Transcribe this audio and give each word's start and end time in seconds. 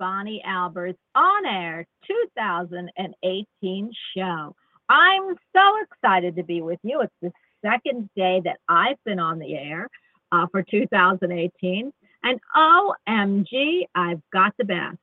Bonnie 0.00 0.42
Albers 0.48 0.96
On 1.14 1.46
Air 1.46 1.86
2018 2.06 3.92
show. 4.16 4.56
I'm 4.88 5.36
so 5.54 5.74
excited 5.82 6.34
to 6.36 6.42
be 6.42 6.62
with 6.62 6.78
you. 6.82 7.02
It's 7.02 7.12
the 7.20 7.30
second 7.62 8.08
day 8.16 8.40
that 8.46 8.56
I've 8.66 8.96
been 9.04 9.20
on 9.20 9.38
the 9.38 9.54
air 9.54 9.86
uh, 10.32 10.46
for 10.50 10.62
2018. 10.62 11.92
And 12.22 12.40
OMG, 12.56 13.82
I've 13.94 14.22
got 14.32 14.54
the 14.58 14.64
best. 14.64 14.96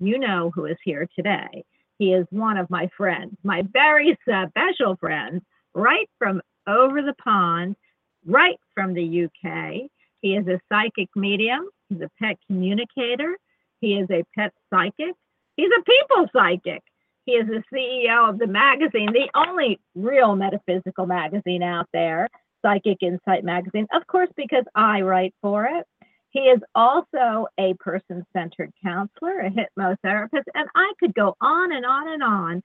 You 0.00 0.18
know 0.18 0.50
who 0.54 0.64
is 0.64 0.78
here 0.82 1.06
today. 1.14 1.62
He 1.98 2.14
is 2.14 2.26
one 2.30 2.56
of 2.56 2.70
my 2.70 2.88
friends, 2.96 3.36
my 3.44 3.62
very 3.70 4.18
special 4.22 4.96
friends, 4.96 5.42
right 5.74 6.08
from 6.18 6.40
over 6.66 7.02
the 7.02 7.14
pond, 7.22 7.76
right 8.24 8.58
from 8.74 8.94
the 8.94 9.24
UK. 9.24 9.90
He 10.22 10.36
is 10.36 10.46
a 10.48 10.58
psychic 10.72 11.10
medium. 11.14 11.68
He's 11.90 12.00
a 12.00 12.10
pet 12.18 12.38
communicator. 12.46 13.36
He 13.80 13.94
is 13.94 14.08
a 14.10 14.24
pet 14.36 14.52
psychic. 14.70 15.14
He's 15.56 15.70
a 15.76 15.82
people 15.82 16.28
psychic. 16.32 16.82
He 17.24 17.32
is 17.32 17.46
the 17.46 17.62
CEO 17.72 18.28
of 18.28 18.38
the 18.38 18.46
magazine, 18.46 19.12
the 19.12 19.28
only 19.34 19.78
real 19.94 20.34
metaphysical 20.34 21.06
magazine 21.06 21.62
out 21.62 21.86
there, 21.92 22.28
Psychic 22.62 23.02
Insight 23.02 23.44
Magazine, 23.44 23.86
of 23.92 24.06
course, 24.06 24.30
because 24.36 24.64
I 24.74 25.02
write 25.02 25.34
for 25.42 25.66
it. 25.66 25.86
He 26.30 26.40
is 26.40 26.60
also 26.74 27.46
a 27.58 27.74
person 27.80 28.24
centered 28.32 28.72
counselor, 28.82 29.40
a 29.40 29.50
hypnotherapist, 29.50 30.44
and 30.54 30.68
I 30.74 30.92
could 30.98 31.14
go 31.14 31.34
on 31.40 31.72
and 31.72 31.84
on 31.84 32.12
and 32.12 32.22
on. 32.22 32.62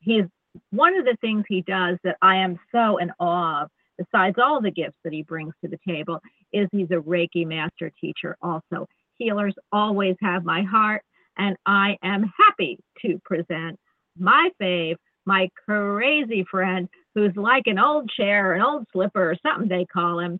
He's 0.00 0.24
one 0.70 0.96
of 0.96 1.04
the 1.04 1.16
things 1.20 1.44
he 1.48 1.62
does 1.62 1.98
that 2.04 2.16
I 2.22 2.36
am 2.36 2.58
so 2.72 2.96
in 2.98 3.10
awe 3.18 3.62
of 3.62 3.70
besides 3.98 4.36
all 4.42 4.60
the 4.60 4.70
gifts 4.70 4.98
that 5.04 5.12
he 5.12 5.22
brings 5.22 5.54
to 5.62 5.68
the 5.68 5.78
table, 5.86 6.20
is 6.52 6.68
he's 6.72 6.90
a 6.90 7.00
Reiki 7.00 7.46
master 7.46 7.90
teacher 8.00 8.36
also. 8.42 8.86
Healers 9.18 9.54
always 9.72 10.16
have 10.22 10.44
my 10.44 10.62
heart, 10.62 11.02
and 11.38 11.56
I 11.66 11.96
am 12.02 12.30
happy 12.38 12.78
to 13.02 13.20
present 13.24 13.78
my 14.18 14.50
fave, 14.60 14.96
my 15.24 15.48
crazy 15.64 16.44
friend, 16.50 16.88
who's 17.14 17.34
like 17.36 17.64
an 17.66 17.78
old 17.78 18.10
chair, 18.10 18.54
an 18.54 18.62
old 18.62 18.86
slipper, 18.92 19.30
or 19.30 19.36
something 19.42 19.68
they 19.68 19.86
call 19.86 20.18
him, 20.18 20.38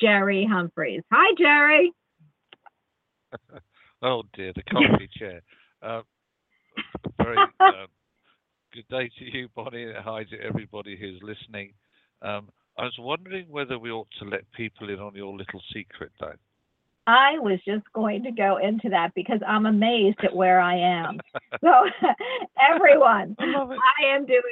Jerry 0.00 0.46
Humphreys. 0.50 1.02
Hi, 1.12 1.34
Jerry. 1.38 1.92
Oh 4.04 4.22
dear, 4.34 4.52
the 4.54 4.62
comfy 4.64 5.08
chair. 5.18 5.40
Uh, 5.80 6.02
very 7.22 7.38
uh, 7.58 7.86
good 8.74 8.84
day 8.90 9.10
to 9.18 9.24
you, 9.24 9.48
Bonnie, 9.56 9.84
and 9.84 9.96
hi 9.96 10.24
to 10.24 10.40
everybody 10.40 10.94
who's 10.94 11.18
listening. 11.22 11.72
Um, 12.20 12.50
I 12.76 12.84
was 12.84 12.94
wondering 12.98 13.48
whether 13.48 13.78
we 13.78 13.90
ought 13.90 14.08
to 14.18 14.26
let 14.26 14.50
people 14.52 14.90
in 14.90 14.98
on 14.98 15.14
your 15.14 15.32
little 15.34 15.62
secret, 15.72 16.12
though. 16.20 16.34
I 17.06 17.38
was 17.38 17.60
just 17.66 17.84
going 17.94 18.22
to 18.24 18.32
go 18.32 18.56
into 18.56 18.88
that 18.90 19.12
because 19.14 19.40
I'm 19.46 19.66
amazed 19.66 20.18
at 20.24 20.34
where 20.34 20.60
I 20.60 20.76
am. 20.76 21.20
So 21.62 21.70
everyone, 22.60 23.36
I. 23.38 23.44
I 23.46 24.14
am 24.16 24.26
doing 24.26 24.42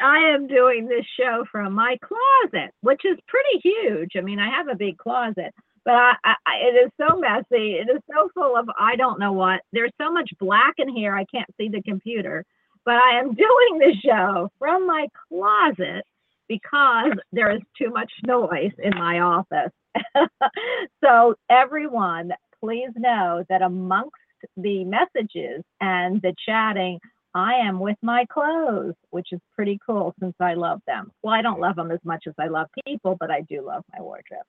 I 0.00 0.18
am 0.34 0.46
doing 0.46 0.86
this 0.88 1.04
show 1.18 1.44
from 1.52 1.74
my 1.74 1.96
closet, 2.02 2.72
which 2.80 3.02
is 3.04 3.18
pretty 3.26 3.60
huge. 3.62 4.12
I 4.16 4.20
mean, 4.22 4.38
I 4.38 4.48
have 4.50 4.68
a 4.68 4.74
big 4.76 4.96
closet, 4.96 5.52
but 5.84 5.94
I, 5.94 6.12
I 6.24 6.34
I- 6.46 6.56
it 6.68 6.74
is 6.86 6.90
so 7.00 7.16
messy. 7.18 7.74
It 7.74 7.88
is 7.90 8.00
so 8.10 8.30
full 8.34 8.56
of 8.56 8.68
I 8.78 8.96
don't 8.96 9.18
know 9.20 9.32
what. 9.32 9.60
There's 9.72 9.92
so 10.00 10.10
much 10.12 10.30
black 10.40 10.74
in 10.78 10.88
here. 10.88 11.14
I 11.14 11.24
can't 11.26 11.50
see 11.60 11.68
the 11.68 11.82
computer, 11.82 12.44
but 12.84 12.94
I 12.94 13.18
am 13.18 13.34
doing 13.34 13.78
the 13.78 13.94
show 14.04 14.50
from 14.58 14.86
my 14.86 15.08
closet 15.28 16.04
because 16.48 17.12
there 17.32 17.50
is 17.54 17.60
too 17.78 17.90
much 17.90 18.12
noise 18.26 18.72
in 18.78 18.96
my 18.96 19.20
office. 19.20 19.72
so 21.04 21.34
everyone, 21.50 22.32
please 22.60 22.90
know 22.96 23.44
that 23.48 23.62
amongst 23.62 24.12
the 24.56 24.84
messages 24.84 25.62
and 25.80 26.20
the 26.22 26.34
chatting, 26.46 26.98
I 27.34 27.54
am 27.54 27.80
with 27.80 27.96
my 28.02 28.26
clothes, 28.30 28.94
which 29.10 29.28
is 29.32 29.40
pretty 29.54 29.78
cool 29.86 30.14
since 30.20 30.34
I 30.40 30.54
love 30.54 30.80
them. 30.86 31.10
Well, 31.22 31.34
I 31.34 31.42
don't 31.42 31.60
love 31.60 31.76
them 31.76 31.90
as 31.90 32.00
much 32.04 32.24
as 32.26 32.34
I 32.38 32.48
love 32.48 32.66
people, 32.86 33.16
but 33.18 33.30
I 33.30 33.40
do 33.42 33.64
love 33.66 33.84
my 33.92 34.02
wardrobe. 34.02 34.44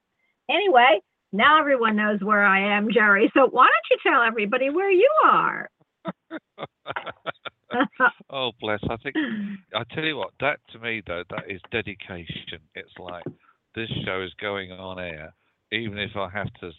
Anyway, 0.49 0.99
now 1.31 1.59
everyone 1.59 1.95
knows 1.95 2.19
where 2.21 2.43
I 2.43 2.77
am, 2.77 2.89
Jerry. 2.91 3.31
So 3.33 3.47
why 3.49 3.67
don't 3.67 3.91
you 3.91 4.11
tell 4.11 4.21
everybody 4.21 4.69
where 4.69 4.91
you 4.91 5.09
are? 5.25 5.69
oh, 8.29 8.51
bless. 8.59 8.79
I 8.89 8.97
think 8.97 9.15
I 9.73 9.83
tell 9.95 10.03
you 10.03 10.17
what. 10.17 10.31
That 10.39 10.59
to 10.73 10.79
me, 10.79 11.01
though, 11.07 11.23
that 11.29 11.49
is 11.49 11.61
dedication. 11.71 12.59
It's 12.75 12.91
like 12.99 13.23
this 13.75 13.89
show 14.05 14.21
is 14.21 14.31
going 14.39 14.71
on 14.71 14.99
air, 14.99 15.33
even 15.71 15.97
if 15.97 16.15
I 16.15 16.29
have 16.29 16.53
to, 16.61 16.71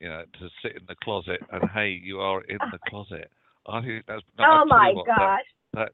you 0.00 0.08
know, 0.08 0.24
to 0.40 0.48
sit 0.62 0.76
in 0.76 0.82
the 0.88 0.96
closet. 1.02 1.40
And 1.52 1.68
hey, 1.70 2.00
you 2.02 2.20
are 2.20 2.42
in 2.42 2.58
the 2.70 2.78
closet. 2.88 3.30
I 3.66 3.80
think 3.80 4.04
that's. 4.06 4.22
no, 4.38 4.44
I 4.44 4.62
oh 4.62 4.64
my 4.66 4.92
what, 4.92 5.06
that- 5.06 5.16
gosh. 5.16 5.40
that 5.74 5.92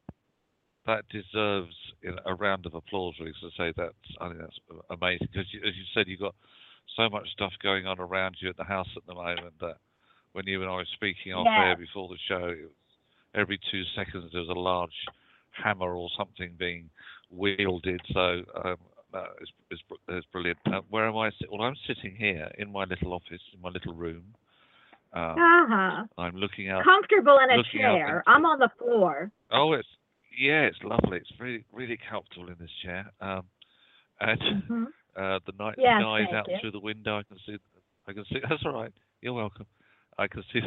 that 0.87 1.05
deserves 1.11 1.75
you 2.03 2.11
know, 2.11 2.19
a 2.25 2.35
round 2.35 2.67
of 2.67 2.75
applause. 2.75 3.15
Really, 3.21 3.33
to 3.41 3.51
say 3.57 3.73
that's 3.77 3.95
I 4.21 4.29
think 4.29 4.41
that's 4.41 4.59
amazing 4.91 5.29
because 5.31 5.47
as 5.67 5.75
you 5.77 5.85
said, 5.95 6.09
you've 6.09 6.21
got 6.21 6.35
so 6.97 7.09
much 7.09 7.29
stuff 7.33 7.53
going 7.63 7.87
on 7.87 7.99
around 7.99 8.37
you 8.41 8.49
at 8.49 8.57
the 8.57 8.65
house 8.65 8.89
at 8.97 9.07
the 9.07 9.15
moment 9.15 9.55
that 9.61 9.77
when 10.33 10.47
you 10.47 10.63
and 10.63 10.71
I 10.71 10.75
were 10.77 10.87
speaking 10.95 11.33
off 11.33 11.47
air 11.47 11.77
before 11.77 12.09
the 12.09 12.19
show, 12.27 12.55
every 13.35 13.59
two 13.71 13.83
seconds 13.95 14.31
there 14.33 14.41
was 14.41 14.51
a 14.51 14.59
large 14.59 14.93
hammer 15.53 15.95
or 15.95 16.09
something 16.17 16.55
being 16.59 16.89
wielded. 17.31 18.01
So 18.13 18.43
um, 18.65 18.77
that 19.13 19.25
is, 19.41 19.49
is, 19.71 19.81
is 20.09 20.25
brilliant. 20.33 20.59
Uh, 20.67 20.81
where 20.91 21.07
am 21.09 21.17
I? 21.17 21.31
Well, 21.51 21.63
I'm 21.63 21.77
sitting 21.87 22.15
here 22.17 22.51
in 22.59 22.71
my 22.73 22.85
little 22.85 23.13
office, 23.13 23.41
in 23.55 23.61
my 23.61 23.71
little 23.71 23.95
room. 23.95 24.25
Um, 25.13 25.39
Uh-huh. 25.39 26.05
I'm 26.19 26.37
looking 26.37 26.69
out. 26.69 26.85
Comfortable 26.85 27.39
in 27.39 27.59
a 27.59 27.63
chair. 27.65 28.19
into- 28.19 28.23
I'm 28.31 28.45
on 28.45 28.59
the 28.59 28.69
floor. 28.79 29.31
Oh, 29.51 29.73
it's 29.73 29.89
yeah, 30.39 30.63
it's 30.63 30.79
lovely. 30.83 31.19
It's 31.19 31.33
really 31.41 31.65
really 31.73 31.99
comfortable 32.11 32.49
in 32.49 32.57
this 32.61 32.71
chair. 32.83 33.11
Um, 33.21 33.45
and 34.21 34.41
Mhm. 34.41 34.87
uh, 35.17 35.39
the 35.47 35.53
night 35.59 35.77
Yes, 35.79 36.01
sky 36.03 36.21
is 36.23 36.33
out 36.35 36.49
you. 36.49 36.59
through 36.61 36.73
the 36.73 36.81
window. 36.81 37.19
I 37.19 37.23
can 37.23 37.39
see. 37.47 37.57
I 38.07 38.13
can 38.13 38.25
see. 38.27 38.41
That's 38.49 38.63
all 38.67 38.73
right. 38.73 38.93
You're 39.23 39.33
welcome. 39.33 39.67
I 40.19 40.27
can 40.29 40.43
see. 40.53 40.61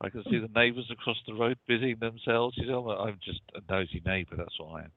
I 0.00 0.08
can 0.08 0.24
see 0.24 0.38
the 0.38 0.48
neighbours 0.48 0.90
across 0.90 1.18
the 1.26 1.34
road 1.34 1.56
busying 1.68 1.98
themselves. 2.00 2.56
You 2.58 2.66
know, 2.66 2.88
I'm 2.90 3.20
just 3.22 3.40
a 3.54 3.60
nosy 3.70 4.00
neighbour. 4.04 4.34
That's 4.36 4.58
what 4.58 4.80
I 4.80 4.84
am. 4.86 4.92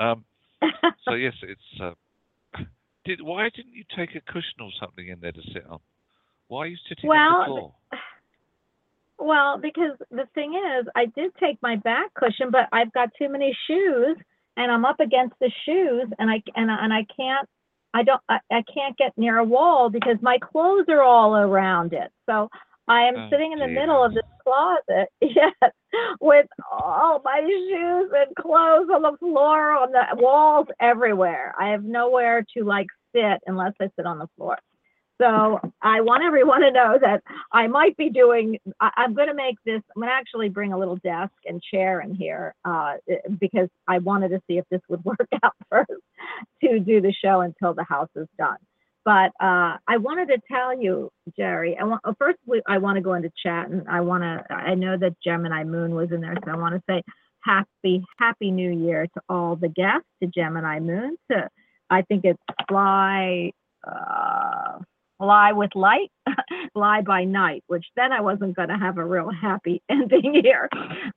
Um, 0.00 0.24
so 1.04 1.12
yes, 1.14 1.34
it's. 1.42 1.80
Uh, 1.80 1.92
did 3.08 3.22
why 3.22 3.48
didn't 3.56 3.72
you 3.72 3.84
take 3.96 4.14
a 4.14 4.20
cushion 4.20 4.60
or 4.60 4.70
something 4.78 5.08
in 5.08 5.18
there 5.20 5.32
to 5.32 5.42
sit 5.54 5.66
on? 5.68 5.80
Why 6.48 6.60
are 6.60 6.66
you 6.66 6.76
sitting 6.88 7.08
on 7.08 7.10
Well, 7.10 7.38
the 7.40 7.44
floor? 7.46 7.72
Well, 9.18 9.58
because 9.58 9.96
the 10.10 10.28
thing 10.34 10.54
is, 10.54 10.86
I 10.94 11.06
did 11.06 11.32
take 11.40 11.60
my 11.60 11.76
back 11.76 12.14
cushion, 12.14 12.50
but 12.52 12.68
I've 12.72 12.92
got 12.92 13.10
too 13.18 13.28
many 13.28 13.56
shoes, 13.66 14.16
and 14.56 14.70
I'm 14.70 14.84
up 14.84 15.00
against 15.00 15.34
the 15.40 15.50
shoes, 15.66 16.06
and 16.18 16.30
I 16.30 16.42
and 16.54 16.70
and 16.70 16.92
I 16.92 17.04
can't, 17.16 17.48
I 17.94 18.04
don't, 18.04 18.20
I, 18.28 18.38
I 18.52 18.62
can't 18.72 18.96
get 18.96 19.16
near 19.16 19.38
a 19.38 19.44
wall 19.44 19.90
because 19.90 20.16
my 20.22 20.38
clothes 20.38 20.86
are 20.88 21.02
all 21.02 21.34
around 21.36 21.94
it. 21.94 22.12
So 22.26 22.48
I 22.86 23.02
am 23.08 23.16
Oh, 23.16 23.28
sitting 23.30 23.52
in 23.52 23.58
the 23.58 23.66
dear. 23.66 23.80
middle 23.80 24.04
of 24.04 24.14
this 24.14 24.22
closet, 24.44 25.08
yes, 25.20 25.72
with 26.20 26.46
all 26.70 27.20
my 27.24 27.40
shoes 27.40 28.12
and 28.14 28.36
clothes 28.36 28.88
on 28.94 29.02
the 29.02 29.16
floor, 29.18 29.72
on 29.72 29.90
the 29.90 30.22
walls, 30.22 30.68
everywhere. 30.80 31.54
I 31.58 31.70
have 31.70 31.82
nowhere 31.82 32.44
to 32.56 32.64
like 32.64 32.86
sit 33.14 33.40
unless 33.46 33.72
I 33.80 33.90
sit 33.96 34.06
on 34.06 34.18
the 34.18 34.28
floor. 34.36 34.58
So 35.20 35.58
I 35.82 36.00
want 36.00 36.22
everyone 36.22 36.60
to 36.60 36.70
know 36.70 36.96
that 37.00 37.22
I 37.52 37.66
might 37.66 37.96
be 37.96 38.08
doing, 38.08 38.58
I, 38.80 38.90
I'm 38.96 39.14
going 39.14 39.26
to 39.26 39.34
make 39.34 39.56
this, 39.66 39.82
I'm 39.96 40.02
going 40.02 40.08
to 40.08 40.14
actually 40.14 40.48
bring 40.48 40.72
a 40.72 40.78
little 40.78 40.96
desk 40.96 41.32
and 41.44 41.60
chair 41.60 42.00
in 42.00 42.14
here 42.14 42.54
uh, 42.64 42.94
eh, 43.10 43.16
because 43.40 43.68
I 43.88 43.98
wanted 43.98 44.28
to 44.28 44.40
see 44.46 44.58
if 44.58 44.64
this 44.70 44.80
would 44.88 45.04
work 45.04 45.28
out 45.42 45.54
first 45.68 45.90
to 46.62 46.78
do 46.78 47.00
the 47.00 47.12
show 47.12 47.40
until 47.40 47.74
the 47.74 47.84
house 47.84 48.10
is 48.14 48.28
done. 48.38 48.58
But 49.04 49.32
uh, 49.40 49.78
I 49.88 49.96
wanted 49.96 50.28
to 50.28 50.38
tell 50.50 50.80
you, 50.80 51.10
Jerry, 51.36 51.76
I 51.80 51.84
want, 51.84 52.02
first 52.18 52.38
we, 52.46 52.62
I 52.68 52.78
want 52.78 52.96
to 52.96 53.02
go 53.02 53.14
into 53.14 53.32
chat 53.42 53.70
and 53.70 53.88
I 53.88 54.02
want 54.02 54.22
to, 54.22 54.54
I 54.54 54.74
know 54.74 54.96
that 54.98 55.16
Gemini 55.24 55.64
Moon 55.64 55.94
was 55.94 56.12
in 56.12 56.20
there, 56.20 56.36
so 56.44 56.50
I 56.50 56.56
want 56.56 56.74
to 56.74 56.82
say 56.88 57.02
happy, 57.42 58.04
happy 58.18 58.50
new 58.50 58.70
year 58.70 59.06
to 59.06 59.20
all 59.28 59.56
the 59.56 59.68
guests, 59.68 60.06
to 60.22 60.28
Gemini 60.28 60.78
Moon, 60.78 61.16
to, 61.30 61.48
I 61.90 62.02
think 62.02 62.24
it's 62.24 62.38
Fly, 62.68 63.52
uh, 63.86 64.78
Fly 65.18 65.52
with 65.52 65.70
Light, 65.74 66.10
Fly 66.72 67.00
by 67.02 67.24
Night, 67.24 67.64
which 67.66 67.86
then 67.96 68.12
I 68.12 68.20
wasn't 68.20 68.56
going 68.56 68.68
to 68.68 68.78
have 68.78 68.98
a 68.98 69.04
real 69.04 69.30
happy 69.30 69.82
ending 69.88 70.40
here. 70.42 70.68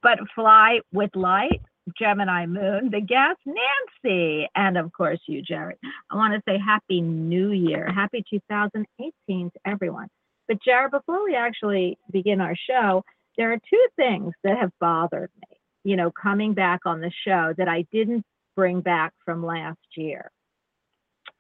But 0.02 0.20
Fly 0.36 0.80
with 0.92 1.16
Light, 1.16 1.62
Gemini 1.98 2.46
Moon, 2.46 2.90
the 2.92 3.02
guest, 3.02 3.40
Nancy, 3.46 4.48
and 4.56 4.78
of 4.78 4.92
course 4.94 5.20
you, 5.28 5.42
Jerry. 5.42 5.76
I 6.12 6.16
want 6.16 6.34
to 6.34 6.42
say 6.48 6.58
Happy 6.58 7.02
New 7.02 7.52
Year, 7.52 7.92
Happy 7.92 8.24
2018 8.30 9.52
to 9.52 9.60
everyone. 9.66 10.08
But 10.48 10.62
Jerry, 10.64 10.90
before 10.90 11.24
we 11.24 11.36
actually 11.36 11.98
begin 12.12 12.42
our 12.42 12.56
show, 12.56 13.04
there 13.38 13.52
are 13.54 13.58
two 13.58 13.88
things 13.96 14.34
that 14.44 14.58
have 14.58 14.72
bothered 14.80 15.32
me, 15.36 15.58
you 15.84 15.96
know, 15.96 16.12
coming 16.12 16.54
back 16.54 16.82
on 16.86 17.02
the 17.02 17.12
show 17.26 17.54
that 17.58 17.68
I 17.68 17.86
didn't 17.92 18.26
bring 18.56 18.82
back 18.82 19.14
from 19.26 19.46
last 19.46 19.80
year. 19.96 20.30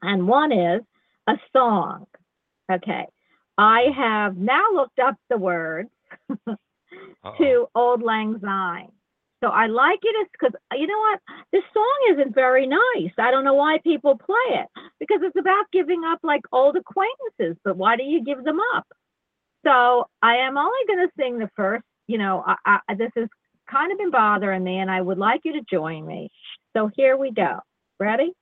And 0.01 0.27
one 0.27 0.51
is 0.51 0.81
a 1.27 1.33
song. 1.53 2.07
Okay. 2.71 3.05
I 3.57 3.85
have 3.95 4.37
now 4.37 4.71
looked 4.73 4.99
up 4.99 5.15
the 5.29 5.37
words 5.37 5.89
to 7.37 7.67
Auld 7.75 8.01
Lang 8.01 8.39
Syne. 8.43 8.91
So 9.43 9.49
I 9.49 9.65
like 9.67 9.99
it 10.03 10.27
because 10.31 10.53
you 10.73 10.85
know 10.85 10.99
what? 10.99 11.19
This 11.51 11.63
song 11.73 12.13
isn't 12.13 12.35
very 12.35 12.67
nice. 12.67 13.11
I 13.17 13.31
don't 13.31 13.43
know 13.43 13.55
why 13.55 13.79
people 13.83 14.17
play 14.17 14.59
it 14.61 14.67
because 14.99 15.19
it's 15.23 15.35
about 15.37 15.65
giving 15.73 16.03
up 16.05 16.19
like 16.21 16.41
old 16.51 16.77
acquaintances. 16.77 17.59
But 17.63 17.75
why 17.75 17.95
do 17.95 18.03
you 18.03 18.23
give 18.23 18.43
them 18.43 18.59
up? 18.75 18.85
So 19.65 20.05
I 20.21 20.37
am 20.37 20.57
only 20.57 20.79
going 20.87 21.07
to 21.07 21.13
sing 21.17 21.39
the 21.39 21.49
first. 21.55 21.83
You 22.07 22.19
know, 22.19 22.43
I, 22.45 22.79
I, 22.87 22.93
this 22.95 23.11
has 23.15 23.27
kind 23.69 23.91
of 23.91 23.97
been 23.97 24.11
bothering 24.11 24.63
me, 24.63 24.77
and 24.77 24.91
I 24.91 25.01
would 25.01 25.17
like 25.17 25.41
you 25.43 25.53
to 25.53 25.61
join 25.71 26.05
me. 26.05 26.29
So 26.75 26.91
here 26.95 27.17
we 27.17 27.31
go. 27.31 27.59
Ready? 27.99 28.33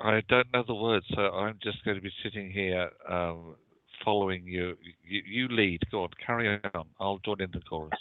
I 0.00 0.22
don't 0.28 0.46
know 0.52 0.64
the 0.66 0.74
words, 0.74 1.06
so 1.14 1.22
I'm 1.22 1.58
just 1.62 1.84
going 1.84 1.96
to 1.96 2.02
be 2.02 2.12
sitting 2.22 2.50
here 2.50 2.90
um, 3.08 3.56
following 4.04 4.44
you. 4.46 4.76
you. 5.02 5.22
You 5.24 5.48
lead. 5.48 5.80
Go 5.90 6.04
on, 6.04 6.08
carry 6.24 6.60
on. 6.74 6.86
I'll 7.00 7.18
join 7.24 7.40
in 7.40 7.50
the 7.52 7.60
chorus. 7.60 7.92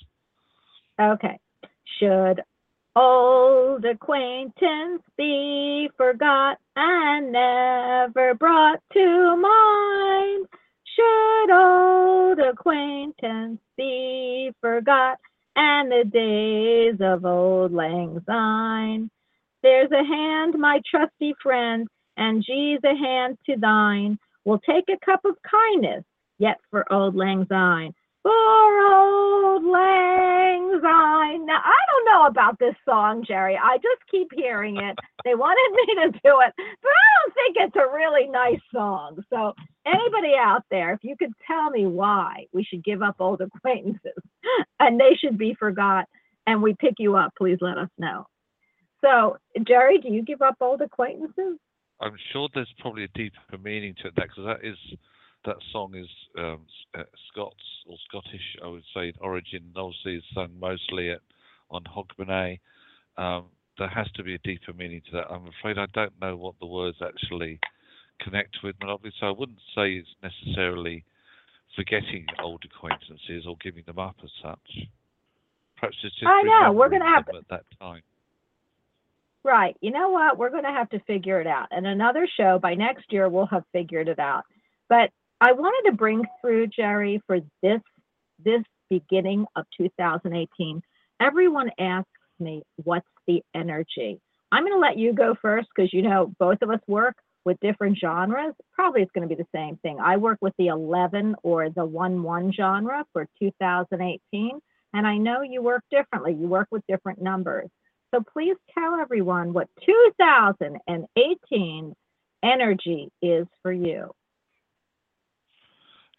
Okay. 0.99 1.39
Should 1.99 2.41
old 2.95 3.85
acquaintance 3.85 5.01
be 5.17 5.89
forgot 5.97 6.57
and 6.75 7.31
never 7.31 8.33
brought 8.35 8.79
to 8.93 9.35
mind? 9.37 10.47
Should 10.95 11.51
old 11.51 12.39
acquaintance 12.39 13.59
be 13.77 14.51
forgot 14.59 15.19
and 15.55 15.91
the 15.91 16.03
days 16.09 16.99
of 17.01 17.25
old 17.25 17.73
lang 17.73 18.21
syne? 18.25 19.09
There's 19.63 19.91
a 19.91 20.03
hand, 20.03 20.55
my 20.57 20.81
trusty 20.89 21.35
friend, 21.41 21.87
and 22.17 22.43
G's 22.43 22.79
a 22.83 22.95
hand 22.95 23.37
to 23.45 23.55
thine. 23.57 24.17
We'll 24.43 24.59
take 24.59 24.85
a 24.89 25.05
cup 25.05 25.21
of 25.23 25.35
kindness, 25.49 26.03
yet 26.39 26.57
for 26.71 26.91
old 26.91 27.15
lang 27.15 27.45
syne. 27.47 27.93
For 28.23 28.31
old 28.31 29.63
lang 29.63 30.79
syne. 30.81 31.45
Now, 31.45 31.61
I 31.63 31.77
don't 31.91 32.05
know 32.05 32.25
about 32.27 32.57
this 32.59 32.75
song, 32.85 33.23
Jerry. 33.27 33.55
I 33.55 33.77
just 33.77 34.01
keep 34.09 34.29
hearing 34.33 34.77
it. 34.77 34.97
They 35.25 35.35
wanted 35.35 35.75
me 35.75 36.03
to 36.03 36.19
do 36.23 36.39
it, 36.41 36.53
but 36.57 36.89
I 36.89 37.07
don't 37.21 37.33
think 37.33 37.57
it's 37.57 37.75
a 37.75 37.93
really 37.93 38.27
nice 38.27 38.61
song. 38.73 39.23
So, 39.29 39.53
anybody 39.85 40.33
out 40.39 40.63
there, 40.71 40.93
if 40.93 41.03
you 41.03 41.15
could 41.17 41.33
tell 41.45 41.69
me 41.69 41.85
why 41.85 42.45
we 42.51 42.63
should 42.63 42.83
give 42.83 43.03
up 43.03 43.15
old 43.19 43.41
acquaintances 43.41 44.23
and 44.79 44.99
they 44.99 45.15
should 45.19 45.37
be 45.37 45.55
forgot 45.59 46.05
and 46.47 46.63
we 46.63 46.75
pick 46.79 46.95
you 46.97 47.15
up, 47.15 47.33
please 47.37 47.59
let 47.61 47.77
us 47.77 47.89
know. 47.99 48.25
So, 49.01 49.37
Jerry, 49.67 49.97
do 49.97 50.09
you 50.09 50.21
give 50.23 50.41
up 50.41 50.57
old 50.61 50.81
acquaintances? 50.81 51.57
I'm 51.99 52.17
sure 52.31 52.49
there's 52.53 52.73
probably 52.79 53.03
a 53.03 53.07
deeper 53.09 53.57
meaning 53.63 53.95
to 54.01 54.09
that 54.15 54.27
because 54.29 54.45
that 54.45 54.67
is 54.67 54.77
that 55.45 55.57
song 55.71 55.95
is 55.95 56.07
um, 56.37 56.61
uh, 56.95 57.03
Scots 57.31 57.63
or 57.87 57.97
Scottish, 58.07 58.57
I 58.63 58.67
would 58.67 58.83
say, 58.93 59.07
in 59.09 59.13
origin. 59.19 59.71
Obviously, 59.75 60.15
it's 60.15 60.25
sung 60.35 60.51
mostly 60.59 61.09
at, 61.09 61.21
on 61.71 61.83
Hogmanay. 61.83 62.59
Um, 63.17 63.45
there 63.77 63.87
has 63.87 64.09
to 64.15 64.23
be 64.23 64.35
a 64.35 64.39
deeper 64.39 64.73
meaning 64.73 65.01
to 65.09 65.17
that. 65.17 65.31
I'm 65.31 65.47
afraid 65.47 65.77
I 65.77 65.87
don't 65.93 66.13
know 66.21 66.35
what 66.37 66.55
the 66.59 66.67
words 66.67 66.97
actually 67.03 67.59
connect 68.19 68.57
with, 68.63 68.75
but 68.79 68.89
obviously, 68.89 69.27
I 69.27 69.31
wouldn't 69.31 69.59
say 69.75 69.93
it's 69.93 70.09
necessarily 70.21 71.03
forgetting 71.75 72.25
old 72.41 72.63
acquaintances 72.65 73.45
or 73.47 73.55
giving 73.63 73.83
them 73.85 73.99
up 73.99 74.17
as 74.23 74.29
such. 74.43 74.87
Perhaps 75.79 75.97
it's 76.03 76.15
just 76.15 76.27
I 76.27 76.43
know, 76.43 76.73
we're 76.73 76.89
gonna 76.89 77.05
have 77.05 77.25
them 77.25 77.37
at 77.37 77.47
that 77.49 77.65
time. 77.79 78.01
Right. 79.43 79.75
You 79.81 79.91
know 79.91 80.09
what? 80.09 80.37
We're 80.37 80.51
going 80.51 80.63
to 80.63 80.69
have 80.71 80.89
to 80.89 80.99
figure 81.01 81.41
it 81.41 81.47
out. 81.47 81.67
And 81.71 81.87
another 81.87 82.27
show 82.37 82.59
by 82.59 82.75
next 82.75 83.05
year, 83.11 83.27
we'll 83.27 83.47
have 83.47 83.63
figured 83.73 84.07
it 84.07 84.19
out. 84.19 84.43
But 84.87 85.09
I 85.39 85.53
wanted 85.53 85.89
to 85.89 85.97
bring 85.97 86.23
through 86.41 86.67
Jerry 86.67 87.21
for 87.25 87.39
this 87.63 87.81
this 88.43 88.61
beginning 88.89 89.45
of 89.55 89.65
2018. 89.77 90.81
Everyone 91.19 91.71
asks 91.79 92.09
me, 92.39 92.61
"What's 92.83 93.07
the 93.27 93.41
energy?" 93.55 94.19
I'm 94.51 94.63
going 94.63 94.73
to 94.73 94.79
let 94.79 94.97
you 94.97 95.13
go 95.13 95.35
first 95.41 95.69
because 95.75 95.93
you 95.93 96.03
know 96.03 96.33
both 96.39 96.61
of 96.61 96.69
us 96.69 96.81
work 96.87 97.15
with 97.45 97.57
different 97.61 97.97
genres. 97.97 98.53
Probably 98.73 99.01
it's 99.01 99.11
going 99.11 99.27
to 99.27 99.35
be 99.35 99.41
the 99.41 99.47
same 99.57 99.77
thing. 99.77 99.99
I 99.99 100.17
work 100.17 100.37
with 100.41 100.53
the 100.59 100.67
11 100.67 101.35
or 101.43 101.69
the 101.69 101.85
1 101.85 102.21
1 102.21 102.53
genre 102.53 103.03
for 103.13 103.27
2018. 103.39 104.59
And 104.93 105.07
I 105.07 105.17
know 105.17 105.41
you 105.41 105.63
work 105.63 105.83
differently. 105.89 106.33
You 106.33 106.47
work 106.47 106.67
with 106.71 106.83
different 106.87 107.21
numbers. 107.21 107.69
So 108.11 108.23
please 108.33 108.57
tell 108.77 108.95
everyone 108.95 109.53
what 109.53 109.69
2018 109.85 111.95
energy 112.43 113.09
is 113.21 113.47
for 113.61 113.71
you. 113.71 114.11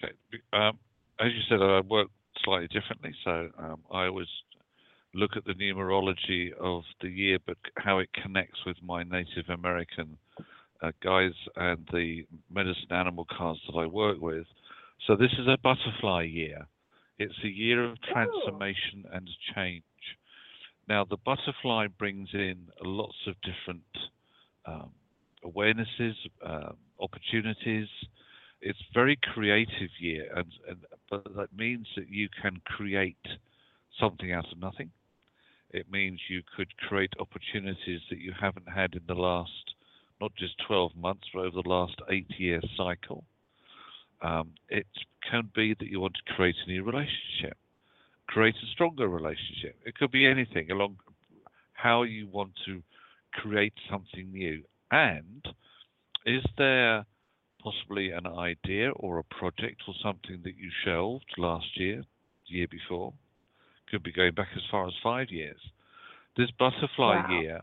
Okay. 0.02 0.14
Um, 0.52 0.78
as 1.20 1.32
you 1.32 1.42
said, 1.48 1.62
I 1.62 1.80
work 1.80 2.08
slightly 2.44 2.68
differently, 2.68 3.12
so 3.24 3.48
um, 3.58 3.80
I 3.90 4.06
always 4.06 4.28
look 5.14 5.32
at 5.36 5.44
the 5.44 5.54
numerology 5.54 6.52
of 6.58 6.82
the 7.02 7.08
year, 7.08 7.38
but 7.46 7.56
how 7.76 7.98
it 7.98 8.08
connects 8.22 8.64
with 8.64 8.76
my 8.82 9.02
Native 9.02 9.48
American 9.48 10.16
uh, 10.82 10.90
guys 11.02 11.32
and 11.56 11.86
the 11.92 12.26
medicine 12.50 12.90
animal 12.90 13.26
cards 13.36 13.60
that 13.66 13.78
I 13.78 13.86
work 13.86 14.20
with. 14.20 14.46
So 15.06 15.16
this 15.16 15.32
is 15.38 15.46
a 15.46 15.58
butterfly 15.62 16.24
year. 16.24 16.66
It's 17.18 17.34
a 17.44 17.48
year 17.48 17.84
of 17.84 17.96
transformation 18.02 19.04
and 19.12 19.28
change. 19.54 19.84
Now, 20.88 21.04
the 21.04 21.16
butterfly 21.24 21.86
brings 21.98 22.28
in 22.32 22.68
lots 22.82 23.16
of 23.26 23.34
different 23.42 23.82
um, 24.66 24.90
awarenesses, 25.44 26.14
um, 26.44 26.76
opportunities. 27.00 27.88
It's 28.60 28.78
very 28.94 29.18
creative 29.34 29.90
year, 29.98 30.28
and, 30.34 30.46
and 30.68 30.78
but 31.10 31.36
that 31.36 31.56
means 31.56 31.86
that 31.96 32.08
you 32.08 32.28
can 32.40 32.60
create 32.64 33.16
something 33.98 34.32
out 34.32 34.50
of 34.52 34.58
nothing. 34.58 34.90
It 35.70 35.90
means 35.90 36.20
you 36.28 36.42
could 36.56 36.76
create 36.76 37.12
opportunities 37.18 38.00
that 38.10 38.18
you 38.18 38.32
haven't 38.38 38.68
had 38.68 38.94
in 38.94 39.02
the 39.06 39.14
last, 39.14 39.74
not 40.20 40.32
just 40.36 40.54
12 40.66 40.94
months, 40.96 41.26
but 41.32 41.40
over 41.40 41.62
the 41.62 41.68
last 41.68 41.96
eight-year 42.10 42.60
cycle. 42.76 43.24
Um, 44.20 44.50
it 44.68 44.86
can 45.28 45.50
be 45.54 45.74
that 45.78 45.88
you 45.88 46.00
want 46.00 46.14
to 46.14 46.34
create 46.34 46.54
a 46.64 46.70
new 46.70 46.84
relationship, 46.84 47.56
create 48.32 48.54
a 48.62 48.66
stronger 48.72 49.08
relationship. 49.08 49.76
It 49.84 49.94
could 49.94 50.10
be 50.10 50.26
anything 50.26 50.70
along 50.70 50.96
how 51.74 52.02
you 52.02 52.28
want 52.28 52.52
to 52.66 52.82
create 53.32 53.74
something 53.90 54.32
new. 54.32 54.62
And 54.90 55.44
is 56.24 56.42
there 56.56 57.04
possibly 57.62 58.10
an 58.10 58.26
idea 58.26 58.90
or 58.92 59.18
a 59.18 59.24
project 59.24 59.82
or 59.86 59.94
something 60.02 60.40
that 60.44 60.56
you 60.56 60.70
shelved 60.84 61.26
last 61.36 61.66
year, 61.76 62.04
the 62.48 62.54
year 62.56 62.68
before? 62.70 63.12
Could 63.90 64.02
be 64.02 64.12
going 64.12 64.34
back 64.34 64.48
as 64.56 64.62
far 64.70 64.86
as 64.86 64.94
five 65.02 65.28
years. 65.30 65.60
This 66.36 66.50
butterfly 66.58 67.16
Wow. 67.16 67.40
year 67.40 67.60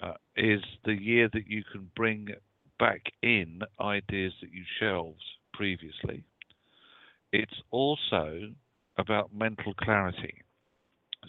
uh, 0.00 0.14
is 0.36 0.62
the 0.84 1.00
year 1.00 1.28
that 1.32 1.46
you 1.46 1.62
can 1.70 1.90
bring 1.94 2.28
back 2.80 3.02
in 3.22 3.60
ideas 3.80 4.32
that 4.40 4.50
you 4.52 4.64
shelved 4.80 5.22
previously. 5.52 6.24
It's 7.32 7.62
also 7.70 8.50
about 8.98 9.34
mental 9.34 9.74
clarity. 9.74 10.42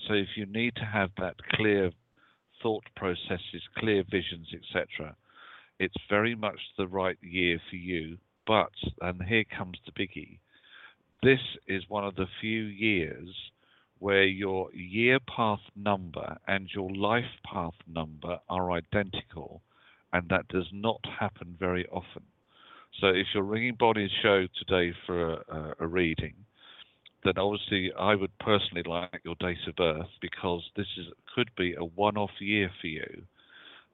So 0.07 0.13
if 0.13 0.29
you 0.35 0.45
need 0.45 0.75
to 0.75 0.85
have 0.85 1.11
that 1.17 1.35
clear 1.53 1.91
thought 2.61 2.83
processes, 2.95 3.61
clear 3.77 4.03
visions, 4.09 4.47
etc., 4.53 5.15
it's 5.79 5.95
very 6.09 6.35
much 6.35 6.59
the 6.77 6.87
right 6.87 7.17
year 7.21 7.59
for 7.69 7.75
you. 7.75 8.17
But, 8.45 8.71
and 9.01 9.21
here 9.23 9.43
comes 9.43 9.77
the 9.85 9.91
biggie, 9.91 10.39
this 11.23 11.39
is 11.67 11.83
one 11.89 12.05
of 12.05 12.15
the 12.15 12.27
few 12.39 12.61
years 12.63 13.29
where 13.99 14.23
your 14.23 14.71
year 14.73 15.19
path 15.19 15.59
number 15.75 16.37
and 16.47 16.69
your 16.73 16.89
life 16.95 17.25
path 17.51 17.73
number 17.87 18.39
are 18.47 18.71
identical, 18.71 19.61
and 20.13 20.29
that 20.29 20.47
does 20.47 20.67
not 20.71 21.01
happen 21.19 21.55
very 21.59 21.85
often. 21.87 22.23
So 23.01 23.07
if 23.07 23.27
you're 23.33 23.43
ringing 23.43 23.75
Bonnie's 23.77 24.11
show 24.21 24.47
today 24.57 24.95
for 25.05 25.33
a, 25.33 25.43
a, 25.49 25.73
a 25.81 25.87
reading, 25.87 26.33
then 27.23 27.37
obviously 27.37 27.91
I 27.97 28.15
would 28.15 28.37
personally 28.39 28.83
like 28.83 29.21
your 29.23 29.35
date 29.39 29.57
of 29.67 29.75
birth 29.75 30.09
because 30.21 30.63
this 30.75 30.87
is 30.97 31.07
could 31.35 31.49
be 31.57 31.75
a 31.75 31.83
one-off 31.83 32.31
year 32.39 32.69
for 32.81 32.87
you, 32.87 33.23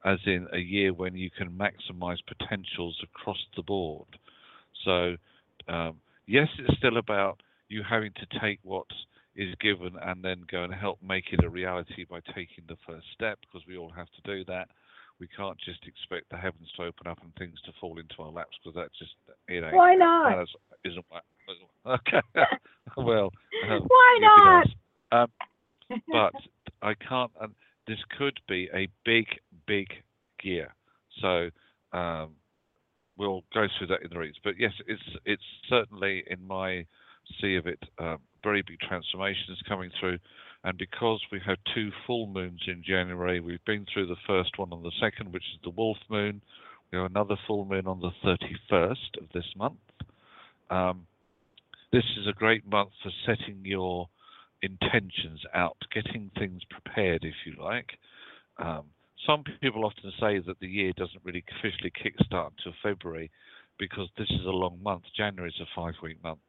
as 0.04 0.18
in 0.26 0.46
a 0.52 0.58
year 0.58 0.92
when 0.92 1.14
you 1.14 1.30
can 1.30 1.50
maximize 1.50 2.18
potentials 2.26 2.98
across 3.02 3.38
the 3.56 3.62
board. 3.62 4.06
So 4.84 5.16
um, 5.68 5.96
yes, 6.26 6.48
it's 6.58 6.78
still 6.78 6.98
about 6.98 7.40
you 7.68 7.82
having 7.82 8.12
to 8.12 8.38
take 8.40 8.60
what 8.62 8.86
is 9.36 9.54
given 9.60 9.96
and 10.02 10.22
then 10.22 10.44
go 10.50 10.62
and 10.62 10.72
help 10.72 10.98
make 11.02 11.32
it 11.32 11.44
a 11.44 11.48
reality 11.48 12.04
by 12.08 12.20
taking 12.34 12.64
the 12.68 12.76
first 12.86 13.06
step 13.14 13.38
because 13.40 13.66
we 13.66 13.76
all 13.76 13.90
have 13.90 14.06
to 14.06 14.22
do 14.24 14.44
that. 14.44 14.68
We 15.18 15.28
can't 15.28 15.58
just 15.64 15.80
expect 15.86 16.30
the 16.30 16.36
heavens 16.36 16.70
to 16.76 16.82
open 16.84 17.06
up 17.06 17.18
and 17.22 17.34
things 17.36 17.60
to 17.64 17.72
fall 17.80 17.98
into 17.98 18.14
our 18.20 18.30
laps 18.30 18.56
because 18.62 18.74
that 18.76 18.90
just 18.98 19.12
you 19.48 19.60
know 19.60 19.70
Why 19.72 19.94
not? 19.94 20.36
that 20.36 20.42
is- 20.42 20.92
isn't 20.92 21.06
okay. 21.86 22.20
well, 22.96 23.32
um, 23.68 23.82
Why 23.86 24.18
not? 24.20 24.66
Um, 25.12 26.00
but 26.10 26.32
I 26.82 26.94
can't. 26.94 27.30
And 27.40 27.54
this 27.86 27.98
could 28.18 28.38
be 28.48 28.68
a 28.74 28.88
big, 29.04 29.26
big 29.66 29.88
gear. 30.42 30.74
So 31.20 31.50
um, 31.92 32.30
we'll 33.16 33.42
go 33.52 33.66
through 33.78 33.88
that 33.88 34.02
in 34.02 34.10
the 34.10 34.18
reads. 34.18 34.38
But 34.42 34.54
yes, 34.58 34.72
it's 34.86 35.02
it's 35.24 35.42
certainly 35.68 36.24
in 36.28 36.46
my 36.46 36.86
see 37.40 37.56
of 37.56 37.66
it, 37.66 37.82
um, 37.98 38.18
very 38.42 38.62
big 38.62 38.80
transformations 38.80 39.60
coming 39.68 39.90
through. 39.98 40.18
And 40.64 40.78
because 40.78 41.20
we 41.30 41.40
have 41.46 41.58
two 41.74 41.90
full 42.06 42.26
moons 42.26 42.62
in 42.66 42.82
January, 42.82 43.40
we've 43.40 43.64
been 43.66 43.86
through 43.92 44.06
the 44.06 44.16
first 44.26 44.58
one 44.58 44.72
on 44.72 44.82
the 44.82 44.92
second, 45.00 45.32
which 45.32 45.42
is 45.54 45.60
the 45.62 45.70
Wolf 45.70 45.98
Moon. 46.08 46.40
We 46.90 46.98
have 46.98 47.10
another 47.10 47.36
full 47.46 47.64
moon 47.64 47.86
on 47.86 48.00
the 48.00 48.10
31st 48.24 49.20
of 49.20 49.28
this 49.34 49.44
month. 49.56 49.78
Um, 50.70 51.06
this 51.94 52.04
is 52.18 52.26
a 52.26 52.32
great 52.32 52.68
month 52.68 52.90
for 53.04 53.12
setting 53.24 53.60
your 53.62 54.08
intentions 54.62 55.40
out, 55.54 55.76
getting 55.94 56.28
things 56.36 56.60
prepared, 56.68 57.22
if 57.22 57.34
you 57.46 57.54
like. 57.62 57.90
Um, 58.58 58.86
some 59.24 59.44
people 59.60 59.84
often 59.84 60.12
say 60.18 60.40
that 60.40 60.58
the 60.58 60.66
year 60.66 60.92
doesn't 60.96 61.22
really 61.22 61.44
officially 61.56 61.92
kickstart 61.92 62.50
until 62.58 62.74
February 62.82 63.30
because 63.78 64.08
this 64.18 64.28
is 64.30 64.44
a 64.44 64.50
long 64.50 64.80
month. 64.82 65.04
January 65.16 65.50
is 65.50 65.60
a 65.60 65.66
five 65.76 65.94
week 66.02 66.20
month. 66.24 66.40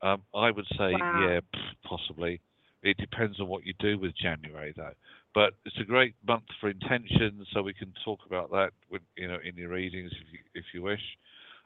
Um, 0.00 0.22
I 0.34 0.50
would 0.50 0.64
say, 0.78 0.92
Wow. 0.92 1.28
yeah, 1.28 1.40
possibly. 1.84 2.40
It 2.82 2.96
depends 2.96 3.38
on 3.38 3.48
what 3.48 3.66
you 3.66 3.74
do 3.80 3.98
with 3.98 4.16
January, 4.16 4.72
though. 4.74 4.94
But 5.34 5.52
it's 5.66 5.76
a 5.78 5.84
great 5.84 6.14
month 6.26 6.44
for 6.58 6.70
intentions, 6.70 7.46
so 7.52 7.60
we 7.60 7.74
can 7.74 7.92
talk 8.02 8.20
about 8.24 8.50
that, 8.52 8.70
with, 8.90 9.02
you 9.18 9.28
know, 9.28 9.36
in 9.44 9.56
your 9.56 9.68
readings 9.68 10.10
if 10.12 10.32
you 10.32 10.38
if 10.54 10.64
you 10.72 10.80
wish. 10.82 11.02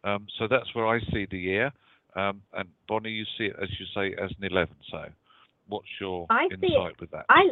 Um, 0.03 0.27
so 0.37 0.49
that's 0.49 0.75
where 0.75 0.89
I 0.89 0.99
see 1.13 1.29
the 1.31 1.39
year. 1.39 1.73
Um, 2.17 2.43
and 2.53 2.69
Bonnie, 2.89 3.11
you 3.11 3.25
see 3.37 3.45
it 3.45 3.57
as 3.61 3.69
you 3.79 3.87
say 3.95 4.15
as 4.23 4.31
an 4.39 4.45
eleven. 4.45 4.77
So, 4.91 5.05
what's 5.69 5.87
your 6.01 6.27
I 6.31 6.49
insight 6.51 7.01
with 7.01 7.11
that? 7.11 7.27
I 7.29 7.51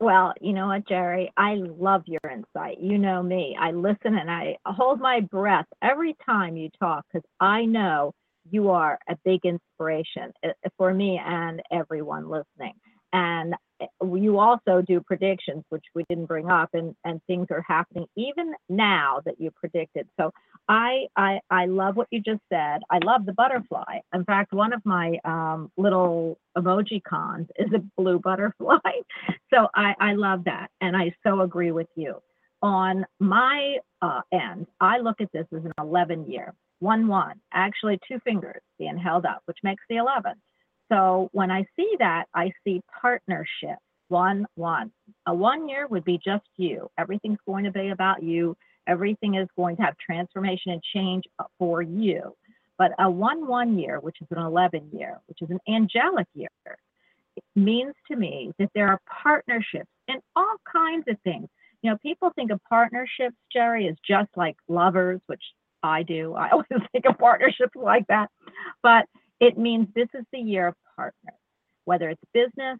Well, 0.00 0.32
you 0.40 0.52
know 0.52 0.66
what, 0.66 0.88
Jerry? 0.88 1.32
I 1.36 1.54
love 1.54 2.02
your 2.06 2.20
insight. 2.30 2.80
You 2.80 2.98
know 2.98 3.22
me. 3.22 3.56
I 3.58 3.70
listen 3.70 4.16
and 4.16 4.30
I 4.30 4.56
hold 4.66 5.00
my 5.00 5.20
breath 5.20 5.66
every 5.82 6.16
time 6.26 6.56
you 6.56 6.68
talk 6.80 7.04
because 7.12 7.26
I 7.40 7.64
know 7.64 8.12
you 8.50 8.70
are 8.70 8.98
a 9.08 9.16
big 9.24 9.40
inspiration 9.44 10.32
uh, 10.44 10.48
for 10.76 10.92
me 10.92 11.20
and 11.24 11.62
everyone 11.70 12.28
listening. 12.28 12.74
And 13.12 13.54
you 14.02 14.38
also 14.38 14.82
do 14.82 15.00
predictions, 15.00 15.64
which 15.68 15.84
we 15.94 16.04
didn't 16.08 16.26
bring 16.26 16.50
up, 16.50 16.70
and, 16.72 16.94
and 17.04 17.20
things 17.26 17.46
are 17.50 17.64
happening 17.66 18.06
even 18.16 18.54
now 18.68 19.20
that 19.24 19.40
you 19.40 19.50
predicted. 19.50 20.08
So 20.18 20.30
I, 20.68 21.06
I 21.16 21.40
I 21.50 21.66
love 21.66 21.96
what 21.96 22.08
you 22.10 22.20
just 22.20 22.40
said. 22.52 22.80
I 22.90 22.98
love 23.04 23.26
the 23.26 23.32
butterfly. 23.32 23.98
In 24.14 24.24
fact, 24.24 24.52
one 24.52 24.72
of 24.72 24.80
my 24.84 25.18
um, 25.24 25.70
little 25.76 26.38
emoji 26.56 27.02
cons 27.02 27.48
is 27.58 27.72
a 27.74 27.82
blue 27.96 28.18
butterfly. 28.22 28.78
So 29.52 29.68
I, 29.74 29.94
I 30.00 30.12
love 30.14 30.44
that, 30.44 30.68
and 30.80 30.96
I 30.96 31.14
so 31.26 31.42
agree 31.42 31.72
with 31.72 31.88
you. 31.96 32.22
On 32.62 33.04
my 33.20 33.76
uh, 34.00 34.22
end, 34.32 34.66
I 34.80 34.98
look 34.98 35.20
at 35.20 35.30
this 35.32 35.46
as 35.54 35.64
an 35.64 35.72
11 35.78 36.30
year, 36.30 36.54
one 36.78 37.08
one, 37.08 37.40
actually 37.52 37.98
two 38.08 38.18
fingers 38.24 38.62
being 38.78 38.96
held 38.96 39.26
up, 39.26 39.42
which 39.44 39.58
makes 39.62 39.82
the 39.88 39.96
11. 39.96 40.32
So 40.94 41.28
when 41.32 41.50
I 41.50 41.66
see 41.76 41.96
that, 41.98 42.26
I 42.34 42.52
see 42.64 42.80
partnership, 43.00 43.78
one 44.08 44.46
one. 44.54 44.92
A 45.26 45.34
one 45.34 45.68
year 45.68 45.88
would 45.88 46.04
be 46.04 46.20
just 46.24 46.46
you. 46.56 46.88
Everything's 46.98 47.40
going 47.46 47.64
to 47.64 47.72
be 47.72 47.88
about 47.88 48.22
you 48.22 48.56
Everything 48.86 49.36
is 49.36 49.48
going 49.56 49.76
to 49.76 49.82
have 49.82 49.96
transformation 49.98 50.72
and 50.72 50.82
change 50.94 51.24
for 51.58 51.82
you. 51.82 52.34
But 52.76 52.92
a 52.98 53.08
1 53.08 53.46
1 53.46 53.78
year, 53.78 54.00
which 54.00 54.16
is 54.20 54.26
an 54.30 54.38
11 54.38 54.90
year, 54.92 55.20
which 55.26 55.40
is 55.42 55.50
an 55.50 55.60
angelic 55.72 56.26
year, 56.34 56.48
means 57.54 57.94
to 58.08 58.16
me 58.16 58.52
that 58.58 58.70
there 58.74 58.88
are 58.88 59.00
partnerships 59.22 59.90
in 60.08 60.16
all 60.36 60.56
kinds 60.70 61.04
of 61.08 61.16
things. 61.22 61.48
You 61.82 61.90
know, 61.90 61.98
people 61.98 62.30
think 62.34 62.50
of 62.50 62.60
partnerships, 62.68 63.36
Jerry, 63.52 63.88
as 63.88 63.96
just 64.06 64.28
like 64.36 64.56
lovers, 64.68 65.20
which 65.26 65.42
I 65.82 66.02
do. 66.02 66.34
I 66.34 66.48
always 66.52 66.66
think 66.92 67.04
of 67.06 67.18
partnerships 67.18 67.76
like 67.76 68.06
that. 68.08 68.28
But 68.82 69.06
it 69.40 69.56
means 69.56 69.88
this 69.94 70.08
is 70.14 70.24
the 70.32 70.40
year 70.40 70.68
of 70.68 70.74
whether 71.84 72.10
it's 72.10 72.22
business, 72.32 72.78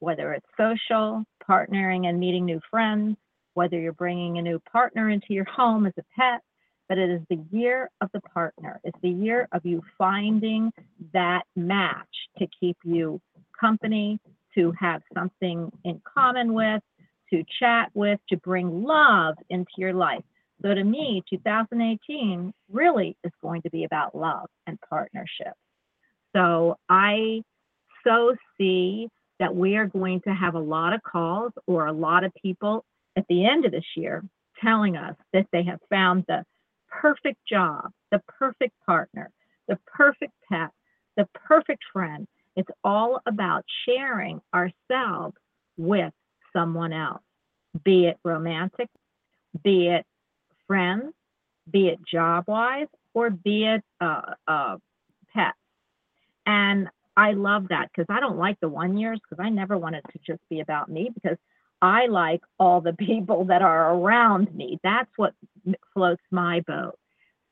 whether 0.00 0.32
it's 0.32 0.46
social, 0.56 1.24
partnering 1.48 2.06
and 2.06 2.18
meeting 2.18 2.44
new 2.44 2.60
friends, 2.70 3.16
whether 3.54 3.78
you're 3.78 3.92
bringing 3.92 4.38
a 4.38 4.42
new 4.42 4.60
partner 4.70 5.10
into 5.10 5.28
your 5.30 5.44
home 5.44 5.86
as 5.86 5.92
a 5.98 6.04
pet, 6.16 6.40
but 6.88 6.98
it 6.98 7.10
is 7.10 7.20
the 7.28 7.44
year 7.50 7.90
of 8.00 8.08
the 8.14 8.20
partner. 8.20 8.80
It's 8.84 8.98
the 9.02 9.10
year 9.10 9.48
of 9.52 9.64
you 9.66 9.82
finding 9.96 10.72
that 11.12 11.42
match 11.56 12.06
to 12.38 12.46
keep 12.58 12.76
you 12.84 13.20
company, 13.58 14.18
to 14.54 14.72
have 14.78 15.02
something 15.12 15.70
in 15.84 16.00
common 16.04 16.54
with, 16.54 16.82
to 17.30 17.44
chat 17.58 17.90
with, 17.94 18.18
to 18.30 18.36
bring 18.38 18.84
love 18.84 19.34
into 19.50 19.70
your 19.76 19.92
life. 19.92 20.24
So 20.62 20.74
to 20.74 20.82
me, 20.82 21.22
2018 21.28 22.52
really 22.70 23.16
is 23.22 23.32
going 23.42 23.62
to 23.62 23.70
be 23.70 23.84
about 23.84 24.14
love 24.14 24.48
and 24.66 24.78
partnership. 24.88 25.52
So 26.34 26.76
I 26.88 27.42
so 28.06 28.34
see 28.58 29.08
that 29.38 29.54
we 29.54 29.76
are 29.76 29.86
going 29.86 30.20
to 30.22 30.30
have 30.30 30.54
a 30.54 30.60
lot 30.60 30.92
of 30.92 31.02
calls 31.02 31.52
or 31.66 31.86
a 31.86 31.92
lot 31.92 32.24
of 32.24 32.32
people 32.40 32.84
at 33.16 33.24
the 33.28 33.46
end 33.46 33.64
of 33.64 33.72
this 33.72 33.84
year 33.96 34.24
telling 34.62 34.96
us 34.96 35.14
that 35.32 35.46
they 35.52 35.62
have 35.62 35.78
found 35.90 36.24
the 36.26 36.44
perfect 36.88 37.38
job, 37.48 37.90
the 38.10 38.20
perfect 38.26 38.74
partner, 38.84 39.30
the 39.68 39.78
perfect 39.86 40.32
pet, 40.50 40.70
the 41.16 41.28
perfect 41.34 41.82
friend. 41.92 42.26
It's 42.56 42.70
all 42.82 43.20
about 43.26 43.64
sharing 43.86 44.40
ourselves 44.54 45.36
with 45.76 46.12
someone 46.52 46.92
else, 46.92 47.22
be 47.84 48.06
it 48.06 48.18
romantic, 48.24 48.88
be 49.62 49.88
it 49.88 50.04
friends, 50.66 51.12
be 51.70 51.88
it 51.88 51.98
job 52.10 52.44
wise, 52.48 52.88
or 53.14 53.30
be 53.30 53.64
it 53.66 53.82
uh, 54.00 54.34
uh. 54.46 54.76
And 56.48 56.88
I 57.14 57.32
love 57.32 57.66
that 57.68 57.90
because 57.92 58.06
I 58.08 58.20
don't 58.20 58.38
like 58.38 58.58
the 58.60 58.70
one 58.70 58.96
years 58.96 59.20
because 59.22 59.44
I 59.44 59.50
never 59.50 59.76
wanted 59.76 60.02
to 60.12 60.18
just 60.26 60.40
be 60.48 60.60
about 60.60 60.88
me 60.88 61.10
because 61.12 61.36
I 61.82 62.06
like 62.06 62.40
all 62.58 62.80
the 62.80 62.92
people 62.98 63.44
that 63.44 63.60
are 63.60 63.94
around 63.94 64.52
me. 64.54 64.80
That's 64.82 65.10
what 65.16 65.34
floats 65.92 66.22
my 66.30 66.62
boat. 66.66 66.98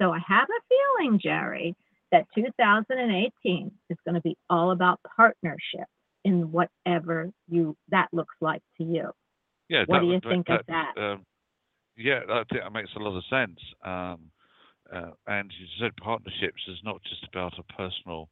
So 0.01 0.13
I 0.13 0.19
have 0.27 0.49
a 0.49 0.99
feeling, 0.99 1.21
Jerry, 1.23 1.77
that 2.11 2.27
2018 2.35 3.71
is 3.91 3.99
going 4.05 4.15
to 4.15 4.21
be 4.23 4.37
all 4.49 4.71
about 4.71 5.01
partnership 5.15 5.87
in 6.25 6.51
whatever 6.51 7.31
you 7.49 7.77
that 7.91 8.09
looks 8.13 8.35
like 8.41 8.63
to 8.79 8.85
you. 8.85 9.11
Yeah. 9.69 9.85
What 9.87 9.97
that, 9.97 10.01
do 10.01 10.07
you 10.07 10.21
that- 10.21 10.29
think 10.29 10.49
of 10.49 10.61
that? 10.69 10.93
Um, 10.97 11.25
yeah, 11.99 12.21
that 12.29 12.73
makes 12.73 12.91
a 12.97 12.99
lot 12.99 13.17
of 13.17 13.25
sense. 13.31 13.59
Um, 13.83 14.31
uh, 14.93 15.11
and 15.27 15.51
you 15.59 15.67
said 15.81 15.93
partnerships 15.97 16.63
is 16.69 16.79
not 16.85 17.03
just 17.03 17.27
about 17.33 17.59
a 17.59 17.63
personal, 17.73 18.29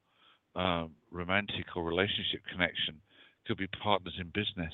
um, 0.56 0.90
romantic 1.10 1.66
or 1.76 1.84
relationship 1.84 2.40
connection. 2.50 3.00
Could 3.46 3.58
be 3.58 3.66
partners 3.66 4.14
in 4.18 4.28
business. 4.28 4.72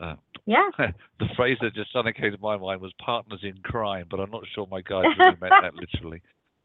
Uh, 0.00 0.16
Yeah. 0.46 0.68
the 0.78 1.28
phrase 1.36 1.56
that 1.62 1.74
just 1.74 1.92
suddenly 1.92 2.12
came 2.12 2.32
to 2.32 2.38
my 2.38 2.56
mind 2.56 2.80
was 2.80 2.92
partners 3.04 3.40
in 3.42 3.56
crime, 3.62 4.06
but 4.10 4.20
I'm 4.20 4.30
not 4.30 4.42
sure 4.54 4.66
my 4.70 4.80
guide 4.82 5.04
really 5.18 5.36
meant 5.40 5.54
that 5.62 5.74
literally. 5.74 6.20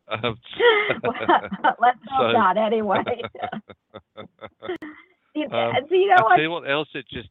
Um, 0.10 0.38
Well, 1.04 1.14
Let's 1.80 2.00
hope 2.10 2.32
So- 2.32 2.32
not 2.34 2.58
anyway. 2.58 3.04
you, 5.36 5.44
Um, 5.52 5.74
so 5.88 5.96
you 5.96 6.08
know 6.08 6.16
I'll 6.18 6.50
what? 6.50 6.64
what 6.64 6.70
else 6.72 6.88
it 6.96 7.06
just 7.10 7.30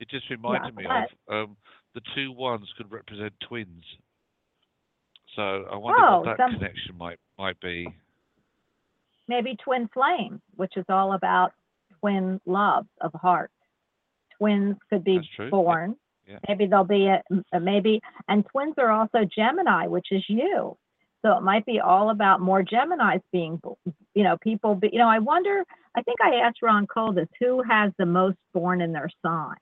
it 0.00 0.08
just 0.08 0.28
reminded 0.30 0.74
me 0.74 0.84
of. 0.86 1.08
Um, 1.32 1.56
the 1.94 2.00
two 2.14 2.32
ones 2.32 2.66
could 2.76 2.90
represent 2.90 3.32
twins. 3.48 3.84
So 5.36 5.42
I 5.70 5.76
wonder 5.76 6.02
Oh, 6.04 6.18
what 6.20 6.24
that 6.26 6.38
some- 6.38 6.54
connection 6.58 6.96
might 6.96 7.18
might 7.38 7.60
be. 7.60 7.86
Maybe 9.28 9.56
twin 9.62 9.88
flame, 9.92 10.40
which 10.56 10.76
is 10.76 10.84
all 10.88 11.12
about 11.12 11.52
twin 12.00 12.40
love 12.46 12.86
of 13.00 13.12
heart. 13.14 13.50
Twins 14.38 14.76
could 14.90 15.04
be 15.04 15.20
born. 15.50 15.96
yeah. 16.26 16.38
Maybe 16.48 16.66
there'll 16.66 16.84
be 16.84 17.06
a, 17.06 17.22
a 17.52 17.60
maybe, 17.60 18.00
and 18.28 18.44
twins 18.46 18.74
are 18.78 18.90
also 18.90 19.18
Gemini, 19.36 19.86
which 19.86 20.08
is 20.10 20.24
you. 20.28 20.76
So 21.24 21.36
it 21.36 21.42
might 21.42 21.66
be 21.66 21.80
all 21.80 22.10
about 22.10 22.40
more 22.40 22.62
Geminis 22.62 23.22
being, 23.32 23.60
you 24.14 24.22
know, 24.22 24.36
people. 24.40 24.76
Be, 24.76 24.90
you 24.92 24.98
know, 24.98 25.08
I 25.08 25.18
wonder. 25.18 25.64
I 25.96 26.02
think 26.02 26.18
I 26.22 26.36
asked 26.36 26.62
Ron 26.62 26.86
Cole 26.86 27.12
this: 27.12 27.28
who 27.40 27.62
has 27.68 27.92
the 27.98 28.06
most 28.06 28.36
born 28.54 28.80
in 28.80 28.92
their 28.92 29.10
sign? 29.24 29.56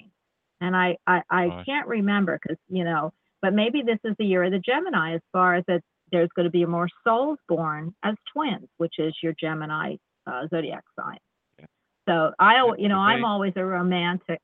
And 0.60 0.76
I, 0.76 0.96
I, 1.06 1.22
I 1.30 1.62
can't 1.64 1.86
remember 1.86 2.38
because 2.42 2.58
you 2.68 2.84
know, 2.84 3.12
but 3.40 3.54
maybe 3.54 3.82
this 3.82 3.98
is 4.04 4.14
the 4.18 4.26
year 4.26 4.44
of 4.44 4.52
the 4.52 4.58
Gemini 4.58 5.14
as 5.14 5.20
far 5.32 5.54
as 5.54 5.64
that 5.66 5.82
there's 6.12 6.28
going 6.36 6.44
to 6.44 6.50
be 6.50 6.64
more 6.64 6.88
souls 7.04 7.38
born 7.48 7.94
as 8.04 8.14
twins, 8.32 8.68
which 8.76 8.94
is 8.98 9.14
your 9.22 9.34
Gemini 9.38 9.96
uh, 10.26 10.42
zodiac 10.48 10.84
sign. 10.98 11.18
Yeah. 11.58 11.66
So 12.08 12.32
I, 12.38 12.56
you 12.78 12.88
know, 12.88 12.96
could 12.96 13.00
I'm 13.00 13.24
always 13.24 13.52
a 13.56 13.64
romantic, 13.64 14.40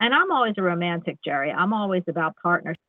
and 0.00 0.14
I'm 0.14 0.30
always 0.30 0.54
a 0.58 0.62
romantic, 0.62 1.18
Jerry. 1.24 1.50
I'm 1.50 1.72
always 1.72 2.02
about 2.08 2.34
partnerships. 2.42 2.80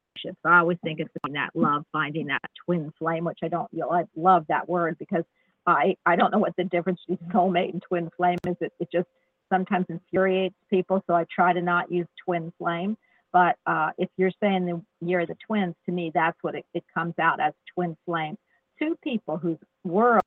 I 0.44 0.60
always 0.60 0.78
think 0.84 1.00
it's 1.00 1.12
that 1.34 1.50
love, 1.56 1.84
finding 1.92 2.28
that 2.28 2.42
twin 2.66 2.92
flame, 2.98 3.26
which 3.26 3.40
I 3.44 3.48
don't, 3.48 3.68
you 3.72 3.82
know, 3.82 3.92
I 3.92 4.06
love 4.16 4.46
that 4.50 4.68
word 4.68 4.98
because 4.98 5.24
I, 5.66 5.96
I 6.06 6.16
don't 6.16 6.32
know 6.32 6.40
what 6.40 6.56
the 6.58 6.64
difference 6.64 7.00
between 7.08 7.30
soulmate 7.34 7.74
and 7.74 7.82
twin 7.82 8.10
flame 8.18 8.40
is. 8.46 8.56
It, 8.62 8.74
it 8.80 8.90
just 8.92 9.08
sometimes 9.52 9.86
infuriates 9.90 10.56
people, 10.70 11.04
so 11.08 11.14
I 11.14 11.26
try 11.34 11.54
to 11.54 11.62
not 11.62 11.92
use 11.92 12.08
twin 12.26 12.52
flame. 12.58 12.98
But 13.38 13.56
uh, 13.68 13.92
if 14.00 14.10
you're 14.18 14.32
saying 14.42 14.66
the 14.66 14.82
year 15.06 15.20
of 15.20 15.28
the 15.28 15.38
twins, 15.46 15.76
to 15.86 15.92
me, 15.92 16.10
that's 16.12 16.40
what 16.42 16.56
it, 16.56 16.66
it 16.74 16.84
comes 16.92 17.14
out 17.22 17.40
as 17.40 17.54
twin 17.76 17.96
flame. 18.04 18.36
Two 18.80 18.98
people 19.04 19.38
whose 19.38 19.60
world 19.84 20.24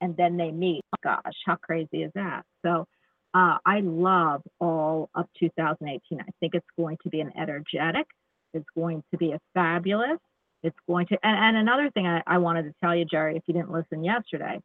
and 0.00 0.16
then 0.16 0.38
they 0.38 0.50
meet. 0.50 0.80
Gosh, 1.04 1.20
how 1.44 1.56
crazy 1.56 2.04
is 2.04 2.12
that? 2.14 2.46
So 2.64 2.86
uh, 3.34 3.58
I 3.66 3.80
love 3.80 4.40
all 4.60 5.10
of 5.14 5.26
2018. 5.38 6.18
I 6.18 6.24
think 6.40 6.54
it's 6.54 6.64
going 6.78 6.96
to 7.02 7.10
be 7.10 7.20
an 7.20 7.32
energetic. 7.36 8.06
It's 8.54 8.64
going 8.74 9.02
to 9.10 9.18
be 9.18 9.32
a 9.32 9.40
fabulous. 9.52 10.18
It's 10.62 10.78
going 10.88 11.08
to, 11.08 11.18
and, 11.22 11.36
and 11.36 11.56
another 11.58 11.90
thing 11.90 12.06
I, 12.06 12.22
I 12.26 12.38
wanted 12.38 12.62
to 12.62 12.74
tell 12.82 12.96
you, 12.96 13.04
Jerry, 13.04 13.36
if 13.36 13.42
you 13.46 13.52
didn't 13.52 13.72
listen 13.72 14.02
yesterday, 14.02 14.58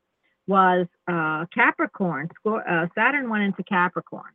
was 0.47 0.87
uh, 1.05 1.47
Capricorn. 1.53 2.29
Uh, 2.45 2.87
Saturn 2.95 3.29
went 3.29 3.43
into 3.43 3.63
Capricorn. 3.63 4.31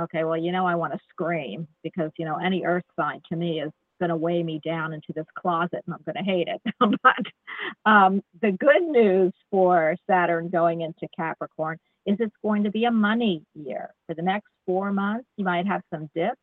Okay, 0.00 0.24
well, 0.24 0.36
you 0.36 0.52
know, 0.52 0.66
I 0.66 0.74
want 0.74 0.92
to 0.92 0.98
scream 1.10 1.68
because, 1.82 2.10
you 2.18 2.24
know, 2.24 2.36
any 2.36 2.64
earth 2.64 2.84
sign 2.98 3.20
to 3.30 3.36
me 3.36 3.60
is 3.60 3.70
going 3.98 4.08
to 4.08 4.16
weigh 4.16 4.42
me 4.42 4.60
down 4.64 4.94
into 4.94 5.12
this 5.14 5.26
closet 5.38 5.84
and 5.86 5.94
I'm 5.94 6.00
going 6.04 6.24
to 6.24 6.30
hate 6.30 6.48
it. 6.48 6.60
but 7.02 7.90
um, 7.90 8.22
the 8.40 8.52
good 8.52 8.82
news 8.82 9.32
for 9.50 9.94
Saturn 10.08 10.48
going 10.48 10.80
into 10.80 11.06
Capricorn 11.14 11.78
is 12.06 12.16
it's 12.18 12.34
going 12.42 12.64
to 12.64 12.70
be 12.70 12.84
a 12.86 12.90
money 12.90 13.42
year. 13.54 13.90
For 14.06 14.14
the 14.14 14.22
next 14.22 14.48
four 14.66 14.90
months, 14.90 15.26
you 15.36 15.44
might 15.44 15.66
have 15.66 15.82
some 15.92 16.08
dips, 16.14 16.40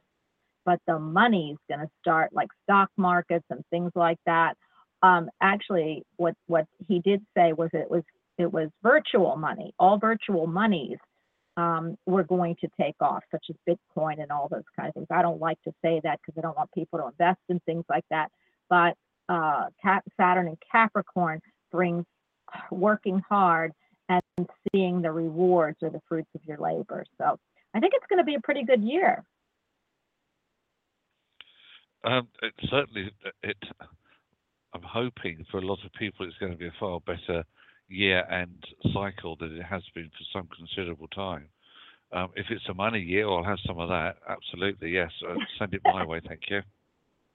but 0.65 0.79
the 0.85 0.99
money's 0.99 1.57
going 1.67 1.81
to 1.81 1.89
start 1.99 2.31
like 2.33 2.49
stock 2.63 2.89
markets 2.95 3.45
and 3.49 3.63
things 3.71 3.91
like 3.95 4.19
that. 4.27 4.55
Um, 5.01 5.29
actually, 5.41 6.03
what 6.17 6.33
what 6.47 6.65
he 6.87 6.99
did 6.99 7.21
say 7.35 7.53
was 7.53 7.69
it 7.73 7.89
was 7.89 8.03
it 8.37 8.51
was 8.51 8.69
virtual 8.81 9.35
money. 9.35 9.73
All 9.79 9.97
virtual 9.97 10.47
monies 10.47 10.97
um, 11.57 11.97
were 12.05 12.23
going 12.23 12.55
to 12.61 12.69
take 12.79 12.95
off, 13.01 13.23
such 13.31 13.47
as 13.49 13.55
Bitcoin 13.67 14.21
and 14.21 14.31
all 14.31 14.47
those 14.47 14.63
kind 14.75 14.87
of 14.87 14.93
things. 14.93 15.07
I 15.09 15.23
don't 15.23 15.41
like 15.41 15.61
to 15.63 15.73
say 15.83 15.99
that 16.03 16.19
because 16.21 16.37
I 16.37 16.41
don't 16.41 16.55
want 16.55 16.71
people 16.71 16.99
to 16.99 17.07
invest 17.07 17.39
in 17.49 17.59
things 17.61 17.83
like 17.89 18.05
that. 18.11 18.31
But 18.69 18.95
uh, 19.27 19.65
Saturn 20.19 20.47
and 20.47 20.57
Capricorn 20.71 21.41
brings 21.71 22.05
working 22.71 23.21
hard 23.27 23.73
and 24.07 24.21
seeing 24.71 25.01
the 25.01 25.11
rewards 25.11 25.77
or 25.81 25.89
the 25.89 26.01
fruits 26.07 26.29
of 26.35 26.41
your 26.45 26.57
labor. 26.57 27.03
So 27.17 27.37
I 27.73 27.79
think 27.79 27.93
it's 27.95 28.05
going 28.07 28.19
to 28.19 28.23
be 28.23 28.35
a 28.35 28.41
pretty 28.41 28.63
good 28.63 28.83
year. 28.83 29.23
Um, 32.03 32.27
it 32.41 32.53
certainly, 32.69 33.11
it. 33.43 33.57
I'm 34.73 34.83
hoping 34.83 35.43
for 35.49 35.57
a 35.57 35.65
lot 35.65 35.79
of 35.83 35.91
people 35.93 36.25
it's 36.25 36.37
going 36.37 36.51
to 36.51 36.57
be 36.57 36.67
a 36.67 36.73
far 36.79 36.99
better 37.01 37.43
year 37.89 38.23
and 38.29 38.51
cycle 38.93 39.35
that 39.37 39.51
it 39.51 39.63
has 39.63 39.83
been 39.95 40.09
for 40.09 40.25
some 40.39 40.47
considerable 40.55 41.07
time. 41.09 41.47
Um, 42.13 42.29
if 42.35 42.45
it's 42.49 42.63
a 42.69 42.73
money 42.73 42.99
year, 43.01 43.27
I'll 43.29 43.43
have 43.43 43.57
some 43.65 43.79
of 43.79 43.89
that. 43.89 44.17
Absolutely, 44.29 44.91
yes. 44.91 45.11
Uh, 45.27 45.35
send 45.59 45.73
it 45.73 45.81
my 45.83 46.05
way, 46.05 46.21
thank 46.25 46.41
you. 46.49 46.61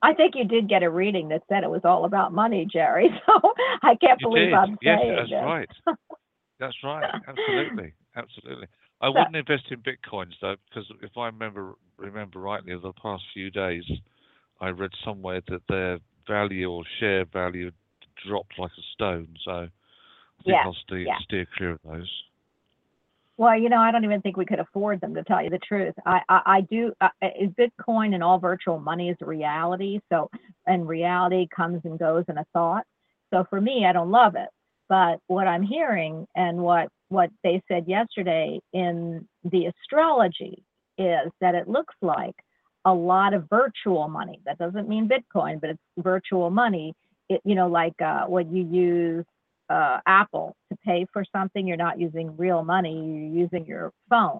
I 0.03 0.15
think 0.15 0.35
you 0.35 0.45
did 0.45 0.69
get 0.69 0.83
a 0.83 0.91
reading 0.91 1.29
that 1.29 1.43
said 1.49 1.63
it 1.63 1.71
was 1.71 1.83
all 1.85 2.05
about 2.07 2.33
money, 2.33 2.67
Jerry. 2.71 3.09
So 3.27 3.53
I 3.83 3.95
can't 3.97 4.21
You 4.21 4.29
believe 4.29 4.47
did, 4.47 4.55
I'm 4.55 4.79
yes, 4.83 4.99
saying 5.01 5.17
that's 5.17 5.31
this. 5.31 5.43
right. 5.43 5.69
That's 6.59 6.77
right. 6.85 7.05
Absolutely, 7.29 7.93
absolutely. 8.17 8.67
I 9.01 9.07
So- 9.09 9.13
wouldn't 9.19 9.37
invest 9.37 9.65
in 9.71 9.81
bitcoins 9.81 10.33
though, 10.41 10.57
because 10.69 10.91
if 11.03 11.17
I 11.17 11.27
remember 11.27 11.75
remember 11.99 12.41
rightly, 12.41 12.73
over 12.73 12.89
the 12.89 12.93
past 13.01 13.23
few 13.35 13.51
days, 13.51 13.85
I 14.61 14.69
read 14.71 14.91
somewhere 15.05 15.41
that 15.49 15.63
their 15.69 15.99
value 16.27 16.71
or 16.71 16.83
share 17.01 17.25
value 17.27 17.71
dropped 18.27 18.59
like 18.59 18.71
a 18.79 18.83
stone. 18.95 19.29
So 19.45 19.69
think 20.43 20.55
Yeah, 20.55 20.63
I'll 20.65 20.77
steer, 20.87 20.99
yeah. 20.99 21.19
steer 21.25 21.47
clear 21.57 21.71
of 21.73 21.81
those. 21.85 22.11
Well, 23.39 23.59
you 23.59 23.71
know, 23.71 23.79
I 23.79 23.91
don't 23.91 24.05
even 24.05 24.21
think 24.21 24.37
we 24.37 24.45
could 24.45 24.61
afford 24.61 25.01
them 25.01 25.15
to 25.15 25.25
tell 25.25 25.43
you 25.43 25.51
the 25.51 25.59
truth. 25.59 25.95
I, 26.05 26.21
I, 26.29 26.41
I 26.47 26.61
do. 26.63 26.93
Uh, 27.01 27.09
Bitcoin 27.59 28.15
and 28.15 28.23
all 28.23 28.39
virtual 28.39 28.79
money 28.79 29.09
is 29.09 29.17
reality. 29.21 30.01
So, 30.11 30.31
and 30.67 30.87
reality 30.87 31.49
comes 31.55 31.81
and 31.85 31.99
goes 31.99 32.25
in 32.29 32.39
a 32.39 32.45
thought. 32.53 32.85
So 33.33 33.45
for 33.49 33.61
me, 33.61 33.87
I 33.89 33.93
don't 33.93 34.11
love 34.11 34.35
it. 34.37 34.49
But 34.89 35.21
what 35.27 35.47
I'm 35.47 35.63
hearing 35.63 36.27
and 36.37 36.59
what 36.59 36.89
what 37.09 37.31
they 37.43 37.63
said 37.69 37.89
yesterday 37.89 38.61
in 38.73 39.27
the 39.45 39.67
astrology 39.67 40.63
is 40.99 41.31
that 41.41 41.55
it 41.55 41.69
looks 41.69 41.95
like 42.03 42.35
a 42.85 42.93
lot 42.93 43.33
of 43.33 43.49
virtual 43.49 44.09
money. 44.09 44.41
That 44.45 44.59
doesn't 44.59 44.89
mean 44.89 45.09
Bitcoin, 45.09 45.61
but 45.61 45.71
it's 45.71 45.81
virtual 45.99 46.51
money. 46.51 46.95
It, 47.29 47.41
you 47.45 47.55
know, 47.55 47.69
like 47.69 48.01
uh, 48.03 48.27
when 48.27 48.55
you 48.55 48.65
use 48.65 49.25
uh, 49.69 49.99
Apple 50.07 50.57
to 50.71 50.79
pay 50.85 51.07
for 51.13 51.25
something, 51.35 51.67
you're 51.67 51.77
not 51.77 52.01
using 52.01 52.37
real 52.37 52.65
money, 52.65 52.95
you're 52.95 53.45
using 53.45 53.67
your 53.67 53.93
phone. 54.11 54.39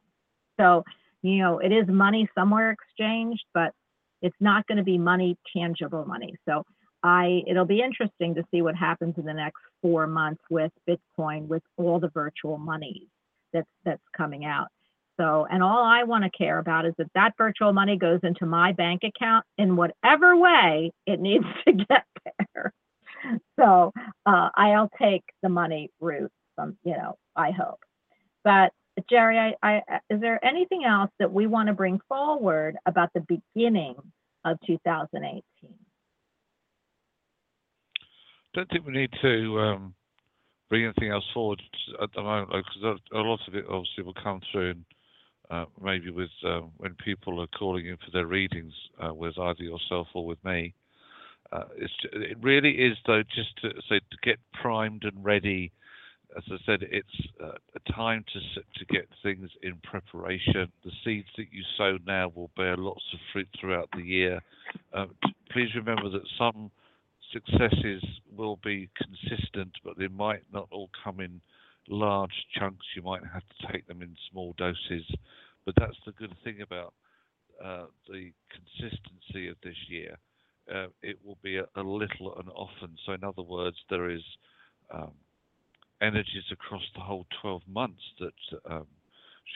So, 0.59 0.85
you 1.23 1.39
know, 1.39 1.59
it 1.59 1.73
is 1.73 1.87
money 1.89 2.29
somewhere 2.35 2.71
exchanged, 2.71 3.45
but 3.55 3.73
it's 4.21 4.37
not 4.41 4.67
going 4.67 4.79
to 4.79 4.85
be 4.85 4.99
money, 4.99 5.37
tangible 5.57 6.05
money. 6.05 6.35
So, 6.49 6.65
I 7.03 7.43
it'll 7.47 7.65
be 7.65 7.81
interesting 7.81 8.35
to 8.37 8.45
see 8.51 8.63
what 8.63 8.77
happens 8.77 9.15
in 9.19 9.25
the 9.25 9.35
next 9.35 9.61
four 9.81 10.07
months 10.07 10.43
with 10.51 10.71
Bitcoin, 10.89 11.49
with 11.49 11.63
all 11.77 11.99
the 11.99 12.11
virtual 12.11 12.59
monies 12.59 13.09
that's 13.53 13.69
that's 13.85 14.03
coming 14.17 14.45
out. 14.45 14.69
So, 15.19 15.47
and 15.51 15.63
all 15.63 15.85
I 15.85 16.05
want 16.05 16.25
to 16.25 16.31
care 16.31 16.59
about 16.59 16.87
is 16.87 16.95
that 16.99 17.09
that 17.15 17.35
virtual 17.37 17.73
money 17.73 17.97
goes 17.97 18.21
into 18.23 18.47
my 18.47 18.73
bank 18.73 19.03
account 19.05 19.45
in 19.59 19.77
whatever 19.77 20.37
way 20.37 20.91
it 21.07 21.21
needs 21.21 21.45
to 21.67 21.73
get 21.89 22.05
there. 22.55 22.73
So, 23.61 23.93
uh, 24.27 24.49
I'll 24.57 24.91
take 25.01 25.23
the 25.43 25.49
money 25.49 25.91
route 26.01 26.33
from, 26.57 26.77
you 26.83 26.93
know, 26.93 27.17
I 27.37 27.51
hope. 27.53 27.79
But 28.45 28.73
Jerry, 29.09 29.39
I, 29.39 29.55
I, 29.63 30.01
is 30.11 30.21
there 30.21 30.45
anything 30.45 30.85
else 30.85 31.11
that 31.19 31.33
we 31.33 31.47
want 31.47 31.69
to 31.69 31.73
bring 31.73 32.01
forward 32.09 32.77
about 32.87 33.11
the 33.15 33.25
beginning 33.55 33.95
of 34.45 34.59
2018? 34.67 35.43
Don't 38.55 38.71
think 38.71 38.87
we 38.87 38.93
need 38.93 39.11
to 39.23 39.61
um, 39.61 39.95
bring 40.69 40.85
anything 40.85 41.11
else 41.11 41.25
forward 41.33 41.63
at 42.03 42.11
the 42.15 42.23
moment, 42.23 42.51
because 42.51 43.01
a 43.13 43.19
lot 43.19 43.41
of 43.49 43.55
it 43.55 43.65
obviously 43.69 44.05
will 44.05 44.15
come 44.15 44.41
through, 44.51 44.71
and 44.71 44.85
uh, 45.51 45.65
maybe 45.83 46.11
with 46.11 46.31
um, 46.45 46.71
when 46.77 46.95
people 47.03 47.41
are 47.41 47.47
calling 47.59 47.87
in 47.87 47.97
for 47.97 48.11
their 48.13 48.27
readings 48.27 48.75
uh, 49.03 49.15
with 49.15 49.39
either 49.39 49.63
yourself 49.63 50.09
or 50.15 50.27
with 50.27 50.43
me. 50.45 50.75
Uh, 51.53 51.65
it 51.77 52.39
really 52.41 52.71
is 52.71 52.97
though 53.07 53.23
just 53.23 53.57
to 53.61 53.71
say 53.89 53.99
to 53.99 54.17
get 54.23 54.39
primed 54.61 55.05
and 55.05 55.25
ready. 55.25 55.71
As 56.35 56.45
I 56.51 56.57
said, 56.65 56.83
it's 56.91 57.29
uh, 57.45 57.53
a 57.75 57.93
time 57.93 58.25
to 58.33 58.41
to 58.79 58.85
get 58.87 59.07
things 59.23 59.51
in 59.63 59.77
preparation. 59.85 60.73
The 60.85 60.93
seeds 61.05 61.29
that 61.37 61.53
you 61.53 61.63
sow 61.77 61.99
now 62.07 62.33
will 62.35 62.51
bear 62.57 62.77
lots 62.77 63.05
of 63.13 63.21
fruit 63.33 63.49
throughout 63.61 63.91
the 63.95 64.03
year. 64.03 64.41
Uh, 64.95 65.07
please 65.51 65.69
remember 65.75 66.09
that 66.09 66.27
some 66.39 66.71
successes 67.33 68.03
will 68.35 68.59
be 68.65 68.89
consistent, 68.97 69.73
but 69.85 69.99
they 69.99 70.09
might 70.09 70.43
not 70.53 70.69
all 70.71 70.89
come 71.05 71.21
in 71.21 71.41
large 71.89 72.47
chunks. 72.59 72.87
You 72.97 73.03
might 73.03 73.23
have 73.33 73.43
to 73.43 73.73
take 73.73 73.87
them 73.87 74.03
in 74.03 74.17
small 74.31 74.55
doses. 74.57 75.05
But 75.65 75.75
that's 75.79 75.97
the 76.07 76.13
good 76.13 76.35
thing 76.45 76.63
about 76.63 76.95
uh, 77.63 77.87
the 78.09 78.33
consistency 78.51 79.49
of 79.49 79.57
this 79.63 79.77
year. 79.89 80.17
Uh, 80.73 80.87
it 81.03 81.19
will 81.25 81.39
be 81.43 81.57
a, 81.57 81.65
a 81.77 81.83
little 81.83 82.39
and 82.39 82.49
often. 82.55 82.97
So, 83.05 83.13
in 83.13 83.25
other 83.25 83.43
words, 83.43 83.77
there 83.91 84.11
is 84.11 84.23
um, 84.93 85.13
energies 86.01 86.45
across 86.51 86.83
the 86.95 87.01
whole 87.01 87.27
12 87.41 87.63
months 87.69 88.03
that 88.21 88.71
um, 88.71 88.87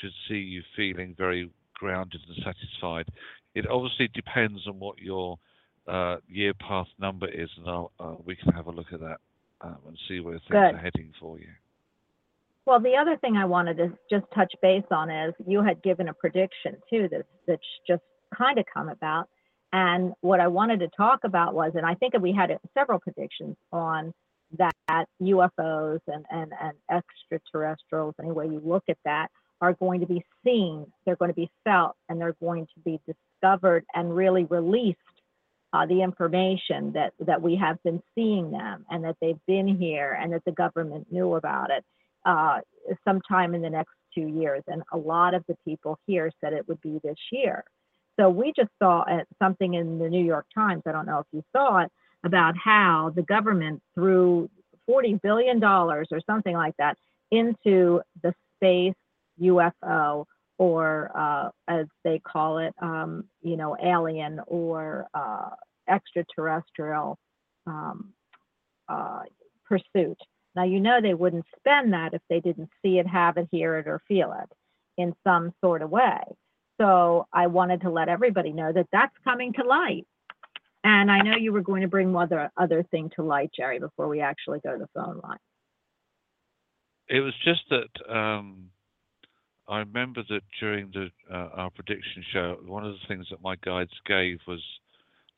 should 0.01 0.13
see 0.29 0.37
you 0.37 0.63
feeling 0.77 1.15
very 1.17 1.51
grounded 1.75 2.21
and 2.29 2.37
satisfied. 2.45 3.09
It 3.55 3.67
obviously 3.67 4.09
depends 4.15 4.67
on 4.67 4.79
what 4.79 4.99
your 4.99 5.39
uh, 5.87 6.17
year 6.29 6.53
path 6.55 6.89
number 6.99 7.29
is, 7.29 7.49
and 7.57 7.69
I'll, 7.69 7.93
uh, 7.99 8.15
we 8.25 8.37
can 8.37 8.53
have 8.53 8.67
a 8.67 8.73
look 8.73 8.93
at 8.93 9.01
that 9.01 9.19
um, 9.61 9.79
and 9.87 9.99
see 10.09 10.21
where 10.21 10.39
things 10.39 10.51
Good. 10.51 10.75
are 10.75 10.77
heading 10.77 11.13
for 11.21 11.39
you. 11.39 11.49
Well, 12.67 12.81
the 12.81 12.97
other 13.01 13.17
thing 13.17 13.37
I 13.37 13.45
wanted 13.45 13.77
to 13.77 13.93
just 14.11 14.25
touch 14.35 14.53
base 14.61 14.83
on 14.91 15.09
is 15.09 15.35
you 15.47 15.63
had 15.63 15.83
given 15.83 16.09
a 16.09 16.15
prediction 16.15 16.77
too 16.91 17.09
that's 17.11 17.29
that's 17.47 17.63
just 17.87 18.03
kind 18.37 18.59
of 18.59 18.65
come 18.73 18.89
about. 18.89 19.29
And 19.77 20.15
what 20.23 20.41
I 20.41 20.47
wanted 20.47 20.81
to 20.81 20.89
talk 20.97 21.25
about 21.25 21.53
was, 21.53 21.73
and 21.75 21.85
I 21.85 21.93
think 21.97 22.15
we 22.19 22.33
had 22.33 22.59
several 22.73 22.99
predictions 22.99 23.57
on 23.71 24.15
that 24.57 25.05
UFOs 25.21 26.01
and, 26.07 26.25
and, 26.31 26.51
and 26.59 26.73
extraterrestrials, 26.91 28.15
any 28.19 28.33
way 28.33 28.47
you 28.47 28.63
look 28.65 28.85
at 28.89 28.97
that, 29.05 29.29
are 29.61 29.75
going 29.75 30.01
to 30.01 30.07
be 30.07 30.25
seen, 30.43 30.87
they're 31.05 31.17
going 31.17 31.31
to 31.31 31.35
be 31.35 31.51
felt, 31.63 31.95
and 32.09 32.19
they're 32.19 32.37
going 32.41 32.67
to 32.75 32.81
be 32.87 32.99
discovered 33.07 33.85
and 33.95 34.17
really 34.17 34.45
released 34.45 34.99
uh, 35.75 35.85
the 35.85 36.01
information 36.01 36.93
that, 36.95 37.13
that 37.27 37.43
we 37.43 37.55
have 37.55 37.77
been 37.83 38.03
seeing 38.15 38.51
them 38.51 38.87
and 38.89 39.05
that 39.05 39.17
they've 39.21 39.45
been 39.47 39.69
here 39.69 40.19
and 40.19 40.33
that 40.33 40.43
the 40.47 40.53
government 40.53 41.07
knew 41.11 41.35
about 41.35 41.71
it 41.71 41.85
uh, 42.25 42.61
sometime 43.07 43.55
in 43.55 43.61
the 43.61 43.69
next 43.69 43.93
two 44.15 44.27
years. 44.27 44.63
And 44.69 44.83
a 44.91 44.97
lot 44.97 45.35
of 45.35 45.45
the 45.49 45.57
people 45.67 45.99
here 46.07 46.31
said 46.41 46.55
it 46.55 46.67
would 46.67 46.81
be 46.81 46.99
this 47.05 47.19
year. 47.31 47.63
So 48.19 48.31
we 48.31 48.53
just 48.57 48.71
saw 48.83 49.05
something 49.43 49.75
in 49.75 49.99
the 49.99 50.09
New 50.09 50.25
York 50.25 50.47
Times. 50.55 50.83
I 50.87 50.93
don't 50.93 51.07
know 51.07 51.19
if 51.19 51.27
you 51.33 51.43
saw 51.55 51.79
it 51.79 51.93
about 52.25 52.57
how 52.57 53.13
the 53.15 53.23
government 53.23 53.83
threw 53.95 54.49
$40 54.89 55.21
billion 55.23 55.63
or 55.63 56.05
something 56.29 56.55
like 56.55 56.75
that 56.79 56.97
into 57.31 58.01
the 58.23 58.33
space 58.57 58.95
UFO 59.41 60.25
or 60.59 61.11
uh, 61.15 61.51
as 61.69 61.87
they 62.05 62.19
call 62.21 62.59
it, 62.59 62.75
um, 62.81 63.25
you 63.43 63.57
know, 63.57 63.77
alien 63.83 64.41
or 64.47 65.07
uh, 65.13 65.51
extraterrestrial 65.89 67.19
um, 67.67 68.13
uh, 68.89 69.21
pursuit. 69.67 70.19
Now, 70.55 70.65
you 70.65 70.81
know, 70.81 71.01
they 71.03 71.13
wouldn't 71.13 71.45
spend 71.59 71.93
that 71.93 72.15
if 72.15 72.23
they 72.31 72.41
didn't 72.41 72.71
see 72.83 72.99
it, 72.99 73.07
have 73.07 73.37
it, 73.37 73.49
hear 73.51 73.77
it, 73.79 73.87
or 73.87 74.01
feel 74.09 74.33
it 74.33 74.49
in 74.97 75.15
some 75.23 75.53
sort 75.63 75.83
of 75.83 75.91
way. 75.91 76.21
So 76.79 77.27
I 77.33 77.47
wanted 77.47 77.83
to 77.83 77.91
let 77.91 78.09
everybody 78.09 78.53
know 78.53 78.73
that 78.73 78.87
that's 78.93 79.15
coming 79.25 79.53
to 79.55 79.65
light. 79.65 80.07
And 80.85 81.11
I 81.11 81.21
know 81.21 81.37
you 81.37 81.53
were 81.53 81.63
going 81.63 81.83
to 81.83 81.89
bring 81.89 82.13
one 82.13 82.25
other, 82.25 82.51
other 82.57 82.83
thing 82.91 83.11
to 83.17 83.23
light, 83.23 83.51
Jerry, 83.57 83.79
before 83.79 84.09
we 84.09 84.21
actually 84.21 84.61
go 84.61 84.73
to 84.73 84.79
the 84.79 84.89
phone 84.95 85.21
line. 85.23 85.39
It 87.09 87.21
was 87.21 87.35
just 87.45 87.63
that 87.71 88.15
um, 88.15 88.71
I 89.69 89.79
remember 89.79 90.23
that 90.29 90.43
during 90.61 90.91
the 90.93 91.09
uh, 91.33 91.49
our 91.55 91.71
prediction 91.71 92.25
show, 92.33 92.59
one 92.67 92.85
of 92.85 92.93
the 92.93 93.07
things 93.09 93.27
that 93.31 93.43
my 93.43 93.57
guides 93.65 93.91
gave 94.07 94.39
was, 94.47 94.63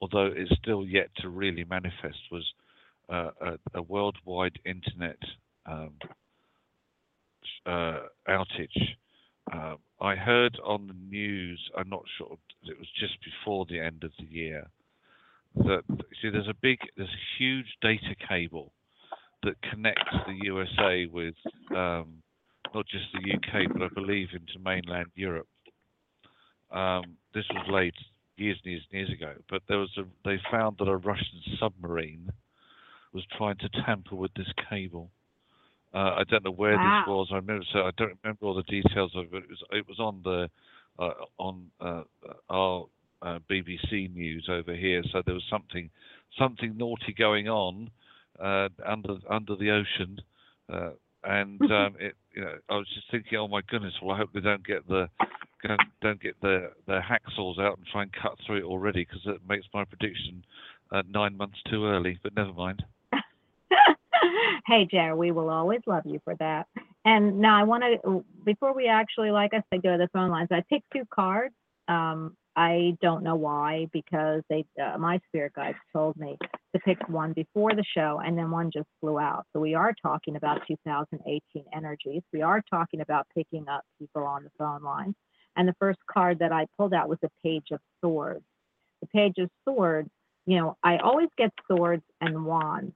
although 0.01 0.31
it's 0.35 0.55
still 0.63 0.85
yet 0.87 1.09
to 1.19 1.29
really 1.29 1.65
manifest, 1.65 2.19
was 2.31 2.45
uh, 3.11 3.31
a, 3.41 3.79
a 3.79 3.83
worldwide 3.83 4.59
internet 4.67 5.19
um, 5.67 5.93
uh, 7.65 8.01
outage. 8.29 8.97
Uh, 9.53 9.77
I 10.01 10.15
heard 10.15 10.59
on 10.65 10.87
the 10.87 10.95
news, 10.95 11.61
I'm 11.77 11.89
not 11.89 12.05
sure, 12.17 12.37
it 12.65 12.79
was 12.79 12.89
just 12.99 13.15
before 13.25 13.67
the 13.67 13.81
end 13.81 14.05
of 14.05 14.13
the 14.19 14.27
year, 14.27 14.69
that 15.57 15.83
see 16.21 16.31
there's 16.31 16.49
a 16.49 16.55
big, 16.61 16.79
there's 16.97 17.09
a 17.09 17.43
huge 17.43 17.67
data 17.83 18.15
cable 18.29 18.73
that 19.43 19.55
connects 19.71 20.15
the 20.27 20.39
USA 20.45 21.07
with 21.07 21.35
um, 21.75 22.23
not 22.75 22.87
just 22.87 23.07
the 23.13 23.33
UK, 23.33 23.73
but 23.73 23.83
I 23.83 23.89
believe 23.95 24.29
into 24.33 24.59
mainland 24.63 25.09
Europe. 25.15 25.49
Um, 26.71 27.17
this 27.35 27.45
was 27.55 27.67
laid 27.71 27.95
years 28.37 28.59
and 28.65 28.73
years 28.73 28.85
and 28.91 29.01
years 29.01 29.13
ago, 29.13 29.35
but 29.49 29.63
there 29.69 29.79
was 29.79 29.91
a, 29.97 30.03
they 30.25 30.39
found 30.51 30.77
that 30.79 30.89
a 30.89 30.97
Russian 30.97 31.41
submarine 31.59 32.31
was 33.13 33.25
trying 33.37 33.57
to 33.59 33.69
tamper 33.85 34.15
with 34.15 34.33
this 34.35 34.53
cable. 34.69 35.11
Uh, 35.95 36.17
I 36.19 36.25
don't 36.29 36.45
know 36.45 36.51
where 36.51 36.77
Wow. 36.77 37.01
this 37.01 37.09
was. 37.09 37.29
I 37.33 37.37
remember, 37.37 37.65
so 37.73 37.81
I 37.81 37.91
don't 37.97 38.19
remember 38.23 38.47
all 38.47 38.55
the 38.55 38.63
details 38.65 39.13
of 39.15 39.33
it. 39.33 39.45
It 39.45 39.49
was, 39.49 39.65
it 39.73 39.89
was 39.89 39.99
on 39.99 40.21
the 40.23 40.51
uh, 40.99 41.15
on 41.39 41.71
uh, 41.81 42.03
our 42.51 42.87
uh, 43.23 43.39
BBC 43.51 44.13
news 44.15 44.49
over 44.51 44.75
here. 44.75 45.03
So 45.13 45.23
there 45.25 45.35
was 45.35 45.45
something 45.51 45.91
something 46.39 46.77
naughty 46.77 47.15
going 47.17 47.49
on 47.49 47.91
uh, 48.39 48.69
under 48.85 49.17
under 49.31 49.57
the 49.57 49.71
ocean, 49.71 50.21
uh, 50.73 50.91
and 51.25 51.61
um, 51.73 51.97
it, 51.99 52.15
you 52.35 52.43
know, 52.43 52.55
I 52.69 52.77
was 52.77 52.89
just 52.95 53.11
thinking, 53.11 53.39
oh 53.39 53.49
my 53.49 53.63
goodness, 53.69 53.95
well 54.03 54.15
I 54.15 54.19
hope 54.19 54.31
they 54.35 54.41
don't 54.41 54.67
get 54.67 54.87
the 54.89 55.09
don't, 55.67 55.81
don't 56.03 56.23
get 56.23 56.41
their 56.43 56.73
their 56.87 57.03
hacksaws 57.03 57.59
out 57.59 57.79
and 57.79 57.87
try 57.87 58.03
and 58.03 58.13
cut 58.13 58.37
through 58.47 58.59
it 58.59 58.65
already 58.65 59.05
because 59.05 59.23
it 59.27 59.41
makes 59.49 59.67
my 59.73 59.85
prediction 59.85 60.45
uh, 60.93 61.03
nine 61.09 61.37
months 61.37 61.59
too 61.71 61.87
early. 61.87 62.19
But 62.23 62.35
never 62.35 62.53
mind. 62.53 62.85
Hey, 64.69 64.87
Jerry, 64.91 65.15
we 65.15 65.31
will 65.31 65.49
always 65.49 65.81
love 65.87 66.03
you 66.05 66.21
for 66.25 66.35
that. 66.37 66.67
And 67.07 67.41
now 67.41 67.59
I 67.59 67.65
want 67.65 67.85
to, 67.85 68.25
before 68.45 68.75
we 68.75 68.87
actually, 68.87 69.31
like 69.31 69.55
I 69.55 69.63
said, 69.73 69.83
go 69.83 69.93
to 69.93 69.99
the 69.99 70.11
phone 70.13 70.31
lines, 70.31 70.49
I 70.51 70.63
picked 70.69 70.93
two 70.93 71.05
cards. 71.13 71.55
Um, 71.89 72.37
I 72.55 72.97
don't 73.01 73.23
know 73.23 73.37
why, 73.37 73.87
because 73.93 74.43
they, 74.51 74.67
uh, 74.83 74.99
my 74.99 75.21
spirit 75.29 75.55
guides 75.55 75.79
told 75.93 76.17
me 76.19 76.37
to 76.75 76.81
pick 76.81 76.99
one 77.09 77.33
before 77.33 77.75
the 77.75 77.85
show, 77.97 78.21
and 78.23 78.37
then 78.37 78.51
one 78.51 78.71
just 78.71 78.89
flew 79.01 79.19
out. 79.19 79.47
So 79.53 79.61
we 79.61 79.75
are 79.75 79.95
talking 80.03 80.37
about 80.37 80.61
2018 80.69 81.41
energies. 81.75 82.23
We 82.33 82.43
are 82.43 82.63
talking 82.69 83.01
about 83.01 83.27
picking 83.35 83.69
up 83.69 83.85
people 83.99 84.25
on 84.25 84.45
the 84.45 84.51
phone 84.59 84.83
line. 84.83 85.15
And 85.57 85.67
the 85.67 85.77
first 85.79 86.01
card 86.11 86.41
that 86.41 86.53
I 86.53 86.67
pulled 86.77 86.93
out 86.93 87.09
was 87.09 87.19
the 87.23 87.31
Page 87.43 87.69
of 87.73 87.81
Swords. 88.03 88.45
The 89.01 89.07
Page 89.07 89.39
of 89.39 89.49
Swords, 89.65 90.11
you 90.45 90.59
know, 90.59 90.77
I 90.83 90.99
always 90.99 91.29
get 91.39 91.53
swords 91.71 92.03
and 92.21 92.45
wands 92.45 92.93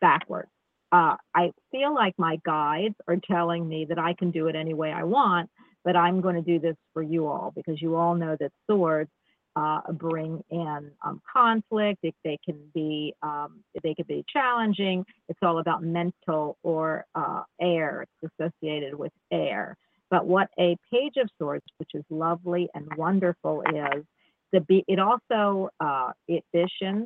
backwards. 0.00 0.48
Uh, 0.94 1.16
I 1.34 1.50
feel 1.72 1.92
like 1.92 2.14
my 2.18 2.38
guides 2.46 2.94
are 3.08 3.16
telling 3.28 3.66
me 3.68 3.84
that 3.88 3.98
I 3.98 4.14
can 4.14 4.30
do 4.30 4.46
it 4.46 4.54
any 4.54 4.74
way 4.74 4.92
I 4.92 5.02
want, 5.02 5.50
but 5.84 5.96
I'm 5.96 6.20
going 6.20 6.36
to 6.36 6.40
do 6.40 6.60
this 6.60 6.76
for 6.92 7.02
you 7.02 7.26
all 7.26 7.52
because 7.56 7.82
you 7.82 7.96
all 7.96 8.14
know 8.14 8.36
that 8.38 8.52
swords 8.70 9.10
uh, 9.56 9.80
bring 9.94 10.40
in 10.50 10.92
um, 11.04 11.20
conflict. 11.32 11.98
If 12.04 12.14
they 12.22 12.38
can 12.44 12.60
be, 12.72 13.12
um, 13.24 13.64
they 13.82 13.92
can 13.94 14.04
be 14.06 14.24
challenging. 14.32 15.04
It's 15.28 15.40
all 15.42 15.58
about 15.58 15.82
mental 15.82 16.58
or 16.62 17.04
uh, 17.16 17.42
air. 17.60 18.06
It's 18.22 18.32
associated 18.38 18.94
with 18.94 19.12
air. 19.32 19.76
But 20.10 20.26
what 20.26 20.48
a 20.60 20.76
page 20.92 21.14
of 21.16 21.28
swords, 21.40 21.64
which 21.78 21.90
is 21.94 22.04
lovely 22.08 22.68
and 22.72 22.86
wonderful, 22.96 23.62
is 23.62 24.04
the 24.52 24.60
be- 24.60 24.84
it 24.86 25.00
also 25.00 25.70
uh, 25.80 26.12
it 26.28 26.44
vision, 26.54 27.04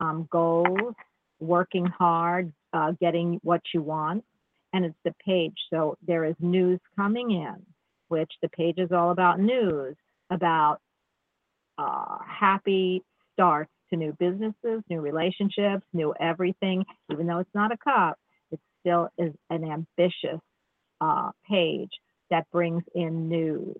um, 0.00 0.26
goals, 0.32 0.94
working 1.38 1.84
hard, 1.84 2.50
uh, 2.72 2.92
getting 3.00 3.40
what 3.42 3.62
you 3.72 3.82
want, 3.82 4.24
and 4.72 4.84
it's 4.84 4.96
the 5.04 5.14
page. 5.24 5.56
So 5.70 5.96
there 6.06 6.24
is 6.24 6.34
news 6.40 6.80
coming 6.96 7.30
in, 7.30 7.56
which 8.08 8.32
the 8.42 8.48
page 8.48 8.78
is 8.78 8.92
all 8.92 9.10
about 9.10 9.40
news, 9.40 9.96
about 10.30 10.78
uh, 11.78 12.18
happy 12.26 13.02
starts 13.32 13.70
to 13.90 13.96
new 13.96 14.12
businesses, 14.18 14.82
new 14.88 15.00
relationships, 15.00 15.84
new 15.92 16.14
everything. 16.20 16.84
Even 17.12 17.26
though 17.26 17.38
it's 17.38 17.54
not 17.54 17.72
a 17.72 17.76
cup, 17.76 18.18
it 18.50 18.60
still 18.80 19.08
is 19.18 19.32
an 19.50 19.64
ambitious 19.64 20.40
uh, 21.00 21.30
page 21.48 21.90
that 22.30 22.46
brings 22.50 22.82
in 22.94 23.28
news. 23.28 23.76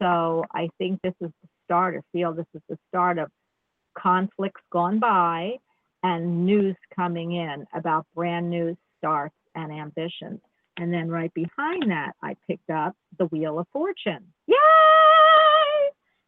So 0.00 0.44
I 0.52 0.68
think 0.78 1.00
this 1.02 1.14
is 1.20 1.30
the 1.42 1.48
start, 1.64 1.94
or 1.94 2.02
feel 2.12 2.32
this 2.32 2.46
is 2.54 2.62
the 2.68 2.78
start 2.88 3.18
of 3.18 3.30
conflicts 3.96 4.60
gone 4.70 4.98
by 4.98 5.54
and 6.02 6.46
news 6.46 6.76
coming 6.94 7.32
in 7.32 7.66
about 7.74 8.06
brand 8.14 8.48
new 8.48 8.76
starts 8.98 9.34
and 9.54 9.72
ambitions. 9.72 10.40
And 10.76 10.92
then 10.92 11.08
right 11.08 11.32
behind 11.34 11.90
that, 11.90 12.12
I 12.22 12.36
picked 12.46 12.70
up 12.70 12.94
the 13.18 13.26
Wheel 13.26 13.58
of 13.58 13.66
Fortune. 13.72 14.32
Yay! 14.46 14.56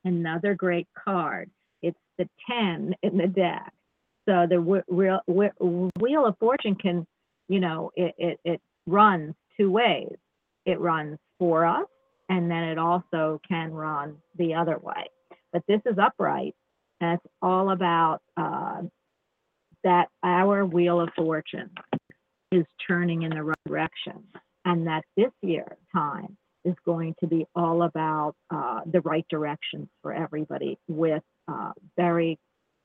Another 0.05 0.55
great 0.55 0.89
card. 0.99 1.51
It's 1.83 1.99
the 2.19 2.29
10 2.51 2.95
in 3.03 3.17
the 3.17 3.29
deck. 3.29 3.73
So 4.29 4.47
the 4.49 4.61
Wheel 4.61 6.27
of 6.27 6.39
Fortune 6.39 6.75
can, 6.75 7.07
you 7.49 7.61
know, 7.61 7.91
it, 7.95 8.15
it, 8.19 8.41
it 8.45 8.61
runs 8.87 9.35
two 9.57 9.71
ways. 9.71 10.17
It 10.67 10.81
runs 10.81 11.19
for 11.39 11.65
us, 11.65 11.87
and 12.29 12.51
then 12.51 12.65
it 12.65 12.79
also 12.79 13.41
can 13.49 13.73
run 13.73 14.17
the 14.37 14.55
other 14.55 14.79
way. 14.79 15.07
But 15.53 15.63
this 15.67 15.81
is 15.87 15.97
upright, 15.99 16.55
and 17.01 17.15
it's 17.15 17.33
all 17.41 17.71
about 17.71 18.21
uh, 18.37 18.83
that 19.85 20.09
our 20.23 20.64
wheel 20.64 21.01
of 21.01 21.09
fortune 21.16 21.71
is 22.53 22.64
turning 22.87 23.23
in 23.23 23.31
the 23.31 23.43
right 23.43 23.57
direction, 23.66 24.25
and 24.64 24.87
that 24.87 25.03
this 25.16 25.31
year 25.43 25.77
time 25.95 26.37
is 26.64 26.75
going 26.85 27.14
to 27.21 27.27
be 27.27 27.47
all 27.55 27.83
about 27.83 28.35
uh, 28.51 28.81
the 28.87 29.01
right 29.01 29.25
directions 29.31 29.88
for 30.03 30.12
everybody 30.12 30.79
with 30.88 31.23
uh, 31.49 31.73
very, 31.97 32.38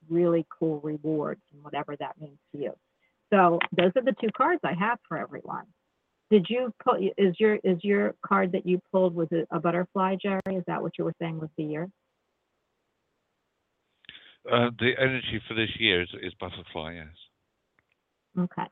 really 0.10 0.46
cool 0.58 0.80
rewards 0.82 1.42
and 1.54 1.64
whatever 1.64 1.96
that 1.98 2.16
means 2.20 2.38
to 2.54 2.62
you. 2.62 2.74
So 3.34 3.60
those 3.76 3.92
are 3.96 4.04
the 4.04 4.16
two 4.22 4.30
cards 4.38 4.62
I 4.64 4.74
have 4.74 5.00
for 5.08 5.18
everyone. 5.18 5.66
Did 6.32 6.48
you 6.50 6.74
put 6.84 7.02
is 7.18 7.36
your 7.40 7.56
is 7.64 7.78
your 7.84 8.16
card 8.26 8.52
that 8.54 8.66
you 8.66 8.82
pulled 8.92 9.14
was 9.14 9.28
a 9.52 9.60
butterfly, 9.60 10.16
Jerry? 10.22 10.42
Is 10.48 10.64
that 10.68 10.82
what 10.82 10.94
you 10.98 11.04
were 11.04 11.14
saying 11.22 11.40
was 11.40 11.50
the 11.58 11.64
year? 11.64 11.90
Uh, 14.52 14.70
the 14.80 14.92
energy 15.00 15.42
for 15.48 15.54
this 15.56 15.70
year 15.80 16.04
is, 16.04 16.10
is 16.22 16.34
butterfly. 16.40 16.94
Yes. 16.96 17.08
Okay. 18.38 18.68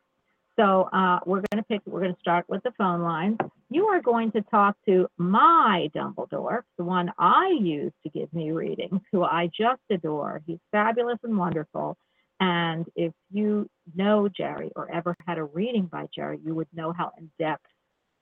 So 0.56 0.90
uh, 0.94 1.20
we're 1.26 1.42
going 1.52 1.58
to 1.58 1.64
pick. 1.64 1.82
We're 1.86 2.02
going 2.02 2.14
to 2.14 2.20
start 2.20 2.46
with 2.48 2.62
the 2.64 2.72
phone 2.78 3.02
line. 3.02 3.38
You 3.72 3.86
are 3.88 4.02
going 4.02 4.32
to 4.34 4.42
talk 4.42 4.78
to 4.88 5.08
my 5.18 5.90
Dumbledore, 5.96 6.62
the 6.78 6.84
one 6.84 7.12
I 7.18 7.58
use 7.60 7.92
to 8.04 8.10
give 8.10 8.32
me 8.34 8.52
readings, 8.52 9.02
who 9.12 9.24
I 9.24 9.48
just 9.48 9.82
adore. 9.90 10.44
He's 10.46 10.60
fabulous 10.72 11.18
and 11.24 11.38
wonderful. 11.38 11.98
And 12.40 12.86
if 12.96 13.14
you 13.32 13.68
know 13.96 14.30
Jerry 14.30 14.72
or 14.76 14.92
ever 14.92 15.16
had 15.26 15.40
a 15.40 15.44
reading 15.44 15.86
by 15.86 16.08
Jerry, 16.14 16.40
you 16.46 16.54
would 16.54 16.68
know 16.74 16.94
how 16.94 17.12
in 17.18 17.32
depth 17.40 17.66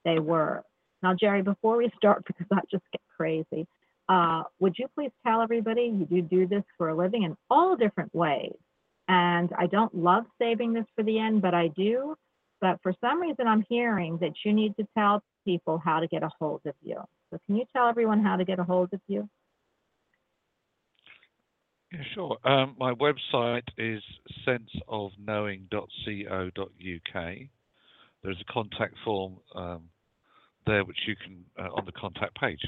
they 0.06 0.20
were. 0.20 0.64
Now, 1.04 1.16
Jerry, 1.20 1.42
before 1.42 1.78
we 1.78 1.92
start, 1.98 2.24
because 2.28 2.48
I 2.52 2.62
just 2.72 2.84
get 2.92 3.02
crazy, 3.18 3.68
uh, 4.12 4.44
would 4.60 4.76
you 4.78 4.88
please 4.94 5.12
tell 5.26 5.42
everybody 5.42 5.84
you 5.84 6.06
do 6.06 6.22
do 6.22 6.46
this 6.46 6.64
for 6.78 6.90
a 6.90 6.96
living 6.96 7.24
in 7.24 7.38
all 7.50 7.78
different 7.78 8.14
ways? 8.14 8.58
And 9.08 9.50
I 9.58 9.68
don't 9.68 9.96
love 9.96 10.26
saving 10.38 10.74
this 10.74 10.84
for 10.96 11.04
the 11.04 11.18
end, 11.18 11.42
but 11.42 11.54
I 11.54 11.70
do. 11.70 12.18
But 12.60 12.82
for 12.84 12.94
some 13.00 13.22
reason, 13.22 13.48
I'm 13.48 13.64
hearing 13.70 14.18
that 14.20 14.34
you 14.44 14.52
need 14.52 14.76
to 14.76 14.86
tell 14.98 15.24
people 15.46 15.82
how 15.84 16.02
to 16.02 16.08
get 16.08 16.24
a 16.24 16.30
hold 16.40 16.60
of 16.66 16.76
you. 16.82 16.98
So 17.30 17.38
can 17.46 17.56
you 17.56 17.64
tell 17.74 17.88
everyone 17.88 18.22
how 18.22 18.36
to 18.36 18.44
get 18.44 18.60
a 18.60 18.66
hold 18.66 18.94
of 18.94 19.00
you? 19.08 19.30
Yeah, 21.94 22.04
sure. 22.14 22.38
Um, 22.44 22.76
my 22.78 22.94
website 22.94 23.64
is 23.78 24.04
senseofknowing.co.uk. 24.46 27.38
There's 28.24 28.42
a 28.42 28.54
contact 28.54 28.96
form 29.06 29.38
um, 29.56 29.84
there 30.68 30.84
which 30.84 31.00
you 31.08 31.16
can 31.16 31.46
uh, 31.58 31.70
on 31.72 31.86
the 31.86 31.94
contact 31.94 32.38
page. 32.38 32.60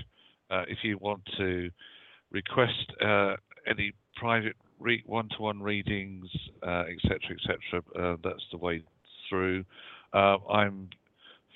Uh, 0.49 0.63
if 0.67 0.79
you 0.83 0.97
want 0.99 1.21
to 1.37 1.69
request 2.31 2.91
uh, 3.03 3.35
any 3.67 3.93
private 4.15 4.55
re- 4.79 5.03
one-to-one 5.05 5.61
readings, 5.61 6.27
uh, 6.65 6.83
etc., 6.91 7.19
etc., 7.35 7.81
uh, 7.99 8.17
that's 8.23 8.43
the 8.51 8.57
way 8.57 8.83
through. 9.29 9.63
Uh, 10.13 10.37
I'm 10.51 10.89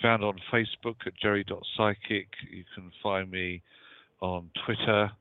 found 0.01 0.23
on 0.23 0.39
Facebook 0.51 0.95
at 1.05 1.13
jerry.psychic. 1.21 2.27
You 2.51 2.63
can 2.75 2.91
find 3.03 3.29
me 3.29 3.61
on 4.21 4.49
Twitter. 4.65 5.11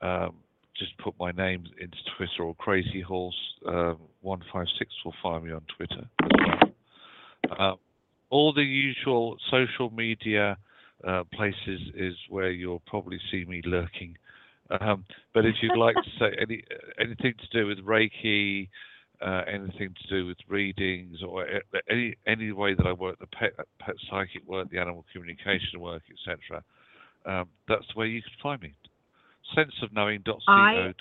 Um, 0.00 0.36
just 0.76 0.96
put 0.98 1.14
my 1.18 1.32
name 1.32 1.64
into 1.80 1.96
Twitter 2.16 2.44
or 2.44 2.54
Crazy 2.54 3.00
Horse 3.00 3.34
um, 3.66 3.98
one 4.22 4.40
five 4.52 4.66
six 4.78 4.92
will 5.04 5.14
find 5.20 5.44
me 5.44 5.50
on 5.50 5.62
Twitter 5.76 6.08
well. 7.48 7.56
Uh, 7.58 7.74
all 8.30 8.52
the 8.52 8.62
usual 8.62 9.36
social 9.50 9.90
media 9.90 10.56
uh, 11.06 11.24
places 11.32 11.80
is 11.94 12.14
where 12.28 12.50
you'll 12.50 12.82
probably 12.86 13.18
see 13.30 13.44
me 13.44 13.62
lurking. 13.64 14.16
Um, 14.80 15.04
but 15.32 15.46
if 15.46 15.54
you'd 15.62 15.78
like 15.78 15.94
to 15.94 16.10
say 16.18 16.36
any 16.40 16.62
anything 17.00 17.34
to 17.38 17.58
do 17.58 17.66
with 17.66 17.78
Reiki, 17.78 18.68
uh, 19.20 19.42
anything 19.46 19.94
to 20.02 20.08
do 20.08 20.26
with 20.26 20.36
readings, 20.46 21.22
or 21.26 21.46
any 21.88 22.14
any 22.26 22.52
way 22.52 22.74
that 22.74 22.86
I 22.86 22.92
work, 22.92 23.18
the 23.18 23.26
pet, 23.26 23.52
pet 23.78 23.94
psychic 24.10 24.46
work, 24.46 24.70
the 24.70 24.78
animal 24.78 25.04
communication 25.12 25.80
work, 25.80 26.02
etc., 26.10 26.62
um, 27.24 27.48
that's 27.66 27.94
where 27.94 28.06
you 28.06 28.20
can 28.22 28.32
find 28.42 28.62
me 28.62 28.74
senseofknowing.co.uk. 29.56 30.46
I 30.48 30.92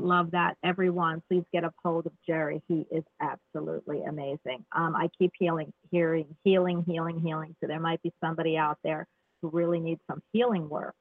love 0.00 0.30
that. 0.30 0.56
Everyone, 0.64 1.22
please 1.28 1.44
get 1.52 1.64
a 1.64 1.72
hold 1.84 2.06
of 2.06 2.12
Jerry. 2.26 2.62
He 2.66 2.86
is 2.90 3.04
absolutely 3.20 4.02
amazing. 4.02 4.64
Um, 4.74 4.96
I 4.96 5.08
keep 5.18 5.32
healing, 5.38 5.72
hearing, 5.90 6.34
healing, 6.44 6.84
healing, 6.86 7.20
healing. 7.20 7.54
So 7.60 7.66
there 7.66 7.80
might 7.80 8.02
be 8.02 8.12
somebody 8.24 8.56
out 8.56 8.78
there 8.82 9.06
who 9.42 9.50
really 9.50 9.80
needs 9.80 10.00
some 10.10 10.22
healing 10.32 10.68
work. 10.68 10.94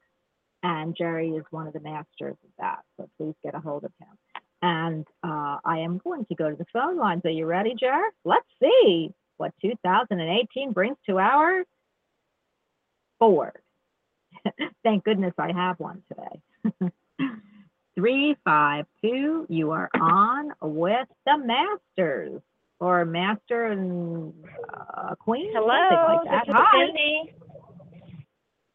And 0.62 0.96
Jerry 0.98 1.30
is 1.30 1.46
one 1.52 1.68
of 1.68 1.74
the 1.74 1.80
masters 1.80 2.36
of 2.44 2.50
that. 2.60 2.80
So 2.98 3.10
please 3.18 3.36
get 3.44 3.56
a 3.56 3.60
hold 3.60 3.86
of 3.86 3.92
him. 4.00 4.42
And 4.62 5.08
uh, 5.24 5.58
I 5.64 5.80
am 5.80 6.00
going 6.04 6.26
to 6.26 6.36
go 6.36 6.50
to 6.50 6.56
the 6.56 6.66
phone 6.74 6.98
lines. 6.98 7.22
Are 7.24 7.30
you 7.30 7.46
ready, 7.46 7.76
Jerry? 7.80 8.10
Let's 8.26 8.48
see 8.62 9.12
what 9.38 9.54
2018 9.62 10.74
brings 10.74 10.98
to 11.10 11.18
our 11.18 11.64
board. 13.22 13.58
Thank 14.84 15.06
goodness 15.06 15.34
I 15.38 15.54
have 15.54 15.80
one 15.80 16.04
today. 16.10 16.92
352, 18.00 19.48
you 19.50 19.72
are 19.72 19.90
on 20.00 20.54
with 20.62 21.08
the 21.26 21.38
Masters 21.38 22.42
or 22.80 23.04
Master 23.04 23.66
and 23.66 24.34
uh, 24.72 25.16
Queen. 25.20 25.52
Hello, 25.52 25.68
like 25.68 26.24
this 26.24 26.48
is 26.48 26.56
Hi. 26.56 26.86
Cindy. 26.88 27.34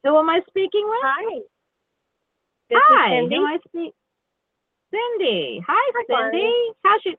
Who 0.05 0.19
am 0.19 0.29
I 0.29 0.41
speaking 0.51 0.85
with? 0.85 1.01
Hi. 1.03 1.41
This 2.69 2.77
Hi. 2.85 3.17
is 3.17 3.23
Cindy. 3.23 3.37
Who 3.37 3.45
I 3.47 3.59
speak? 3.69 3.95
Cindy. 4.93 5.65
Hi, 5.67 5.93
Hi, 5.97 6.05
Cindy. 6.07 6.45
Bonnie. 6.45 6.73
How's 6.85 7.01
your 7.07 7.15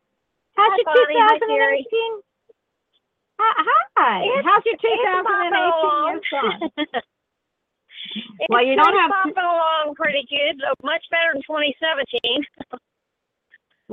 How's 0.53 0.77
Hi, 0.77 0.77
your 0.77 1.05
Hi, 1.09 1.37
2018? 1.41 2.21
Hi. 3.39 3.63
hi. 3.97 4.21
How's 4.45 4.63
your 4.65 4.77
2018 4.77 6.05
year 6.05 6.21
gone? 6.31 6.61
It's 6.77 7.14
Well, 8.49 8.63
you 8.65 8.75
don't 8.75 8.97
have 8.97 9.11
to- 9.11 9.33
bopping 9.33 9.43
along 9.43 9.95
pretty 9.95 10.25
good, 10.29 10.61
much 10.83 11.03
better 11.11 11.31
than 11.33 11.41
2017. 11.43 12.43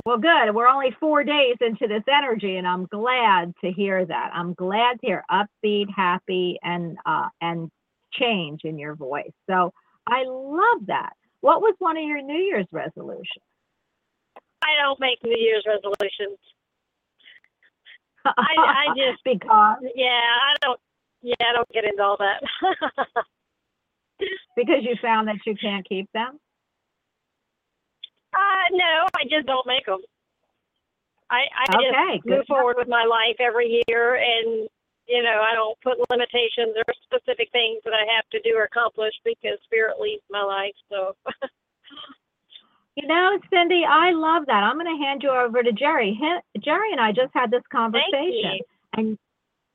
Well, 0.05 0.17
good. 0.17 0.55
We're 0.55 0.67
only 0.67 0.89
four 0.99 1.23
days 1.23 1.55
into 1.61 1.87
this 1.87 2.01
energy, 2.11 2.57
and 2.57 2.67
I'm 2.67 2.87
glad 2.87 3.53
to 3.63 3.71
hear 3.71 4.03
that. 4.03 4.31
I'm 4.33 4.55
glad 4.55 4.99
to 4.99 5.05
hear 5.05 5.23
upbeat, 5.31 5.85
happy, 5.95 6.57
and 6.63 6.97
uh, 7.05 7.29
and 7.41 7.69
change 8.11 8.61
in 8.63 8.79
your 8.79 8.95
voice. 8.95 9.31
So 9.47 9.71
I 10.07 10.23
love 10.25 10.87
that. 10.87 11.13
What 11.41 11.61
was 11.61 11.75
one 11.77 11.95
of 11.95 12.03
your 12.03 12.23
New 12.23 12.39
Year's 12.39 12.65
resolutions? 12.71 13.45
I 14.63 14.81
don't 14.81 14.99
make 14.99 15.19
New 15.23 15.37
Year's 15.37 15.63
resolutions. 15.67 16.39
I 18.25 18.87
just- 18.97 19.23
because 19.23 19.77
Yeah, 19.95 20.07
I 20.09 20.55
don't. 20.63 20.79
Yeah, 21.21 21.35
I 21.39 21.53
don't 21.53 21.69
get 21.71 21.85
into 21.85 22.01
all 22.01 22.17
that. 22.17 22.41
because 24.55 24.83
you 24.83 24.95
found 25.01 25.27
that 25.27 25.37
you 25.45 25.55
can't 25.55 25.87
keep 25.87 26.09
them. 26.13 26.39
uh, 28.33 28.65
no, 28.71 29.07
I 29.15 29.23
just 29.29 29.45
don't 29.47 29.67
make 29.67 29.85
them. 29.85 29.99
I 31.29 31.43
I 31.55 31.75
Okay, 31.75 32.17
just 32.17 32.25
move 32.25 32.45
forward 32.47 32.75
with 32.77 32.87
my 32.87 33.05
life 33.05 33.37
every 33.39 33.83
year, 33.87 34.15
and 34.15 34.67
you 35.07 35.23
know 35.23 35.41
I 35.41 35.53
don't 35.55 35.79
put 35.81 35.97
limitations 36.09 36.75
or 36.75 36.93
specific 37.03 37.49
things 37.51 37.81
that 37.85 37.93
I 37.93 38.05
have 38.15 38.29
to 38.31 38.39
do 38.41 38.55
or 38.57 38.63
accomplish 38.63 39.13
because 39.23 39.57
Spirit 39.63 39.99
leads 39.99 40.23
my 40.29 40.43
life. 40.43 40.75
So 40.89 41.15
You 42.95 43.07
know, 43.07 43.39
Cindy, 43.49 43.83
I 43.87 44.11
love 44.11 44.45
that. 44.45 44.63
I'm 44.63 44.75
going 44.77 44.85
to 44.85 45.03
hand 45.03 45.23
you 45.23 45.31
over 45.31 45.63
to 45.63 45.71
Jerry. 45.71 46.17
He, 46.19 46.59
Jerry 46.59 46.91
and 46.91 47.01
I 47.01 47.11
just 47.11 47.33
had 47.33 47.49
this 47.49 47.63
conversation. 47.71 48.59
you. 48.59 48.59
and 48.93 49.17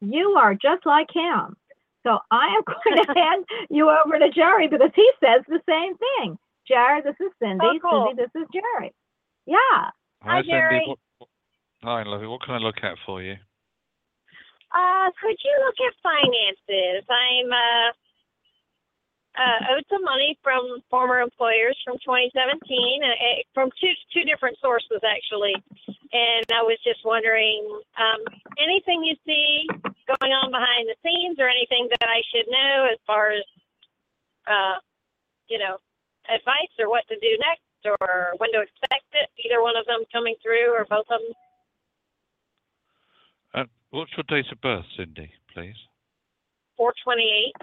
you 0.01 0.37
are 0.39 0.55
just 0.55 0.87
like 0.87 1.09
him. 1.13 1.57
So 2.05 2.19
I 2.31 2.47
am 2.57 2.63
going 2.67 3.05
to 3.05 3.13
hand 3.21 3.45
you 3.71 3.91
over 3.91 4.19
to 4.19 4.31
Jerry 4.31 4.69
because 4.69 4.91
he 4.95 5.11
says 5.23 5.43
the 5.49 5.61
same 5.69 5.97
thing. 5.97 6.39
Jerry, 6.67 7.01
this 7.03 7.17
is 7.21 7.33
Cindy. 7.41 7.65
Oh, 7.65 7.79
cool. 7.83 8.09
Susie, 8.11 8.23
this 8.23 8.43
is 8.43 8.49
Jerry. 8.53 8.93
Yeah. 9.47 9.91
Hi, 10.23 10.39
Cindy. 10.41 10.51
Jerry. 10.51 10.85
What, 10.87 10.99
what- 11.19 11.29
hi, 11.83 12.03
lovely. 12.05 12.27
What 12.27 12.43
can 12.43 12.55
I 12.55 12.59
look 12.59 12.77
at 12.83 12.97
for 13.07 13.23
you? 13.23 13.37
Uh, 14.71 15.09
could 15.21 15.37
you 15.43 15.55
look 15.65 15.77
at 15.81 15.95
finances? 16.05 17.05
I'm 17.09 17.51
uh, 17.53 17.89
uh, 19.38 19.70
owed 19.70 19.87
some 19.87 20.03
money 20.03 20.37
from 20.42 20.83
former 20.90 21.22
employers 21.22 21.79
from 21.87 21.94
2017, 22.03 22.35
uh, 22.35 23.07
eh, 23.07 23.46
from 23.55 23.70
two 23.79 23.94
two 24.11 24.27
different 24.27 24.59
sources 24.59 24.98
actually, 25.07 25.55
and 26.11 26.46
I 26.51 26.66
was 26.66 26.79
just 26.83 27.07
wondering, 27.07 27.62
um, 27.94 28.20
anything 28.59 29.07
you 29.07 29.14
see 29.22 29.70
going 30.11 30.35
on 30.35 30.51
behind 30.51 30.90
the 30.90 30.98
scenes, 31.07 31.38
or 31.38 31.46
anything 31.46 31.87
that 31.94 32.03
I 32.03 32.18
should 32.35 32.51
know 32.51 32.88
as 32.90 32.98
far 33.07 33.31
as, 33.31 33.46
uh, 34.51 34.83
you 35.46 35.59
know, 35.59 35.79
advice 36.27 36.74
or 36.79 36.90
what 36.90 37.07
to 37.07 37.16
do 37.22 37.38
next, 37.38 37.62
or 37.87 38.35
when 38.42 38.51
to 38.53 38.61
expect 38.66 39.07
it? 39.14 39.31
Either 39.46 39.62
one 39.62 39.77
of 39.77 39.87
them 39.87 40.03
coming 40.11 40.35
through, 40.42 40.74
or 40.74 40.85
both 40.90 41.07
of 41.11 41.22
them. 41.22 41.37
Uh, 43.55 43.64
what's 43.90 44.11
your 44.16 44.27
date 44.27 44.51
of 44.51 44.61
birth, 44.61 44.85
Cindy, 44.96 45.31
please? 45.55 45.79
428, 46.77 47.55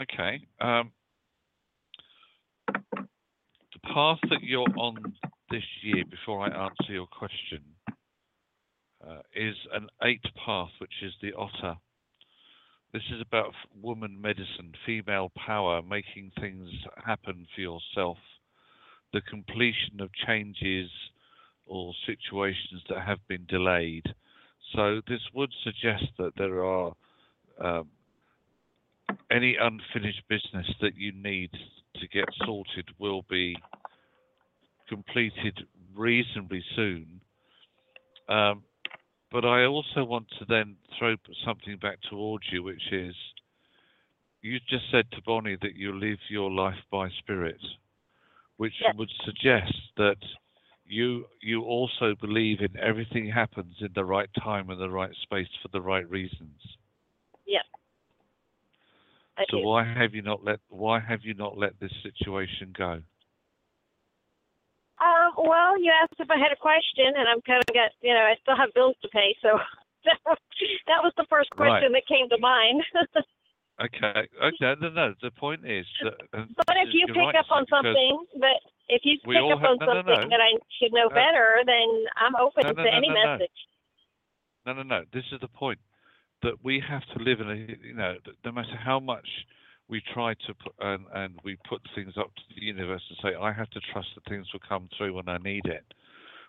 Okay. 0.00 0.46
Um, 0.60 0.92
the 2.68 3.80
path 3.94 4.18
that 4.28 4.42
you're 4.42 4.66
on 4.76 4.96
this 5.50 5.64
year, 5.82 6.04
before 6.10 6.42
I 6.42 6.48
answer 6.48 6.92
your 6.92 7.06
question, 7.06 7.62
uh, 9.06 9.20
is 9.34 9.54
an 9.72 9.88
eight 10.02 10.24
path, 10.44 10.68
which 10.80 11.02
is 11.02 11.12
the 11.22 11.32
otter. 11.32 11.76
This 12.92 13.02
is 13.10 13.22
about 13.22 13.52
woman 13.80 14.20
medicine, 14.20 14.72
female 14.84 15.30
power, 15.36 15.80
making 15.82 16.32
things 16.40 16.68
happen 17.04 17.46
for 17.54 17.60
yourself, 17.60 18.18
the 19.12 19.22
completion 19.22 20.00
of 20.00 20.10
changes 20.26 20.90
or 21.66 21.92
situations 22.06 22.82
that 22.88 23.00
have 23.00 23.18
been 23.28 23.46
delayed. 23.48 24.04
So 24.74 25.00
this 25.08 25.20
would 25.34 25.52
suggest 25.64 26.04
that 26.18 26.32
there 26.36 26.64
are 26.64 26.92
um, 27.62 27.88
any 29.30 29.56
unfinished 29.60 30.22
business 30.28 30.66
that 30.80 30.96
you 30.96 31.12
need 31.12 31.50
to 31.96 32.08
get 32.08 32.26
sorted 32.44 32.88
will 32.98 33.22
be 33.28 33.56
completed 34.88 35.66
reasonably 35.94 36.64
soon. 36.74 37.20
Um, 38.28 38.62
but 39.32 39.44
I 39.44 39.64
also 39.64 40.04
want 40.04 40.26
to 40.38 40.44
then 40.48 40.76
throw 40.98 41.16
something 41.44 41.76
back 41.78 41.98
towards 42.08 42.44
you, 42.52 42.62
which 42.62 42.92
is 42.92 43.14
you 44.42 44.60
just 44.68 44.84
said 44.90 45.10
to 45.12 45.22
Bonnie 45.22 45.56
that 45.62 45.74
you 45.74 45.98
live 45.98 46.18
your 46.28 46.50
life 46.50 46.78
by 46.90 47.08
spirit, 47.18 47.60
which 48.58 48.74
Yes. 48.80 48.94
would 48.96 49.10
suggest 49.24 49.74
that 49.96 50.18
you 50.84 51.26
you 51.42 51.62
also 51.62 52.14
believe 52.20 52.60
in 52.60 52.78
everything 52.78 53.28
happens 53.28 53.74
in 53.80 53.92
the 53.94 54.04
right 54.04 54.30
time 54.40 54.70
and 54.70 54.80
the 54.80 54.88
right 54.88 55.14
space 55.22 55.48
for 55.60 55.68
the 55.72 55.80
right 55.80 56.08
reasons. 56.08 56.76
I 57.56 57.75
So 59.50 59.58
why 59.58 59.84
have 59.84 60.14
you 60.14 60.22
not 60.22 60.44
let 60.44 60.60
why 60.68 60.98
have 61.00 61.20
you 61.22 61.34
not 61.34 61.58
let 61.58 61.78
this 61.78 61.92
situation 62.02 62.72
go? 62.76 63.02
Um, 64.98 65.32
well, 65.36 65.76
you 65.78 65.92
asked 65.92 66.16
if 66.18 66.30
I 66.30 66.38
had 66.38 66.52
a 66.52 66.56
question, 66.56 67.12
and 67.16 67.28
I'm 67.28 67.42
kind 67.42 67.60
of 67.60 67.68
got, 67.74 67.92
you 68.00 68.14
know, 68.14 68.20
I 68.24 68.34
still 68.40 68.56
have 68.56 68.72
bills 68.72 68.96
to 69.02 69.08
pay, 69.08 69.36
so 69.42 69.60
that 70.08 70.16
was, 70.24 70.38
that 70.86 71.00
was 71.04 71.12
the 71.18 71.26
first 71.28 71.50
Right. 71.52 71.68
question 71.68 71.92
that 71.92 72.06
came 72.08 72.28
to 72.30 72.38
mind. 72.38 72.82
Okay, 73.78 74.26
okay, 74.42 74.74
no, 74.80 74.88
no. 74.88 75.12
The 75.20 75.30
point 75.32 75.60
is 75.66 75.84
that. 76.02 76.14
and 76.32 76.48
but 76.56 76.76
if 76.80 76.94
you 76.94 77.06
pick 77.08 77.16
right, 77.16 77.36
up 77.36 77.44
on 77.50 77.66
something, 77.68 78.24
but 78.40 78.56
if 78.88 79.02
you 79.04 79.18
pick 79.20 79.36
up 79.36 79.60
have- 79.60 79.68
on 79.68 79.76
no, 79.80 79.86
no, 79.86 79.92
something 80.00 80.30
no. 80.30 80.32
that 80.32 80.40
I 80.40 80.56
should 80.80 80.94
know 80.94 81.08
Uh, 81.08 81.14
better, 81.14 81.60
then 81.66 82.06
I'm 82.16 82.34
open 82.36 82.62
no, 82.62 82.72
no, 82.72 82.84
to 82.84 82.90
no, 82.90 82.96
any 82.96 83.08
no, 83.08 83.14
no. 83.14 83.36
message. 83.36 83.52
No, 84.64 84.72
no, 84.72 84.82
no. 84.82 85.04
This 85.12 85.24
is 85.30 85.40
the 85.40 85.48
point 85.48 85.78
that 86.46 86.64
we 86.64 86.82
have 86.88 87.02
to 87.16 87.22
live 87.22 87.40
in 87.40 87.50
a. 87.50 87.86
You 87.86 87.94
know, 87.94 88.14
no 88.44 88.52
matter 88.52 88.76
how 88.82 89.00
much 89.00 89.26
we 89.88 90.02
try 90.12 90.34
to 90.34 90.54
put 90.54 90.72
and, 90.80 91.04
and 91.14 91.34
we 91.44 91.56
put 91.68 91.80
things 91.94 92.14
up 92.18 92.34
to 92.34 92.42
the 92.54 92.62
universe 92.62 93.02
and 93.08 93.18
say, 93.22 93.36
I 93.40 93.52
have 93.52 93.70
to 93.70 93.80
trust 93.92 94.08
that 94.14 94.28
things 94.28 94.46
will 94.52 94.60
come 94.68 94.88
through 94.96 95.14
when 95.14 95.28
I 95.28 95.38
need 95.38 95.66
it. 95.66 95.84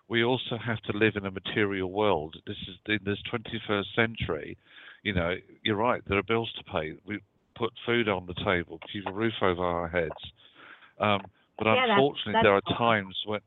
We 0.08 0.24
also 0.24 0.56
have 0.64 0.80
to 0.82 0.96
live 0.96 1.14
in 1.16 1.26
a 1.26 1.30
material 1.30 1.92
world. 1.92 2.36
This 2.46 2.56
is 2.68 2.76
in 2.86 2.98
this 3.04 3.18
21st 3.32 3.84
century. 3.94 4.56
You 5.02 5.14
know, 5.14 5.34
you're 5.62 5.76
right. 5.76 6.02
There 6.08 6.18
are 6.18 6.22
bills 6.22 6.52
to 6.58 6.64
pay. 6.64 6.94
We 7.06 7.20
put 7.56 7.72
food 7.86 8.08
on 8.08 8.26
the 8.26 8.34
table, 8.44 8.80
keep 8.92 9.04
a 9.06 9.12
roof 9.12 9.34
over 9.42 9.62
our 9.62 9.88
heads. 9.88 10.10
Um, 10.98 11.20
but 11.58 11.66
Yeah, 11.66 11.86
unfortunately, 11.90 12.32
that's 12.34 12.44
there 12.44 12.54
are 12.54 12.78
times 12.78 13.16
when 13.26 13.40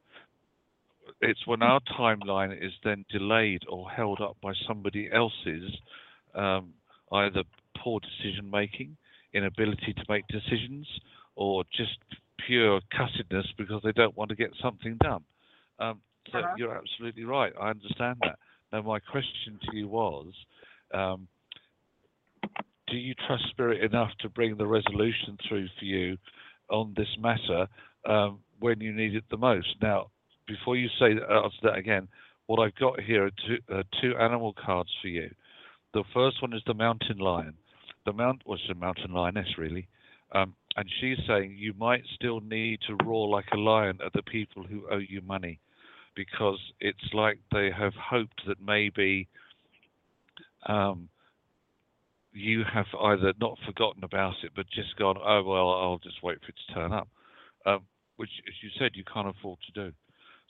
it's 1.22 1.46
when 1.48 1.62
our 1.62 1.80
timeline 1.98 2.54
is 2.54 2.72
then 2.84 3.06
delayed 3.10 3.64
or 3.70 3.90
held 3.90 4.22
up 4.22 4.38
by 4.42 4.54
somebody 4.68 5.10
else's 5.12 5.72
um, 6.36 6.74
either 7.12 7.44
poor 7.78 8.00
decision 8.00 8.50
making, 8.50 8.98
inability 9.34 9.94
to 9.94 10.04
make 10.10 10.28
decisions, 10.28 10.88
or 11.36 11.64
just 11.76 11.98
pure 12.48 12.80
cussedness 12.94 13.46
because 13.58 13.82
they 13.84 13.92
don't 13.94 14.16
want 14.18 14.30
to 14.30 14.36
get 14.36 14.52
something 14.62 14.98
done. 15.04 15.24
Um, 15.80 16.02
so 16.32 16.40
Uh-huh. 16.40 16.56
you're 16.56 16.76
absolutely 16.78 17.24
right. 17.24 17.54
I 17.60 17.70
understand 17.70 18.18
that. 18.24 18.38
Now, 18.72 18.82
my 18.82 19.00
question 19.00 19.60
to 19.70 19.78
you 19.78 19.88
was. 19.88 20.34
Um, 20.94 21.28
do 22.88 22.98
you 22.98 23.14
trust 23.26 23.44
spirit 23.50 23.82
enough 23.84 24.10
to 24.20 24.30
bring 24.30 24.58
the 24.58 24.68
resolution 24.68 25.38
through 25.48 25.68
for 25.80 25.86
you 25.86 26.18
on 26.70 26.94
this 26.98 27.08
matter 27.18 27.68
um, 28.06 28.40
when 28.60 28.82
you 28.82 28.92
need 28.92 29.16
it 29.16 29.24
the 29.32 29.38
most? 29.38 29.76
Now, 29.82 30.10
before 30.46 30.76
you 30.76 30.90
say 31.00 31.14
that, 31.14 31.32
answer 31.32 31.58
that 31.64 31.78
again, 31.78 32.08
what 32.48 32.60
I've 32.60 32.76
got 32.76 33.00
here 33.00 33.26
are 33.28 33.32
two, 33.48 33.58
uh, 33.74 33.84
two 34.02 34.16
animal 34.18 34.54
cards 34.54 34.90
for 35.02 35.08
you. 35.08 35.30
The 35.94 36.04
first 36.14 36.42
one 36.42 36.54
is 36.54 36.62
the 36.66 36.74
mountain 36.74 37.18
lion. 37.18 37.56
The 38.06 38.14
mount 38.14 38.44
was 38.46 38.60
a 38.70 38.76
mountain 38.76 39.14
lioness, 39.14 39.58
really. 39.58 39.88
Um, 40.34 40.56
and 40.78 40.90
she's 41.00 41.18
saying 41.28 41.56
you 41.58 41.74
might 41.78 42.04
still 42.16 42.40
need 42.40 42.80
to 42.88 42.96
roar 43.04 43.28
like 43.28 43.48
a 43.54 43.58
lion 43.58 44.00
at 44.06 44.14
the 44.14 44.24
people 44.24 44.64
who 44.64 44.88
owe 44.90 44.98
you 44.98 45.22
money 45.22 45.60
because 46.16 46.60
it's 46.80 47.14
like 47.14 47.40
they 47.52 47.70
have 47.78 47.94
hoped 47.94 48.42
that 48.48 48.62
maybe 48.66 49.28
um, 50.68 51.10
you 52.34 52.64
have 52.72 52.86
either 53.02 53.34
not 53.40 53.58
forgotten 53.66 54.04
about 54.04 54.36
it 54.44 54.52
but 54.56 54.66
just 54.70 54.96
gone, 54.98 55.18
oh, 55.18 55.44
well, 55.44 55.70
I'll 55.72 56.00
just 56.02 56.24
wait 56.24 56.40
for 56.42 56.50
it 56.50 56.56
to 56.68 56.74
turn 56.74 56.94
up, 56.94 57.10
um, 57.66 57.82
which, 58.16 58.30
as 58.48 58.54
you 58.62 58.70
said, 58.80 58.92
you 58.94 59.04
can't 59.04 59.28
afford 59.28 59.60
to 59.66 59.86
do. 59.86 59.94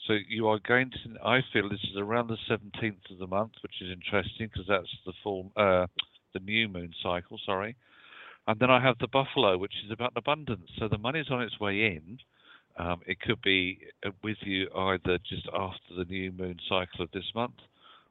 So 0.07 0.17
you 0.27 0.47
are 0.47 0.59
going 0.67 0.89
to, 0.91 1.23
I 1.23 1.41
feel 1.53 1.69
this 1.69 1.83
is 1.83 1.97
around 1.97 2.27
the 2.27 2.37
17th 2.49 3.11
of 3.11 3.19
the 3.19 3.27
month, 3.27 3.51
which 3.61 3.81
is 3.81 3.89
interesting 3.91 4.49
because 4.51 4.65
that's 4.67 4.89
the 5.05 5.13
full, 5.23 5.51
uh, 5.55 5.85
the 6.33 6.39
new 6.39 6.67
moon 6.67 6.93
cycle, 7.03 7.39
sorry. 7.45 7.75
And 8.47 8.59
then 8.59 8.71
I 8.71 8.81
have 8.81 8.97
the 8.99 9.07
buffalo, 9.07 9.57
which 9.57 9.73
is 9.85 9.91
about 9.91 10.13
abundance. 10.15 10.69
So 10.79 10.87
the 10.87 10.97
money's 10.97 11.29
on 11.29 11.41
its 11.41 11.59
way 11.59 11.85
in. 11.85 12.17
Um, 12.77 13.01
it 13.05 13.19
could 13.19 13.41
be 13.41 13.79
uh, 14.05 14.09
with 14.23 14.37
you 14.41 14.67
either 14.75 15.19
just 15.29 15.47
after 15.53 15.93
the 15.95 16.05
new 16.05 16.31
moon 16.31 16.57
cycle 16.67 17.03
of 17.03 17.11
this 17.11 17.29
month, 17.35 17.59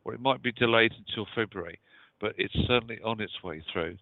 or 0.04 0.14
it 0.14 0.20
might 0.20 0.42
be 0.42 0.52
delayed 0.52 0.92
until 0.92 1.26
February. 1.34 1.80
But 2.20 2.34
it's 2.38 2.54
certainly 2.68 3.00
on 3.04 3.20
its 3.20 3.42
way 3.42 3.64
through. 3.72 3.96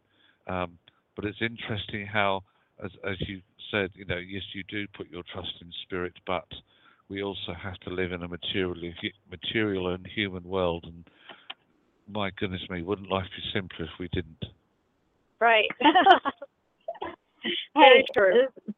Um, 0.46 0.78
but 1.16 1.24
it's 1.24 1.40
interesting 1.40 2.06
how, 2.06 2.42
as, 2.84 2.90
as 3.08 3.16
you 3.20 3.40
said, 3.70 3.90
you 3.94 4.04
know, 4.04 4.18
yes, 4.18 4.42
you 4.52 4.62
do 4.68 4.86
put 4.96 5.10
your 5.10 5.22
trust 5.32 5.52
in 5.60 5.70
spirit, 5.84 6.14
but 6.26 6.46
we 7.08 7.22
also 7.22 7.54
have 7.60 7.78
to 7.80 7.90
live 7.90 8.12
in 8.12 8.22
a 8.22 8.28
material, 8.28 8.74
material 9.30 9.94
and 9.94 10.06
human 10.06 10.42
world. 10.44 10.84
And 10.86 11.06
my 12.08 12.30
goodness 12.36 12.60
me, 12.68 12.82
wouldn't 12.82 13.10
life 13.10 13.26
be 13.34 13.42
simpler 13.52 13.86
if 13.86 13.98
we 13.98 14.08
didn't? 14.12 14.44
Right. 15.40 15.68
Hey, 17.74 17.80
Very 17.80 18.06
true. 18.12 18.46
uh, 18.46 18.72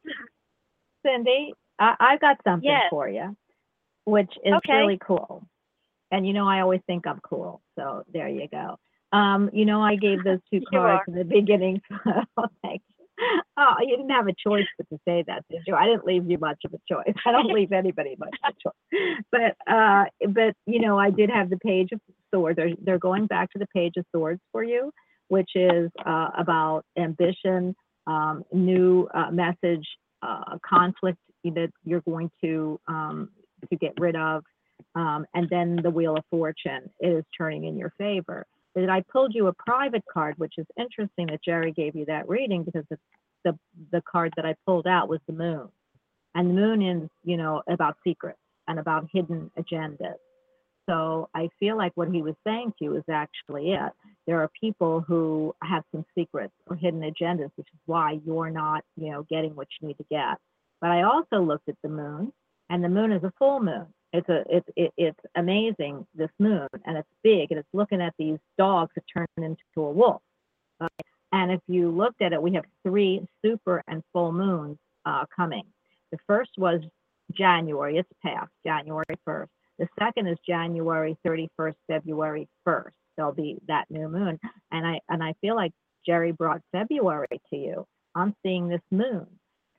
Cindy, 1.03 1.53
I, 1.79 1.95
I've 1.99 2.21
got 2.21 2.37
something 2.43 2.69
Yes. 2.69 2.83
for 2.91 3.09
you, 3.09 3.35
which 4.05 4.31
is 4.45 4.53
Okay. 4.53 4.77
really 4.77 4.99
cool. 4.99 5.43
And 6.11 6.27
you 6.27 6.33
know, 6.33 6.47
I 6.47 6.61
always 6.61 6.81
think 6.85 7.07
I'm 7.07 7.19
cool. 7.21 7.61
So 7.75 8.03
there 8.13 8.29
you 8.29 8.47
go. 8.47 8.77
Um, 9.11 9.49
you 9.51 9.65
know, 9.65 9.81
I 9.81 9.95
gave 9.95 10.23
those 10.23 10.39
two 10.51 10.61
cards 10.69 11.03
in 11.07 11.15
the 11.15 11.23
beginning. 11.23 11.81
oh, 12.37 12.47
thanks. 12.61 12.85
Oh, 13.57 13.75
you 13.81 13.95
didn't 13.95 14.09
have 14.09 14.27
a 14.27 14.33
choice 14.33 14.65
but 14.77 14.89
to 14.89 14.99
say 15.07 15.23
that, 15.27 15.43
did 15.49 15.61
you? 15.67 15.75
I 15.75 15.85
didn't 15.85 16.05
leave 16.05 16.29
you 16.29 16.37
much 16.39 16.57
of 16.65 16.73
a 16.73 16.79
choice. 16.91 17.13
I 17.25 17.31
don't 17.31 17.53
leave 17.53 17.71
anybody 17.71 18.15
much 18.17 18.33
of 18.43 18.53
a 18.53 18.69
choice. 18.69 19.23
But 19.31 19.71
uh, 19.71 20.05
but 20.29 20.55
you 20.65 20.79
know, 20.79 20.97
I 20.97 21.11
did 21.11 21.29
have 21.29 21.49
the 21.49 21.57
page 21.57 21.89
of 21.91 21.99
swords. 22.33 22.55
They're, 22.55 22.71
they're 22.81 22.97
going 22.97 23.27
back 23.27 23.51
to 23.51 23.59
the 23.59 23.67
page 23.67 23.93
of 23.97 24.05
swords 24.15 24.41
for 24.51 24.63
you, 24.63 24.91
which 25.27 25.51
is 25.53 25.91
uh, 26.05 26.29
about 26.37 26.85
ambition, 26.97 27.75
um, 28.07 28.43
new 28.51 29.07
uh, 29.13 29.29
message, 29.31 29.87
uh, 30.23 30.57
conflict 30.67 31.19
that 31.43 31.69
you're 31.83 32.01
going 32.01 32.31
to 32.43 32.79
um, 32.87 33.29
to 33.69 33.75
get 33.75 33.93
rid 33.99 34.15
of, 34.15 34.43
um, 34.95 35.25
and 35.35 35.47
then 35.49 35.77
the 35.83 35.89
wheel 35.89 36.15
of 36.17 36.23
fortune 36.31 36.89
is 36.99 37.23
turning 37.37 37.65
in 37.65 37.77
your 37.77 37.93
favor. 37.97 38.45
But 38.73 38.89
I 38.89 39.03
pulled 39.11 39.33
you 39.33 39.47
a 39.47 39.53
private 39.53 40.03
card, 40.11 40.35
which 40.37 40.53
is 40.57 40.65
interesting 40.77 41.27
that 41.27 41.43
Jerry 41.43 41.71
gave 41.71 41.95
you 41.95 42.05
that 42.05 42.27
reading 42.27 42.63
because 42.63 42.85
the 42.89 42.97
the, 43.43 43.57
the 43.91 44.01
card 44.01 44.31
that 44.35 44.45
I 44.45 44.55
pulled 44.67 44.85
out 44.85 45.09
was 45.09 45.19
the 45.25 45.33
moon, 45.33 45.67
and 46.35 46.49
the 46.49 46.53
moon 46.53 46.81
is 46.81 47.09
you 47.23 47.37
know 47.37 47.63
about 47.67 47.97
secrets 48.03 48.39
and 48.67 48.79
about 48.79 49.07
hidden 49.11 49.51
agendas. 49.57 50.17
So 50.89 51.29
I 51.33 51.49
feel 51.59 51.77
like 51.77 51.91
what 51.95 52.09
he 52.09 52.21
was 52.21 52.35
saying 52.45 52.73
to 52.77 52.85
you 52.85 52.95
is 52.97 53.03
actually 53.09 53.73
it 53.73 53.91
there 54.27 54.39
are 54.41 54.49
people 54.59 55.01
who 55.01 55.53
have 55.63 55.83
some 55.91 56.05
secrets 56.15 56.53
or 56.67 56.75
hidden 56.75 57.01
agendas, 57.01 57.51
which 57.55 57.67
is 57.73 57.79
why 57.85 58.19
you're 58.25 58.49
not, 58.49 58.83
you 58.95 59.11
know, 59.11 59.25
getting 59.29 59.55
what 59.55 59.67
you 59.79 59.87
need 59.87 59.97
to 59.97 60.05
get. 60.09 60.37
But 60.79 60.91
I 60.91 61.03
also 61.03 61.41
looked 61.41 61.69
at 61.69 61.75
the 61.83 61.89
moon, 61.89 62.31
and 62.69 62.83
the 62.83 62.89
moon 62.89 63.11
is 63.11 63.23
a 63.23 63.33
full 63.37 63.59
moon. 63.59 63.87
It's 64.13 64.27
a 64.29 64.43
it's 64.49 64.67
it, 64.75 64.93
it's 64.97 65.19
amazing 65.35 66.05
this 66.13 66.29
moon, 66.39 66.67
and 66.85 66.97
it's 66.97 67.07
big, 67.23 67.51
and 67.51 67.59
it's 67.59 67.69
looking 67.73 68.01
at 68.01 68.13
these 68.17 68.39
dogs 68.57 68.91
that 68.95 69.03
turn 69.15 69.27
into 69.37 69.57
a 69.77 69.91
wolf. 69.91 70.21
And 71.33 71.51
if 71.51 71.61
you 71.67 71.89
looked 71.89 72.21
at 72.21 72.33
it, 72.33 72.41
we 72.41 72.53
have 72.53 72.65
three 72.83 73.25
super 73.43 73.81
and 73.87 74.03
full 74.11 74.33
moons 74.33 74.77
uh, 75.05 75.25
coming. 75.33 75.63
The 76.11 76.17
first 76.27 76.51
was 76.57 76.81
January; 77.31 77.97
it's 77.97 78.09
past 78.21 78.51
January 78.65 79.05
1st. 79.27 79.47
The 79.79 79.87
second 79.97 80.27
is 80.27 80.37
January 80.45 81.17
31st, 81.25 81.75
February 81.87 82.47
1st. 82.67 82.91
There'll 83.15 83.31
be 83.31 83.57
that 83.67 83.85
new 83.89 84.09
moon. 84.09 84.39
And 84.71 84.85
I 84.85 84.99
and 85.09 85.23
I 85.23 85.33
feel 85.41 85.55
like 85.55 85.71
Jerry 86.05 86.31
brought 86.31 86.61
February 86.71 87.41
to 87.49 87.55
you. 87.55 87.85
I'm 88.15 88.35
seeing 88.43 88.67
this 88.67 88.81
moon. 88.91 89.27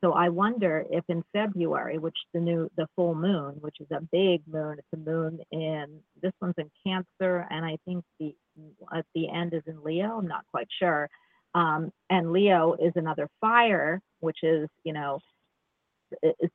So 0.03 0.15
I 0.15 0.31
wonder 0.31 0.85
if 0.91 1.05
in 1.09 1.23
February, 1.33 1.99
which 1.99 2.17
the 2.35 2.41
new 2.41 2.69
the 2.77 2.89
full 2.97 3.15
moon, 3.15 3.55
which 3.61 3.77
is 3.81 3.87
a 3.93 4.01
big 4.01 4.43
moon, 4.49 4.79
it's 4.79 4.89
a 4.93 4.97
moon 4.97 5.41
in 5.53 6.01
this 6.21 6.33
one's 6.41 6.55
in 6.59 6.71
Cancer, 6.85 7.47
and 7.51 7.65
I 7.65 7.77
think 7.85 8.05
the 8.19 8.35
at 8.93 9.07
the 9.15 9.29
end 9.29 9.55
is 9.55 9.63
in 9.67 9.83
Leo. 9.85 10.19
I'm 10.19 10.27
not 10.27 10.45
quite 10.51 10.69
sure. 10.77 11.09
Um, 11.55 11.93
and 12.11 12.33
Leo 12.33 12.75
is 12.75 12.93
another 12.97 13.29
fire, 13.41 14.01
which 14.21 14.39
is 14.43 14.69
you 14.83 14.93
know 14.93 15.21
is 16.23 16.51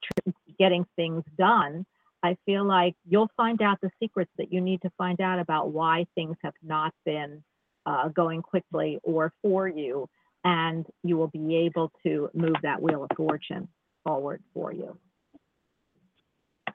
getting 0.60 0.86
things 0.96 1.24
done. 1.38 1.86
I 2.24 2.36
feel 2.46 2.66
like 2.66 2.96
you'll 3.08 3.32
find 3.38 3.62
out 3.62 3.80
the 3.82 3.92
secrets 4.02 4.32
that 4.38 4.52
you 4.52 4.60
need 4.60 4.82
to 4.82 4.92
find 4.98 5.22
out 5.22 5.40
about 5.40 5.72
why 5.72 6.06
things 6.16 6.36
have 6.44 6.56
not 6.62 6.94
been 7.06 7.44
uh, 7.86 8.10
going 8.10 8.42
quickly 8.42 9.00
or 9.04 9.32
for 9.42 9.68
you, 9.68 10.10
and 10.44 10.86
you 11.04 11.18
will 11.18 11.28
be 11.28 11.56
able 11.56 11.92
to 12.04 12.30
move 12.34 12.56
that 12.64 12.82
wheel 12.82 13.04
of 13.04 13.10
fortune 13.16 13.68
forward 14.04 14.42
for 14.54 14.74
you. 14.74 14.98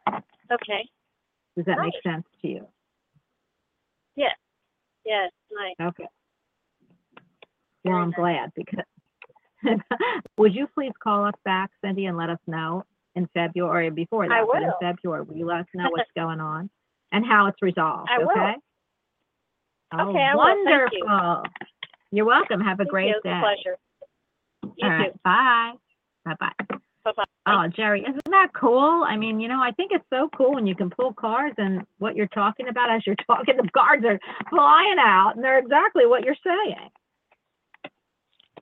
Okay. 0.08 0.88
Does 1.56 1.66
that 1.66 1.78
make 1.80 1.94
sense 2.04 2.24
to 2.42 2.48
you? 2.48 2.66
Yes. 4.16 4.36
Yes. 5.04 5.30
Nice. 5.50 5.88
Okay. 5.88 6.08
Well, 7.84 7.96
I'm 7.96 8.10
glad 8.12 8.52
because. 8.54 8.84
Would 10.38 10.54
you 10.54 10.66
please 10.74 10.92
call 11.02 11.24
us 11.24 11.34
back, 11.44 11.70
Cindy, 11.84 12.06
and 12.06 12.16
let 12.16 12.30
us 12.30 12.38
know 12.46 12.84
in 13.14 13.28
February, 13.34 13.90
before 13.90 14.26
that, 14.26 14.34
I 14.34 14.44
but 14.44 14.62
in 14.62 14.68
will. 14.68 14.74
February, 14.80 15.22
will 15.22 15.36
you 15.36 15.46
let 15.46 15.60
us 15.60 15.66
know 15.74 15.88
what's 15.90 16.10
going 16.16 16.40
on 16.40 16.68
and 17.12 17.24
how 17.24 17.46
it's 17.46 17.60
resolved, 17.62 18.08
I 18.10 18.18
will. 18.18 18.30
okay? 18.30 18.54
Oh, 19.92 20.08
Okay, 20.10 20.18
I 20.20 20.34
will. 20.34 20.42
Thank 20.64 20.92
you. 20.92 21.04
wonderful. 21.06 21.42
You're 22.12 22.26
welcome. 22.26 22.60
Have 22.60 22.78
a 22.78 22.84
Thank 22.84 22.90
great 22.90 23.08
you. 23.08 23.14
It's 23.16 23.24
day. 23.24 23.30
a 23.30 23.40
pleasure. 23.40 23.78
You 24.76 24.86
All 24.86 24.90
right, 24.90 25.12
too. 25.12 25.18
bye. 25.24 25.72
Bye-bye. 26.24 26.76
Bye-bye. 27.04 27.24
Oh, 27.46 27.66
Jerry, 27.74 28.02
isn't 28.02 28.30
that 28.30 28.50
cool? 28.54 29.04
I 29.08 29.16
mean, 29.16 29.40
you 29.40 29.48
know, 29.48 29.60
I 29.60 29.72
think 29.72 29.90
it's 29.92 30.04
so 30.10 30.28
cool 30.36 30.54
when 30.54 30.66
you 30.66 30.76
can 30.76 30.90
pull 30.90 31.12
cards 31.14 31.54
and 31.58 31.82
what 31.98 32.14
you're 32.14 32.28
talking 32.28 32.68
about 32.68 32.94
as 32.94 33.02
you're 33.06 33.16
talking, 33.26 33.56
the 33.56 33.68
cards 33.74 34.04
are 34.04 34.20
flying 34.50 34.96
out 35.00 35.32
and 35.34 35.42
they're 35.42 35.58
exactly 35.58 36.06
what 36.06 36.22
you're 36.22 36.36
saying. 36.44 36.90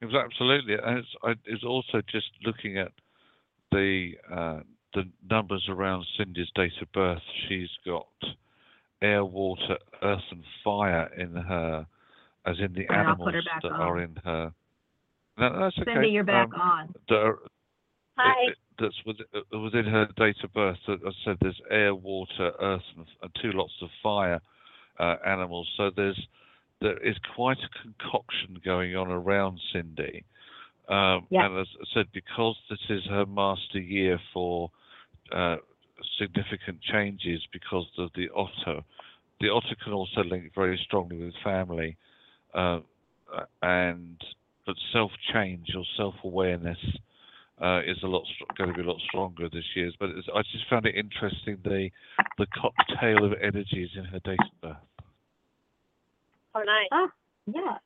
It 0.00 0.06
was 0.06 0.14
absolutely, 0.14 0.74
and 0.82 0.98
it's, 0.98 1.08
I, 1.22 1.32
it's 1.44 1.64
also 1.64 2.00
just 2.10 2.30
looking 2.46 2.78
at 2.78 2.92
the 3.70 4.12
uh, 4.32 4.60
the 4.94 5.04
numbers 5.30 5.66
around 5.68 6.06
Cindy's 6.16 6.48
date 6.54 6.72
of 6.80 6.90
birth. 6.92 7.20
She's 7.48 7.68
got 7.84 8.06
air, 9.02 9.24
water, 9.24 9.76
earth, 10.02 10.22
and 10.30 10.42
fire 10.64 11.10
in 11.18 11.34
her, 11.34 11.86
as 12.46 12.58
in 12.58 12.72
the 12.72 12.86
And 12.88 12.96
I'll 12.96 13.00
animals 13.10 13.26
put 13.26 13.34
her 13.34 13.42
back 13.42 13.62
that 13.62 13.72
on. 13.72 13.80
are 13.80 14.00
in 14.00 14.16
her. 14.24 14.52
No, 15.38 15.58
that's 15.60 15.78
okay. 15.78 15.92
Cindy, 15.94 16.08
you're 16.10 16.24
back 16.24 16.52
Um, 16.54 16.60
on. 16.60 16.94
that 17.08 17.18
are- 17.18 17.38
Hi. 18.18 18.42
it- 18.42 18.48
it- 18.50 18.58
that's 18.78 19.04
within, 19.04 19.26
uh, 19.34 19.58
within 19.58 19.84
her 19.86 20.06
date 20.16 20.42
of 20.42 20.52
birth. 20.52 20.78
As 20.88 21.00
I 21.04 21.12
said, 21.24 21.38
there's 21.40 21.60
air, 21.70 21.94
water, 21.94 22.52
earth, 22.60 22.84
and, 22.96 23.06
and 23.22 23.34
two 23.36 23.52
lots 23.52 23.74
of 23.82 23.90
fire 24.02 24.40
uh, 24.98 25.16
animals. 25.24 25.66
So 25.76 25.90
there's 25.90 26.28
there 26.80 26.96
is 26.98 27.16
quite 27.34 27.58
a 27.58 27.68
concoction 27.82 28.58
going 28.64 28.96
on 28.96 29.10
around 29.10 29.60
Cindy. 29.72 30.24
Um, 30.88 31.26
Yeah. 31.30 31.46
And 31.46 31.58
as 31.58 31.68
I 31.80 31.84
said, 31.92 32.10
because 32.12 32.58
this 32.70 32.80
is 32.90 33.04
her 33.06 33.26
master 33.26 33.80
year 33.80 34.18
for 34.32 34.70
uh, 35.30 35.58
significant 36.18 36.80
changes, 36.82 37.46
because 37.52 37.86
of 37.98 38.10
the 38.14 38.28
otter, 38.30 38.82
the 39.40 39.48
otter 39.50 39.74
can 39.76 39.92
also 39.92 40.24
link 40.24 40.52
very 40.54 40.76
strongly 40.78 41.18
with 41.18 41.34
family, 41.44 41.96
uh, 42.54 42.80
and 43.62 44.20
but 44.66 44.76
self 44.92 45.10
change 45.32 45.68
or 45.76 45.84
self 45.96 46.14
awareness 46.24 46.78
uh, 47.60 47.80
is 47.86 47.98
a 48.02 48.06
lot 48.06 48.24
going 48.56 48.70
to 48.70 48.74
be 48.74 48.82
a 48.82 48.86
lot 48.86 49.00
stronger 49.08 49.48
this 49.48 49.64
year. 49.74 49.90
But 49.98 50.10
it's, 50.10 50.28
I 50.34 50.42
just 50.42 50.68
found 50.68 50.86
it 50.86 50.94
interesting 50.94 51.58
the 51.64 51.90
the 52.38 52.46
cocktail 52.54 53.24
of 53.24 53.34
energies 53.40 53.90
in 53.96 54.04
her 54.04 54.20
date 54.20 54.38
of 54.40 54.60
birth. 54.62 55.06
Oh, 56.54 56.62
nice. 56.62 56.88
Oh, 56.92 57.08
yeah. 57.46 57.76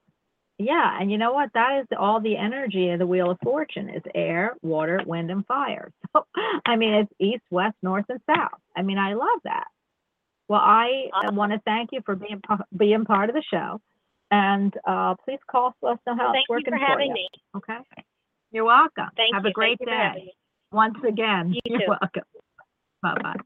Yeah, 0.56 0.96
and 1.00 1.10
you 1.10 1.18
know 1.18 1.32
what? 1.32 1.50
That 1.54 1.80
is 1.80 1.86
all 1.98 2.20
the 2.20 2.36
energy 2.36 2.90
of 2.90 3.00
the 3.00 3.06
Wheel 3.06 3.32
of 3.32 3.38
Fortune 3.42 3.88
is 3.88 4.02
air, 4.14 4.54
water, 4.62 5.00
wind, 5.04 5.30
and 5.30 5.44
fire. 5.46 5.90
So, 6.12 6.24
I 6.64 6.76
mean, 6.76 6.94
it's 6.94 7.12
east, 7.18 7.42
west, 7.50 7.74
north, 7.82 8.04
and 8.08 8.20
south. 8.24 8.60
I 8.76 8.82
mean, 8.82 8.98
I 8.98 9.14
love 9.14 9.40
that. 9.42 9.66
Well, 10.46 10.60
I 10.60 11.08
want 11.32 11.50
to 11.50 11.60
thank 11.64 11.90
you 11.90 12.00
for 12.06 12.14
being 12.14 12.40
being 12.76 13.04
part 13.04 13.30
of 13.30 13.34
the 13.34 13.42
show, 13.50 13.80
and 14.30 14.74
uh, 14.86 15.14
please 15.24 15.38
call 15.50 15.68
us. 15.68 15.74
Let 15.82 15.92
us 15.94 15.98
know 16.06 16.16
how 16.16 16.32
Thank 16.32 16.44
it's 16.44 16.48
you 16.48 16.54
working 16.54 16.72
for 16.72 16.78
having 16.78 17.08
you. 17.08 17.14
me. 17.14 17.28
Okay. 17.56 17.78
You're 18.52 18.64
welcome. 18.64 19.08
Thank 19.16 19.34
Have 19.34 19.44
you. 19.44 19.50
a 19.50 19.52
great 19.52 19.78
Thank 19.78 19.90
you 19.90 19.94
for 19.96 20.02
having 20.02 20.20
day. 20.20 20.26
me. 20.26 20.32
Once 20.72 20.96
again, 21.06 21.52
You 21.54 21.60
you're 21.66 21.80
too. 21.80 21.86
welcome. 21.88 22.22
Bye 23.02 23.14
bye. 23.22 23.36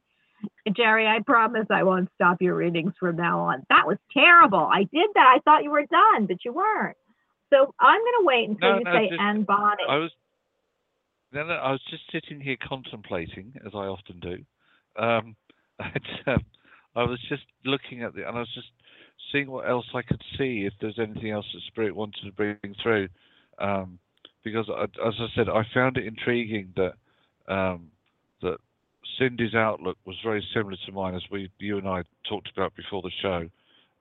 Jerry, 0.77 1.07
I 1.07 1.21
promise 1.27 1.67
I 1.71 1.83
won't 1.83 2.09
stop 2.15 2.41
your 2.41 2.55
readings 2.55 2.93
from 3.01 3.17
now 3.17 3.41
on. 3.41 3.65
That 3.71 3.87
was 3.87 3.97
terrible. 4.13 4.69
I 4.73 4.81
did 4.93 5.09
that. 5.15 5.35
I 5.37 5.41
thought 5.45 5.65
you 5.65 5.71
were 5.71 5.87
done, 5.91 6.27
but 6.27 6.45
you 6.45 6.53
weren't. 6.53 6.97
So 7.53 7.75
I'm 7.81 7.99
going 8.01 8.13
to 8.21 8.25
wait 8.25 8.49
until 8.51 8.71
No, 8.73 8.79
you 8.79 8.85
no, 8.85 8.93
say 8.93 9.09
just- 9.09 9.21
and 9.21 9.47
Bonnie. 9.47 9.83
I 9.89 9.97
was 9.97 10.11
no, 11.33 11.45
no, 11.45 11.55
I 11.55 11.73
was 11.73 11.81
just 11.91 12.05
sitting 12.11 12.41
here 12.41 12.57
contemplating, 12.67 13.53
as 13.67 13.73
I 13.75 13.85
often 13.87 14.19
do. 14.21 14.39
Um, 14.97 15.37
and, 15.79 16.07
um, 16.27 16.45
I 16.97 17.03
was 17.03 17.21
just 17.29 17.43
looking 17.67 18.03
at 18.03 18.15
the, 18.15 18.27
and 18.27 18.37
I 18.37 18.41
was 18.41 18.55
just 18.55 18.69
seeing 19.33 19.51
what 19.51 19.69
else 19.69 19.87
I 19.95 20.03
could 20.03 20.23
see 20.37 20.65
if 20.65 20.73
there's 20.81 20.99
anything 20.99 21.31
else 21.31 21.47
that 21.53 21.63
Spirit 21.67 21.95
wanted 21.95 22.25
to 22.25 22.33
bring 22.33 22.75
through. 22.83 23.09
Um, 23.59 23.99
because, 24.45 24.69
I, 24.71 24.85
as 24.85 25.15
I 25.19 25.27
said, 25.35 25.49
I 25.49 25.63
found 25.75 25.97
it 25.97 26.07
intriguing 26.07 26.73
that 26.77 26.95
um, 27.53 27.91
that 28.43 28.59
Cindy's 29.19 29.55
outlook 29.55 29.99
was 30.05 30.17
very 30.23 30.47
similar 30.55 30.77
to 30.87 30.93
mine, 30.93 31.15
as 31.15 31.23
we, 31.31 31.51
you 31.59 31.79
and 31.79 31.89
I 31.89 32.03
talked 32.29 32.51
about 32.55 32.75
before 32.77 33.03
the 33.03 33.11
show. 33.21 33.49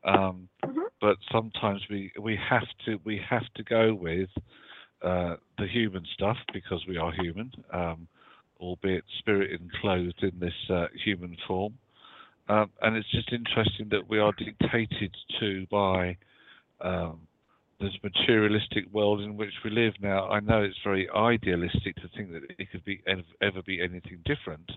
Um, 0.03 0.47
Mhm. 0.65 0.84
But 0.99 1.17
sometimes 1.32 1.82
we 1.89 2.11
we 2.19 2.36
have 2.49 2.67
to 2.86 2.99
we 3.03 3.17
have 3.30 3.47
to 3.55 3.63
go 3.63 3.93
with 3.93 4.30
uh, 5.01 5.36
the 5.57 5.67
human 5.67 6.05
stuff 6.13 6.38
because 6.53 6.86
we 6.88 6.97
are 6.97 7.11
human, 7.11 7.51
um, 7.71 8.07
albeit 8.59 9.03
spirit 9.19 9.59
enclosed 9.59 10.23
in 10.23 10.39
this 10.39 10.69
uh, 10.69 10.88
human 11.03 11.38
form. 11.47 11.78
Um, 12.49 12.71
and 12.81 12.95
it's 12.95 13.09
just 13.11 13.31
interesting 13.31 13.89
that 13.91 14.07
we 14.09 14.19
are 14.19 14.31
dictated 14.33 15.15
to 15.39 15.67
by 15.69 16.17
um, 16.81 17.19
this 17.79 17.93
materialistic 18.03 18.85
world 18.91 19.21
in 19.21 19.37
which 19.37 19.53
we 19.63 19.69
live 19.69 19.93
now. 20.01 20.29
I 20.29 20.39
know 20.39 20.63
it's 20.63 20.77
very 20.83 21.09
idealistic 21.09 21.95
to 21.97 22.09
think 22.15 22.31
that 22.31 22.43
it 22.57 22.71
could 22.71 22.85
be 22.85 23.01
ever 23.41 23.61
be 23.65 23.81
anything 23.81 24.19
different, 24.25 24.71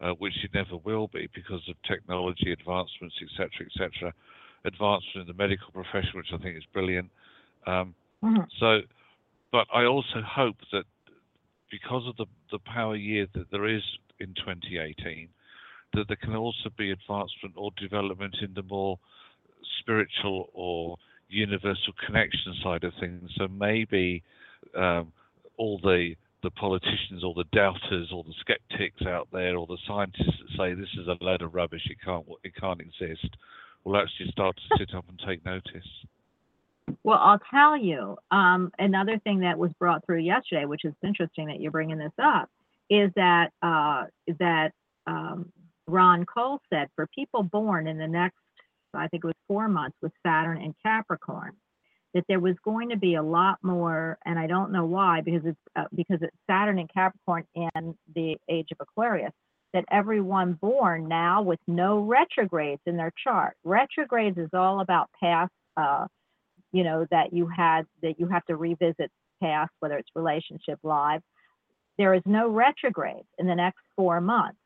uh, 0.00 0.10
which 0.12 0.34
it 0.42 0.54
never 0.54 0.76
will 0.76 1.08
be 1.08 1.28
because 1.34 1.62
of 1.68 1.76
technology 1.86 2.52
advancements, 2.52 3.14
etc., 3.22 3.66
etc. 3.66 4.12
Advancement 4.64 5.16
in 5.16 5.26
the 5.26 5.34
medical 5.34 5.70
profession, 5.72 6.12
which 6.14 6.32
I 6.32 6.38
think 6.38 6.56
is 6.56 6.64
brilliant. 6.72 7.10
Um, 7.66 7.94
Mhm. 8.22 8.46
so, 8.58 8.82
but 9.50 9.66
I 9.72 9.84
also 9.84 10.22
hope 10.22 10.56
that 10.72 10.84
because 11.70 12.06
of 12.06 12.16
the, 12.16 12.26
the 12.50 12.58
power 12.60 12.96
year 12.96 13.26
that 13.34 13.50
there 13.50 13.66
is 13.66 13.82
in 14.20 14.34
2018, 14.34 15.28
that 15.94 16.08
there 16.08 16.16
can 16.16 16.36
also 16.36 16.70
be 16.76 16.90
advancement 16.90 17.54
or 17.56 17.70
development 17.76 18.36
in 18.42 18.54
the 18.54 18.62
more 18.62 18.98
spiritual 19.80 20.50
or 20.54 20.96
universal 21.28 21.92
connection 22.06 22.54
side 22.62 22.84
of 22.84 22.92
things. 23.00 23.30
So 23.36 23.48
maybe 23.48 24.22
um, 24.76 25.12
all 25.56 25.78
the 25.82 26.14
the 26.42 26.50
politicians 26.50 27.22
or 27.22 27.34
the 27.34 27.44
doubters 27.52 28.10
or 28.12 28.24
the 28.24 28.34
skeptics 28.40 29.02
out 29.06 29.28
there 29.32 29.56
or 29.56 29.64
the 29.68 29.78
scientists 29.86 30.38
that 30.40 30.56
say 30.58 30.74
this 30.74 30.88
is 30.98 31.06
a 31.06 31.16
load 31.24 31.40
of 31.40 31.54
rubbish, 31.54 31.82
it 31.88 31.98
can't 32.04 32.26
it 32.42 32.52
can't 32.56 32.80
exist, 32.80 33.36
will 33.84 33.96
actually 33.96 34.30
start 34.30 34.56
to 34.56 34.78
sit 34.78 34.94
up 34.94 35.04
and 35.08 35.20
take 35.26 35.44
notice. 35.44 35.86
Well, 37.04 37.18
I'll 37.20 37.40
tell 37.50 37.76
you, 37.76 38.16
um, 38.32 38.72
another 38.78 39.18
thing 39.20 39.40
that 39.40 39.56
was 39.56 39.72
brought 39.78 40.04
through 40.04 40.18
yesterday, 40.18 40.64
which 40.64 40.84
is 40.84 40.94
interesting 41.02 41.46
that 41.46 41.60
you're 41.60 41.70
bringing 41.70 41.98
this 41.98 42.12
up, 42.22 42.50
is 42.90 43.10
that 43.14 43.52
uh, 43.62 44.04
that 44.40 44.72
um, 45.06 45.52
Ron 45.86 46.24
Cole 46.26 46.60
said 46.72 46.88
for 46.94 47.06
people 47.14 47.42
born 47.42 47.86
in 47.86 47.98
the 47.98 48.06
next, 48.06 48.36
I 48.94 49.08
think 49.08 49.24
it 49.24 49.26
was 49.26 49.36
four 49.48 49.68
months 49.68 49.96
with 50.02 50.12
Saturn 50.24 50.60
and 50.60 50.74
Capricorn, 50.82 51.52
that 52.14 52.24
there 52.28 52.40
was 52.40 52.56
going 52.64 52.90
to 52.90 52.96
be 52.96 53.14
a 53.14 53.22
lot 53.22 53.58
more, 53.62 54.18
and 54.26 54.38
I 54.38 54.46
don't 54.46 54.70
know 54.70 54.84
why, 54.84 55.22
because 55.22 55.42
it's 55.44 55.58
uh, 55.76 55.84
because 55.94 56.18
it's 56.20 56.36
Saturn 56.48 56.78
and 56.78 56.92
Capricorn 56.92 57.44
in 57.54 57.96
the 58.14 58.36
age 58.48 58.68
of 58.70 58.78
Aquarius. 58.80 59.32
That 59.72 59.86
everyone 59.90 60.52
born 60.52 61.08
now 61.08 61.40
with 61.40 61.58
no 61.66 62.00
retrogrades 62.00 62.82
in 62.84 62.98
their 62.98 63.12
chart. 63.24 63.56
Retrogrades 63.64 64.36
is 64.36 64.50
all 64.52 64.80
about 64.80 65.08
past 65.18 65.50
uh, 65.78 66.06
you 66.72 66.84
know 66.84 67.06
that 67.10 67.32
you 67.32 67.46
had 67.46 67.86
that 68.02 68.18
you 68.18 68.26
have 68.26 68.44
to 68.46 68.56
revisit 68.56 69.10
past 69.42 69.70
whether 69.80 69.96
it's 69.96 70.08
relationship 70.14 70.78
lives 70.82 71.22
there 71.98 72.14
is 72.14 72.22
no 72.24 72.48
retrograde 72.48 73.24
in 73.38 73.46
the 73.46 73.54
next 73.54 73.80
four 73.96 74.20
months 74.20 74.58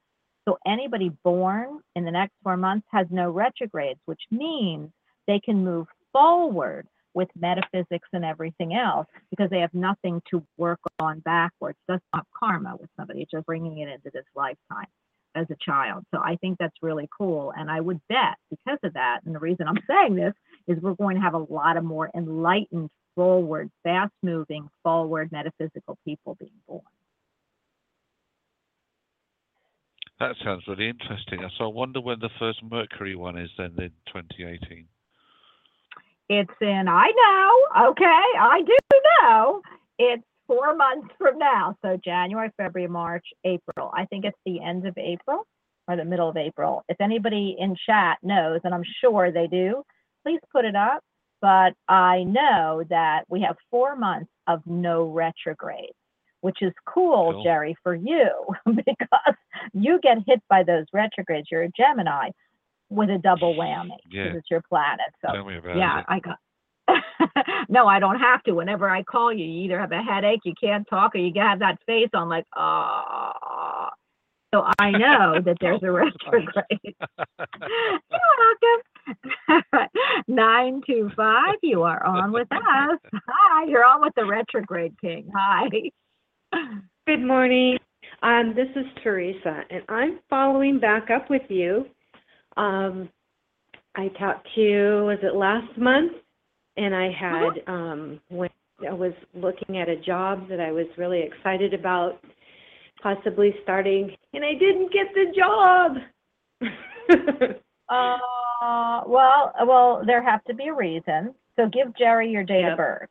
so 0.46 0.58
anybody 0.66 1.10
born 1.24 1.80
in 1.94 2.04
the 2.04 2.10
next 2.10 2.34
four 2.42 2.56
months 2.56 2.86
has 2.90 3.06
no 3.10 3.30
retrogrades 3.30 4.00
which 4.06 4.22
means 4.30 4.90
they 5.26 5.40
can 5.40 5.64
move 5.64 5.86
forward 6.12 6.86
with 7.16 7.28
metaphysics 7.34 8.08
and 8.12 8.24
everything 8.24 8.74
else 8.74 9.06
because 9.30 9.48
they 9.50 9.60
have 9.60 9.72
nothing 9.72 10.20
to 10.30 10.46
work 10.58 10.78
on 11.00 11.18
backwards. 11.20 11.78
That's 11.88 12.04
not 12.14 12.26
karma 12.38 12.76
with 12.78 12.90
somebody 12.96 13.22
it's 13.22 13.30
just 13.30 13.46
bringing 13.46 13.78
it 13.78 13.88
into 13.88 14.10
this 14.12 14.26
lifetime 14.36 14.86
as 15.34 15.46
a 15.50 15.56
child. 15.64 16.04
So 16.14 16.20
i 16.22 16.36
think 16.36 16.58
that's 16.58 16.76
really 16.82 17.08
cool. 17.16 17.52
And 17.56 17.70
i 17.70 17.80
would 17.80 18.00
bet 18.08 18.36
because 18.50 18.78
of 18.84 18.92
that 18.92 19.20
and 19.24 19.34
the 19.34 19.40
reason 19.40 19.66
i'm 19.66 19.82
saying 19.88 20.14
this 20.14 20.34
is 20.68 20.80
we're 20.82 20.94
going 20.94 21.16
to 21.16 21.22
have 21.22 21.34
a 21.34 21.38
lot 21.38 21.76
of 21.76 21.84
more 21.84 22.10
enlightened, 22.14 22.90
forward, 23.14 23.70
fast 23.82 24.12
moving, 24.22 24.68
forward 24.82 25.32
metaphysical 25.32 25.96
people 26.04 26.36
being 26.38 26.50
born. 26.68 26.82
That 30.18 30.34
sounds 30.42 30.64
really 30.66 30.88
interesting. 30.88 31.40
So 31.58 31.64
I 31.64 31.68
wonder 31.68 32.00
when 32.00 32.20
the 32.20 32.30
first 32.38 32.62
Mercury 32.62 33.16
one 33.16 33.36
is 33.38 33.50
then 33.58 33.74
in 33.78 33.90
2018. 34.12 34.86
It's 36.28 36.50
in, 36.60 36.88
I 36.88 37.06
know, 37.06 37.88
okay, 37.90 38.04
I 38.04 38.62
do 38.66 38.76
know. 39.22 39.62
It's 39.98 40.24
four 40.46 40.74
months 40.74 41.08
from 41.18 41.38
now. 41.38 41.76
So 41.82 41.98
January, 42.04 42.50
February, 42.56 42.88
March, 42.88 43.26
April. 43.44 43.92
I 43.94 44.06
think 44.06 44.24
it's 44.24 44.38
the 44.44 44.60
end 44.60 44.86
of 44.86 44.96
April 44.96 45.46
or 45.86 45.96
the 45.96 46.04
middle 46.04 46.28
of 46.28 46.36
April. 46.36 46.82
If 46.88 47.00
anybody 47.00 47.56
in 47.58 47.76
chat 47.86 48.18
knows, 48.22 48.60
and 48.64 48.74
I'm 48.74 48.84
sure 49.00 49.30
they 49.30 49.46
do, 49.46 49.82
please 50.24 50.40
put 50.50 50.64
it 50.64 50.74
up. 50.74 51.02
But 51.40 51.74
I 51.88 52.24
know 52.24 52.82
that 52.88 53.24
we 53.28 53.42
have 53.42 53.56
four 53.70 53.94
months 53.94 54.30
of 54.46 54.62
no 54.66 55.04
retrograde, 55.04 55.92
which 56.46 56.62
is 56.62 56.72
cool, 56.86 57.32
Cool. 57.32 57.42
Jerry, 57.42 57.74
for 57.82 57.96
you 57.96 58.30
because 58.66 59.34
you 59.72 59.98
get 60.00 60.18
hit 60.28 60.40
by 60.48 60.62
those 60.62 60.84
retrogrades. 60.92 61.48
You're 61.50 61.64
a 61.64 61.70
Gemini 61.76 62.30
with 62.88 63.10
a 63.10 63.18
double 63.18 63.54
whammy 63.56 63.96
because 64.04 64.30
Yeah. 64.32 64.38
it's 64.38 64.48
your 64.48 64.62
planet. 64.68 65.10
So 65.20 65.32
Tell 65.32 65.44
me 65.44 65.56
about 65.58 65.76
yeah, 65.76 65.98
it. 66.00 66.06
I 66.08 66.20
got. 66.20 66.38
no, 67.68 67.88
I 67.88 67.98
don't 67.98 68.20
have 68.20 68.44
to. 68.44 68.52
Whenever 68.52 68.88
I 68.88 69.02
call 69.02 69.32
you, 69.32 69.44
you 69.44 69.64
either 69.64 69.80
have 69.80 69.90
a 69.90 70.00
headache, 70.00 70.42
you 70.44 70.54
can't 70.62 70.86
talk, 70.88 71.16
or 71.16 71.18
you 71.18 71.32
have 71.42 71.58
that 71.58 71.78
face 71.84 72.10
on 72.14 72.28
like, 72.28 72.44
ah. 72.54 73.90
So 74.54 74.64
I 74.78 74.90
know 75.04 75.40
that 75.44 75.56
there's 75.60 75.82
a 75.82 75.88
Oh, 75.88 75.90
retrograde. 75.90 76.94
You're 78.10 78.36
welcome. 79.50 79.88
Nine 80.28 80.80
two 80.86 81.10
five. 81.16 81.56
You 81.62 81.82
are 81.82 82.04
on 82.06 82.30
with 82.30 82.46
us. 82.52 82.98
Hi, 83.28 83.64
you're 83.66 83.84
on 83.84 84.00
with 84.00 84.14
the 84.14 84.24
retrograde 84.24 84.94
king. 85.00 85.28
Hi. 85.34 85.68
Good 87.06 87.22
morning. 87.24 87.78
Um, 88.22 88.54
this 88.56 88.68
is 88.74 88.86
Teresa, 89.02 89.62
and 89.70 89.82
I'm 89.88 90.20
following 90.28 90.78
back 90.80 91.10
up 91.10 91.28
with 91.30 91.42
you. 91.48 91.86
Um, 92.56 93.08
I 93.94 94.08
talked 94.18 94.48
to 94.54 94.60
you, 94.60 95.04
was 95.04 95.18
it 95.22 95.34
last 95.36 95.76
month? 95.78 96.12
And 96.76 96.94
I 96.94 97.10
had, 97.10 97.62
um, 97.66 98.20
when 98.28 98.50
I 98.86 98.92
was 98.92 99.12
looking 99.34 99.78
at 99.78 99.88
a 99.88 99.96
job 99.96 100.48
that 100.48 100.60
I 100.60 100.70
was 100.72 100.86
really 100.98 101.22
excited 101.22 101.72
about 101.74 102.20
possibly 103.02 103.54
starting, 103.62 104.14
and 104.34 104.44
I 104.44 104.52
didn't 104.54 104.92
get 104.92 105.06
the 105.14 105.32
job. 105.36 105.96
Uh, 107.88 109.02
well, 109.06 109.52
well, 109.66 110.02
there 110.06 110.22
have 110.22 110.42
to 110.44 110.54
be 110.54 110.68
a 110.68 110.74
reason. 110.74 111.34
So 111.56 111.68
give 111.68 111.94
Jerry 111.96 112.30
your 112.30 112.42
date 112.42 112.64
of 112.72 112.76
birth. 112.76 113.08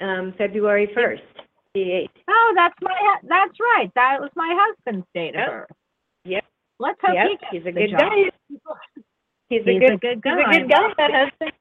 um, 0.00 0.34
February 0.36 0.88
1st, 0.96 1.43
the 1.74 1.80
8th. 1.80 2.08
Oh, 2.28 2.52
that's 2.56 2.74
my 2.80 2.94
hu- 2.98 3.28
that's 3.28 3.54
right. 3.60 3.90
That 3.94 4.20
was 4.20 4.30
my 4.36 4.54
husband's 4.56 5.06
date 5.14 5.34
of 5.36 5.64
Yep. 6.24 6.44
Let's 6.78 6.98
hope 7.02 7.14
Yep, 7.14 7.26
he 7.50 7.58
he's 7.58 7.62
a 7.62 7.64
the 7.66 7.72
good 7.72 7.90
job. 7.90 8.00
guy. 8.00 8.30
He's 9.50 9.60
a 9.66 9.78
good, 9.78 10.00
good 10.00 10.22
he's 10.24 10.34
a 10.34 10.58
good 10.58 10.70
guy, 10.70 10.92
that 10.96 11.10
husband. 11.12 11.52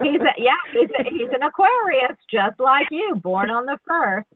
He's 0.00 0.20
a, 0.20 0.32
yeah, 0.38 0.52
he's 0.72 0.88
a, 0.98 1.02
he's 1.10 1.28
an 1.34 1.42
Aquarius, 1.42 2.16
just 2.30 2.58
like 2.60 2.86
you, 2.92 3.16
born 3.16 3.50
on 3.50 3.66
the 3.66 3.76
first, 3.86 4.26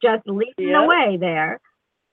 just 0.00 0.22
leading 0.26 0.54
the 0.58 0.64
Yep. 0.80 0.88
way 0.88 1.16
there. 1.18 1.60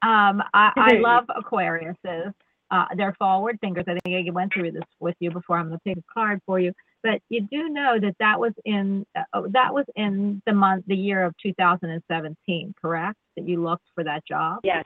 Um, 0.02 0.42
I, 0.54 0.72
I 0.76 0.94
love 0.98 1.26
Aquariuses. 1.30 2.34
Uh, 2.72 2.86
they're 2.98 3.16
forward 3.20 3.60
thinkers. 3.62 3.86
I 3.88 3.98
think 4.04 4.28
I 4.28 4.32
went 4.32 4.52
through 4.52 4.72
this 4.72 4.84
with 5.00 5.16
you 5.20 5.30
before. 5.32 5.58
I'm 5.60 5.68
going 5.70 5.80
to 5.86 5.90
take 5.94 5.98
a 6.04 6.14
card 6.14 6.42
for 6.46 6.60
you. 6.60 6.74
But 7.06 7.22
you 7.30 7.42
do 7.52 7.70
know 7.70 8.00
that 8.02 8.16
that 8.20 8.40
was 8.40 8.52
in 8.66 9.06
uh, 9.16 9.22
oh, 9.34 9.48
that 9.52 9.74
was 9.74 9.86
in 9.96 10.42
the 10.48 10.54
month 10.54 10.84
the 10.88 10.96
year 10.96 11.24
of 11.24 11.34
2017 11.42 12.74
correct 12.82 13.18
that 13.38 13.48
you 13.48 13.64
looked 13.64 13.86
for 13.94 14.04
that 14.04 14.26
job 14.28 14.60
Yes. 14.64 14.86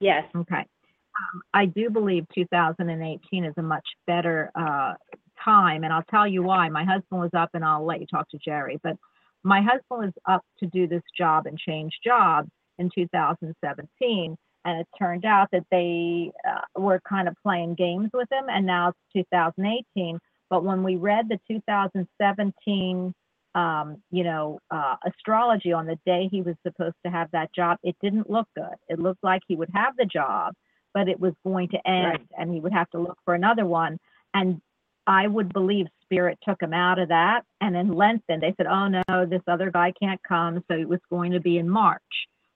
Yes. 0.00 0.24
okay 0.36 0.60
um, 0.60 1.42
i 1.54 1.64
do 1.64 1.88
believe 1.88 2.26
2018 2.34 3.44
is 3.44 3.54
a 3.56 3.62
much 3.62 3.86
better 4.06 4.50
uh, 4.56 4.94
time 5.42 5.84
and 5.84 5.92
i'll 5.92 6.04
tell 6.10 6.26
you 6.26 6.42
why 6.42 6.68
my 6.68 6.84
husband 6.84 7.20
was 7.20 7.30
up 7.36 7.50
and 7.54 7.64
i'll 7.64 7.86
let 7.86 8.00
you 8.00 8.06
talk 8.06 8.28
to 8.28 8.38
jerry 8.44 8.78
but 8.82 8.96
my 9.44 9.60
husband 9.60 9.82
was 9.90 10.12
up 10.26 10.42
to 10.58 10.66
do 10.66 10.88
this 10.88 11.02
job 11.16 11.46
and 11.46 11.58
change 11.58 11.92
jobs 12.04 12.48
in 12.78 12.90
2017 12.94 14.36
and 14.66 14.80
it 14.80 14.88
turned 14.98 15.26
out 15.26 15.48
that 15.52 15.66
they 15.70 16.32
uh, 16.48 16.80
were 16.80 17.00
kind 17.08 17.28
of 17.28 17.36
playing 17.42 17.74
games 17.74 18.10
with 18.12 18.30
him 18.32 18.44
and 18.48 18.66
now 18.66 18.88
it's 18.88 19.26
2018 19.28 20.18
but 20.50 20.64
when 20.64 20.82
we 20.82 20.96
read 20.96 21.28
the 21.28 21.38
2017 21.48 23.14
um, 23.54 24.02
you 24.10 24.24
know 24.24 24.58
uh, 24.70 24.96
astrology 25.06 25.72
on 25.72 25.86
the 25.86 25.98
day 26.04 26.28
he 26.30 26.42
was 26.42 26.56
supposed 26.66 26.96
to 27.04 27.10
have 27.10 27.30
that 27.32 27.54
job 27.54 27.78
it 27.82 27.96
didn't 28.02 28.28
look 28.28 28.48
good. 28.56 28.74
It 28.88 28.98
looked 28.98 29.22
like 29.22 29.42
he 29.46 29.56
would 29.56 29.70
have 29.74 29.96
the 29.96 30.06
job 30.06 30.54
but 30.92 31.08
it 31.08 31.18
was 31.18 31.32
going 31.44 31.68
to 31.68 31.88
end 31.88 32.06
Right. 32.06 32.26
and 32.38 32.52
he 32.52 32.60
would 32.60 32.72
have 32.72 32.88
to 32.90 32.98
look 32.98 33.18
for 33.24 33.34
another 33.34 33.66
one. 33.66 33.98
And 34.34 34.60
i 35.06 35.26
would 35.26 35.52
believe 35.52 35.86
spirit 36.02 36.38
took 36.48 36.60
him 36.62 36.72
out 36.72 36.98
of 36.98 37.08
that 37.08 37.42
and 37.60 37.74
then 37.74 37.92
lengthened. 37.92 38.42
They 38.42 38.54
said 38.56 38.66
oh 38.66 38.88
no 38.88 39.26
this 39.26 39.42
other 39.46 39.70
guy 39.70 39.92
can't 40.00 40.20
come. 40.26 40.62
So 40.68 40.76
it 40.76 40.88
was 40.88 41.00
going 41.10 41.32
to 41.32 41.40
be 41.40 41.58
in 41.58 41.68
march. 41.68 42.02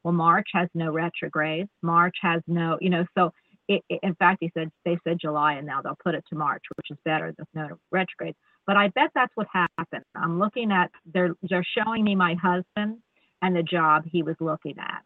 Well 0.03 0.15
march 0.15 0.49
has 0.55 0.69
no 0.75 0.91
retrogrades. 0.93 1.71
March 1.83 2.17
has 2.23 2.43
no 2.47 2.77
you 2.81 2.91
know 2.91 3.05
so 3.17 3.33
it, 3.69 3.83
it- 3.89 4.01
in 4.03 4.15
fact 4.17 4.39
he 4.41 4.51
said 4.55 4.71
they 4.85 4.99
said 5.05 5.19
july 5.21 5.55
and 5.55 5.67
now 5.67 5.81
they'll 5.83 5.97
put 6.03 6.15
it 6.15 6.25
to 6.29 6.37
march 6.37 6.63
which 6.77 6.91
is 6.91 6.99
better 7.05 7.33
there's 7.37 7.49
no 7.55 7.77
retrogrades 7.91 8.37
but 8.67 8.77
i 8.77 8.89
bet 8.89 9.11
that's 9.15 9.33
what 9.35 9.47
happened. 9.53 10.05
I'm 10.15 10.39
looking 10.39 10.73
at 10.73 10.91
they're 11.13 11.35
they're 11.49 11.67
showing 11.77 12.05
me 12.05 12.15
my 12.15 12.35
husband 12.35 12.99
and 13.43 13.55
the 13.57 13.63
job 13.63 14.05
he 14.11 14.23
was 14.23 14.35
looking 14.41 14.75
at. 14.79 15.03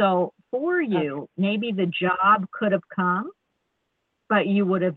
So 0.00 0.32
for 0.50 0.80
you 0.80 1.28
maybe 1.36 1.72
the 1.72 1.86
job 1.86 2.46
could 2.52 2.72
have 2.72 2.88
come 2.94 3.30
but 4.28 4.46
you 4.46 4.64
would 4.64 4.82
have 4.82 4.96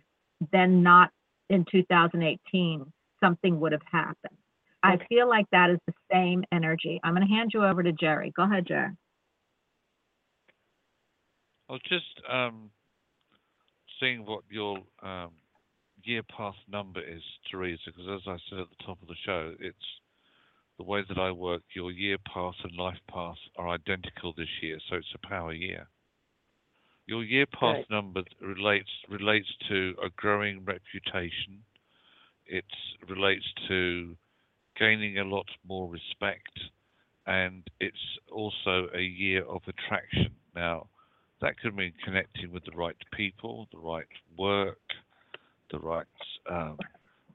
then 0.51 0.83
not 0.83 1.11
in 1.49 1.65
2018 1.71 2.91
something 3.23 3.59
would 3.59 3.71
have 3.71 3.81
happened. 3.91 4.37
I 4.83 4.97
feel 5.09 5.27
like 5.27 5.45
that 5.51 5.71
is 5.71 5.79
the 5.87 5.93
same 6.11 6.43
energy. 6.51 6.99
I'm 7.03 7.15
going 7.15 7.27
to 7.27 7.33
hand 7.33 7.51
you 7.53 7.65
over 7.65 7.81
to 7.81 7.91
jerry. 7.91 8.31
Go 8.35 8.43
ahead 8.43 8.67
jerry. 8.67 8.91
I 11.69 11.73
was 11.73 11.81
just 11.89 12.21
um, 12.29 12.69
seeing 13.99 14.25
what 14.25 14.43
your 14.49 14.77
um, 15.03 15.31
year 16.03 16.23
path 16.23 16.55
number 16.69 17.01
is, 17.01 17.21
Teresa, 17.49 17.81
because 17.87 18.07
as 18.09 18.21
I 18.27 18.37
said 18.49 18.59
at 18.59 18.67
the 18.69 18.83
top 18.85 19.01
of 19.01 19.07
the 19.07 19.15
show, 19.25 19.53
it's 19.59 19.77
the 20.77 20.83
way 20.83 21.03
that 21.07 21.17
I 21.17 21.31
work. 21.31 21.63
Your 21.73 21.91
year 21.91 22.17
path 22.31 22.55
and 22.63 22.75
life 22.77 22.99
path 23.11 23.37
are 23.57 23.69
identical 23.69 24.33
this 24.33 24.49
year, 24.61 24.77
so 24.89 24.95
it's 24.97 25.13
a 25.15 25.27
power 25.27 25.53
year. 25.53 25.87
Your 27.07 27.23
year 27.23 27.45
path 27.45 27.77
Right. 27.77 27.89
number 27.89 28.23
relates 28.41 28.89
relates 29.07 29.47
to 29.69 29.95
a 30.03 30.09
growing 30.09 30.65
reputation. 30.65 31.63
It 32.45 32.65
relates 33.07 33.45
to 33.67 34.17
gaining 34.77 35.19
a 35.19 35.23
lot 35.23 35.47
more 35.67 35.87
respect, 35.89 36.59
and 37.25 37.63
it's 37.79 38.19
also 38.31 38.89
a 38.93 39.01
year 39.01 39.43
of 39.45 39.61
attraction. 39.67 40.35
Now, 40.55 40.89
that 41.41 41.59
could 41.59 41.75
mean 41.75 41.93
connecting 42.03 42.51
with 42.51 42.63
the 42.65 42.75
right 42.75 42.95
people, 43.15 43.67
the 43.71 43.79
right 43.79 44.05
work, 44.37 44.79
the 45.71 45.79
right 45.79 46.05
um, 46.49 46.77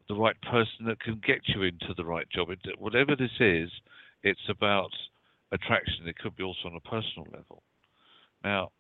the 0.09 0.15
right 0.15 0.41
person 0.43 0.87
that 0.87 1.01
can 1.01 1.21
get 1.25 1.41
you 1.47 1.63
into 1.63 1.95
the 1.97 2.05
right 2.05 2.29
job. 2.31 2.51
It, 2.51 2.59
whatever 2.79 3.15
this 3.15 3.31
is, 3.39 3.71
it's 4.23 4.49
about 4.49 4.91
attraction. 5.53 6.09
It 6.09 6.19
could 6.19 6.37
be 6.37 6.43
also 6.43 6.67
on 6.67 6.77
a 6.77 6.81
personal 6.81 7.27
level. 7.33 7.63
Now, 8.43 8.71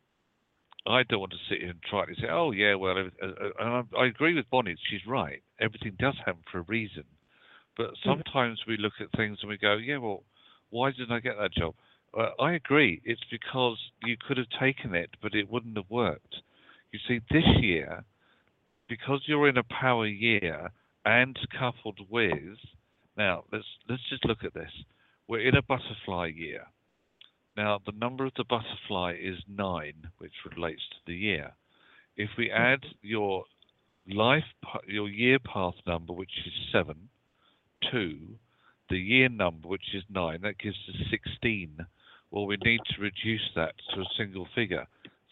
I 0.87 1.03
don't 1.05 1.21
want 1.21 1.33
to 1.33 1.39
sit 1.49 1.61
here 1.61 1.71
and 1.71 1.83
try 1.83 2.07
to 2.07 2.15
say, 2.15 2.29
"Oh 2.31 2.53
yeah, 2.53 2.75
well," 2.75 2.97
uh, 2.99 3.27
uh, 3.27 3.51
and 3.61 3.87
I, 3.95 4.01
I 4.01 4.07
agree 4.07 4.35
with 4.35 4.49
Bonnie. 4.51 4.77
She's 4.91 5.07
right. 5.07 5.43
Everything 5.61 5.97
does 5.99 6.17
happen 6.25 6.43
for 6.51 6.59
a 6.59 6.63
reason. 6.63 7.05
But 7.77 7.91
sometimes 8.05 8.61
we 8.67 8.77
look 8.77 8.95
at 9.01 9.13
things 9.17 9.39
and 9.43 9.51
we 9.51 9.59
go, 9.59 9.77
"Yeah, 9.77 9.99
well, 9.99 10.25
why 10.71 10.91
didn't 10.91 11.13
I 11.13 11.21
get 11.21 11.37
that 11.39 11.55
job?" 11.55 11.75
Uh, 12.17 12.31
I 12.41 12.55
agree. 12.55 13.01
It's 13.05 13.23
because 13.31 13.79
you 14.05 14.17
could 14.27 14.37
have 14.37 14.49
taken 14.61 14.95
it, 14.95 15.11
but 15.23 15.35
it 15.35 15.51
wouldn't 15.51 15.77
have 15.77 15.91
worked. 15.91 16.37
You 16.93 16.99
see, 17.07 17.21
this 17.31 17.45
year, 17.61 18.05
because 18.89 19.23
you're 19.27 19.49
in 19.49 19.59
a 19.59 19.63
power 19.63 20.07
year 20.07 20.71
and 21.05 21.39
coupled 21.59 22.01
with, 22.09 22.59
now 23.17 23.45
let's 23.53 23.67
let's 23.89 24.03
just 24.09 24.25
look 24.25 24.45
at 24.45 24.55
this. 24.55 24.71
We're 25.29 25.47
in 25.47 25.57
a 25.57 25.63
butterfly 25.63 26.33
year. 26.35 26.67
Now 27.57 27.81
the 27.85 27.93
number 27.93 28.25
of 28.27 28.33
the 28.37 28.45
butterfly 28.45 29.17
is 29.21 29.39
nine, 29.49 30.09
which 30.19 30.33
relates 30.57 30.83
to 30.91 30.97
the 31.07 31.15
year. 31.15 31.53
If 32.17 32.31
we 32.37 32.51
add 32.51 32.81
your 33.03 33.45
life, 34.09 34.45
your 34.87 35.09
year 35.09 35.39
path 35.39 35.75
number, 35.87 36.13
which 36.13 36.33
is 36.45 36.53
seven, 36.73 37.09
to 37.93 38.19
the 38.89 38.99
year 38.99 39.29
number, 39.29 39.69
which 39.69 39.95
is 39.95 40.03
nine, 40.11 40.41
that 40.43 40.59
gives 40.59 40.77
us 40.89 40.97
16. 41.11 41.87
Well, 42.31 42.47
we 42.47 42.57
need 42.65 42.81
to 42.91 43.03
reduce 43.03 43.49
that 43.57 43.75
to 43.95 44.01
a 44.01 44.05
single 44.17 44.47
figure. 44.55 44.87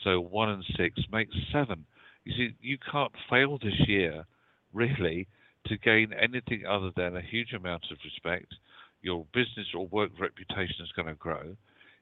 So 0.05 0.21
one 0.21 0.51
and 0.51 0.65
six 0.77 1.01
makes 1.13 1.35
seven. 1.53 1.85
You 2.25 2.33
see, 2.37 2.55
you 2.61 2.79
can't 2.91 3.13
fail 3.31 3.59
this 3.59 3.87
year, 3.87 4.25
really, 4.73 5.29
to 5.67 5.79
gain 5.79 6.13
anything 6.13 6.65
other 6.67 6.91
than 6.97 7.17
a 7.17 7.23
huge 7.23 7.53
amount 7.53 7.85
of 7.91 7.99
respect. 8.05 8.55
Your 9.03 9.25
business 9.33 9.67
or 9.75 9.87
work 9.87 10.11
reputation 10.19 10.83
is 10.83 10.93
going 10.97 11.09
to 11.09 11.15
grow. 11.15 11.57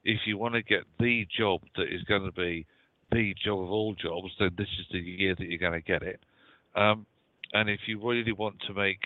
If 0.04 0.20
you 0.26 0.38
want 0.38 0.54
to 0.54 0.62
get 0.62 0.84
the 0.98 1.26
job 1.36 1.60
that 1.76 1.92
is 1.92 2.02
going 2.04 2.24
to 2.24 2.32
be 2.32 2.66
the 3.12 3.34
job 3.44 3.60
of 3.60 3.70
all 3.70 3.94
jobs, 3.94 4.28
then 4.38 4.50
this 4.56 4.68
is 4.80 4.86
the 4.92 4.98
year 4.98 5.34
that 5.38 5.46
you're 5.46 5.58
going 5.58 5.80
to 5.80 5.80
get 5.80 6.02
it. 6.02 6.20
Um, 6.74 7.06
and 7.52 7.68
if 7.68 7.80
you 7.86 8.00
really 8.06 8.32
want 8.32 8.56
to 8.66 8.74
make 8.74 9.00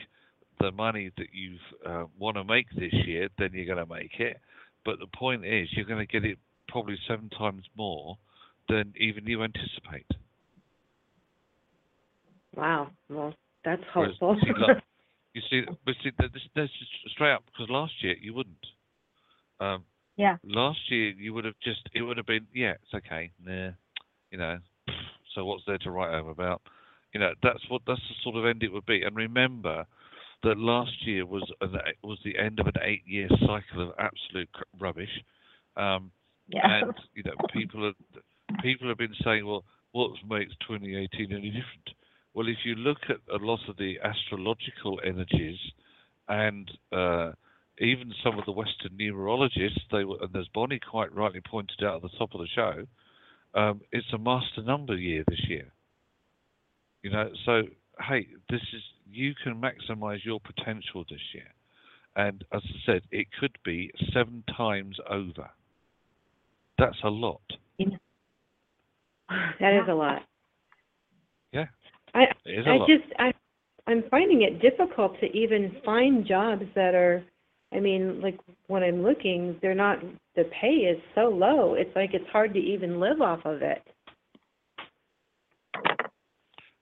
the 0.59 0.71
money 0.73 1.11
that 1.17 1.29
you 1.33 1.57
uh, 1.87 2.05
want 2.19 2.37
to 2.37 2.45
make 2.45 2.67
this 2.71 2.93
year, 3.07 3.29
then 3.39 3.51
you're 3.53 3.67
going 3.67 3.87
to 3.87 3.93
make 3.93 4.19
it. 4.19 4.39
But 4.85 4.99
the 4.99 5.07
point 5.07 5.45
is, 5.45 5.69
you're 5.73 5.85
going 5.85 6.05
to 6.07 6.11
get 6.11 6.25
it 6.25 6.39
probably 6.69 6.97
seven 7.09 7.29
times 7.31 7.65
more 7.77 8.17
than 8.69 8.93
even 8.99 9.27
you 9.27 9.43
anticipate. 9.43 10.07
Wow. 12.57 12.91
Well, 13.09 13.35
that's 13.65 13.83
Whereas, 13.95 14.15
hopeful. 14.21 14.41
see, 14.43 14.53
like, 14.59 14.83
you 15.35 15.43
see, 15.51 15.63
but 15.85 15.95
see, 16.03 16.11
th- 16.19 16.33
this, 16.33 16.43
this 16.55 16.65
is 16.65 17.13
straight 17.13 17.33
up 17.33 17.45
because 17.47 17.69
last 17.71 17.93
year 18.01 18.15
you 18.21 18.35
wouldn't. 18.35 18.67
Um, 19.61 19.85
Yeah. 20.17 20.37
Last 20.45 20.79
year 20.91 21.11
you 21.11 21.35
would 21.35 21.45
have 21.45 21.55
just, 21.63 21.81
it 21.95 22.03
would 22.03 22.17
have 22.17 22.27
been, 22.27 22.47
yeah, 22.55 22.75
it's 22.83 22.95
okay, 22.95 23.31
nah, 23.45 23.71
you 24.31 24.39
know. 24.39 24.59
So 25.35 25.45
what's 25.45 25.63
there 25.67 25.79
to 25.79 25.91
write 25.91 26.13
home 26.13 26.29
about? 26.29 26.63
You 27.13 27.21
know, 27.21 27.33
that's 27.43 27.61
what 27.69 27.83
that's 27.87 28.01
the 28.01 28.15
sort 28.23 28.37
of 28.37 28.47
end 28.47 28.63
it 28.63 28.73
would 28.73 28.87
be. 28.87 29.03
And 29.03 29.15
remember 29.17 29.85
that 30.43 30.59
last 30.59 31.07
year 31.07 31.27
was 31.27 31.51
an, 31.61 31.77
was 32.03 32.19
the 32.25 32.39
end 32.39 32.61
of 32.61 32.67
an 32.67 32.75
eight-year 32.83 33.29
cycle 33.41 33.89
of 33.89 33.95
absolute 33.99 34.49
rubbish. 34.79 35.23
Um, 35.77 36.11
yeah 36.49 36.83
and 36.83 36.95
you 37.15 37.23
know 37.25 37.35
people 37.53 37.87
are 37.87 37.93
people 38.63 38.89
have 38.89 38.99
been 38.99 39.15
saying, 39.25 39.47
well, 39.47 39.65
what 39.93 40.11
makes 40.29 40.53
2018 40.67 41.33
any 41.33 41.49
different? 41.49 41.91
Well, 42.35 42.49
if 42.49 42.59
you 42.65 42.75
look 42.75 42.99
at 43.09 43.19
a 43.33 43.45
lot 43.45 43.61
of 43.69 43.77
the 43.77 43.99
astrological 44.03 45.01
energies 45.05 45.59
and 46.29 46.71
uh, 46.93 47.33
even 47.79 48.13
some 48.23 48.39
of 48.39 48.45
the 48.45 48.53
Western 48.53 48.93
numerologists, 48.99 49.81
they 49.91 50.05
were, 50.05 50.17
and 50.21 50.35
as 50.37 50.47
Bonnie 50.55 50.79
quite 50.79 51.15
rightly 51.15 51.41
pointed 51.41 51.83
out 51.83 51.97
at 51.97 52.03
the 52.03 52.19
top 52.19 52.35
of 52.35 52.41
the 52.41 52.49
show, 52.55 52.87
um, 53.55 53.81
it's 53.91 54.07
a 54.13 54.19
master 54.19 54.63
number 54.63 54.95
year 54.95 55.25
this 55.29 55.41
year. 55.49 55.73
You 57.03 57.11
know, 57.11 57.31
so 57.45 57.63
hey, 58.09 58.29
this 58.49 58.61
is 58.73 58.83
you 59.13 59.35
can 59.43 59.61
maximize 59.61 60.25
your 60.25 60.41
potential 60.41 61.05
this 61.09 61.21
year, 61.35 61.49
and 62.17 62.45
as 62.53 62.63
I 62.65 62.77
said, 62.87 63.03
it 63.11 63.27
could 63.39 63.57
be 63.65 63.91
seven 64.13 64.43
times 64.57 64.97
over. 65.09 65.49
That's 66.79 66.97
a 67.05 67.11
lot. 67.11 67.43
that 67.79 69.75
is 69.83 69.89
a 69.89 69.95
lot. 69.95 70.23
Yeah. 71.53 71.67
I 72.15 72.25
It 72.45 72.61
is 72.61 72.67
a 72.67 72.71
I 72.71 72.77
lot. 72.77 72.89
just 72.89 73.13
I 73.19 73.33
I'm 73.87 74.05
finding 74.11 74.43
it 74.43 74.61
difficult 74.63 75.19
to 75.21 75.27
even 75.37 75.77
find 75.85 76.27
jobs 76.27 76.65
that 76.75 76.95
are 76.95 77.25
I 77.73 77.79
mean, 77.79 78.21
like 78.21 78.39
when 78.67 78.83
I'm 78.83 79.03
looking, 79.03 79.57
they're 79.63 79.75
not 79.75 80.01
the 80.35 80.45
pay 80.61 80.69
is 80.91 81.01
so 81.15 81.29
low. 81.29 81.75
It's 81.75 81.95
like 81.95 82.11
it's 82.15 82.29
hard 82.31 82.53
to 82.55 82.61
even 82.61 82.99
live 82.99 83.21
off 83.21 83.41
of 83.45 83.63
it. 83.63 83.83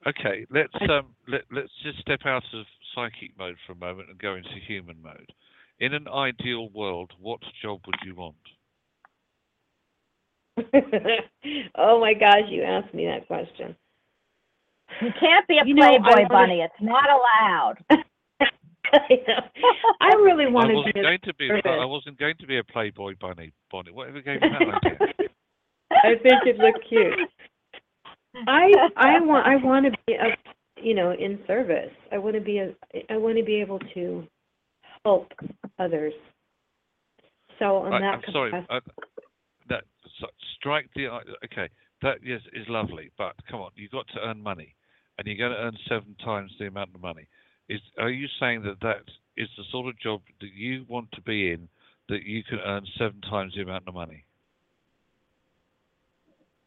Okay, 0.07 0.47
let's 0.51 0.73
um, 0.91 1.15
let, 1.27 1.43
let's 1.53 1.71
just 1.83 1.99
step 2.01 2.21
out 2.25 2.43
of 2.55 2.65
psychic 2.95 3.37
mode 3.39 3.57
for 3.67 3.73
a 3.73 3.77
moment 3.77 4.09
and 4.09 4.19
go 4.19 4.35
into 4.37 4.49
human 4.67 4.97
mode. 5.03 5.33
In 5.81 5.93
an 5.95 6.09
ideal 6.09 6.71
world, 6.71 7.13
what 7.21 7.41
job 7.63 7.81
would 7.87 7.97
you 8.05 8.15
want? 8.15 8.37
oh 11.77 12.01
my 12.01 12.15
gosh, 12.15 12.49
you 12.49 12.63
asked 12.63 12.93
me 12.95 13.07
that 13.07 13.27
question. 13.27 13.77
you 15.01 15.11
can't 15.21 15.47
be 15.47 15.59
a 15.59 15.67
You 15.67 15.75
playboy 15.77 16.03
wanna- 16.05 16.29
bunny 16.29 16.61
it's 16.63 16.75
not 16.81 17.05
allowed 17.09 17.75
I 18.91 19.15
know. 19.29 19.41
I 20.01 20.15
really 20.15 20.45
I 20.45 20.49
to 20.49 20.53
wasn't 20.75 20.95
be. 20.95 21.03
going 21.03 21.19
to 21.25 21.35
be. 21.35 21.49
service. 21.49 21.63
I 21.67 21.85
wasn't 21.85 22.19
going 22.19 22.35
to 22.41 22.47
be 22.47 22.57
a 22.59 22.65
Playboy 22.65 23.15
bunny 23.21 23.53
bonnet. 23.71 23.95
Whatever 23.95 24.23
gave 24.23 24.41
you 24.43 24.49
that 24.49 24.63
idea? 24.63 24.99
I 25.93 26.15
think 26.23 26.47
it 26.47 26.57
looked 26.57 26.89
cute. 26.89 27.19
I 28.47 28.70
I 28.97 29.20
want 29.24 29.47
I 29.47 29.57
want 29.57 29.86
to 29.86 29.93
be 30.07 30.14
a 30.14 30.36
you 30.82 30.95
know 30.95 31.12
in 31.12 31.39
service. 31.47 31.91
I 32.12 32.18
want 32.18 32.34
to 32.36 32.41
be 32.41 32.59
a 32.59 32.74
I 33.11 33.16
want 33.16 33.36
to 33.39 33.45
be 33.45 33.57
able 33.61 33.78
to 33.95 34.26
help 35.05 35.32
others. 35.78 36.12
So 37.59 37.76
on 37.78 37.93
I, 37.95 38.01
that 38.01 38.14
I'm 38.14 38.22
sorry. 38.32 38.51
capacity, 38.53 38.86
Uh, 38.89 39.03
that 39.68 39.84
so, 40.20 40.26
strike 40.59 40.89
the. 40.95 41.09
i- 41.09 41.20
Okay, 41.45 41.68
that 42.03 42.18
yes 42.22 42.41
is 42.53 42.66
lovely, 42.68 43.11
but 43.18 43.34
come 43.51 43.61
on, 43.61 43.70
you've 43.74 43.91
got 43.91 44.07
to 44.09 44.20
earn 44.20 44.43
money, 44.43 44.74
and 45.18 45.26
you're 45.26 45.36
going 45.36 45.53
to 45.53 45.59
earn 45.64 45.76
seven 45.89 46.14
times 46.24 46.53
the 46.59 46.66
amount 46.66 46.95
of 46.95 47.01
money. 47.01 47.26
Is 47.68 47.80
are 47.99 48.11
you 48.11 48.28
saying 48.41 48.62
that 48.62 48.80
that 48.80 49.03
is 49.36 49.49
the 49.57 49.64
sort 49.70 49.89
of 49.89 49.99
job 49.99 50.22
that 50.41 50.53
you 50.55 50.84
want 50.89 51.11
to 51.12 51.20
be 51.22 51.53
in, 51.53 51.68
that 52.09 52.22
you 52.22 52.43
can 52.45 52.59
earn 52.61 52.86
seven 52.99 53.20
times 53.22 53.55
the 53.55 53.62
amount 53.62 53.89
of 53.89 53.95
money? 53.95 54.24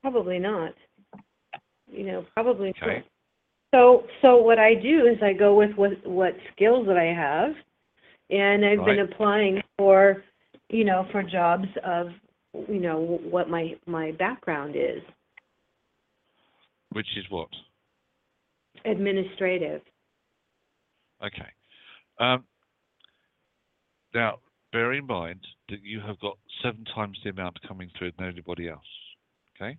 probably 0.01 0.39
not. 0.39 0.73
You 1.91 2.05
know, 2.05 2.25
probably 2.33 2.69
Okay. 2.81 3.03
So 3.73 4.03
so 4.21 4.37
what 4.37 4.59
I 4.59 4.73
do 4.75 5.05
is 5.07 5.17
I 5.21 5.33
go 5.33 5.55
with 5.55 5.71
what 5.75 5.91
what 6.05 6.33
skills 6.53 6.87
that 6.87 6.97
I 6.97 7.13
have, 7.13 7.51
and 8.29 8.65
I've 8.65 8.85
been 8.85 8.99
applying 8.99 9.61
for 9.77 10.23
you 10.69 10.83
know 10.83 11.05
for 11.11 11.23
jobs 11.23 11.67
of 11.85 12.07
you 12.67 12.79
know 12.79 13.19
what 13.23 13.49
my 13.49 13.75
my 13.85 14.11
background 14.11 14.75
is 14.75 15.01
Which 16.91 17.07
is 17.17 17.25
what? 17.29 17.49
administrative. 18.85 19.81
Okay. 21.23 21.49
Um, 22.19 22.43
now, 24.13 24.39
bear 24.71 24.93
in 24.93 25.05
mind 25.05 25.39
that 25.69 25.83
you 25.83 25.99
have 26.01 26.19
got 26.19 26.37
seven 26.63 26.85
times 26.95 27.17
the 27.23 27.29
amount 27.29 27.57
coming 27.67 27.89
through 27.97 28.11
than 28.17 28.27
anybody 28.27 28.69
else. 28.69 28.81
Okay? 29.55 29.77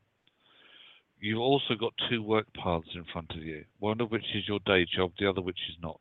You've 1.22 1.38
also 1.38 1.76
got 1.78 1.92
two 2.10 2.20
work 2.20 2.46
paths 2.52 2.88
in 2.96 3.04
front 3.12 3.30
of 3.30 3.44
you, 3.44 3.64
one 3.78 4.00
of 4.00 4.10
which 4.10 4.24
is 4.34 4.48
your 4.48 4.58
day 4.66 4.84
job, 4.84 5.12
the 5.20 5.30
other 5.30 5.40
which 5.40 5.60
is 5.70 5.76
not. 5.80 6.00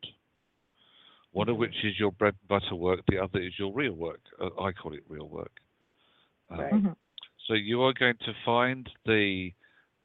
One 1.31 1.47
of 1.47 1.57
which 1.57 1.75
is 1.83 1.99
your 1.99 2.11
bread 2.11 2.33
and 2.41 2.47
butter 2.47 2.73
work, 2.75 3.01
the 3.07 3.19
other 3.19 3.39
is 3.39 3.53
your 3.59 3.71
real 3.71 3.93
work. 3.93 4.19
Uh, 4.41 4.47
I 4.59 4.71
call 4.71 4.93
it 4.93 5.03
real 5.07 5.29
work. 5.29 5.51
Um, 6.49 6.59
Right. 6.59 6.73
Mhm. 6.73 6.95
so 7.45 7.53
you 7.53 7.83
are 7.83 7.93
going 7.93 8.17
to 8.17 8.33
find 8.43 8.89
the 9.05 9.53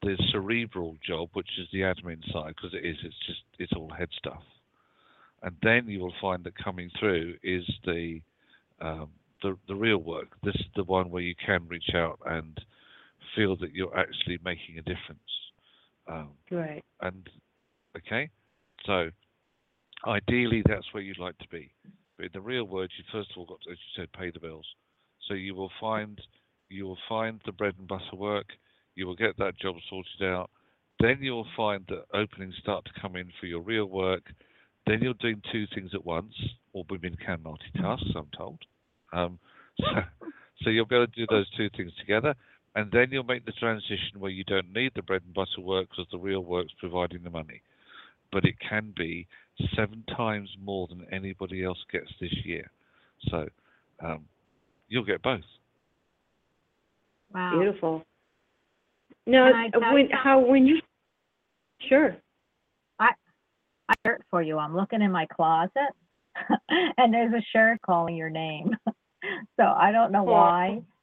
the 0.03 0.15
cerebral 0.31 0.95
job, 1.01 1.29
which 1.33 1.57
is 1.57 1.67
the 1.71 1.81
admin 1.81 2.23
side, 2.31 2.53
because 2.55 2.75
it 2.75 2.85
is. 2.85 3.03
It's 3.03 3.25
just 3.25 3.43
it's 3.57 3.73
all 3.73 3.89
head 3.89 4.11
stuff, 4.11 4.43
and 5.41 5.57
then 5.63 5.87
you 5.89 5.99
will 5.99 6.13
find 6.21 6.43
that 6.43 6.55
coming 6.55 6.91
through 6.91 7.39
is 7.41 7.67
the 7.85 8.21
um, 8.79 9.09
the 9.41 9.57
the 9.67 9.75
real 9.75 9.97
work. 9.97 10.37
This 10.43 10.55
is 10.55 10.67
the 10.75 10.83
one 10.83 11.09
where 11.09 11.23
you 11.23 11.33
can 11.33 11.67
reach 11.67 11.95
out 11.95 12.19
and 12.27 12.63
feel 13.37 13.55
that 13.57 13.73
you're 13.73 13.97
actually 13.97 14.39
making 14.43 14.79
a 14.79 14.81
difference. 14.81 15.21
Um, 16.07 16.31
Right. 16.51 16.83
and 17.01 17.29
okay, 17.95 18.29
so 18.85 19.09
ideally 20.05 20.63
that's 20.67 20.91
where 20.93 21.03
you'd 21.03 21.19
like 21.19 21.37
to 21.37 21.47
be. 21.49 21.71
But 22.17 22.27
in 22.27 22.31
the 22.33 22.41
real 22.41 22.63
world, 22.63 22.91
you 22.97 23.03
first 23.11 23.31
of 23.31 23.37
all 23.37 23.45
got 23.45 23.61
to, 23.61 23.71
as 23.71 23.77
you 23.77 24.01
said, 24.01 24.11
pay 24.13 24.31
the 24.31 24.39
bills. 24.39 24.65
So 25.27 25.35
you 25.35 25.53
will 25.55 25.71
find 25.79 26.19
you 26.69 26.85
will 26.85 26.97
find 27.07 27.39
the 27.45 27.51
bread 27.51 27.75
and 27.77 27.87
butter 27.87 28.15
work. 28.15 28.47
You 28.95 29.07
will 29.07 29.15
get 29.15 29.37
that 29.37 29.59
job 29.59 29.75
sorted 29.89 30.23
out. 30.23 30.49
Then 30.99 31.19
you 31.21 31.33
will 31.33 31.47
find 31.55 31.85
that 31.89 32.05
openings 32.13 32.55
start 32.59 32.85
to 32.85 33.01
come 33.01 33.15
in 33.15 33.31
for 33.39 33.45
your 33.45 33.61
real 33.61 33.85
work. 33.85 34.23
Then 34.87 35.01
you're 35.01 35.13
doing 35.15 35.41
two 35.51 35.65
things 35.75 35.91
at 35.93 36.05
once. 36.05 36.33
All 36.73 36.85
women 36.89 37.15
can 37.23 37.39
multitask, 37.39 38.03
I'm 38.15 38.29
told. 38.35 38.59
Um, 39.13 39.39
so, 39.79 40.01
so 40.63 40.69
you'll 40.69 40.85
be 40.85 40.95
able 40.95 41.07
to 41.07 41.11
do 41.13 41.27
those 41.29 41.49
two 41.55 41.69
things 41.77 41.91
together, 41.99 42.33
and 42.77 42.91
then 42.91 43.07
you'll 43.09 43.23
make 43.23 43.43
the 43.43 43.51
transition 43.53 44.19
where 44.19 44.29
you 44.29 44.43
don't 44.43 44.71
need 44.71 44.91
the 44.95 45.01
bread 45.01 45.23
and 45.25 45.33
butter 45.33 45.61
work 45.61 45.89
because 45.89 46.05
the 46.11 46.17
real 46.19 46.41
work's 46.41 46.71
providing 46.79 47.23
the 47.23 47.29
money. 47.31 47.59
But 48.31 48.45
it 48.45 48.53
can 48.59 48.93
be 48.95 49.25
seven 49.75 50.03
times 50.15 50.47
more 50.63 50.85
than 50.87 51.07
anybody 51.11 51.63
else 51.63 51.79
gets 51.91 52.11
this 52.21 52.33
year. 52.45 52.69
So 53.29 53.47
um, 54.05 54.25
you'll 54.89 55.05
get 55.05 55.23
both. 55.23 55.41
Wow. 57.33 57.59
Beautiful. 57.59 58.05
Now, 59.25 59.51
Can 59.51 59.55
I 59.55 59.69
tell 59.69 59.93
when 59.93 60.09
how 60.11 60.39
when 60.39 60.67
you 60.67 60.79
sure 61.89 62.15
I 62.99 63.09
I 63.89 63.95
shirt 64.05 64.21
for 64.29 64.43
you. 64.43 64.59
I'm 64.59 64.75
looking 64.75 65.01
in 65.01 65.11
my 65.11 65.25
closet, 65.25 65.71
and 66.69 67.11
there's 67.11 67.33
a 67.33 67.41
shirt 67.51 67.81
calling 67.81 68.15
your 68.15 68.29
name. 68.29 68.69
so 69.59 69.63
I 69.63 69.91
don't 69.91 70.11
know 70.11 70.23
Aw. 70.23 70.31
why 70.31 70.79
but 70.79 70.96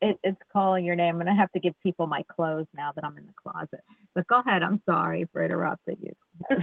it, 0.00 0.18
it's 0.22 0.40
calling 0.52 0.84
your 0.84 0.96
name. 0.96 1.20
and 1.20 1.28
I'm 1.28 1.36
have 1.36 1.52
to 1.52 1.60
give 1.60 1.74
people 1.82 2.06
my 2.06 2.22
clothes 2.34 2.66
now 2.74 2.92
that 2.94 3.04
I'm 3.04 3.16
in 3.16 3.26
the 3.26 3.32
closet. 3.40 3.80
But 4.14 4.26
go 4.26 4.40
ahead. 4.40 4.62
I'm 4.62 4.82
sorry 4.86 5.28
for 5.32 5.44
interrupting 5.44 5.96
you. 6.00 6.60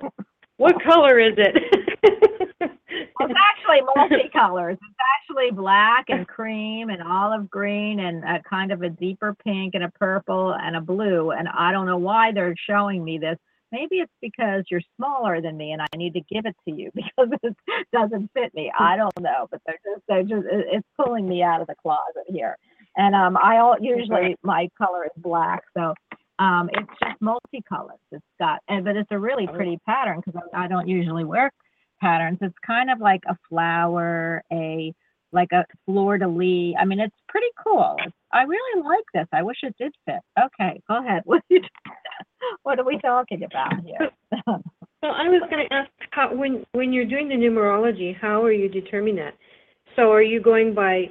what 0.56 0.82
color 0.82 1.18
is 1.18 1.34
it? 1.36 1.54
Well, 2.60 2.70
it's 3.20 3.38
actually 3.50 3.80
multicolors. 3.96 4.72
It's 4.72 4.96
actually 5.18 5.50
black 5.50 6.06
and 6.08 6.26
cream 6.26 6.90
and 6.90 7.02
olive 7.02 7.50
green 7.50 8.00
and 8.00 8.24
a 8.24 8.42
kind 8.48 8.72
of 8.72 8.82
a 8.82 8.90
deeper 8.90 9.34
pink 9.44 9.74
and 9.74 9.84
a 9.84 9.90
purple 9.90 10.54
and 10.54 10.76
a 10.76 10.80
blue. 10.80 11.30
And 11.30 11.48
I 11.48 11.72
don't 11.72 11.86
know 11.86 11.98
why 11.98 12.32
they're 12.32 12.54
showing 12.68 13.04
me 13.04 13.18
this. 13.18 13.38
Maybe 13.72 13.96
it's 13.96 14.12
because 14.20 14.64
you're 14.70 14.82
smaller 14.96 15.40
than 15.40 15.56
me 15.56 15.72
and 15.72 15.82
I 15.82 15.86
need 15.96 16.14
to 16.14 16.20
give 16.20 16.46
it 16.46 16.56
to 16.68 16.74
you 16.74 16.90
because 16.94 17.28
it 17.42 17.56
doesn't 17.92 18.30
fit 18.34 18.54
me. 18.54 18.72
I 18.78 18.96
don't 18.96 19.20
know, 19.20 19.48
but 19.50 19.60
they're 19.66 19.78
just 19.84 20.04
they're 20.08 20.22
just 20.22 20.46
it's 20.50 20.86
pulling 21.00 21.28
me 21.28 21.42
out 21.42 21.60
of 21.60 21.66
the 21.66 21.74
closet 21.82 22.24
here. 22.28 22.56
And 22.96 23.14
um, 23.14 23.36
I 23.36 23.58
all, 23.58 23.76
usually 23.78 24.36
my 24.42 24.68
color 24.78 25.04
is 25.04 25.22
black, 25.22 25.62
so 25.76 25.92
um, 26.38 26.70
it's 26.72 26.88
just 27.02 27.20
multicolors. 27.20 27.98
It's 28.10 28.24
got 28.38 28.60
and 28.68 28.84
but 28.84 28.96
it's 28.96 29.10
a 29.10 29.18
really 29.18 29.46
pretty 29.46 29.78
pattern 29.86 30.22
because 30.24 30.40
I, 30.52 30.64
I 30.64 30.68
don't 30.68 30.88
usually 30.88 31.24
wear 31.24 31.50
patterns. 32.00 32.38
It's 32.40 32.54
kind 32.66 32.90
of 32.90 33.00
like 33.00 33.22
a 33.28 33.36
flower, 33.48 34.42
a 34.52 34.94
like 35.32 35.52
a 35.52 35.64
fleur 35.84 36.18
de 36.18 36.28
lis. 36.28 36.74
I 36.78 36.84
mean, 36.84 37.00
it's 37.00 37.16
pretty 37.28 37.48
cool. 37.62 37.96
I 38.32 38.42
really 38.42 38.82
like 38.82 39.04
this. 39.14 39.26
I 39.32 39.42
wish 39.42 39.58
it 39.62 39.74
did 39.78 39.94
fit. 40.04 40.20
Okay, 40.38 40.80
go 40.88 40.98
ahead. 40.98 41.22
What 41.26 41.42
are, 41.50 41.58
what 42.62 42.78
are 42.78 42.84
we 42.84 42.98
talking 42.98 43.44
about 43.44 43.72
here? 43.84 44.10
well, 44.46 44.62
I 45.02 45.28
was 45.28 45.42
going 45.50 45.66
to 45.68 45.74
ask 45.74 45.90
how 46.10 46.34
when 46.34 46.64
when 46.72 46.92
you're 46.92 47.06
doing 47.06 47.28
the 47.28 47.34
numerology, 47.34 48.14
how 48.18 48.42
are 48.42 48.52
you 48.52 48.68
determining 48.68 49.16
that? 49.16 49.34
So, 49.96 50.12
are 50.12 50.22
you 50.22 50.40
going 50.40 50.74
by 50.74 51.10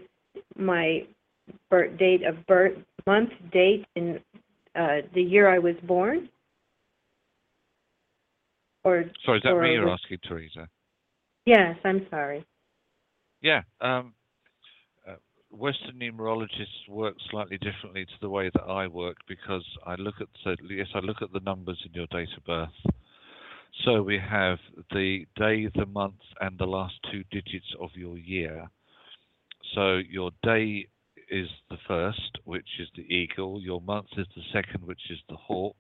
my 0.56 1.06
birth 1.70 1.98
date 1.98 2.24
of 2.24 2.46
birth, 2.46 2.78
month, 3.08 3.32
date, 3.52 3.86
and 3.96 4.20
uh, 4.76 5.08
the 5.14 5.22
year 5.22 5.50
I 5.50 5.60
was 5.60 5.76
born? 5.84 6.30
Or 8.84 9.04
Sorry, 9.26 9.40
is 9.40 9.44
that 9.44 9.54
or 9.54 9.64
me 9.64 9.74
you're 9.74 9.90
asking, 9.90 10.20
Teresa? 10.28 10.68
yes, 11.46 11.76
I'm 11.84 12.06
sorry. 12.12 12.46
Yeah. 13.46 13.62
Um, 13.80 14.16
uh, 15.08 15.18
Western 15.52 16.00
numerologists 16.00 16.90
work 16.90 17.14
slightly 17.30 17.60
differently 17.60 18.04
to 18.04 18.14
the 18.20 18.30
way 18.30 18.50
that 18.52 18.64
I 18.64 18.88
work 18.88 19.18
because 19.28 19.64
I 19.86 19.94
look 19.96 20.16
at 20.20 20.28
so 20.44 20.56
yes, 20.68 20.88
I 20.96 21.00
look 21.00 21.22
at 21.22 21.32
the 21.32 21.42
numbers 21.42 21.80
in 21.86 21.94
your 21.94 22.08
date 22.08 22.36
of 22.36 22.44
birth. 22.44 22.94
So 23.84 24.02
we 24.02 24.18
have 24.18 24.58
the 24.92 25.28
day, 25.36 25.70
the 25.76 25.86
month, 25.86 26.24
and 26.42 26.58
the 26.58 26.66
last 26.66 26.96
two 27.12 27.24
digits 27.30 27.72
of 27.80 27.92
your 27.94 28.18
year. 28.18 28.68
So 29.76 29.98
your 29.98 30.32
day 30.42 30.88
is 31.30 31.48
the 31.70 31.78
first, 31.88 32.40
which 32.46 32.80
is 32.80 32.88
the 32.96 33.04
eagle. 33.04 33.62
Your 33.62 33.80
month 33.82 34.08
is 34.18 34.26
the 34.36 34.42
second, 34.54 34.88
which 34.88 35.12
is 35.12 35.20
the 35.30 35.36
hawk. 35.36 35.78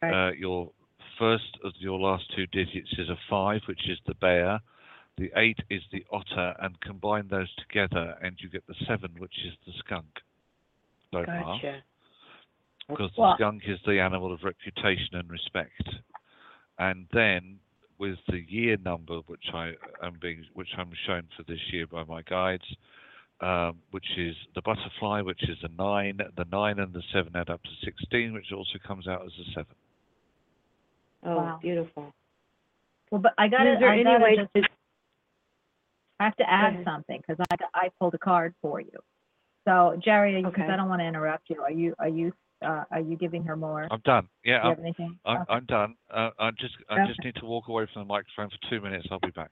Right. 0.00 0.28
Uh, 0.28 0.32
your 0.32 0.70
first 1.18 1.58
of 1.62 1.72
your 1.78 1.98
last 1.98 2.24
two 2.34 2.46
digits 2.46 2.88
is 2.96 3.10
a 3.10 3.18
five, 3.28 3.60
which 3.68 3.86
is 3.86 3.98
the 4.06 4.14
bear. 4.14 4.60
The 5.16 5.30
eight 5.36 5.58
is 5.70 5.82
the 5.92 6.04
otter, 6.10 6.54
and 6.60 6.80
combine 6.80 7.28
those 7.28 7.52
together, 7.54 8.18
and 8.20 8.36
you 8.40 8.48
get 8.48 8.66
the 8.66 8.74
seven, 8.86 9.10
which 9.18 9.36
is 9.46 9.52
the 9.64 9.72
skunk. 9.78 10.06
So 11.12 11.24
far, 11.24 11.44
Gotcha. 11.44 11.82
because 12.88 13.12
the 13.14 13.20
Well- 13.20 13.36
skunk 13.36 13.68
is 13.68 13.80
the 13.82 14.00
animal 14.00 14.32
of 14.32 14.42
reputation 14.42 15.14
and 15.14 15.30
respect. 15.30 15.88
And 16.78 17.06
then 17.12 17.60
with 17.98 18.18
the 18.26 18.40
year 18.40 18.76
number, 18.78 19.18
which 19.20 19.54
I 19.54 19.76
am 20.02 20.14
being, 20.18 20.44
which 20.54 20.76
I'm 20.76 20.92
shown 21.06 21.28
for 21.36 21.44
this 21.44 21.60
year 21.72 21.86
by 21.86 22.02
my 22.02 22.22
guides, 22.22 22.64
um, 23.40 23.80
which 23.92 24.18
is 24.18 24.36
the 24.54 24.62
butterfly, 24.62 25.20
which 25.20 25.48
is 25.48 25.62
a 25.62 25.68
nine. 25.68 26.16
The 26.16 26.46
nine 26.50 26.80
and 26.80 26.92
the 26.92 27.02
seven 27.12 27.36
add 27.36 27.50
up 27.50 27.62
to 27.62 27.70
sixteen, 27.84 28.32
which 28.32 28.50
also 28.50 28.78
comes 28.78 29.06
out 29.06 29.24
as 29.24 29.38
a 29.38 29.44
seven. 29.52 29.76
Oh, 31.22 31.36
Wow. 31.36 31.58
beautiful. 31.62 32.12
Well, 33.10 33.20
but 33.20 33.34
I 33.38 33.46
got 33.46 33.68
Is 33.68 33.78
there 33.78 33.90
I 33.90 34.00
any 34.00 34.22
way 34.22 34.36
just 34.36 34.52
to 34.54 34.68
I 36.20 36.24
have 36.24 36.36
to 36.36 36.50
add 36.50 36.74
ahead. 36.74 36.84
something 36.84 37.20
because 37.26 37.44
I 37.50 37.56
I 37.74 37.90
pulled 37.98 38.14
a 38.14 38.18
card 38.18 38.54
for 38.62 38.80
you. 38.80 38.98
So 39.66 39.98
Jerry, 40.04 40.36
because 40.36 40.52
Okay. 40.52 40.72
I 40.72 40.76
don't 40.76 40.88
want 40.88 41.00
to 41.00 41.06
interrupt 41.06 41.50
you. 41.50 41.62
Are 41.62 41.70
you 41.72 41.94
are 41.98 42.08
you 42.08 42.32
uh, 42.62 42.84
are 42.90 43.00
you 43.00 43.16
giving 43.16 43.42
her 43.44 43.56
more? 43.56 43.88
I'm 43.90 44.00
done. 44.04 44.28
Yeah, 44.44 44.58
Do 44.58 44.68
you 44.68 44.70
I'm, 44.70 44.70
have 44.70 44.78
anything? 44.80 45.18
I'm, 45.24 45.36
Okay. 45.36 45.44
I'm 45.48 45.64
done. 45.66 45.94
Uh, 46.10 46.30
I 46.38 46.50
just 46.52 46.74
I 46.88 46.94
Okay. 46.94 47.06
just 47.06 47.24
need 47.24 47.34
to 47.36 47.46
walk 47.46 47.68
away 47.68 47.86
from 47.92 48.02
the 48.02 48.06
microphone 48.06 48.50
for 48.50 48.70
two 48.70 48.80
minutes. 48.80 49.06
I'll 49.10 49.20
be 49.20 49.30
back. 49.30 49.50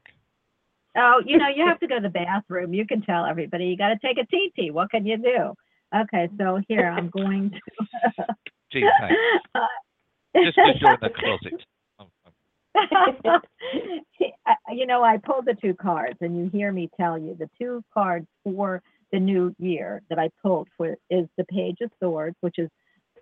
Oh, 0.96 1.22
you 1.24 1.38
know, 1.38 1.48
you 1.48 1.64
have 1.68 1.80
to 1.80 1.86
go 1.86 1.96
to 1.96 2.02
the 2.02 2.08
bathroom. 2.08 2.74
You 2.74 2.86
can 2.86 3.02
tell 3.02 3.26
everybody 3.26 3.66
you 3.66 3.76
got 3.76 3.88
to 3.88 3.98
take 3.98 4.18
a 4.18 4.26
TT. 4.26 4.72
What 4.72 4.90
can 4.90 5.06
you 5.06 5.16
do? 5.16 5.54
Okay, 5.94 6.28
so 6.38 6.60
here 6.68 6.86
I'm 6.86 7.10
going 7.10 7.50
to. 7.50 8.26
Gee, 8.72 8.86
thanks. 9.00 9.20
Just 10.36 10.56
because 10.56 10.80
you're 10.80 10.94
in 10.94 10.98
the 11.02 11.10
closet. 11.10 11.52
You 14.70 14.86
know, 14.86 15.04
I 15.04 15.18
pulled 15.18 15.44
the 15.44 15.54
two 15.60 15.74
cards, 15.74 16.16
and 16.22 16.36
you 16.36 16.48
hear 16.50 16.72
me 16.72 16.88
tell 16.98 17.18
you 17.18 17.36
the 17.38 17.50
two 17.60 17.84
cards 17.92 18.26
for 18.42 18.82
the 19.12 19.20
new 19.20 19.54
year 19.58 20.00
that 20.08 20.18
I 20.18 20.30
pulled 20.42 20.68
for 20.76 20.96
is 21.10 21.26
the 21.36 21.44
Page 21.44 21.78
of 21.82 21.90
Swords, 22.00 22.36
which 22.40 22.58
is, 22.58 22.70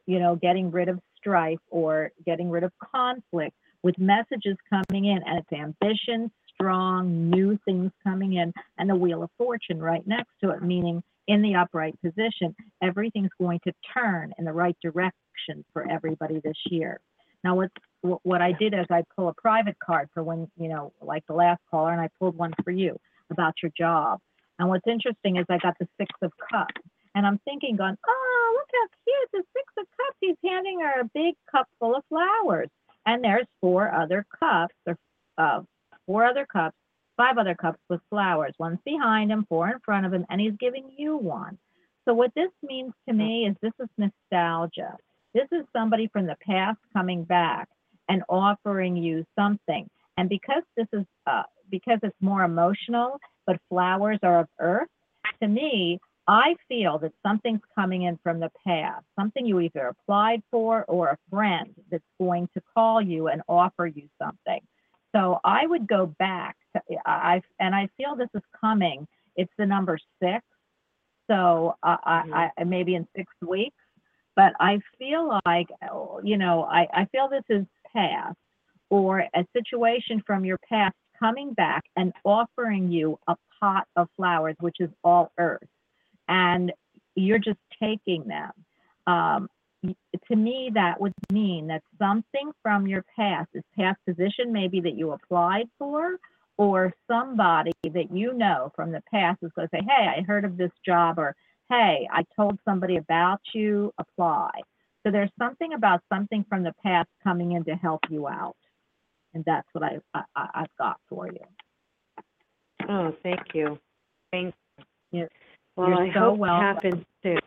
you 0.06 0.20
know, 0.20 0.36
getting 0.36 0.70
rid 0.70 0.88
of 0.88 1.00
strife 1.16 1.58
or 1.68 2.12
getting 2.24 2.50
rid 2.50 2.62
of 2.62 2.72
conflict 2.94 3.56
with 3.82 3.98
messages 3.98 4.56
coming 4.68 5.06
in, 5.06 5.20
and 5.26 5.38
it's 5.38 5.52
ambition, 5.52 6.30
strong, 6.54 7.28
new 7.30 7.58
things 7.64 7.90
coming 8.04 8.34
in, 8.34 8.52
and 8.78 8.88
the 8.88 8.94
Wheel 8.94 9.22
of 9.22 9.30
Fortune 9.36 9.80
right 9.80 10.06
next 10.06 10.30
to 10.42 10.50
it, 10.50 10.62
meaning 10.62 11.02
in 11.26 11.42
the 11.42 11.54
upright 11.54 12.00
position, 12.02 12.54
everything's 12.82 13.30
going 13.40 13.60
to 13.64 13.72
turn 13.92 14.32
in 14.38 14.44
the 14.44 14.52
right 14.52 14.76
direction 14.82 15.64
for 15.72 15.88
everybody 15.90 16.40
this 16.44 16.56
year. 16.66 17.00
Now, 17.44 17.56
what's 17.56 17.74
wh- 18.02 18.24
what 18.24 18.42
I 18.42 18.52
did 18.52 18.74
is 18.74 18.86
I 18.90 19.04
pull 19.16 19.28
a 19.28 19.34
private 19.34 19.76
card 19.78 20.08
for 20.12 20.22
when, 20.22 20.50
you 20.56 20.68
know, 20.68 20.92
like 21.00 21.24
the 21.26 21.34
last 21.34 21.60
caller, 21.70 21.92
and 21.92 22.00
I 22.00 22.08
pulled 22.18 22.36
one 22.36 22.52
for 22.64 22.70
you 22.70 22.98
about 23.30 23.54
your 23.62 23.72
job. 23.76 24.20
And 24.58 24.68
what's 24.68 24.86
interesting 24.86 25.36
is 25.36 25.46
I 25.48 25.58
got 25.58 25.74
the 25.80 25.88
Six 25.98 26.10
of 26.22 26.32
Cups. 26.50 26.80
And 27.14 27.26
I'm 27.26 27.38
thinking, 27.44 27.76
going, 27.76 27.96
oh, 28.06 28.56
look 28.56 28.68
how 28.72 28.88
cute. 29.04 29.30
The 29.32 29.42
Six 29.56 29.72
of 29.78 29.86
Cups. 29.96 30.16
He's 30.20 30.36
handing 30.44 30.80
her 30.80 31.00
a 31.00 31.10
big 31.12 31.34
cup 31.50 31.66
full 31.78 31.96
of 31.96 32.04
flowers. 32.08 32.68
And 33.06 33.24
there's 33.24 33.46
four 33.60 33.92
other 33.92 34.24
cups, 34.38 34.74
or 34.86 34.96
uh, 35.38 35.62
four 36.06 36.24
other 36.24 36.46
cups, 36.52 36.76
five 37.16 37.38
other 37.38 37.54
cups 37.54 37.78
with 37.88 38.00
flowers. 38.10 38.52
One's 38.58 38.78
behind 38.84 39.32
him, 39.32 39.46
four 39.48 39.68
in 39.68 39.78
front 39.84 40.06
of 40.06 40.12
him, 40.12 40.26
and 40.28 40.40
he's 40.40 40.52
giving 40.60 40.90
you 40.96 41.16
one. 41.16 41.58
So 42.06 42.14
what 42.14 42.32
this 42.34 42.50
means 42.62 42.92
to 43.08 43.14
me 43.14 43.46
is 43.46 43.56
this 43.60 43.72
is 43.80 43.88
nostalgia. 43.98 44.96
This 45.34 45.46
is 45.52 45.64
somebody 45.72 46.08
from 46.08 46.26
the 46.26 46.36
past 46.46 46.78
coming 46.92 47.24
back 47.24 47.68
and 48.08 48.22
offering 48.28 48.96
you 48.96 49.24
something. 49.38 49.88
And 50.16 50.28
because 50.28 50.62
this 50.76 50.88
is 50.92 51.04
uh, 51.26 51.44
because 51.70 52.00
it's 52.02 52.16
more 52.20 52.42
emotional, 52.42 53.18
but 53.46 53.58
flowers 53.68 54.18
are 54.22 54.40
of 54.40 54.48
earth, 54.58 54.88
to 55.40 55.48
me, 55.48 56.00
I 56.26 56.54
feel 56.68 56.98
that 56.98 57.12
something's 57.26 57.60
coming 57.74 58.02
in 58.02 58.18
from 58.22 58.40
the 58.40 58.50
past, 58.66 59.04
something 59.18 59.46
you 59.46 59.60
either 59.60 59.88
applied 59.88 60.42
for 60.50 60.84
or 60.84 61.08
a 61.08 61.18
friend 61.30 61.74
that's 61.90 62.04
going 62.20 62.48
to 62.54 62.62
call 62.74 63.00
you 63.00 63.28
and 63.28 63.42
offer 63.48 63.86
you 63.86 64.08
something. 64.20 64.60
So 65.14 65.40
I 65.44 65.66
would 65.66 65.88
go 65.88 66.06
back. 66.18 66.56
To, 66.76 66.82
I 67.04 67.42
and 67.58 67.74
I 67.74 67.88
feel 67.96 68.14
this 68.14 68.28
is 68.34 68.42
coming. 68.60 69.08
It's 69.36 69.52
the 69.58 69.66
number 69.66 69.98
six. 70.22 70.44
So 71.28 71.74
uh, 71.82 71.96
I, 72.04 72.50
I 72.56 72.64
maybe 72.64 72.94
in 72.94 73.06
six 73.16 73.32
weeks, 73.40 73.76
but 74.36 74.52
I 74.60 74.80
feel 74.98 75.40
like 75.46 75.68
oh, 75.90 76.20
you 76.22 76.36
know 76.36 76.64
I, 76.64 76.86
I 76.92 77.04
feel 77.06 77.28
this 77.28 77.44
is 77.48 77.66
past 77.94 78.36
or 78.90 79.20
a 79.20 79.46
situation 79.52 80.22
from 80.26 80.44
your 80.44 80.58
past 80.68 80.94
coming 81.18 81.52
back 81.52 81.84
and 81.96 82.12
offering 82.24 82.90
you 82.90 83.18
a 83.28 83.36
pot 83.60 83.86
of 83.96 84.08
flowers, 84.16 84.56
which 84.60 84.76
is 84.80 84.90
all 85.04 85.30
earth, 85.38 85.68
and 86.28 86.72
you're 87.14 87.38
just 87.38 87.58
taking 87.80 88.24
them. 88.26 88.50
Um, 89.06 89.48
to 89.84 90.36
me, 90.36 90.70
that 90.74 91.00
would 91.00 91.12
mean 91.32 91.66
that 91.68 91.82
something 91.98 92.52
from 92.62 92.86
your 92.86 93.04
past, 93.16 93.48
this 93.54 93.62
past 93.78 93.98
position 94.06 94.52
maybe 94.52 94.80
that 94.80 94.94
you 94.94 95.12
applied 95.12 95.68
for, 95.78 96.16
or 96.58 96.92
somebody 97.10 97.72
that 97.84 98.14
you 98.14 98.34
know 98.34 98.70
from 98.76 98.92
the 98.92 99.02
past 99.10 99.38
is 99.42 99.50
going 99.56 99.68
to 99.68 99.76
say, 99.76 99.82
Hey, 99.86 100.06
I 100.18 100.22
heard 100.22 100.44
of 100.44 100.56
this 100.58 100.72
job, 100.84 101.18
or 101.18 101.34
Hey, 101.70 102.08
I 102.12 102.24
told 102.34 102.58
somebody 102.64 102.96
about 102.96 103.40
you, 103.54 103.94
apply. 103.98 104.50
So 105.04 105.10
there's 105.12 105.30
something 105.38 105.72
about 105.72 106.02
something 106.12 106.44
from 106.48 106.62
the 106.64 106.74
past 106.84 107.08
coming 107.22 107.52
in 107.52 107.64
to 107.64 107.74
help 107.76 108.00
you 108.10 108.28
out. 108.28 108.56
And 109.34 109.44
that's 109.44 109.68
what 109.72 109.84
I, 109.84 109.98
I, 110.14 110.48
I've 110.54 110.76
got 110.78 110.96
for 111.08 111.28
you. 111.28 111.38
Oh, 112.88 113.14
thank 113.22 113.54
you. 113.54 113.78
Thank 114.32 114.52
You're- 115.12 115.28
Well, 115.76 115.88
you're 115.90 116.10
I 116.10 116.12
so 116.12 116.20
hope 116.20 116.40
it 116.40 116.48
happens 116.48 117.04
soon. 117.22 117.38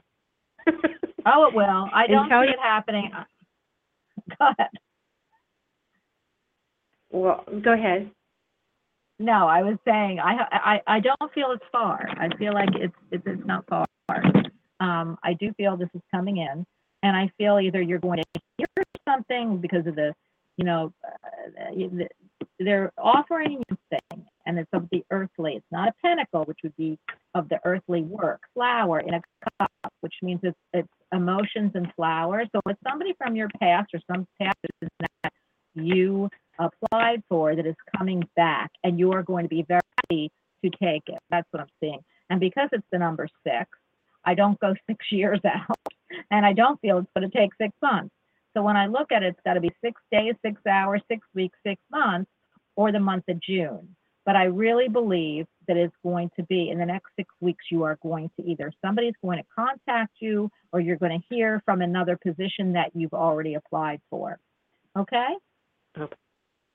Oh, 1.26 1.48
it 1.48 1.56
will. 1.56 1.88
I 1.94 2.06
don't 2.08 2.28
see 2.28 2.36
you- 2.36 2.42
it 2.54 2.60
happening. 2.62 3.10
Go 4.40 4.46
ahead. 4.58 4.70
Well, 7.12 7.46
go 7.64 7.74
ahead. 7.74 8.12
No, 9.20 9.48
I 9.48 9.62
was 9.64 9.78
saying 9.86 10.20
I 10.20 10.36
I 10.52 10.82
I 10.88 11.00
don't 11.00 11.34
feel 11.34 11.52
it's 11.52 11.64
far. 11.72 12.08
I 12.18 12.30
feel 12.38 12.54
like 12.54 12.70
it's 12.76 12.96
it's, 13.12 13.24
it's 13.26 13.46
not 13.46 13.66
far. 13.68 13.86
Um, 14.80 15.18
I 15.24 15.34
do 15.34 15.54
feel 15.54 15.78
this 15.78 15.90
is 15.94 16.02
coming 16.12 16.38
in, 16.38 16.66
and 17.04 17.16
I 17.16 17.32
feel 17.38 17.60
either 17.60 17.82
you're 17.82 18.00
going 18.00 18.22
to 18.36 18.42
hear 18.58 18.68
something 19.08 19.60
because 19.60 19.88
of 19.88 19.96
the, 19.96 20.14
you 20.58 20.66
know, 20.66 20.92
uh, 21.08 21.72
the- 21.76 22.10
they're 22.60 22.92
offering 22.98 23.52
you 23.70 23.78
something, 23.92 24.26
and 24.46 24.60
it's 24.60 24.70
of 24.74 24.88
the 24.92 25.04
earthly. 25.12 25.56
It's 25.56 25.66
not 25.72 25.90
a 25.90 25.94
pentacle, 26.06 26.44
which 26.46 26.60
would 26.64 26.76
be 26.76 26.98
of 27.36 27.50
the 27.50 27.60
earthly 27.66 28.02
work. 28.04 28.42
Flower 28.54 29.00
in 29.00 29.14
a 29.14 29.22
cup, 29.60 29.72
which 30.02 30.16
means 30.22 30.42
it's 30.44 30.58
it's 30.74 30.90
emotions 31.14 31.72
and 31.76 31.92
flowers. 31.96 32.48
So 32.54 32.62
it's 32.68 32.80
somebody 32.88 33.14
from 33.18 33.36
your 33.36 33.50
past 33.60 33.90
or 33.94 34.00
some 34.12 34.28
past 34.42 34.58
that 35.00 35.34
you 35.76 36.30
applied 36.60 37.24
for 37.30 37.56
that 37.56 37.66
is 37.66 37.76
coming 37.98 38.24
back 38.36 38.72
and 38.84 39.00
you 39.00 39.12
are 39.12 39.24
going 39.24 39.44
to 39.44 39.50
be 39.50 39.64
very 39.68 39.82
happy 39.98 40.32
to 40.64 40.70
take 40.72 41.04
it. 41.08 41.20
That's 41.30 41.48
what 41.52 41.62
I'm 41.62 41.68
seeing. 41.80 42.00
And 42.30 42.40
because 42.40 42.70
it's 42.72 42.86
the 42.92 43.00
number 43.00 43.28
six, 43.46 43.70
I 44.26 44.34
don't 44.34 44.60
go 44.60 44.74
six 44.90 45.06
years 45.12 45.40
out 45.46 45.78
and 46.32 46.46
I 46.46 46.54
don't 46.54 46.80
feel 46.82 47.00
it's 47.00 47.10
going 47.16 47.30
to 47.30 47.38
take 47.38 47.52
six 47.60 47.74
months. 47.82 48.14
So 48.56 48.62
when 48.62 48.78
I 48.78 48.86
look 48.86 49.12
at 49.12 49.24
it, 49.24 49.28
it's 49.30 49.40
got 49.46 49.56
to 49.56 49.62
be 49.62 49.72
six 49.84 50.00
days, 50.12 50.36
six 50.46 50.62
hours, 50.70 51.02
six 51.10 51.26
weeks, 51.34 51.58
six 51.66 51.82
months, 51.92 52.30
or 52.76 52.92
the 52.92 53.00
month 53.00 53.24
of 53.28 53.40
June. 53.42 53.96
But 54.26 54.36
I 54.36 54.46
really 54.46 54.88
believe 54.88 55.48
that 55.68 55.76
it's 55.76 55.96
going 56.04 56.30
to 56.38 56.44
be 56.44 56.70
in 56.70 56.78
the 56.78 56.86
next 56.86 57.10
six 57.18 57.34
weeks, 57.42 57.66
you 57.72 57.84
are 57.84 57.98
going 58.02 58.30
to 58.40 58.46
either 58.46 58.72
somebody's 58.84 59.16
going 59.22 59.38
to 59.38 59.46
contact 59.54 60.14
you 60.20 60.50
or 60.72 60.80
you're 60.80 60.98
going 60.98 61.20
to 61.20 61.36
hear 61.36 61.62
from 61.66 61.82
another 61.82 62.18
position 62.18 62.74
that 62.74 62.92
you've 62.94 63.14
already 63.14 63.56
applied 63.56 64.00
for. 64.10 64.40
Okay? 64.98 65.28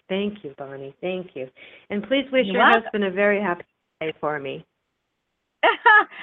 Thank 0.08 0.42
you, 0.44 0.54
Bonnie. 0.56 0.94
Thank 1.00 1.30
you. 1.34 1.48
And 1.90 2.02
please 2.02 2.24
wish 2.32 2.46
You're 2.46 2.54
your 2.56 2.62
welcome. 2.64 2.82
husband 2.84 3.04
a 3.04 3.10
very 3.10 3.40
happy 3.40 3.64
day 4.00 4.12
for 4.20 4.38
me. 4.38 4.64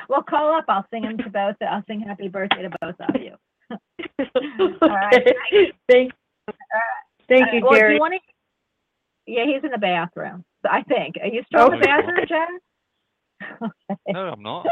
well, 0.09 0.23
call 0.23 0.55
up. 0.55 0.65
I'll 0.67 0.85
sing 0.91 1.03
them 1.03 1.17
to 1.19 1.29
both. 1.29 1.55
I'll 1.61 1.83
sing 1.87 1.99
happy 2.01 2.27
birthday 2.27 2.63
to 2.63 2.69
both 2.81 2.95
of 2.99 3.21
you. 3.21 3.35
right. 4.81 5.27
Okay. 5.51 5.71
Thank, 5.89 6.11
thank 7.27 7.53
you, 7.53 7.59
Uh, 7.59 7.69
well, 7.69 7.79
Jerry. 7.79 7.93
you 7.95 7.99
want 7.99 8.13
to? 8.13 8.19
Yeah, 9.31 9.45
he's 9.45 9.63
in 9.63 9.71
the 9.71 9.77
bathroom. 9.77 10.43
I 10.69 10.83
think. 10.83 11.15
Are 11.21 11.27
you 11.27 11.43
still 11.47 11.71
in 11.71 11.79
the 11.79 11.85
bathroom, 11.85 12.25
Jen? 12.27 12.59
okay. 13.89 14.13
No, 14.13 14.29
I'm 14.29 14.41
not. 14.41 14.67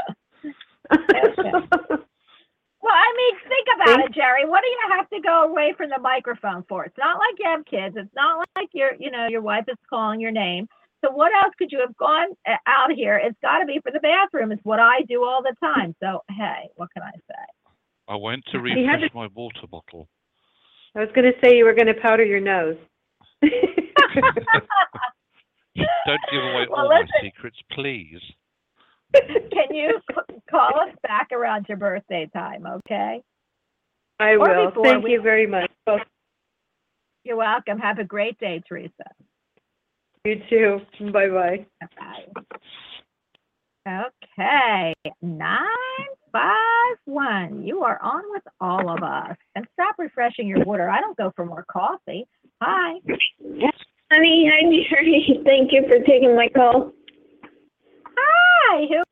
Well, 2.83 2.91
I 2.91 3.13
mean, 3.15 3.35
think 3.47 3.67
about 3.79 3.99
it, 4.03 4.13
Jerry. 4.13 4.45
What 4.45 4.61
do 4.61 4.67
you 4.67 4.79
have 4.91 5.09
to 5.09 5.21
go 5.21 5.43
away 5.43 5.73
from 5.77 5.89
the 5.89 5.99
microphone 5.99 6.65
for? 6.67 6.83
It's 6.83 6.97
not 6.97 7.17
like 7.17 7.39
you 7.39 7.47
have 7.47 7.63
kids. 7.63 7.95
It's 7.97 8.13
not 8.13 8.45
like 8.57 8.67
your, 8.73 8.91
you 8.99 9.09
know, 9.09 9.27
your 9.29 9.41
wife 9.41 9.63
is 9.69 9.77
calling 9.89 10.19
your 10.19 10.31
name. 10.31 10.67
So 10.99 11.09
what 11.11 11.31
else 11.43 11.53
could 11.57 11.71
you 11.71 11.79
have 11.79 11.95
gone 11.95 12.35
uh, 12.45 12.55
out 12.67 12.91
here? 12.91 13.15
It's 13.23 13.37
got 13.41 13.59
to 13.59 13.65
be 13.65 13.79
for 13.81 13.91
the 13.91 14.01
bathroom. 14.01 14.51
It's 14.51 14.63
what 14.65 14.81
I 14.81 15.01
do 15.07 15.23
all 15.23 15.41
the 15.41 15.55
time. 15.61 15.95
So 16.01 16.23
hey, 16.29 16.69
what 16.75 16.89
can 16.93 17.03
I 17.03 17.11
say? 17.11 17.45
I 18.09 18.15
went 18.17 18.43
to 18.51 18.61
He 18.63 18.85
had 18.85 19.01
refresh 19.01 19.13
my 19.15 19.27
water 19.33 19.67
bottle. 19.69 20.09
I 20.95 20.99
was 20.99 21.09
going 21.15 21.31
to 21.31 21.39
say 21.43 21.55
you 21.55 21.63
were 21.63 21.73
going 21.73 21.87
to 21.87 22.01
powder 22.01 22.25
your 22.25 22.41
nose. 22.41 22.75
Don't 23.41 23.53
give 26.31 26.43
away 26.43 26.67
Well, 26.69 26.81
all 26.81 26.89
my 26.89 27.03
secrets, 27.21 27.57
please. 27.71 28.19
Can 29.51 29.73
you 29.75 29.99
call 30.49 30.79
us 30.79 30.95
back 31.03 31.29
around 31.31 31.65
your 31.69 31.77
birthday 31.77 32.29
time? 32.33 32.65
Okay. 32.65 33.21
I 34.19 34.31
Or 34.33 34.39
will. 34.39 34.65
before 34.69 34.83
Thank 34.85 35.03
we- 35.03 35.11
you 35.13 35.21
very 35.21 35.47
much. 35.47 35.71
Well, 35.87 35.99
You're 37.23 37.37
welcome. 37.37 37.79
Have 37.79 37.99
a 37.99 38.03
great 38.03 38.37
day, 38.39 38.61
Teresa. 38.67 38.91
you 40.25 40.41
too. 40.49 40.81
Bye 41.11 41.29
bye. 41.29 41.65
Bye. 41.97 42.25
Okay, 43.85 44.93
nine 45.21 45.67
five 46.31 46.97
one. 47.03 47.63
You 47.63 47.83
are 47.83 47.99
on 48.01 48.23
with 48.29 48.43
all 48.61 48.89
of 48.89 49.03
us. 49.03 49.35
And 49.55 49.67
stop 49.73 49.95
refreshing 49.97 50.47
your 50.47 50.63
water. 50.63 50.89
I 50.89 51.01
don't 51.01 51.17
go 51.17 51.33
for 51.35 51.45
more 51.45 51.65
coffee. 51.69 52.25
Hi. 52.61 52.93
Honey, 54.11 54.49
hi, 54.49 54.85
Jerry. 54.89 55.41
Thank 55.45 55.73
you 55.73 55.83
for 55.87 55.99
taking 56.05 56.33
my 56.35 56.47
call. 56.47 56.93
Hi. 58.17 58.85
Who? 58.89 59.03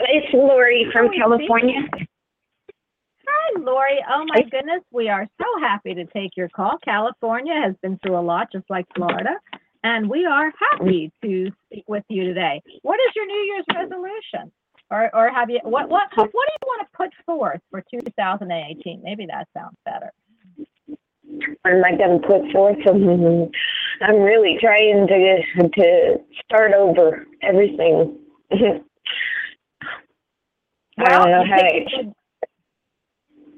It's 0.00 0.32
Lori 0.32 0.86
from 0.92 1.08
Hi, 1.08 1.16
California. 1.16 1.80
Hi, 1.92 2.06
Hi, 3.26 3.60
Lori. 3.60 4.04
Oh 4.08 4.24
my 4.26 4.42
goodness, 4.42 4.82
we 4.92 5.08
are 5.08 5.26
so 5.40 5.46
happy 5.60 5.94
to 5.94 6.04
take 6.06 6.36
your 6.36 6.48
call. 6.48 6.78
California 6.84 7.54
has 7.54 7.74
been 7.82 7.98
through 8.02 8.18
a 8.18 8.20
lot, 8.20 8.48
just 8.52 8.64
like 8.68 8.86
Florida, 8.94 9.36
and 9.82 10.08
we 10.08 10.26
are 10.26 10.52
happy 10.72 11.12
to 11.22 11.50
speak 11.66 11.84
with 11.88 12.04
you 12.08 12.24
today. 12.24 12.60
What 12.82 12.98
is 13.00 13.12
your 13.14 13.26
New 13.26 13.54
Year's 13.54 13.64
resolution? 13.74 14.52
Or, 14.88 15.10
or 15.16 15.30
have 15.30 15.50
you, 15.50 15.58
what, 15.64 15.88
what, 15.88 16.08
what 16.16 16.26
do 16.26 16.30
you 16.30 16.66
want 16.66 16.86
to 16.86 16.96
put 16.96 17.10
forth 17.24 17.60
for 17.70 17.82
2018? 17.92 19.00
Maybe 19.02 19.26
that 19.26 19.48
sounds 19.56 19.76
better. 19.84 20.12
Am 21.64 21.84
I 21.84 21.96
going 21.96 22.20
to 22.20 22.26
put 22.26 22.50
forth? 22.52 22.78
Um, 22.86 23.50
I'm 24.02 24.20
really 24.20 24.58
trying 24.60 25.06
to 25.06 25.42
to 25.76 26.16
start 26.44 26.72
over 26.74 27.26
everything. 27.42 28.18
I 30.98 31.10
Well, 31.10 31.10
don't 31.10 31.30
know 31.30 31.44
you 31.44 31.50
how 31.50 31.62
picked 31.62 31.90
good- 31.90 32.12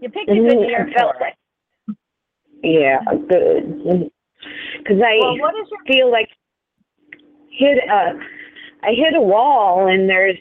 You 0.00 0.08
picked 0.10 0.28
a 0.30 0.34
good 0.34 0.60
Mhm, 0.60 0.68
year 0.68 0.90
felt 0.96 1.16
for 1.18 1.26
it. 1.28 1.34
yeah, 2.62 3.00
good. 3.28 4.10
Because 4.78 5.02
I 5.04 5.18
Well, 5.18 5.38
what 5.38 5.54
is 5.56 5.68
your, 5.70 5.80
feel 5.86 6.10
like 6.10 6.28
hit 7.50 7.78
a, 7.78 8.18
I 8.82 8.92
hit 8.92 9.14
a 9.14 9.20
wall, 9.20 9.88
and 9.88 10.08
there's, 10.08 10.36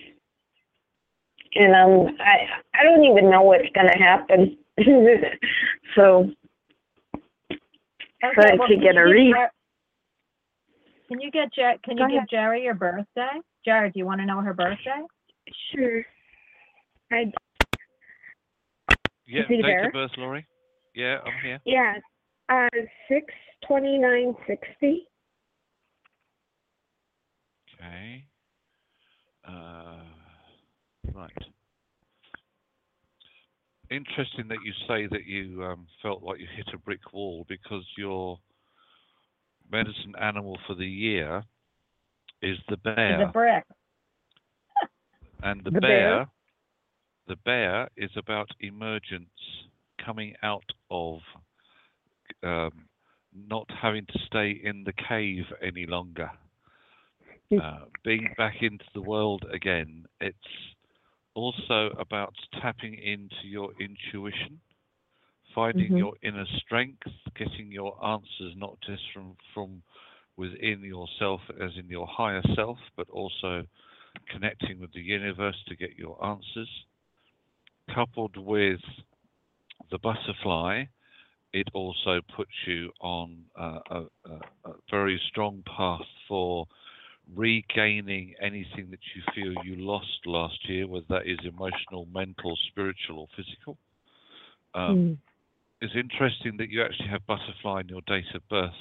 and 1.56 1.74
um, 1.76 2.16
I 2.20 2.48
I 2.80 2.84
don't 2.84 3.04
even 3.06 3.30
know 3.30 3.42
what's 3.42 3.70
going 3.74 3.88
to 3.88 3.98
happen. 3.98 4.58
so 5.96 6.30
trying 8.34 8.58
well, 8.58 8.68
to 8.68 8.74
can 8.76 8.84
get 8.84 8.98
a 8.98 9.06
give 9.06 9.12
read. 9.14 9.36
Can 11.08 11.22
you 11.22 11.32
get 11.32 11.54
Jer, 11.54 11.76
can 11.84 11.98
Go 11.98 12.08
you 12.08 12.20
give. 12.20 12.30
Jerry 12.30 12.64
your 12.64 12.74
birthday? 12.74 13.40
Jerry, 13.64 13.92
do 13.92 14.00
you 14.00 14.06
want 14.06 14.20
to 14.22 14.26
know 14.26 14.42
her 14.42 14.54
birthday? 14.54 15.02
sure. 15.74 16.04
I 17.12 17.32
Yeah, 19.26 19.42
Is 19.42 19.48
he 19.48 19.56
date 19.58 19.62
there? 19.64 19.88
of 19.88 19.94
birth, 19.94 20.12
Laurie. 20.18 20.46
Yeah, 20.94 21.20
I'm 21.26 21.34
here. 21.44 21.60
yeah, 21.66 21.96
uh, 22.50 22.68
six 23.08 23.26
twenty 23.66 23.98
nine 23.98 24.36
sixty. 24.48 25.08
Okay. 27.80 28.26
Uh, 29.48 30.02
right. 31.14 31.32
Interesting 33.90 34.48
that 34.50 34.58
you 34.66 34.74
say 34.88 35.08
that 35.08 35.26
you 35.26 35.64
um, 35.64 35.88
felt 36.02 36.22
like 36.22 36.40
you 36.40 36.48
hit 36.56 36.68
a 36.74 36.78
brick 36.78 37.14
wall 37.14 37.46
because 37.48 37.84
your 37.98 38.38
medicine 39.72 40.14
animal 40.20 40.58
for 40.68 40.76
the 40.76 40.88
year 40.88 41.44
is 42.42 42.58
the 42.70 42.78
bear. 42.78 43.26
The 43.26 43.32
brick. 43.32 43.64
And 45.44 45.64
the, 45.64 45.70
The 45.70 45.82
bear, 45.82 46.16
bear? 46.16 46.28
the 47.28 47.36
bear 47.46 47.90
is 47.96 48.10
about 48.18 48.50
emergence, 48.60 49.30
coming 50.04 50.34
out 50.42 50.66
of 50.90 51.20
um, 52.44 52.72
not 53.48 53.70
having 53.82 54.06
to 54.08 54.20
stay 54.26 54.60
in 54.64 54.84
the 54.84 54.94
cave 54.94 55.46
any 55.62 55.86
longer, 55.86 56.32
uh, 57.62 57.80
being 58.04 58.34
back 58.38 58.56
into 58.62 58.86
the 58.94 59.02
world 59.02 59.46
again. 59.54 60.06
It's 60.20 60.38
also 61.38 61.92
about 62.00 62.34
tapping 62.62 62.96
into 62.96 63.48
your 63.48 63.72
intuition, 63.80 64.60
finding 65.56 65.96
Mhm. 65.96 65.98
your 65.98 66.14
inner 66.24 66.46
strength, 66.66 67.08
getting 67.36 67.72
your 67.72 67.94
answers 68.06 68.54
not 68.56 68.78
just 68.86 69.04
from 69.14 69.36
from 69.54 69.84
within 70.38 70.82
yourself 70.84 71.42
as 71.62 71.72
in 71.78 71.90
your 71.90 72.08
higher 72.08 72.42
self, 72.56 72.78
but 72.98 73.10
also 73.10 73.64
connecting 74.30 74.80
with 74.80 74.92
the 74.94 75.02
universe 75.02 75.58
to 75.68 75.76
get 75.76 75.96
your 75.98 76.24
answers. 76.26 76.70
Coupled 77.94 78.38
with 78.38 78.82
the 79.92 80.00
butterfly, 80.00 80.86
it 81.54 81.68
also 81.74 82.22
puts 82.36 82.52
you 82.68 82.92
on 83.02 83.46
uh, 83.60 83.80
a, 83.92 84.02
a, 84.26 84.36
a 84.66 84.74
very 84.92 85.20
strong 85.30 85.64
path 85.66 86.06
for 86.28 86.68
regaining 87.36 88.34
anything 88.42 88.90
that 88.92 89.00
you 89.16 89.22
feel 89.36 89.54
you 89.66 89.76
lost 89.76 90.26
last 90.26 90.58
year, 90.70 90.88
whether 90.88 91.06
that 91.10 91.28
is 91.28 91.40
emotional, 91.44 92.08
mental, 92.14 92.58
spiritual, 92.70 93.20
or 93.20 93.28
physical. 93.36 93.78
Um, 94.74 95.20
it's 95.82 95.94
interesting 95.96 96.58
that 96.58 96.70
you 96.70 96.84
actually 96.84 97.10
have 97.10 97.26
butterfly 97.28 97.82
in 97.82 97.90
your 97.90 98.02
date 98.08 98.34
of 98.34 98.48
birth, 98.50 98.72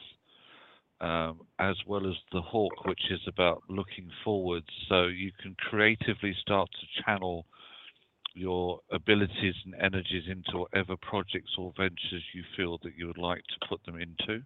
um, 1.01 1.41
as 1.59 1.77
well 1.87 2.07
as 2.07 2.15
the 2.33 2.41
hawk, 2.41 2.85
which 2.87 3.11
is 3.11 3.21
about 3.27 3.63
looking 3.69 4.11
forwards. 4.25 4.67
So 4.89 5.07
you 5.07 5.33
can 5.43 5.55
creatively 5.59 6.35
start 6.41 6.69
to 6.73 7.03
channel 7.03 7.45
your 8.35 8.81
abilities 8.93 9.55
and 9.65 9.75
energies 9.81 10.25
into 10.29 10.59
whatever 10.59 10.97
projects 10.97 11.53
or 11.59 11.73
ventures 11.77 12.23
you 12.35 12.43
feel 12.57 12.79
that 12.83 12.93
you 12.97 13.07
would 13.07 13.19
like 13.19 13.43
to 13.45 13.69
put 13.69 13.85
them 13.85 13.97
into. 13.97 14.43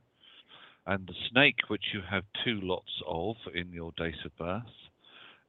And 0.87 1.07
the 1.07 1.15
snake, 1.31 1.57
which 1.69 1.85
you 1.93 2.01
have 2.09 2.25
two 2.45 2.61
lots 2.63 2.91
of 3.07 3.37
in 3.55 3.73
your 3.73 3.93
date 3.97 4.15
of 4.25 4.37
birth, 4.37 4.63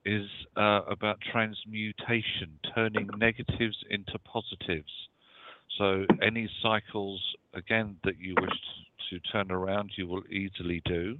is 0.05 0.27
uh, 0.57 0.81
about 0.89 1.19
transmutation, 1.31 2.59
turning 2.75 3.09
negatives 3.17 3.77
into 3.89 4.17
positives. 4.19 4.91
So 5.77 6.05
any 6.21 6.49
cycles 6.61 7.21
again 7.53 7.97
that 8.03 8.19
you 8.19 8.35
wish 8.39 8.59
to 9.09 9.19
turn 9.31 9.51
around, 9.51 9.91
you 9.95 10.07
will 10.07 10.23
easily 10.29 10.81
do. 10.85 11.17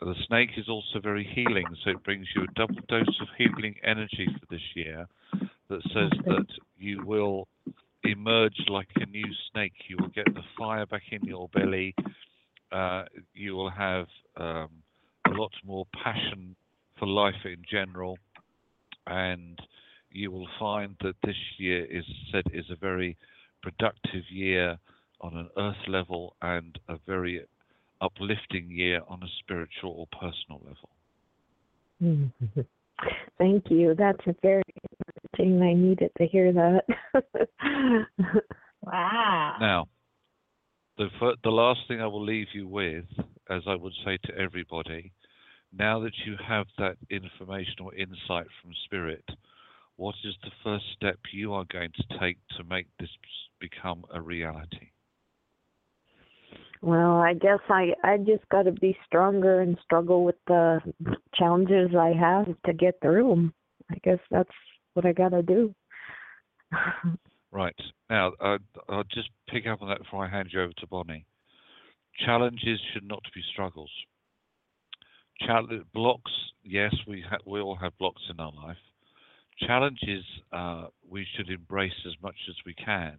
The 0.00 0.14
snake 0.26 0.50
is 0.58 0.68
also 0.68 1.00
very 1.02 1.24
healing, 1.24 1.64
so 1.82 1.90
it 1.90 2.04
brings 2.04 2.26
you 2.34 2.42
a 2.42 2.54
double 2.54 2.80
dose 2.88 3.20
of 3.20 3.28
healing 3.38 3.76
energy 3.82 4.28
for 4.38 4.46
this 4.50 4.62
year 4.74 5.06
that 5.68 5.82
says 5.94 6.10
that 6.26 6.46
you 6.78 7.02
will 7.04 7.48
emerge 8.04 8.58
like 8.68 8.88
a 8.96 9.06
new 9.06 9.26
snake. 9.50 9.72
You 9.88 9.96
will 9.98 10.08
get 10.08 10.26
the 10.34 10.42
fire 10.58 10.84
back 10.86 11.02
in 11.10 11.22
your 11.24 11.48
belly. 11.48 11.94
Uh, 12.72 13.04
you 13.34 13.54
will 13.54 13.70
have 13.70 14.06
um, 14.36 14.68
a 15.26 15.30
lot 15.30 15.52
more 15.64 15.86
passion 16.02 16.56
for 16.98 17.06
life 17.06 17.34
in 17.44 17.62
general, 17.70 18.18
and 19.06 19.58
you 20.10 20.30
will 20.30 20.48
find 20.58 20.96
that 21.02 21.14
this 21.24 21.36
year 21.58 21.84
is 21.84 22.04
said 22.32 22.44
is 22.52 22.64
a 22.70 22.76
very 22.76 23.16
productive 23.62 24.24
year 24.30 24.78
on 25.20 25.36
an 25.36 25.48
earth 25.58 25.88
level 25.88 26.36
and 26.42 26.78
a 26.88 26.96
very 27.06 27.42
uplifting 28.00 28.70
year 28.70 29.00
on 29.08 29.22
a 29.22 29.28
spiritual 29.40 29.92
or 29.92 30.06
personal 30.20 30.60
level. 30.64 30.88
Thank 33.38 33.70
you. 33.70 33.94
That's 33.94 34.26
a 34.26 34.34
very 34.42 34.62
encouraging. 35.38 35.62
I 35.62 35.74
needed 35.74 36.10
to 36.18 36.26
hear 36.26 36.52
that. 36.52 36.84
Wow. 38.86 39.56
Now, 39.60 39.88
the 40.98 41.08
the 41.42 41.50
last 41.50 41.80
thing 41.88 42.00
I 42.00 42.06
will 42.06 42.24
leave 42.24 42.48
you 42.52 42.66
with, 42.66 43.04
as 43.50 43.62
I 43.66 43.74
would 43.74 43.94
say 44.04 44.18
to 44.24 44.38
everybody, 44.38 45.12
now 45.72 46.00
that 46.00 46.12
you 46.24 46.36
have 46.46 46.66
that 46.78 46.96
information 47.10 47.76
or 47.82 47.94
insight 47.94 48.46
from 48.60 48.72
spirit, 48.84 49.24
what 49.96 50.14
is 50.24 50.34
the 50.42 50.50
first 50.64 50.84
step 50.96 51.18
you 51.32 51.52
are 51.54 51.64
going 51.70 51.90
to 51.92 52.18
take 52.18 52.38
to 52.56 52.64
make 52.64 52.86
this 52.98 53.10
become 53.60 54.04
a 54.12 54.20
reality? 54.20 54.90
well, 56.82 57.16
I 57.16 57.34
guess 57.34 57.58
I 57.68 57.94
I 58.04 58.18
just 58.18 58.48
got 58.50 58.62
to 58.62 58.72
be 58.72 58.96
stronger 59.06 59.60
and 59.60 59.76
struggle 59.82 60.24
with 60.24 60.36
the 60.46 60.80
challenges 61.34 61.90
I 61.98 62.12
have 62.12 62.46
to 62.66 62.72
get 62.72 63.00
through 63.00 63.28
them. 63.28 63.54
I 63.90 63.96
guess 64.04 64.18
that's 64.30 64.50
what 64.94 65.06
I 65.06 65.12
got 65.12 65.30
to 65.30 65.42
do. 65.42 65.74
Right. 67.56 67.74
Now, 68.10 68.32
uh, 68.38 68.58
I'll 68.90 69.04
just 69.04 69.30
pick 69.48 69.66
up 69.66 69.80
on 69.80 69.88
that 69.88 70.00
before 70.00 70.26
I 70.26 70.28
hand 70.28 70.50
you 70.52 70.60
over 70.60 70.74
to 70.76 70.86
Bonnie. 70.88 71.24
Challenges 72.22 72.78
should 72.92 73.08
not 73.08 73.22
be 73.34 73.40
struggles. 73.50 73.90
Chal- 75.40 75.66
blocks, 75.94 76.32
yes, 76.62 76.94
we 77.08 77.22
ha- 77.22 77.38
we 77.46 77.58
all 77.62 77.76
have 77.76 77.96
blocks 77.96 78.20
in 78.28 78.38
our 78.40 78.52
life. 78.52 78.76
Challenges, 79.66 80.22
uh, 80.52 80.88
we 81.08 81.26
should 81.34 81.48
embrace 81.48 81.98
as 82.06 82.12
much 82.22 82.36
as 82.50 82.56
we 82.66 82.74
can. 82.74 83.16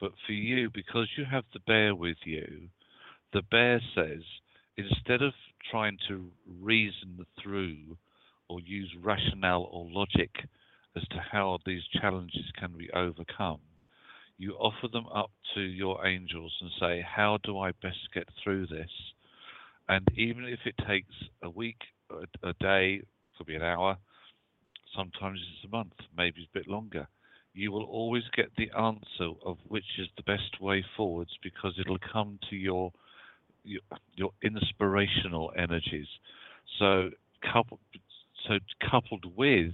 But 0.00 0.12
for 0.26 0.32
you, 0.32 0.70
because 0.70 1.08
you 1.18 1.24
have 1.24 1.44
the 1.52 1.58
bear 1.66 1.92
with 1.96 2.18
you, 2.24 2.68
the 3.32 3.42
bear 3.50 3.80
says 3.96 4.22
instead 4.76 5.22
of 5.22 5.32
trying 5.72 5.98
to 6.06 6.30
reason 6.60 7.26
through 7.42 7.98
or 8.48 8.60
use 8.60 8.94
rationale 9.02 9.68
or 9.72 9.88
logic 9.90 10.30
as 10.96 11.02
to 11.08 11.18
how 11.32 11.58
these 11.66 11.82
challenges 12.00 12.44
can 12.58 12.72
be 12.76 12.90
overcome, 12.92 13.60
you 14.38 14.52
offer 14.54 14.88
them 14.92 15.06
up 15.14 15.30
to 15.54 15.60
your 15.60 16.06
angels 16.06 16.52
and 16.60 16.70
say, 16.80 17.04
How 17.06 17.38
do 17.42 17.58
I 17.58 17.72
best 17.82 17.98
get 18.14 18.28
through 18.42 18.66
this? 18.66 18.90
And 19.88 20.06
even 20.16 20.44
if 20.44 20.60
it 20.64 20.74
takes 20.86 21.14
a 21.42 21.50
week, 21.50 21.78
a, 22.10 22.48
a 22.48 22.52
day, 22.54 23.02
could 23.36 23.46
be 23.46 23.54
an 23.54 23.62
hour, 23.62 23.96
sometimes 24.96 25.38
it's 25.38 25.70
a 25.70 25.74
month, 25.76 25.92
maybe 26.16 26.40
it's 26.40 26.50
a 26.54 26.58
bit 26.58 26.68
longer, 26.68 27.06
you 27.54 27.72
will 27.72 27.84
always 27.84 28.24
get 28.34 28.50
the 28.56 28.70
answer 28.78 29.32
of 29.44 29.56
which 29.68 29.84
is 29.98 30.08
the 30.16 30.22
best 30.22 30.60
way 30.60 30.84
forwards 30.96 31.30
because 31.42 31.74
it'll 31.78 31.98
come 32.12 32.38
to 32.50 32.56
your 32.56 32.92
your, 33.64 33.80
your 34.14 34.30
inspirational 34.42 35.52
energies. 35.56 36.06
So 36.78 37.10
so 38.46 38.58
coupled 38.90 39.36
with 39.36 39.72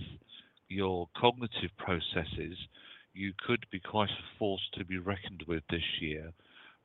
your 0.72 1.08
cognitive 1.16 1.70
processes, 1.78 2.56
you 3.14 3.32
could 3.46 3.64
be 3.70 3.80
quite 3.80 4.08
a 4.10 4.38
force 4.38 4.62
to 4.74 4.84
be 4.84 4.98
reckoned 4.98 5.44
with 5.46 5.62
this 5.70 5.82
year, 6.00 6.32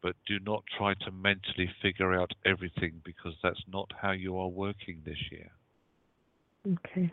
but 0.01 0.15
do 0.27 0.39
not 0.39 0.63
try 0.77 0.93
to 1.05 1.11
mentally 1.11 1.69
figure 1.81 2.13
out 2.13 2.31
everything 2.45 3.01
because 3.03 3.33
that's 3.41 3.63
not 3.71 3.89
how 4.01 4.11
you 4.11 4.37
are 4.37 4.47
working 4.47 5.01
this 5.05 5.17
year. 5.31 5.49
Okay. 6.67 7.11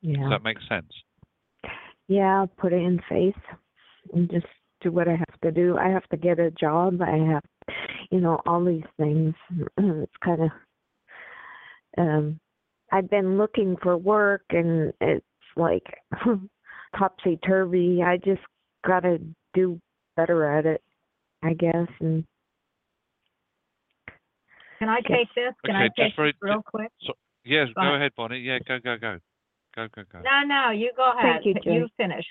Yeah. 0.00 0.20
Does 0.20 0.30
that 0.30 0.42
make 0.42 0.58
sense? 0.68 0.92
Yeah, 2.08 2.40
I'll 2.40 2.46
put 2.46 2.72
it 2.72 2.76
in 2.76 3.00
faith 3.08 3.34
and 4.12 4.30
just 4.30 4.46
do 4.80 4.92
what 4.92 5.08
I 5.08 5.16
have 5.16 5.40
to 5.42 5.50
do. 5.50 5.76
I 5.76 5.88
have 5.88 6.08
to 6.10 6.16
get 6.16 6.38
a 6.38 6.50
job. 6.50 7.00
I 7.02 7.16
have, 7.32 7.76
you 8.10 8.20
know, 8.20 8.40
all 8.46 8.64
these 8.64 8.84
things. 8.98 9.34
It's 9.78 10.12
kind 10.24 10.42
of, 10.42 10.50
um, 11.98 12.40
I've 12.92 13.10
been 13.10 13.36
looking 13.38 13.76
for 13.82 13.96
work 13.96 14.44
and 14.50 14.92
it's 15.00 15.24
like 15.56 15.84
topsy 16.98 17.38
turvy. 17.44 18.02
I 18.02 18.16
just 18.18 18.40
gotta 18.86 19.18
do 19.54 19.80
better 20.16 20.44
at 20.58 20.66
it, 20.66 20.82
I 21.42 21.52
guess. 21.54 21.88
And 22.00 22.24
Can 24.78 24.88
I 24.88 25.00
take 25.00 25.28
this? 25.34 25.54
Can 25.64 25.74
I 25.74 25.84
Okay, 25.86 25.92
just 25.96 26.08
take 26.10 26.16
very- 26.16 26.32
this 26.32 26.38
real 26.42 26.62
quick? 26.62 26.90
Yes, 27.44 27.68
Go 27.68 27.82
go 27.82 27.88
ahead. 27.88 27.94
ahead, 27.96 28.12
Bonnie. 28.16 28.38
Yeah, 28.40 28.58
go, 28.66 28.78
go, 28.82 28.96
go. 28.98 29.18
Go, 29.74 29.88
go, 29.94 30.02
go. 30.12 30.20
No, 30.20 30.42
no, 30.46 30.70
you 30.70 30.90
go 30.96 31.12
ahead. 31.16 31.42
you, 31.44 31.54
Jay. 31.54 31.74
You 31.74 31.88
finish. 31.96 32.24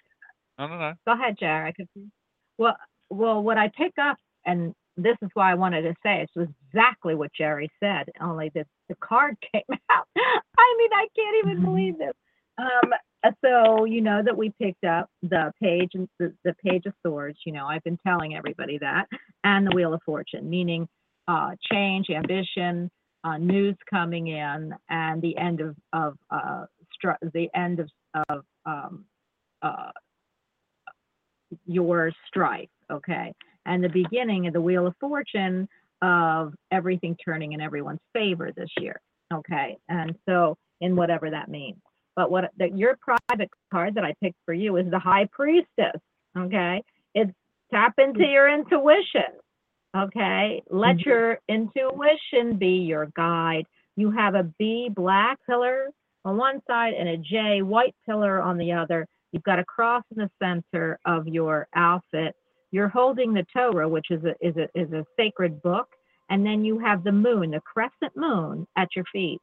No, 0.59 0.67
no, 0.67 0.77
no. 0.77 0.93
Go 1.05 1.13
ahead, 1.13 1.35
Jerry. 1.39 1.69
I 1.69 1.71
could. 1.71 1.87
Well, 2.57 2.75
well, 3.09 3.41
what 3.41 3.57
I 3.57 3.69
pick 3.77 3.93
up, 4.01 4.17
and 4.45 4.73
this 4.97 5.17
is 5.21 5.29
why 5.33 5.51
I 5.51 5.55
wanted 5.55 5.83
to 5.83 5.95
say 6.03 6.21
it 6.21 6.29
was 6.35 6.47
exactly 6.69 7.15
what 7.15 7.31
Jerry 7.33 7.69
said. 7.79 8.09
Only 8.21 8.49
the 8.53 8.65
the 8.89 8.95
card 8.95 9.37
came 9.53 9.63
out. 9.91 10.07
I 10.17 10.75
mean, 10.77 10.89
I 10.93 11.07
can't 11.15 11.37
even 11.45 11.61
Mhm. 11.61 11.65
believe 11.65 11.97
this. 11.97 12.13
Um, 12.57 12.93
uh, 13.23 13.31
so 13.43 13.85
you 13.85 14.01
know 14.01 14.21
that 14.23 14.37
we 14.37 14.51
picked 14.61 14.83
up 14.85 15.09
the 15.23 15.51
page 15.61 15.91
and 15.95 16.07
the, 16.19 16.33
the 16.43 16.53
page 16.65 16.85
of 16.85 16.93
swords. 17.05 17.39
You 17.45 17.53
know, 17.53 17.65
I've 17.67 17.83
been 17.83 17.97
telling 18.05 18.35
everybody 18.35 18.77
that, 18.79 19.07
and 19.43 19.67
the 19.67 19.75
wheel 19.75 19.93
of 19.93 20.01
fortune, 20.03 20.49
meaning 20.49 20.87
uh, 21.27 21.51
change, 21.71 22.09
ambition, 22.09 22.89
uh, 23.23 23.37
news 23.37 23.75
coming 23.89 24.27
in, 24.27 24.73
and 24.89 25.21
the 25.21 25.37
end 25.37 25.61
of 25.61 25.75
of 25.93 26.17
uh, 26.29 26.65
str- 26.93 27.25
the 27.33 27.49
end 27.55 27.79
of 27.79 27.89
of 28.29 28.45
um, 28.65 29.05
uh, 29.61 29.91
your 31.65 32.11
strife, 32.27 32.69
okay? 32.91 33.33
And 33.65 33.83
the 33.83 33.89
beginning 33.89 34.47
of 34.47 34.53
the 34.53 34.61
Wheel 34.61 34.87
of 34.87 34.95
Fortune 34.99 35.67
of 36.01 36.53
everything 36.71 37.15
turning 37.23 37.53
in 37.53 37.61
everyone's 37.61 38.01
favor 38.13 38.51
this 38.55 38.69
year, 38.79 38.99
okay? 39.33 39.77
And 39.89 40.15
so, 40.27 40.57
in 40.81 40.95
whatever 40.95 41.29
that 41.29 41.49
means. 41.49 41.81
But 42.15 42.29
what 42.31 42.51
that 42.57 42.77
your 42.77 42.97
private 42.97 43.49
card 43.71 43.95
that 43.95 44.03
I 44.05 44.13
picked 44.21 44.39
for 44.45 44.53
you 44.53 44.77
is 44.77 44.89
the 44.91 44.99
High 44.99 45.27
Priestess, 45.31 45.99
okay? 46.37 46.83
It's 47.13 47.31
tap 47.73 47.93
into 47.97 48.25
your 48.25 48.49
intuition, 48.49 49.39
okay? 49.95 50.61
Let 50.69 50.97
Mhm. 50.97 51.05
your 51.05 51.39
intuition 51.47 52.57
be 52.57 52.77
your 52.77 53.07
guide. 53.15 53.65
You 53.95 54.11
have 54.11 54.35
a 54.35 54.43
B 54.43 54.89
black 54.89 55.39
pillar 55.45 55.89
on 56.25 56.37
one 56.37 56.61
side 56.67 56.93
and 56.93 57.07
a 57.09 57.17
J 57.17 57.61
white 57.61 57.95
pillar 58.05 58.41
on 58.41 58.57
the 58.57 58.73
other. 58.73 59.07
You've 59.31 59.43
got 59.43 59.59
a 59.59 59.65
cross 59.65 60.03
in 60.11 60.17
the 60.17 60.29
center 60.41 60.99
of 61.05 61.27
your 61.27 61.67
outfit. 61.73 62.35
You're 62.71 62.89
holding 62.89 63.33
the 63.33 63.45
Torah, 63.55 63.87
which 63.87 64.07
is 64.09 64.23
a 64.23 64.35
is 64.45 64.55
a 64.57 64.67
is 64.79 64.91
a 64.91 65.05
sacred 65.17 65.61
book, 65.61 65.87
and 66.29 66.45
then 66.45 66.65
you 66.65 66.79
have 66.79 67.03
the 67.03 67.11
moon, 67.11 67.51
the 67.51 67.61
crescent 67.61 68.15
moon, 68.15 68.67
at 68.75 68.89
your 68.95 69.05
feet. 69.11 69.39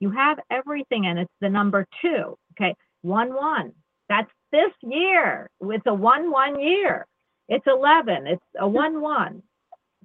You 0.00 0.10
have 0.10 0.38
everything, 0.50 1.06
and 1.06 1.18
it's 1.18 1.32
the 1.40 1.48
number 1.48 1.86
two. 2.02 2.36
Okay, 2.52 2.74
one 3.02 3.34
one. 3.34 3.72
That's 4.08 4.30
this 4.52 4.72
year. 4.82 5.48
It's 5.60 5.86
a 5.86 5.94
one 5.94 6.30
one 6.30 6.60
year. 6.60 7.06
It's 7.48 7.66
eleven. 7.66 8.26
It's 8.26 8.42
a 8.58 8.68
one 8.84 9.00
one. 9.00 9.42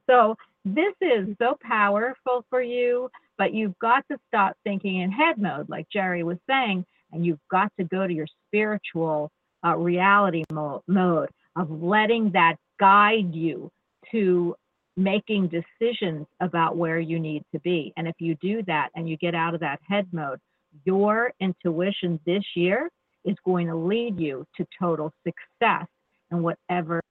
So 0.10 0.36
this 0.66 0.94
is 1.02 1.28
so 1.42 1.58
powerful 1.62 2.46
for 2.50 2.62
you, 2.62 3.10
but 3.38 3.54
you've 3.54 3.78
got 3.80 4.04
to 4.12 4.18
stop 4.28 4.56
thinking 4.64 5.02
in 5.02 5.12
head 5.12 5.38
mode, 5.38 5.70
like 5.70 5.88
Jerry 5.92 6.24
was 6.24 6.38
saying, 6.50 6.86
and 7.12 7.26
you've 7.26 7.40
got 7.50 7.72
to 7.80 7.86
go 7.86 8.08
to 8.08 8.14
your 8.14 8.28
spiritual 8.48 9.32
uh, 9.66 9.76
reality 9.76 10.44
mo- 10.52 10.84
mode 10.88 11.30
of 11.60 11.70
letting 11.70 12.32
that 12.32 12.56
guide 12.80 13.36
you 13.36 13.70
to 14.12 14.56
making 14.96 15.50
decisions 15.50 16.26
about 16.40 16.78
where 16.78 17.00
you 17.00 17.20
need 17.20 17.44
to 17.54 17.60
be. 17.60 17.94
And 17.98 18.08
if 18.08 18.16
you 18.20 18.36
do 18.42 18.64
that 18.64 18.90
and 18.96 19.08
you 19.08 19.18
get 19.18 19.36
out 19.36 19.54
of 19.54 19.60
that 19.60 19.80
head 19.88 20.08
mode, 20.12 20.40
your 20.86 21.32
intuition 21.40 22.20
this 22.26 22.44
year 22.56 22.90
is 23.26 23.36
going 23.46 23.68
to 23.68 23.76
lead 23.76 24.20
you 24.20 24.46
to 24.58 24.66
total 24.80 25.12
success 25.24 25.88
in 26.32 26.42
whatever 26.42 27.02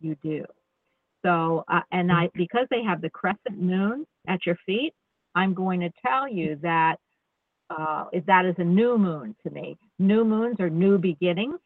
you 0.00 0.16
do. 0.22 0.44
So, 1.24 1.64
uh, 1.68 1.80
and 1.92 2.10
I, 2.10 2.30
because 2.34 2.66
they 2.70 2.82
have 2.82 3.02
the 3.02 3.10
crescent 3.10 3.60
moon 3.60 4.06
at 4.26 4.46
your 4.46 4.56
feet, 4.64 4.94
I'm 5.34 5.54
going 5.54 5.80
to 5.80 5.90
tell 6.04 6.26
you 6.28 6.58
that 6.62 6.96
uh, 7.68 8.06
is 8.12 8.22
that 8.26 8.46
is 8.46 8.54
a 8.58 8.64
new 8.64 8.98
moon 8.98 9.36
to 9.44 9.50
me. 9.50 9.76
New 9.98 10.24
moons 10.24 10.58
are 10.60 10.70
new 10.70 10.98
beginnings. 10.98 11.58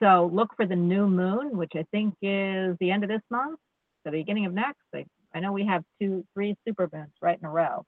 So 0.00 0.30
look 0.32 0.50
for 0.56 0.66
the 0.66 0.76
new 0.76 1.06
moon, 1.06 1.56
which 1.56 1.72
I 1.74 1.84
think 1.90 2.14
is 2.22 2.76
the 2.80 2.90
end 2.90 3.04
of 3.04 3.08
this 3.08 3.22
month, 3.30 3.58
the 4.04 4.10
beginning 4.10 4.46
of 4.46 4.52
next. 4.52 4.82
I, 4.94 5.04
I 5.34 5.40
know 5.40 5.52
we 5.52 5.66
have 5.66 5.82
two, 6.00 6.24
three 6.34 6.56
super 6.66 6.88
moons 6.92 7.12
right 7.22 7.38
in 7.38 7.44
a 7.44 7.50
row. 7.50 7.84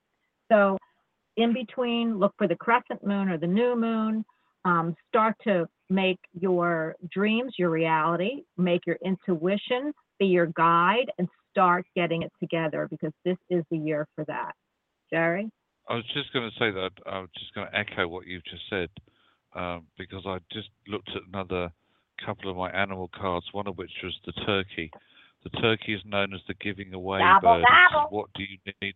So 0.51 0.79
in 1.37 1.53
between, 1.53 2.19
look 2.19 2.33
for 2.39 2.49
the 2.49 2.57
crescent 2.57 3.05
moon 3.07 3.29
or 3.29 3.39
the 3.39 3.47
new 3.47 3.77
moon. 3.77 4.25
Um, 4.65 4.97
start 5.09 5.37
to 5.45 5.69
make 5.91 6.19
your 6.41 6.97
dreams 7.13 7.55
your 7.57 7.71
reality, 7.71 8.43
make 8.57 8.81
your 8.87 8.99
intuition 9.05 9.93
be 10.19 10.27
your 10.27 10.47
guide, 10.47 11.11
and 11.19 11.29
start 11.51 11.87
getting 11.95 12.23
it 12.23 12.33
together 12.41 12.89
because 12.91 13.13
this 13.25 13.37
is 13.49 13.63
the 13.71 13.79
year 13.79 14.09
for 14.15 14.25
that. 14.25 14.53
Jerry? 15.11 15.49
I 15.89 15.95
was 15.95 16.05
just 16.15 16.33
going 16.33 16.51
to 16.51 16.57
say 16.59 16.71
that 16.73 16.91
I 17.07 17.21
was 17.21 17.29
just 17.39 17.55
going 17.55 17.69
to 17.69 17.79
echo 17.79 18.09
what 18.09 18.27
you've 18.27 18.45
just 18.45 18.65
said 18.69 18.89
um, 19.55 19.87
because 19.97 20.25
I 20.27 20.39
just 20.53 20.69
looked 20.89 21.11
at 21.11 21.23
another 21.29 21.71
couple 22.25 22.51
of 22.51 22.57
my 22.57 22.71
animal 22.71 23.11
cards, 23.19 23.47
one 23.53 23.67
of 23.67 23.79
which 23.79 23.91
was 24.03 24.15
the 24.25 24.33
turkey. 24.45 24.91
The 25.45 25.51
turkey 25.61 25.95
is 25.95 26.03
known 26.05 26.35
as 26.35 26.41
the 26.49 26.55
giving 26.55 26.93
away 26.93 27.21
Gobble, 27.21 27.59
bird. 27.59 27.65
Gobble. 27.93 28.17
What 28.17 28.31
do 28.35 28.43
you 28.43 28.59
need? 28.83 28.95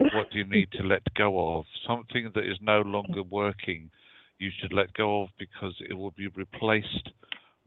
What 0.14 0.30
do 0.32 0.38
you 0.38 0.46
need 0.46 0.72
to 0.72 0.82
let 0.82 1.02
go 1.12 1.58
of? 1.58 1.66
Something 1.86 2.30
that 2.34 2.44
is 2.44 2.56
no 2.62 2.80
longer 2.80 3.22
working, 3.22 3.90
you 4.38 4.50
should 4.58 4.72
let 4.72 4.94
go 4.94 5.24
of 5.24 5.28
because 5.38 5.74
it 5.90 5.92
will 5.92 6.12
be 6.12 6.28
replaced 6.28 7.10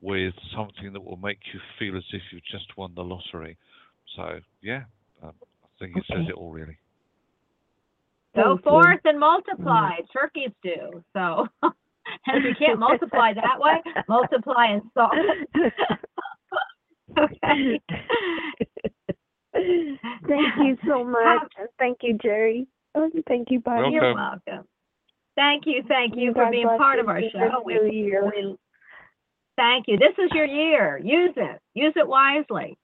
with 0.01 0.34
something 0.56 0.91
that 0.93 1.04
will 1.04 1.18
make 1.18 1.38
you 1.54 1.60
feel 1.78 1.95
as 1.95 2.04
if 2.12 2.24
you've 2.32 2.43
just 2.51 2.76
won 2.76 2.91
the 2.95 3.04
lottery. 3.04 3.56
So 4.16 4.39
yeah, 4.64 4.84
um, 5.22 5.34
I 5.64 5.68
think 5.80 5.95
it 5.95 6.04
says 6.08 6.26
it 6.28 6.34
all 6.34 6.51
really. 6.51 6.78
Go 8.36 8.56
Thank 8.56 8.64
forth 8.64 8.99
and 9.06 9.20
multiply. 9.20 9.97
Turkeys 10.12 10.51
do. 10.64 11.04
So, 11.14 11.47
and 12.28 12.38
if 12.38 12.43
you 12.59 12.65
can't 12.67 12.80
multiply 12.80 13.34
that 13.34 13.59
way, 13.59 13.82
multiply 14.07 14.67
and 14.67 14.82
solve. 14.93 15.11
okay. 17.19 17.80
Thank 19.53 20.55
you 20.63 20.78
so 20.87 21.04
much. 21.04 21.51
Thank 21.79 21.97
you, 22.01 22.17
Jerry. 22.21 22.67
Oh, 22.95 23.09
Thank 23.28 23.50
you, 23.51 23.59
Bonnie. 23.59 23.82
Welcome. 23.82 23.93
You're 23.93 24.16
welcome. 24.16 24.67
Thank 25.36 25.63
you, 25.66 25.83
thank 25.87 26.16
you 26.16 26.32
for 26.33 26.50
being 26.51 26.67
part 26.67 26.97
you. 26.97 27.01
of 27.04 27.09
our 27.09 27.20
This 27.21 27.32
show. 27.32 27.39
is 27.70 27.82
New 27.82 27.89
Year. 27.91 28.24
we- 28.25 28.55
thank 29.58 29.87
you. 29.87 29.97
This 29.97 30.13
is 30.20 30.29
your 30.32 30.45
year. 30.45 31.00
Use 31.04 31.33
it. 31.36 31.59
Use 31.74 31.93
it 31.95 32.08
wisely. 32.08 32.78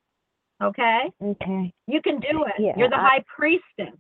Okay? 0.62 1.12
Okay. 1.24 1.74
You 1.88 2.02
can 2.02 2.20
do 2.20 2.44
it. 2.46 2.54
Yeah, 2.60 2.74
You're 2.76 2.90
the 2.90 2.98
I- 2.98 3.08
high 3.18 3.24
priestess. 3.36 3.96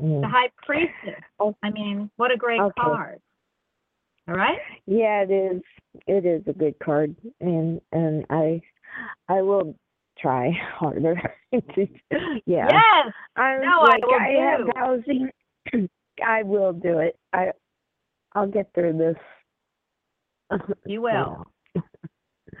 Mm. 0.00 0.20
The 0.22 0.28
high 0.28 0.50
priestess. 0.64 1.22
Oh. 1.38 1.54
I 1.62 1.70
mean, 1.70 2.10
what 2.16 2.32
a 2.32 2.36
great 2.36 2.60
Okay. 2.60 2.80
card. 2.80 3.20
All 4.28 4.34
right? 4.34 4.58
Yeah, 4.86 5.22
it 5.22 5.30
is. 5.30 5.62
It 6.06 6.26
is 6.26 6.42
a 6.46 6.52
good 6.52 6.74
card, 6.82 7.14
and 7.40 7.80
and 7.92 8.24
I, 8.30 8.60
I 9.28 9.42
will 9.42 9.76
try 10.18 10.50
harder. 10.78 11.14
yeah. 11.52 11.66
Yes. 12.46 13.12
I'm 13.36 13.60
No, 13.62 13.80
I 13.82 13.98
will 14.02 14.14
I 14.14 14.50
have 14.50 14.66
do. 14.66 14.72
housing. 14.76 15.30
I 16.26 16.42
will 16.42 16.72
do 16.72 16.98
it. 16.98 17.18
I, 17.32 17.52
I'll 18.34 18.48
get 18.48 18.70
through 18.74 18.98
this. 18.98 19.16
You 20.86 21.02
will. 21.02 21.46
Yeah. 21.74 21.82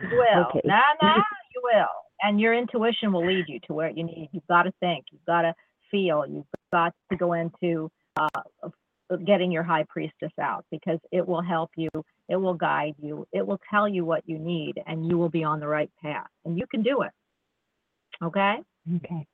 You 0.02 0.08
will. 0.16 0.44
Okay. 0.48 0.60
Nah, 0.64 0.80
nah, 1.02 1.22
you 1.54 1.62
will. 1.62 1.86
And 2.22 2.40
your 2.40 2.52
intuition 2.54 3.12
will 3.12 3.24
lead 3.26 3.44
you 3.48 3.60
to 3.66 3.72
where 3.74 3.88
you 3.90 4.04
need. 4.04 4.28
You've 4.32 4.46
got 4.48 4.64
to 4.64 4.72
think. 4.80 5.06
You've 5.12 5.24
got 5.24 5.42
to 5.42 5.54
feel. 5.90 6.24
You've 6.28 6.44
got 6.72 6.92
to 7.10 7.16
go 7.16 7.32
into 7.34 7.90
uh, 8.16 8.28
getting 9.24 9.50
your 9.52 9.62
high 9.62 9.84
priestess 9.88 10.32
out 10.40 10.64
because 10.70 10.98
it 11.12 11.26
will 11.26 11.42
help 11.42 11.70
you. 11.76 11.88
It 12.28 12.36
will 12.36 12.54
guide 12.54 12.94
you. 13.00 13.26
It 13.32 13.46
will 13.46 13.60
tell 13.70 13.88
you 13.88 14.04
what 14.04 14.22
you 14.26 14.38
need, 14.38 14.82
and 14.86 15.06
you 15.06 15.16
will 15.16 15.28
be 15.28 15.44
on 15.44 15.60
the 15.60 15.68
right 15.68 15.90
path. 16.02 16.26
And 16.44 16.58
you 16.58 16.66
can 16.66 16.82
do 16.82 17.02
it. 17.02 17.12
Okay. 18.22 18.56
Okay. 18.96 19.26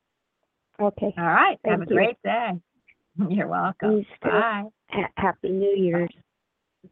Okay. 0.80 1.14
All 1.16 1.24
right. 1.24 1.58
Have 1.64 1.82
a 1.82 1.84
you. 1.84 1.94
great 1.96 2.16
day. 2.24 2.50
You're 3.28 3.48
welcome. 3.48 4.04
Bye. 4.22 4.64
Ha- 4.90 5.10
Happy 5.16 5.50
New 5.50 5.74
Year's. 5.76 6.10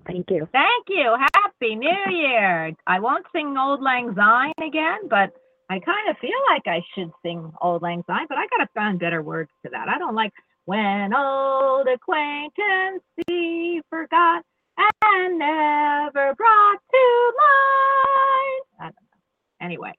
Thank 0.07 0.31
you. 0.31 0.49
Thank 0.53 0.87
you. 0.89 1.17
Happy 1.35 1.75
New 1.75 2.11
Year. 2.11 2.73
I 2.87 3.01
won't 3.01 3.27
sing 3.35 3.57
Auld 3.57 3.83
Lang 3.83 4.15
Syne 4.15 4.53
again, 4.65 5.09
but 5.09 5.33
I 5.71 5.79
kind 5.79 6.11
of 6.11 6.19
feel 6.19 6.31
like 6.49 6.67
I 6.67 6.83
should 6.95 7.13
sing 7.23 7.53
Auld 7.63 7.83
Lang 7.83 8.03
Syne, 8.05 8.27
but 8.29 8.37
I 8.37 8.49
got 8.49 8.65
to 8.65 8.69
find 8.75 8.99
better 8.99 9.23
words 9.23 9.51
to 9.65 9.71
that. 9.71 9.89
I 9.89 9.99
don't 9.99 10.17
like 10.17 10.33
when 10.65 11.15
old 11.15 11.87
acquaintance 11.87 13.05
he 13.29 13.81
forgot 13.89 14.43
and 14.77 15.39
never 15.39 16.35
brought 16.35 16.81
to 16.91 17.33
mind. 17.39 18.65
I 18.81 18.85
don't 18.85 18.95
know. 18.95 19.63
Anyway, 19.63 19.93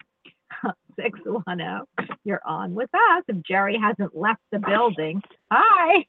610, 0.97 1.85
you're 2.25 2.45
on 2.45 2.75
with 2.75 2.89
us. 2.93 3.23
If 3.29 3.41
Jerry 3.41 3.77
hasn't 3.81 4.13
left 4.13 4.41
the 4.51 4.59
building, 4.59 5.21
hi. 5.49 6.05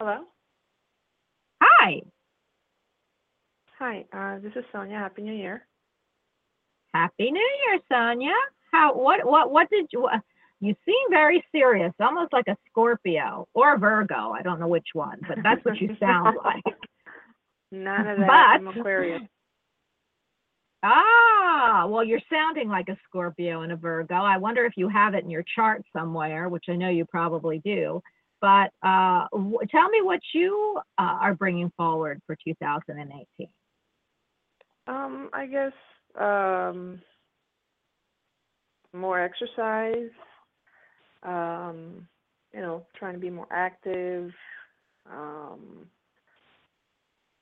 Hello. 0.00 0.20
Hi. 1.62 2.00
Hi. 3.78 4.04
Uh, 4.14 4.38
this 4.38 4.52
is 4.56 4.64
Sonia. 4.72 4.96
Happy 4.96 5.20
New 5.20 5.34
Year. 5.34 5.66
Happy 6.94 7.30
New 7.30 7.40
Year, 7.66 7.78
Sonia. 7.90 8.34
How 8.72 8.94
what 8.94 9.24
what 9.24 9.50
what 9.50 9.68
did 9.70 9.86
you 9.92 10.06
uh, 10.06 10.18
you 10.60 10.74
seem 10.84 11.10
very 11.10 11.44
serious, 11.52 11.92
almost 12.00 12.32
like 12.32 12.44
a 12.48 12.56
Scorpio 12.70 13.48
or 13.54 13.74
a 13.74 13.78
Virgo. 13.78 14.30
I 14.30 14.42
don't 14.42 14.60
know 14.60 14.68
which 14.68 14.88
one, 14.92 15.18
but 15.26 15.38
that's 15.42 15.64
what 15.64 15.80
you 15.80 15.96
sound 16.00 16.36
like. 16.44 16.62
None 17.72 18.06
of 18.06 18.18
that. 18.18 18.26
But- 18.26 18.68
I'm 18.68 18.68
Aquarius. 18.68 19.22
Ah, 20.84 21.86
well, 21.88 22.02
you're 22.02 22.20
sounding 22.30 22.68
like 22.68 22.88
a 22.88 22.96
Scorpio 23.08 23.60
and 23.62 23.70
a 23.70 23.76
Virgo. 23.76 24.16
I 24.16 24.36
wonder 24.36 24.64
if 24.64 24.72
you 24.76 24.88
have 24.88 25.14
it 25.14 25.22
in 25.22 25.30
your 25.30 25.44
chart 25.54 25.82
somewhere, 25.96 26.48
which 26.48 26.64
I 26.68 26.74
know 26.74 26.88
you 26.88 27.04
probably 27.04 27.60
do. 27.64 28.02
But 28.40 28.70
uh, 28.82 29.26
w- 29.30 29.58
tell 29.70 29.88
me 29.90 30.02
what 30.02 30.18
you 30.34 30.80
uh, 30.98 31.18
are 31.20 31.34
bringing 31.34 31.70
forward 31.76 32.20
for 32.26 32.36
2018. 32.44 33.46
Um, 34.88 35.30
I 35.32 35.46
guess 35.46 35.72
um, 36.18 37.00
more 38.92 39.20
exercise. 39.20 40.10
Um, 41.22 42.06
you 42.52 42.60
know, 42.60 42.84
trying 42.98 43.14
to 43.14 43.20
be 43.20 43.30
more 43.30 43.46
active. 43.50 44.30
Um, 45.10 45.86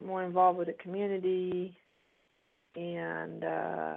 more 0.05 0.24
involved 0.24 0.59
with 0.59 0.68
the 0.68 0.74
community, 0.74 1.76
and 2.74 3.44
uh, 3.44 3.94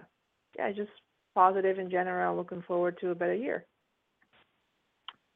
yeah, 0.58 0.72
just 0.72 0.92
positive 1.34 1.80
in 1.80 1.90
general. 1.90 2.36
Looking 2.36 2.64
forward 2.68 2.98
to 3.02 3.12
a 3.12 3.16
better 3.16 3.36
year. 3.36 3.66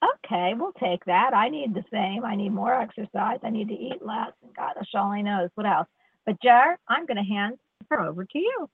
Okay, 0.03 0.53
we'll 0.55 0.73
take 0.73 1.03
that. 1.05 1.33
I 1.33 1.49
need 1.49 1.73
the 1.73 1.83
same. 1.91 2.23
I 2.23 2.35
need 2.35 2.53
more 2.53 2.73
exercise. 2.73 3.39
I 3.43 3.49
need 3.49 3.69
to 3.69 3.73
eat 3.73 4.05
less. 4.05 4.31
And 4.43 4.55
God, 4.55 4.73
that's 4.75 4.89
all 4.93 5.11
I 5.11 5.21
knows. 5.21 5.49
What 5.55 5.65
else? 5.65 5.87
But 6.25 6.39
Jer, 6.41 6.77
I'm 6.87 7.05
going 7.05 7.17
to 7.17 7.23
hand 7.23 7.57
her 7.89 8.01
over 8.01 8.23
to 8.25 8.37
you. 8.37 8.69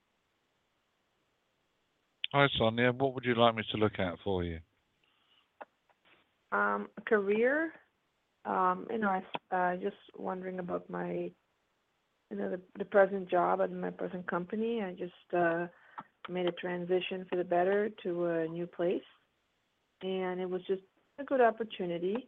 Hi, 2.34 2.48
Sonia. 2.58 2.92
What 2.92 3.14
would 3.14 3.26
you 3.26 3.36
like 3.36 3.54
me 3.54 3.64
to 3.70 3.78
look 3.78 4.00
at 4.00 4.16
for 4.24 4.44
you? 4.44 4.60
Um, 6.52 6.88
career. 7.06 7.72
Um, 8.46 8.88
you 8.90 8.98
know, 8.98 9.22
I 9.52 9.56
uh, 9.56 9.76
just 9.78 9.96
wondering 10.18 10.58
about 10.58 10.90
my, 10.90 11.30
you 12.32 12.38
know, 12.38 12.50
the 12.50 12.60
the 12.80 12.86
present 12.86 13.30
job 13.30 13.62
at 13.62 13.72
my 13.72 13.92
present 13.92 14.26
company. 14.26 14.82
I 14.82 14.94
just 14.94 15.14
uh, 15.38 15.68
made 16.28 16.48
a 16.48 16.52
transition 16.54 17.24
for 17.30 17.36
the 17.36 17.44
better 17.44 17.92
to 18.02 18.26
a 18.26 18.48
new 18.48 18.66
place, 18.66 19.10
and 20.02 20.42
it 20.42 20.50
was 20.50 20.64
just 20.68 20.82
a 21.20 21.24
good 21.24 21.40
opportunity. 21.40 22.28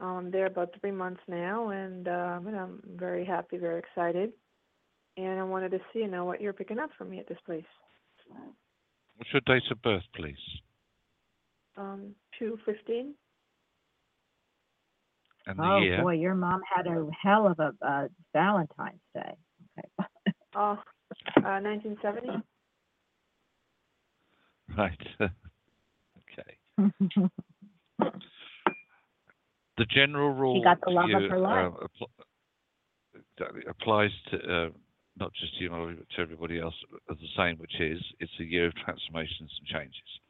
Um, 0.00 0.08
I'm 0.08 0.30
there 0.30 0.46
about 0.46 0.74
three 0.80 0.92
months 0.92 1.20
now, 1.28 1.68
and 1.68 2.08
um, 2.08 2.46
and 2.46 2.56
I'm 2.56 2.80
very 2.96 3.26
happy, 3.26 3.58
very 3.58 3.80
excited. 3.80 4.32
And 5.18 5.38
I 5.38 5.42
wanted 5.42 5.72
to 5.72 5.78
see, 5.92 5.98
you 6.00 6.08
know, 6.08 6.24
what 6.24 6.40
you're 6.40 6.54
picking 6.54 6.78
up 6.78 6.90
for 6.96 7.04
me 7.04 7.18
at 7.18 7.28
this 7.28 7.38
place. 7.44 7.64
What's 9.16 9.32
your 9.32 9.40
date 9.46 9.70
of 9.70 9.80
birth, 9.82 10.02
please? 10.14 10.36
Um, 11.76 12.14
two 12.38 12.58
fifteen. 12.64 13.14
And 15.46 15.58
the 15.58 15.64
oh 15.64 15.80
year? 15.80 16.02
boy, 16.02 16.14
your 16.14 16.34
mom 16.34 16.60
had 16.74 16.86
a 16.86 17.06
hell 17.22 17.46
of 17.46 17.58
a 17.60 17.72
uh, 17.86 18.08
Valentine's 18.32 19.00
Day. 19.14 19.34
Okay. 19.78 19.88
Oh, 20.58 20.78
uh, 21.36 21.60
1970. 21.60 22.28
Right. 24.76 24.98
okay. 25.20 26.56
The 29.76 29.84
general 29.90 30.30
rule 30.32 30.56
She 30.60 30.64
got 30.64 30.80
the 30.80 30.86
to 30.86 30.92
love 30.92 31.10
of 31.14 31.22
you, 31.22 31.28
her 31.28 31.38
life. 31.38 31.72
appl- 31.74 32.24
that 33.38 33.48
applies 33.68 34.10
to 34.30 34.36
uh, 34.38 34.68
not 35.18 35.32
just 35.34 35.56
to 35.58 35.64
you, 35.64 35.70
but 35.70 36.08
to 36.16 36.22
everybody 36.22 36.60
else 36.60 36.74
the 37.08 37.16
same, 37.36 37.56
which 37.58 37.80
is 37.80 38.02
it's 38.20 38.32
a 38.40 38.44
year 38.44 38.66
of 38.66 38.74
transformations 38.74 39.50
and 39.58 39.66
changes. 39.66 40.20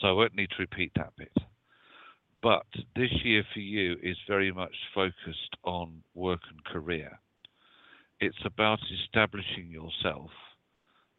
So 0.00 0.08
I 0.08 0.12
won't 0.12 0.34
need 0.34 0.50
to 0.50 0.56
repeat 0.62 0.92
that 0.96 1.12
bit. 1.16 1.32
But 2.42 2.66
this 2.96 3.12
year 3.22 3.44
for 3.52 3.60
you 3.60 3.96
is 4.02 4.16
very 4.26 4.50
much 4.50 4.74
focused 4.94 5.56
on 5.62 6.02
work 6.14 6.40
and 6.50 6.64
career. 6.64 7.20
It's 8.20 8.44
about 8.44 8.80
establishing 9.04 9.70
yourself 9.70 10.30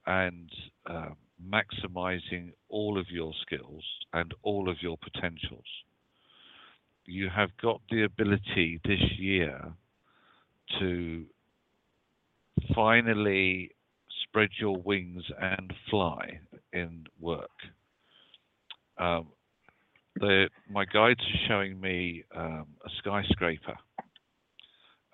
and 0.05 0.49
uh, 0.85 1.09
maximizing 1.41 2.51
all 2.67 2.97
of 2.97 3.09
your 3.09 3.33
skills 3.41 3.83
and 4.11 4.33
all 4.43 4.69
of 4.69 4.77
your 4.81 4.97
potentials. 4.97 5.65
You 7.05 7.29
have 7.29 7.49
got 7.61 7.81
the 7.89 8.03
ability 8.03 8.81
this 8.83 9.01
year 9.17 9.73
to 10.79 11.25
finally 12.75 13.71
spread 14.23 14.49
your 14.59 14.77
wings 14.77 15.23
and 15.39 15.73
fly 15.89 16.39
in 16.73 17.05
work. 17.19 17.49
Um, 18.97 19.27
the, 20.15 20.49
my 20.69 20.85
guides 20.85 21.19
are 21.21 21.47
showing 21.47 21.79
me 21.79 22.23
um, 22.35 22.67
a 22.85 22.89
skyscraper, 22.99 23.75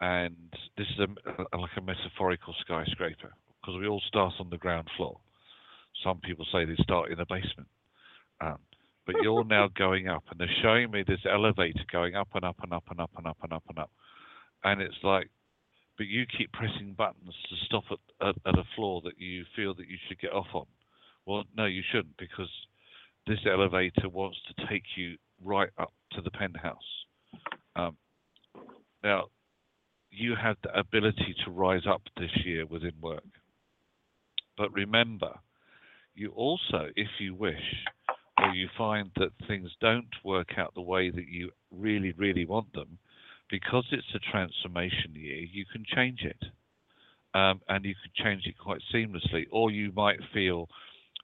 and 0.02 0.36
this 0.78 0.88
is 0.88 1.00
a, 1.00 1.58
a- 1.58 1.60
like 1.60 1.72
a 1.78 1.82
metaphorical 1.82 2.54
skyscraper 2.62 3.32
because 3.62 3.80
we 3.80 3.88
all 3.88 4.02
start 4.08 4.34
on 4.40 4.50
the 4.50 4.58
ground 4.58 4.88
floor. 4.98 5.20
Some 6.04 6.20
people 6.20 6.46
say 6.52 6.66
they 6.66 6.76
start 6.84 7.12
in 7.12 7.18
the 7.18 7.26
basement, 7.26 7.68
um, 8.42 8.58
but 9.06 9.16
you're 9.22 9.44
now 9.46 9.70
going 9.78 10.08
up, 10.08 10.24
and 10.32 10.40
they're 10.40 10.56
showing 10.62 10.92
me 10.92 11.04
this 11.08 11.22
elevator 11.30 11.84
going 11.92 12.16
up 12.16 12.30
and 12.36 12.46
up 12.46 12.58
and 12.64 12.74
up 12.74 12.84
and 12.90 13.00
up 13.00 13.12
and 13.18 13.28
up 13.28 13.38
and 13.44 13.54
up 13.54 13.64
and 13.70 13.80
up, 13.80 13.92
and 14.64 14.82
it's 14.82 14.98
like, 15.04 15.30
but 16.00 16.08
you 16.08 16.26
keep 16.26 16.50
pressing 16.54 16.96
buttons 16.98 17.36
to 17.50 17.56
stop 17.66 17.84
at, 17.92 18.30
at, 18.30 18.36
at 18.48 18.58
a 18.58 18.64
floor 18.74 19.02
that 19.04 19.20
you 19.20 19.44
feel 19.54 19.74
that 19.74 19.90
you 19.90 19.98
should 20.08 20.18
get 20.18 20.32
off 20.32 20.48
on. 20.54 20.66
Well, 21.26 21.44
no, 21.58 21.66
you 21.66 21.84
shouldn't 21.92 22.16
because 22.18 22.50
this 23.28 23.40
elevator 23.46 24.08
wants 24.08 24.38
to 24.48 24.68
take 24.68 24.84
you 24.96 25.18
right 25.44 25.68
up 25.78 25.92
to 26.14 26.22
the 26.22 26.32
penthouse. 26.32 26.78
Um, 27.76 27.98
now, 29.04 29.26
you 30.10 30.36
have 30.42 30.56
the 30.64 30.74
ability 30.80 31.36
to 31.44 31.52
rise 31.52 31.86
up 31.88 32.02
this 32.18 32.32
year 32.46 32.66
within 32.66 32.94
work. 33.02 33.28
But 34.58 34.72
remember, 34.72 35.34
you 36.16 36.32
also, 36.32 36.88
if 36.96 37.10
you 37.20 37.36
wish, 37.36 37.56
or 38.38 38.54
you 38.54 38.70
find 38.78 39.12
that 39.18 39.32
things 39.50 39.70
don't 39.82 40.08
work 40.24 40.52
out 40.58 40.74
the 40.76 40.82
way 40.82 41.10
that 41.10 41.28
you 41.28 41.52
really, 41.72 42.14
really 42.14 42.46
want 42.46 42.72
them, 42.72 42.98
because 43.50 43.86
it's 43.92 44.16
a 44.16 44.32
transformation 44.32 45.14
year, 45.14 45.38
you 45.38 45.66
can 45.72 45.84
change 45.96 46.22
it. 46.24 46.44
Um, 47.34 47.62
and 47.68 47.86
you 47.86 47.94
can 47.94 48.26
change 48.26 48.48
it 48.48 48.58
quite 48.58 48.82
seamlessly. 48.94 49.46
Or 49.52 49.70
you 49.70 49.92
might 49.96 50.20
feel 50.34 50.68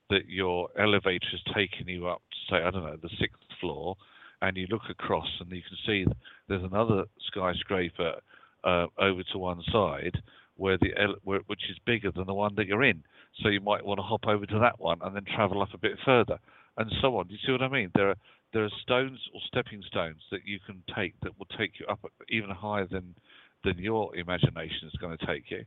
that 0.09 0.27
your 0.27 0.69
elevator 0.77 1.25
has 1.31 1.55
taken 1.55 1.87
you 1.87 2.07
up 2.07 2.21
to, 2.29 2.53
say, 2.53 2.63
I 2.63 2.69
don't 2.69 2.83
know, 2.83 2.97
the 3.01 3.09
sixth 3.19 3.41
floor, 3.59 3.95
and 4.41 4.55
you 4.55 4.67
look 4.69 4.83
across 4.89 5.27
and 5.39 5.49
you 5.51 5.61
can 5.61 5.77
see 5.85 6.05
there's 6.47 6.63
another 6.63 7.05
skyscraper 7.27 8.15
uh, 8.63 8.85
over 8.99 9.23
to 9.31 9.37
one 9.39 9.63
side 9.71 10.21
where 10.57 10.77
the 10.77 10.91
ele- 10.97 11.15
where, 11.23 11.39
which 11.47 11.63
is 11.69 11.77
bigger 11.85 12.11
than 12.11 12.27
the 12.27 12.33
one 12.33 12.53
that 12.55 12.67
you're 12.67 12.83
in. 12.83 13.03
So 13.41 13.49
you 13.49 13.61
might 13.61 13.85
want 13.85 13.97
to 13.97 14.03
hop 14.03 14.27
over 14.27 14.45
to 14.45 14.59
that 14.59 14.79
one 14.79 14.99
and 15.01 15.15
then 15.15 15.25
travel 15.35 15.61
up 15.61 15.73
a 15.73 15.77
bit 15.77 15.97
further, 16.05 16.39
and 16.77 16.91
so 17.01 17.17
on. 17.17 17.27
Do 17.27 17.33
you 17.33 17.39
see 17.45 17.51
what 17.51 17.61
I 17.61 17.69
mean? 17.69 17.91
There 17.95 18.09
are 18.09 18.15
there 18.53 18.63
are 18.63 18.71
stones 18.81 19.19
or 19.33 19.41
stepping 19.47 19.81
stones 19.87 20.21
that 20.31 20.45
you 20.45 20.59
can 20.65 20.81
take 20.95 21.13
that 21.21 21.37
will 21.37 21.47
take 21.57 21.73
you 21.79 21.85
up 21.87 21.99
even 22.29 22.49
higher 22.49 22.85
than 22.85 23.15
than 23.63 23.77
your 23.77 24.15
imagination 24.15 24.87
is 24.87 24.93
going 24.99 25.17
to 25.17 25.25
take 25.25 25.49
you. 25.49 25.65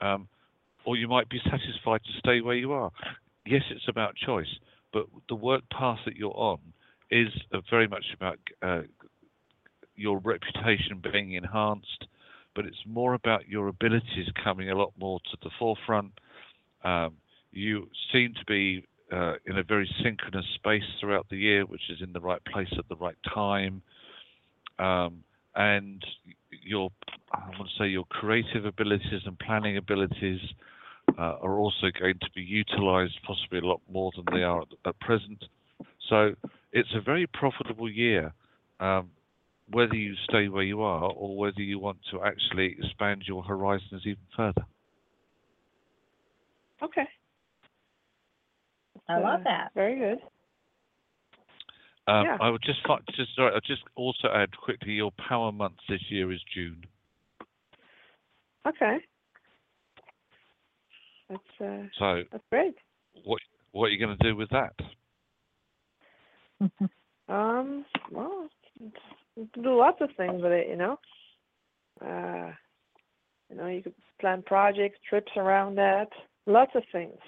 Um, 0.00 0.28
or 0.84 0.96
you 0.96 1.06
might 1.06 1.28
be 1.28 1.40
satisfied 1.44 2.00
to 2.04 2.18
stay 2.18 2.40
where 2.40 2.56
you 2.56 2.72
are. 2.72 2.90
Yes, 3.44 3.62
it's 3.70 3.88
about 3.88 4.14
choice, 4.16 4.48
but 4.92 5.06
the 5.28 5.34
work 5.34 5.62
path 5.70 5.98
that 6.06 6.16
you're 6.16 6.36
on 6.36 6.58
is 7.10 7.28
very 7.70 7.86
much 7.88 8.04
about 8.14 8.38
uh, 8.62 8.82
your 9.96 10.18
reputation 10.18 11.02
being 11.12 11.32
enhanced, 11.32 12.06
but 12.54 12.64
it's 12.64 12.82
more 12.86 13.14
about 13.14 13.48
your 13.48 13.68
abilities 13.68 14.28
coming 14.42 14.70
a 14.70 14.74
lot 14.74 14.92
more 14.98 15.20
to 15.30 15.36
the 15.42 15.50
forefront. 15.58 16.12
Um, 16.84 17.14
you 17.52 17.88
seem 18.12 18.34
to 18.34 18.44
be 18.46 18.84
uh, 19.12 19.34
in 19.46 19.58
a 19.58 19.62
very 19.62 19.88
synchronous 20.02 20.44
space 20.54 20.82
throughout 21.00 21.26
the 21.30 21.36
year, 21.36 21.64
which 21.64 21.82
is 21.90 22.00
in 22.02 22.12
the 22.12 22.20
right 22.20 22.44
place 22.44 22.72
at 22.78 22.88
the 22.88 22.96
right 22.96 23.16
time. 23.34 23.82
Um, 24.78 25.24
and 25.54 26.04
your 26.50 26.90
I 27.32 27.48
want 27.58 27.68
to 27.68 27.82
say 27.82 27.88
your 27.88 28.04
creative 28.04 28.64
abilities 28.64 29.22
and 29.26 29.38
planning 29.38 29.76
abilities 29.76 30.40
uh, 31.18 31.36
are 31.40 31.58
also 31.58 31.88
going 31.98 32.18
to 32.20 32.30
be 32.34 32.42
utilized 32.42 33.18
possibly 33.26 33.58
a 33.58 33.66
lot 33.66 33.80
more 33.90 34.12
than 34.14 34.24
they 34.32 34.44
are 34.44 34.62
at, 34.62 34.68
at 34.86 35.00
present. 35.00 35.44
So 36.08 36.34
it's 36.72 36.88
a 36.94 37.00
very 37.00 37.26
profitable 37.26 37.90
year, 37.90 38.32
um, 38.80 39.10
whether 39.70 39.94
you 39.94 40.14
stay 40.28 40.48
where 40.48 40.62
you 40.62 40.82
are 40.82 41.10
or 41.10 41.36
whether 41.36 41.60
you 41.60 41.78
want 41.78 41.98
to 42.12 42.22
actually 42.22 42.76
expand 42.78 43.24
your 43.26 43.42
horizons 43.42 44.02
even 44.04 44.22
further. 44.36 44.64
Okay. 46.82 47.08
I 49.08 49.18
love 49.18 49.40
that. 49.44 49.70
Very 49.74 49.98
good. 49.98 50.18
Um, 52.06 52.24
Yeah. 52.24 52.36
I 52.40 52.50
would 52.50 52.62
just 52.62 52.80
fi- 52.86 53.00
just 53.14 53.34
sorry, 53.34 53.52
I'll 53.54 53.60
just 53.60 53.82
also 53.94 54.28
add 54.28 54.56
quickly 54.56 54.92
your 54.92 55.12
power 55.12 55.52
month 55.52 55.76
this 55.88 56.00
year 56.10 56.32
is 56.32 56.42
June. 56.54 56.84
Okay. 58.66 58.98
That's 61.28 61.60
uh, 61.60 61.88
So 61.98 62.22
that's 62.32 62.44
great. 62.50 62.76
what 63.24 63.40
what 63.72 63.86
are 63.86 63.90
you 63.90 63.98
going 63.98 64.16
to 64.16 64.24
do 64.24 64.36
with 64.36 64.50
that? 64.50 64.74
Um, 67.28 67.84
well, 68.10 68.48
do 69.36 69.76
lots 69.78 70.00
of 70.00 70.08
things 70.16 70.42
with 70.42 70.52
it, 70.52 70.66
you 70.66 70.76
know. 70.76 70.98
Uh, 72.00 72.52
you 73.50 73.56
know, 73.56 73.66
you 73.66 73.82
could 73.82 73.94
plan 74.18 74.42
projects, 74.46 74.98
trips 75.08 75.32
around 75.36 75.74
that, 75.76 76.08
lots 76.46 76.72
of 76.74 76.82
things. 76.90 77.18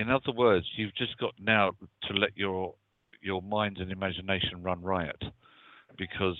In 0.00 0.08
other 0.08 0.32
words, 0.34 0.66
you've 0.76 0.94
just 0.94 1.18
got 1.18 1.34
now 1.38 1.72
to 2.04 2.14
let 2.14 2.34
your 2.34 2.74
your 3.20 3.42
mind 3.42 3.76
and 3.76 3.92
imagination 3.92 4.62
run 4.62 4.80
riot, 4.80 5.22
because 5.98 6.38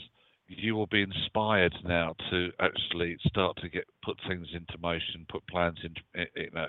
you 0.49 0.75
will 0.75 0.87
be 0.87 1.03
inspired 1.03 1.75
now 1.85 2.15
to 2.31 2.49
actually 2.59 3.19
start 3.27 3.59
to 3.59 3.69
get 3.69 3.85
put 4.03 4.17
things 4.27 4.47
into 4.55 4.79
motion, 4.81 5.27
put 5.29 5.47
plans 5.47 5.79
into 5.85 6.01
you 6.37 6.51
know, 6.55 6.69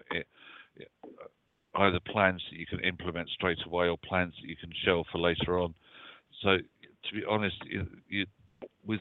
either 1.76 2.00
plans 2.12 2.42
that 2.52 2.60
you 2.60 2.66
can 2.66 2.82
implement 2.82 3.30
straight 3.30 3.66
away 3.66 3.88
or 3.88 3.98
plans 3.98 4.34
that 4.42 4.50
you 4.50 4.58
can 4.58 4.72
shelve 4.84 5.06
for 5.14 5.20
later 5.20 5.60
on. 5.60 5.74
So, 6.44 6.58
to 6.58 7.14
be 7.14 7.24
honest, 7.24 7.56
you, 7.70 7.88
you 8.10 8.26
with 8.86 9.00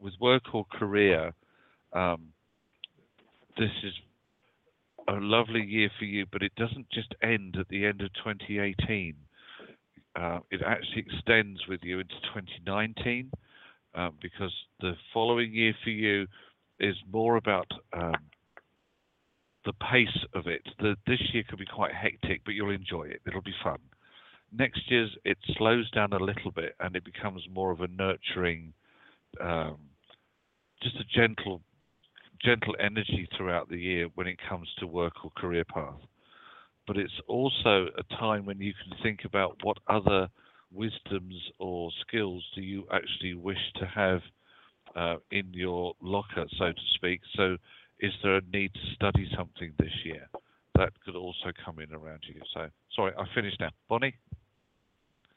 with 0.00 0.14
work 0.20 0.42
or 0.52 0.64
career, 0.72 1.32
um, 1.92 2.32
this 3.56 3.70
is 3.84 3.94
a 5.08 5.14
lovely 5.14 5.64
year 5.64 5.90
for 5.98 6.04
you, 6.04 6.26
but 6.30 6.42
it 6.42 6.52
doesn't 6.56 6.88
just 6.90 7.14
end 7.22 7.56
at 7.58 7.68
the 7.68 7.86
end 7.86 8.02
of 8.02 8.12
2018. 8.14 9.14
Uh, 10.16 10.40
it 10.50 10.60
actually 10.66 11.04
extends 11.06 11.60
with 11.68 11.80
you 11.82 12.00
into 12.00 12.14
2019 12.34 13.30
uh, 13.94 14.10
because 14.20 14.52
the 14.80 14.92
following 15.12 15.52
year 15.52 15.74
for 15.82 15.90
you 15.90 16.26
is 16.80 16.96
more 17.10 17.36
about 17.36 17.70
um, 17.92 18.14
the 19.64 19.72
pace 19.74 20.24
of 20.34 20.46
it. 20.46 20.62
The, 20.78 20.96
this 21.06 21.20
year 21.32 21.44
could 21.48 21.58
be 21.58 21.66
quite 21.66 21.94
hectic, 21.94 22.42
but 22.44 22.54
you'll 22.54 22.70
enjoy 22.70 23.04
it. 23.04 23.20
It'll 23.26 23.42
be 23.42 23.54
fun. 23.62 23.78
Next 24.56 24.90
year's 24.90 25.10
it 25.24 25.38
slows 25.56 25.90
down 25.90 26.12
a 26.12 26.18
little 26.18 26.50
bit 26.50 26.74
and 26.80 26.96
it 26.96 27.04
becomes 27.04 27.42
more 27.52 27.70
of 27.70 27.80
a 27.80 27.88
nurturing, 27.88 28.72
um, 29.40 29.76
just 30.82 30.96
a 30.96 31.04
gentle 31.04 31.60
gentle 32.42 32.74
energy 32.80 33.28
throughout 33.36 33.68
the 33.68 33.78
year 33.78 34.08
when 34.14 34.26
it 34.26 34.38
comes 34.48 34.68
to 34.78 34.86
work 34.86 35.24
or 35.24 35.30
career 35.36 35.64
path. 35.64 36.00
But 36.86 36.96
it's 36.96 37.20
also 37.26 37.88
a 37.98 38.02
time 38.16 38.46
when 38.46 38.60
you 38.60 38.72
can 38.72 38.96
think 39.02 39.20
about 39.24 39.56
what 39.62 39.78
other 39.88 40.28
wisdoms 40.72 41.34
or 41.58 41.90
skills 42.06 42.44
do 42.54 42.62
you 42.62 42.86
actually 42.92 43.34
wish 43.34 43.58
to 43.76 43.86
have 43.86 44.20
uh, 44.96 45.16
in 45.30 45.52
your 45.52 45.94
locker, 46.00 46.46
so 46.58 46.66
to 46.66 46.82
speak. 46.94 47.20
So, 47.36 47.56
is 48.00 48.12
there 48.22 48.36
a 48.36 48.42
need 48.52 48.72
to 48.74 48.94
study 48.94 49.28
something 49.36 49.72
this 49.78 49.92
year? 50.04 50.28
That 50.76 50.92
could 51.04 51.16
also 51.16 51.52
come 51.64 51.80
in 51.80 51.92
around 51.92 52.22
you. 52.26 52.40
So, 52.54 52.68
sorry, 52.94 53.12
I 53.18 53.24
finished 53.34 53.58
now. 53.60 53.70
Bonnie? 53.88 54.14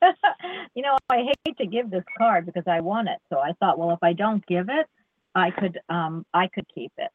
you 0.75 0.83
know, 0.83 0.97
I 1.09 1.25
hate 1.45 1.57
to 1.57 1.65
give 1.65 1.89
this 1.89 2.03
card 2.17 2.45
because 2.45 2.63
I 2.67 2.81
won 2.81 3.07
it. 3.07 3.19
So 3.29 3.39
I 3.39 3.53
thought, 3.59 3.77
well, 3.77 3.91
if 3.91 4.03
I 4.03 4.13
don't 4.13 4.45
give 4.45 4.67
it, 4.69 4.87
I 5.35 5.51
could 5.51 5.79
um 5.89 6.25
I 6.33 6.47
could 6.53 6.65
keep 6.73 6.91
it. 6.97 7.11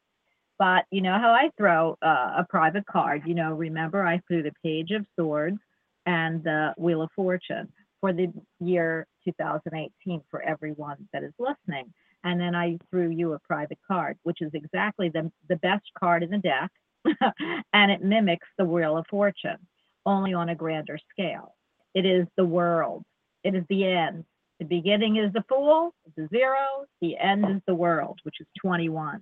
But 0.59 0.85
you 0.91 1.01
know 1.01 1.17
how 1.19 1.31
I 1.31 1.49
throw 1.57 1.97
uh, 2.01 2.33
a 2.39 2.45
private 2.49 2.85
card. 2.87 3.23
You 3.25 3.35
know, 3.35 3.53
remember 3.53 4.03
I 4.03 4.21
threw 4.27 4.41
the 4.41 4.53
Page 4.63 4.91
of 4.91 5.05
Swords 5.17 5.59
and 6.07 6.43
the 6.43 6.73
Wheel 6.77 7.03
of 7.03 7.11
Fortune 7.15 7.71
for 8.01 8.13
the 8.13 8.31
year 8.59 9.05
2018 9.25 10.21
for 10.31 10.41
everyone 10.41 10.97
that 11.13 11.23
is 11.23 11.33
listening. 11.37 11.93
And 12.23 12.39
then 12.39 12.55
I 12.55 12.77
threw 12.89 13.09
you 13.09 13.33
a 13.33 13.39
private 13.39 13.77
card, 13.87 14.17
which 14.23 14.41
is 14.41 14.51
exactly 14.53 15.09
the 15.09 15.31
the 15.49 15.57
best 15.57 15.85
card 15.97 16.23
in 16.23 16.31
the 16.31 16.39
deck, 16.39 16.71
and 17.73 17.91
it 17.91 18.01
mimics 18.03 18.47
the 18.57 18.65
Wheel 18.65 18.97
of 18.97 19.05
Fortune, 19.09 19.57
only 20.05 20.33
on 20.33 20.49
a 20.49 20.55
grander 20.55 20.97
scale. 21.11 21.53
It 21.93 22.05
is 22.05 22.25
the 22.35 22.45
world. 22.45 23.03
It 23.43 23.55
is 23.55 23.63
the 23.69 23.85
end. 23.85 24.25
The 24.59 24.65
beginning 24.65 25.17
is 25.17 25.31
the 25.33 25.43
fool, 25.47 25.93
the 26.15 26.27
zero. 26.29 26.85
The 27.01 27.15
end 27.17 27.45
is 27.49 27.61
the 27.67 27.75
world, 27.75 28.19
which 28.23 28.35
is 28.39 28.47
21. 28.61 29.21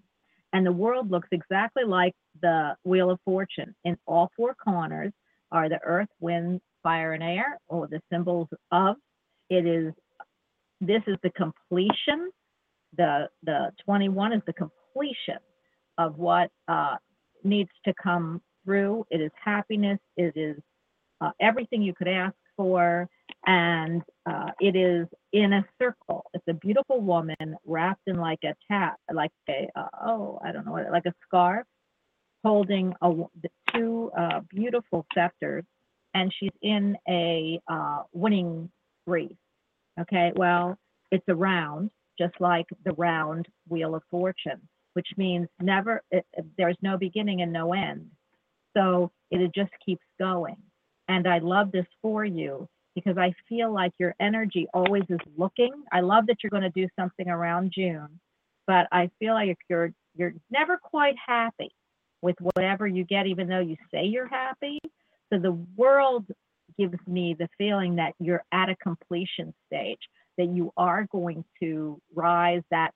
And 0.54 0.66
the 0.66 0.72
world 0.72 1.12
looks 1.12 1.28
exactly 1.32 1.84
like 1.84 2.14
the 2.42 2.76
Wheel 2.86 3.12
of 3.12 3.20
Fortune. 3.26 3.76
In 3.84 3.98
all 4.06 4.32
four 4.38 4.56
corners 4.56 5.12
are 5.52 5.68
the 5.68 5.80
earth, 5.84 6.08
wind, 6.22 6.62
fire, 6.84 7.14
and 7.14 7.24
air, 7.24 7.60
or 7.68 7.88
the 7.88 8.00
symbols 8.12 8.48
of. 8.72 8.96
It 9.50 9.66
is, 9.66 9.94
this 10.80 11.02
is 11.08 11.18
the 11.24 11.32
completion. 11.32 12.32
The, 12.98 13.28
the 13.44 13.72
21 13.84 14.34
is 14.34 14.42
the 14.48 14.54
completion 14.54 15.40
of 15.98 16.18
what 16.18 16.50
uh, 16.70 16.96
needs 17.44 17.72
to 17.84 17.94
come 18.02 18.42
through. 18.64 19.06
It 19.10 19.20
is 19.20 19.32
happiness. 19.44 20.00
It 20.16 20.38
is 20.38 20.58
uh, 21.20 21.32
everything 21.42 21.82
you 21.82 21.94
could 21.94 22.08
ask 22.08 22.36
for 22.58 23.10
and 23.48 24.02
uh, 24.30 24.52
it 24.60 24.76
is 24.76 25.08
in 25.34 25.54
a 25.54 25.66
circle. 25.82 26.26
It's 26.34 26.46
a 26.50 26.54
beautiful 26.54 27.02
woman 27.02 27.36
wrapped 27.66 28.04
in 28.08 28.18
like 28.18 28.40
a 28.46 28.56
tat, 28.72 28.96
like 29.14 29.32
a 29.50 29.70
uh, 29.76 29.88
oh, 30.06 30.40
I 30.46 30.52
don't 30.52 30.66
know, 30.66 30.74
what- 30.74 30.92
like 30.92 31.06
a 31.08 31.14
scarf, 31.28 31.66
holding 32.46 32.94
a 33.02 33.12
two 33.74 34.12
uh, 34.18 34.42
beautiful 34.50 35.06
scepters, 35.14 35.66
and 36.16 36.34
she's 36.40 36.52
in 36.62 36.98
a 37.10 37.60
uh, 37.70 38.04
winning 38.14 38.70
wreath. 39.08 39.38
Okay, 40.02 40.34
well, 40.36 40.78
it's 41.12 41.26
a 41.30 41.36
round, 41.36 41.92
just 42.20 42.36
like 42.42 42.66
the 42.86 42.94
round 42.94 43.48
wheel 43.70 43.96
of 43.96 44.04
fortune, 44.12 44.62
which 44.94 45.08
means 45.18 45.48
never. 45.62 46.02
It- 46.12 46.26
there's 46.58 46.78
no 46.82 46.98
beginning 46.98 47.42
and 47.44 47.54
no 47.54 47.74
end, 47.74 48.10
so 48.78 49.12
it 49.32 49.52
just 49.56 49.72
keeps 49.86 50.06
going. 50.20 50.58
And 51.08 51.28
I 51.28 51.40
love 51.40 51.72
this 51.72 51.86
for 52.02 52.26
you 52.26 52.68
because 52.96 53.18
I 53.18 53.34
feel 53.48 53.72
like 53.72 53.92
your 54.00 54.16
energy 54.20 54.68
always 54.74 55.04
is 55.10 55.20
looking. 55.38 55.74
I 55.92 56.02
love 56.02 56.28
that 56.28 56.38
you're 56.42 56.50
going 56.50 56.64
to 56.64 56.70
do 56.70 56.88
something 56.98 57.28
around 57.28 57.74
June, 57.76 58.20
but 58.66 58.88
I 58.92 59.10
feel 59.20 59.34
like 59.34 59.58
you're 59.70 59.92
you're 60.16 60.34
never 60.50 60.78
quite 60.78 61.16
happy 61.24 61.70
with 62.22 62.36
whatever 62.40 62.88
you 62.88 63.04
get, 63.04 63.28
even 63.28 63.48
though 63.48 63.60
you 63.60 63.76
say 63.94 64.06
you're 64.06 64.28
happy. 64.28 64.80
So 65.32 65.40
the 65.40 65.52
world 65.76 66.26
gives 66.78 66.98
me 67.06 67.36
the 67.38 67.50
feeling 67.58 67.96
that 67.98 68.14
you're 68.20 68.44
at 68.52 68.70
a 68.70 68.76
completion 68.78 69.54
stage, 69.68 70.00
that 70.38 70.48
you 70.48 70.72
are 70.78 71.06
going 71.12 71.44
to 71.62 72.00
rise 72.14 72.64
that 72.72 72.92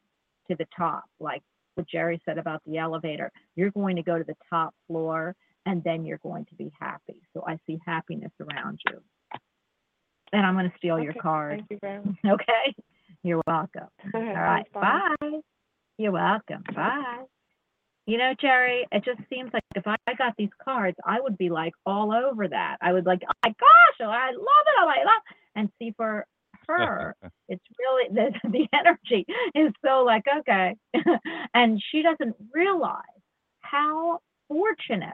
to 0.50 0.56
the 0.56 0.66
top, 0.76 1.04
like 1.20 1.42
what 1.76 1.88
Jerry 1.88 2.22
said 2.26 2.38
about 2.38 2.62
the 2.66 2.78
elevator. 2.78 3.32
You're 3.56 3.72
going 3.72 3.98
to 3.98 4.02
go 4.02 4.18
to 4.18 4.24
the 4.24 4.36
top 4.50 4.74
floor 4.88 5.36
and 5.70 5.84
then 5.84 6.04
you're 6.04 6.18
going 6.18 6.46
to 6.46 6.56
be 6.56 6.72
happy. 6.80 7.22
So 7.32 7.44
I 7.48 7.60
see 7.68 7.80
happiness 7.86 8.32
around 8.42 8.80
you. 8.90 9.00
And 10.34 10.44
I'm 10.46 10.56
going 10.56 10.70
to 10.70 10.78
steal 10.78 11.00
your 11.00 11.14
card. 11.14 11.60
Thank 11.60 11.70
you 11.70 11.78
very 11.80 12.00
much. 12.24 12.42
Okay. 12.42 12.76
You're 13.24 13.42
welcome. 13.46 13.88
All 14.14 14.22
right. 14.22 14.66
Thanks, 14.74 15.16
Bonnie. 15.22 15.32
Bye. 15.38 15.40
You're 16.00 16.12
welcome. 16.12 16.64
Bye. 16.76 17.26
You 18.08 18.18
know, 18.18 18.34
Jerry, 18.42 18.88
it 18.92 19.06
just 19.06 19.20
seems 19.30 19.52
like 19.54 19.64
if 19.76 19.86
I 19.86 19.96
I 20.08 20.16
got 20.16 20.34
these 20.38 20.50
cards, 20.64 20.98
I 21.06 21.22
would 21.22 21.38
be 21.38 21.50
like 21.50 21.74
all 21.86 22.12
over 22.12 22.48
that. 22.48 22.78
I 22.82 22.92
would 22.92 23.06
like, 23.06 23.22
oh 23.30 23.34
my 23.46 23.50
gosh, 23.50 23.98
oh, 24.02 24.06
I 24.10 24.32
love 24.32 24.66
it. 24.66 24.76
Oh, 24.82 24.88
I 24.88 25.04
love 25.04 25.22
And 25.56 25.70
see, 25.78 25.94
for 25.96 26.26
her, 26.68 27.16
it's 27.50 27.64
really 27.78 28.10
the, 28.12 28.50
the 28.50 28.68
energy 28.74 29.28
is 29.54 29.72
so 29.86 30.04
like, 30.04 30.24
okay. 30.40 30.76
and 31.54 31.80
she 31.92 32.02
doesn't 32.02 32.36
realize 32.52 33.04
how 33.60 34.20
fortunate 34.48 35.14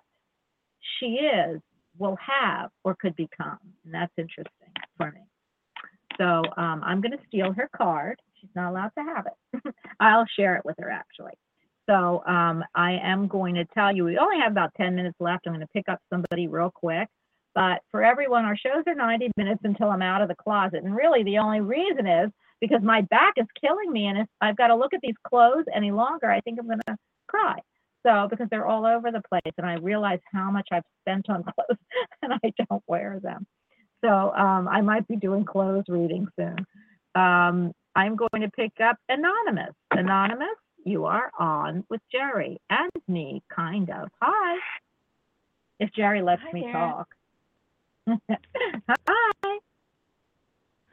she 0.99 1.17
is, 1.17 1.61
will 1.97 2.17
have, 2.17 2.69
or 2.83 2.95
could 2.95 3.15
become. 3.15 3.59
And 3.83 3.93
that's 3.93 4.13
interesting 4.17 4.69
for 4.97 5.11
me. 5.11 5.21
So 6.17 6.43
um, 6.57 6.81
I'm 6.83 7.01
going 7.01 7.11
to 7.11 7.23
steal 7.27 7.51
her 7.53 7.69
card. 7.75 8.19
She's 8.39 8.49
not 8.55 8.71
allowed 8.71 8.91
to 8.97 9.03
have 9.03 9.25
it. 9.27 9.75
I'll 9.99 10.25
share 10.37 10.55
it 10.55 10.65
with 10.65 10.75
her 10.79 10.89
actually. 10.89 11.33
So 11.87 12.23
um, 12.25 12.63
I 12.73 12.93
am 13.03 13.27
going 13.27 13.55
to 13.55 13.65
tell 13.65 13.95
you, 13.95 14.05
we 14.05 14.17
only 14.17 14.39
have 14.39 14.51
about 14.51 14.71
10 14.75 14.95
minutes 14.95 15.17
left. 15.19 15.45
I'm 15.45 15.53
going 15.53 15.65
to 15.65 15.73
pick 15.73 15.87
up 15.87 15.99
somebody 16.11 16.47
real 16.47 16.71
quick. 16.73 17.07
But 17.53 17.81
for 17.91 18.03
everyone, 18.03 18.43
our 18.43 18.57
shows 18.57 18.83
are 18.87 18.95
90 18.95 19.31
minutes 19.37 19.61
until 19.63 19.89
I'm 19.89 20.01
out 20.01 20.21
of 20.21 20.27
the 20.27 20.35
closet. 20.35 20.83
And 20.83 20.95
really, 20.95 21.23
the 21.23 21.37
only 21.37 21.61
reason 21.61 22.05
is 22.05 22.29
because 22.59 22.81
my 22.81 23.01
back 23.01 23.35
is 23.37 23.45
killing 23.59 23.91
me. 23.91 24.07
And 24.07 24.19
if 24.19 24.27
I've 24.41 24.57
got 24.57 24.67
to 24.67 24.75
look 24.75 24.93
at 24.93 24.99
these 25.01 25.15
clothes 25.27 25.65
any 25.73 25.91
longer, 25.91 26.29
I 26.29 26.41
think 26.41 26.59
I'm 26.59 26.65
going 26.65 26.81
to 26.87 26.97
cry. 27.27 27.59
So, 28.05 28.27
because 28.29 28.47
they're 28.51 28.67
all 28.67 28.85
over 28.85 29.11
the 29.11 29.21
place, 29.29 29.53
and 29.57 29.65
I 29.65 29.75
realize 29.75 30.19
how 30.31 30.51
much 30.51 30.67
I've 30.71 30.83
spent 31.01 31.29
on 31.29 31.43
clothes 31.55 31.79
and 32.21 32.33
I 32.33 32.53
don't 32.69 32.83
wear 32.87 33.19
them. 33.21 33.47
So, 34.03 34.09
um, 34.09 34.67
I 34.67 34.81
might 34.81 35.07
be 35.07 35.15
doing 35.15 35.43
clothes 35.43 35.85
reading 35.87 36.27
soon. 36.37 36.57
Um, 37.15 37.71
I'm 37.95 38.15
going 38.15 38.41
to 38.41 38.49
pick 38.51 38.73
up 38.83 38.97
Anonymous. 39.09 39.73
Anonymous, 39.91 40.57
you 40.83 41.05
are 41.05 41.31
on 41.39 41.83
with 41.89 42.01
Jerry 42.11 42.59
and 42.69 42.91
me, 43.07 43.41
kind 43.53 43.89
of. 43.89 44.09
Hi. 44.21 44.59
If 45.79 45.91
Jerry 45.93 46.21
lets 46.21 46.41
Hi 46.43 46.51
me 46.53 46.61
there. 46.61 46.73
talk. 46.73 47.07
Hi. 49.09 49.57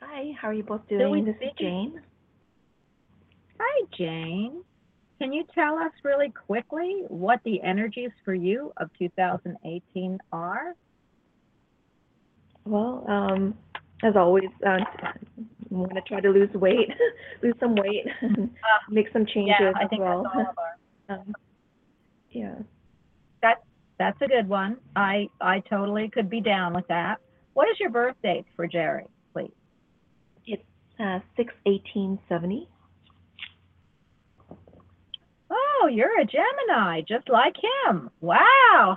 Hi, 0.00 0.32
how 0.40 0.48
are 0.48 0.54
you 0.54 0.62
both 0.62 0.88
doing? 0.88 1.24
This 1.24 1.36
is? 1.42 1.50
Jane. 1.58 2.00
Hi, 3.60 3.86
Jane. 3.96 4.62
Can 5.22 5.32
you 5.32 5.44
tell 5.54 5.78
us 5.78 5.92
really 6.02 6.30
quickly 6.30 7.04
what 7.06 7.38
the 7.44 7.62
energies 7.62 8.10
for 8.24 8.34
you 8.34 8.72
of 8.78 8.90
2018 8.98 10.18
are? 10.32 10.74
Well, 12.64 13.04
um, 13.08 13.54
as 14.02 14.14
always, 14.16 14.48
uh, 14.66 14.78
I'm 15.38 15.48
going 15.70 15.94
to 15.94 16.00
try 16.08 16.18
to 16.20 16.28
lose 16.28 16.52
weight, 16.54 16.88
lose 17.42 17.54
some 17.60 17.76
weight, 17.76 18.04
and 18.20 18.50
make 18.90 19.12
some 19.12 19.24
changes 19.24 19.54
Uh, 19.60 19.64
yeah, 19.66 19.72
I 19.76 19.84
as 19.84 19.90
think 19.90 20.02
well. 20.02 20.24
that's 20.34 20.48
all 20.58 20.64
um, 21.16 21.34
yeah. 22.32 22.54
That 23.42 23.62
that's 24.00 24.20
a 24.22 24.26
good 24.26 24.48
one. 24.48 24.78
I 24.96 25.28
I 25.40 25.60
totally 25.70 26.08
could 26.08 26.28
be 26.30 26.40
down 26.40 26.74
with 26.74 26.88
that. 26.88 27.18
What 27.54 27.68
is 27.68 27.78
your 27.78 27.90
birth 27.90 28.16
date 28.24 28.46
for 28.56 28.66
Jerry, 28.66 29.04
please? 29.32 29.52
It's 30.46 30.64
uh, 30.98 31.20
six 31.36 31.54
eighteen 31.66 32.18
seventy. 32.28 32.68
Oh, 35.82 35.88
you're 35.88 36.20
a 36.20 36.24
Gemini, 36.24 37.00
just 37.08 37.28
like 37.28 37.54
him. 37.56 38.08
Wow. 38.20 38.38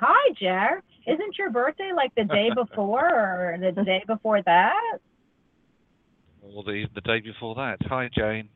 Hi, 0.01 0.33
Jer. 0.39 0.83
Isn't 1.07 1.37
your 1.37 1.49
birthday 1.49 1.91
like 1.95 2.13
the 2.15 2.25
day 2.25 2.49
before 2.55 3.09
or 3.09 3.57
the 3.59 3.83
day 3.83 4.03
before 4.05 4.41
that? 4.43 4.99
Or 6.43 6.63
the 6.63 6.85
the 6.93 7.01
day 7.01 7.21
before 7.21 7.55
that. 7.55 7.77
Hi, 7.87 8.09
Jane. 8.15 8.49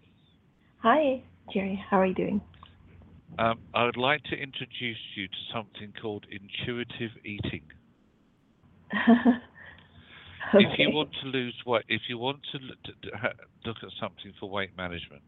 Hi, 0.84 1.23
Jerry. 1.51 1.84
How 1.89 2.01
are 2.01 2.06
you 2.06 2.14
doing? 2.14 2.41
Um, 3.39 3.60
I 3.73 3.85
would 3.85 3.97
like 3.97 4.22
to 4.26 4.35
introduce 4.35 4.97
you 5.15 5.27
to 5.27 5.34
something 5.53 5.91
called 5.99 6.26
intuitive 6.30 7.11
eating. 7.26 7.64
okay. 8.93 9.39
If 10.53 10.80
you 10.80 10.89
want 10.91 11.10
to 11.22 11.27
lose 11.27 11.53
weight, 11.65 11.84
if 11.89 12.01
you 12.10 12.18
want 12.18 12.39
to 12.51 12.57
l- 12.60 12.76
to- 12.85 13.10
to 13.11 13.34
look 13.65 13.77
at 13.84 13.89
something 13.99 14.34
for 14.39 14.49
weight 14.49 14.76
management, 14.76 15.22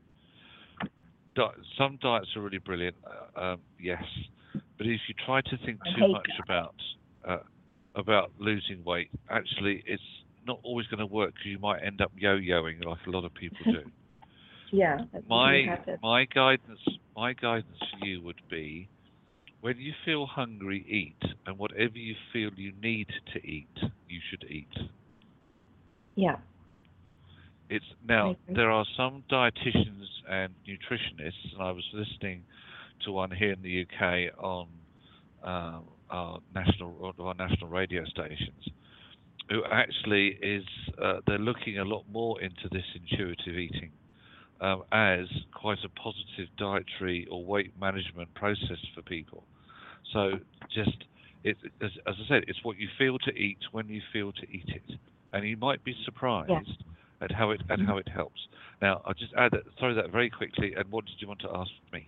di- 1.35 1.61
some 1.77 1.97
diets 2.01 2.27
are 2.35 2.41
really 2.41 2.59
brilliant, 2.59 2.95
uh, 3.05 3.39
um, 3.39 3.61
yes, 3.79 4.03
but 4.77 4.87
if 4.87 4.99
you 5.07 5.15
try 5.25 5.41
to 5.41 5.57
think 5.65 5.79
too 5.95 6.11
much 6.11 6.29
about 6.43 6.75
uh, 7.27 7.37
about 7.95 8.31
losing 8.39 8.83
weight, 8.83 9.09
actually, 9.29 9.83
it's 9.85 10.01
not 10.45 10.59
always 10.63 10.87
going 10.87 10.99
to 10.99 11.05
work 11.05 11.33
because 11.33 11.45
you 11.45 11.59
might 11.59 11.83
end 11.83 12.01
up 12.01 12.11
yo-yoing 12.15 12.83
like 12.83 12.97
a 13.05 13.09
lot 13.09 13.25
of 13.25 13.33
people 13.33 13.71
do. 13.71 13.81
Yeah. 14.71 14.99
that's 15.11 15.25
what 15.27 15.53
you 15.53 15.67
my 15.67 15.95
my 16.01 16.25
guidance 16.33 16.79
my 17.15 17.33
guidance 17.33 17.77
to 17.77 18.07
you 18.07 18.21
would 18.21 18.39
be 18.49 18.87
when 19.59 19.77
you 19.77 19.91
feel 20.05 20.25
hungry 20.25 20.85
eat 20.87 21.31
and 21.45 21.57
whatever 21.57 21.97
you 21.97 22.15
feel 22.31 22.51
you 22.55 22.71
need 22.81 23.07
to 23.33 23.45
eat 23.45 23.67
you 24.07 24.19
should 24.29 24.49
eat 24.49 24.69
Yeah. 26.15 26.37
It's 27.71 27.85
now 28.07 28.35
there 28.53 28.69
are 28.69 28.85
some 28.97 29.23
dietitians 29.31 30.05
and 30.29 30.53
nutritionists 30.67 31.53
and 31.53 31.63
i 31.63 31.71
was 31.71 31.85
listening 31.93 32.43
to 33.03 33.11
one 33.11 33.31
here 33.31 33.53
in 33.53 33.61
the 33.61 33.81
uk 33.83 34.43
on 34.43 34.67
um, 35.43 35.83
our 36.09 36.39
national 36.53 36.91
one 36.91 37.13
of 37.17 37.25
our 37.25 37.33
national 37.33 37.69
radio 37.69 38.03
stations 38.05 38.67
who 39.49 39.63
actually 39.71 40.37
is 40.41 40.63
uh, 41.01 41.15
they're 41.25 41.39
looking 41.39 41.79
a 41.79 41.83
lot 41.85 42.03
more 42.11 42.39
into 42.41 42.69
this 42.71 42.85
intuitive 42.95 43.57
eating 43.57 43.91
um, 44.59 44.83
as 44.91 45.25
quite 45.53 45.79
a 45.83 45.89
positive 45.89 46.47
dietary 46.57 47.27
or 47.31 47.43
weight 47.43 47.73
management 47.79 48.33
process 48.35 48.77
for 48.93 49.01
people. 49.01 49.43
So 50.13 50.33
just 50.73 51.05
it, 51.43 51.57
as, 51.81 51.89
as 52.07 52.15
I 52.23 52.27
said, 52.29 52.43
it's 52.47 52.59
what 52.63 52.77
you 52.77 52.87
feel 52.97 53.17
to 53.19 53.31
eat 53.31 53.57
when 53.71 53.89
you 53.89 54.01
feel 54.13 54.31
to 54.31 54.43
eat 54.43 54.67
it, 54.67 54.97
and 55.33 55.47
you 55.47 55.57
might 55.57 55.83
be 55.83 55.95
surprised 56.05 56.83
at 57.21 57.31
how 57.31 57.51
it 57.51 57.61
at 57.69 57.79
how 57.79 57.97
it 57.97 58.07
helps. 58.07 58.39
Now 58.81 59.01
I'll 59.05 59.13
just 59.13 59.33
add 59.37 59.51
that, 59.51 59.63
throw 59.79 59.93
that 59.95 60.11
very 60.11 60.29
quickly. 60.29 60.73
And 60.75 60.91
what 60.91 61.05
did 61.05 61.15
you 61.19 61.27
want 61.27 61.41
to 61.41 61.49
ask 61.53 61.71
me? 61.93 62.07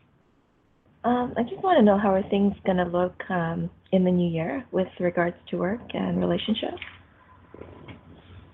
Um, 1.06 1.34
I 1.38 1.44
just 1.44 1.62
want 1.62 1.78
to 1.80 1.84
know 1.84 1.98
how 1.98 2.14
are 2.14 2.24
things 2.30 2.54
going 2.66 2.78
to 2.78 2.86
look 2.86 3.16
um, 3.30 3.70
in 3.92 4.06
the 4.06 4.12
new 4.12 4.30
year 4.30 4.66
with 4.72 4.88
regards 5.00 5.36
to 5.50 5.58
work 5.58 5.82
and 5.94 6.20
relationships? 6.20 6.82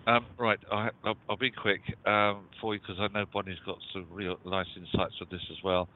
Um, 0.08 0.26
right, 0.40 0.60
I, 0.72 0.90
I'll, 1.04 1.18
I'll 1.30 1.38
be 1.38 1.52
quick 1.52 1.82
um, 2.08 2.50
for 2.60 2.74
you 2.74 2.80
because 2.80 2.96
I 3.00 3.08
know 3.16 3.26
Bonnie's 3.32 3.60
got 3.66 3.78
some 3.94 4.08
real 4.10 4.38
nice 4.44 4.66
insights 4.76 5.14
on 5.22 5.28
this 5.30 5.42
as 5.52 5.58
well. 5.64 5.88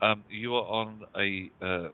Um, 0.00 0.24
you 0.30 0.54
are 0.54 0.64
on 0.64 1.02
a 1.18 1.50
uh, 1.62 1.88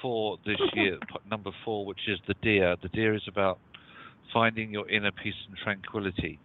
four 0.00 0.36
this 0.46 0.60
year, 0.74 0.98
number 1.28 1.50
four, 1.64 1.84
which 1.86 1.98
is 2.06 2.20
the 2.28 2.34
deer. 2.42 2.76
The 2.80 2.88
deer 2.90 3.14
is 3.14 3.22
about 3.26 3.58
finding 4.32 4.70
your 4.70 4.88
inner 4.88 5.10
peace 5.10 5.34
and 5.48 5.56
tranquility. 5.64 6.38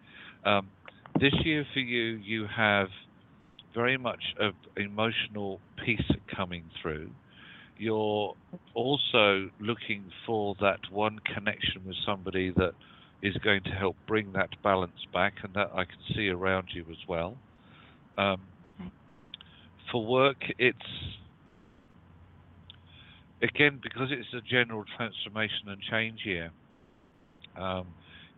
Um, 0.44 0.70
this 1.20 1.34
year 1.44 1.64
for 1.72 1.80
you, 1.80 2.16
you 2.16 2.46
have 2.46 2.88
very 3.74 3.96
much 3.96 4.22
of 4.38 4.54
emotional 4.76 5.60
peace 5.84 6.10
coming 6.34 6.64
through. 6.80 7.10
You're 7.78 8.34
also 8.74 9.50
looking 9.60 10.04
for 10.26 10.54
that 10.60 10.80
one 10.90 11.18
connection 11.34 11.82
with 11.86 11.96
somebody 12.06 12.50
that 12.56 12.72
is 13.22 13.36
going 13.38 13.62
to 13.64 13.70
help 13.70 13.96
bring 14.06 14.32
that 14.32 14.50
balance 14.62 15.06
back, 15.12 15.34
and 15.42 15.54
that 15.54 15.70
I 15.74 15.84
can 15.84 15.98
see 16.14 16.28
around 16.28 16.68
you 16.74 16.84
as 16.90 17.08
well. 17.08 17.36
Um, 18.18 18.40
for 19.90 20.04
work, 20.04 20.38
it's 20.58 20.78
again 23.42 23.80
because 23.82 24.08
it's 24.10 24.32
a 24.34 24.40
general 24.40 24.84
transformation 24.96 25.68
and 25.68 25.80
change 25.90 26.20
year. 26.24 26.50
Um, 27.56 27.86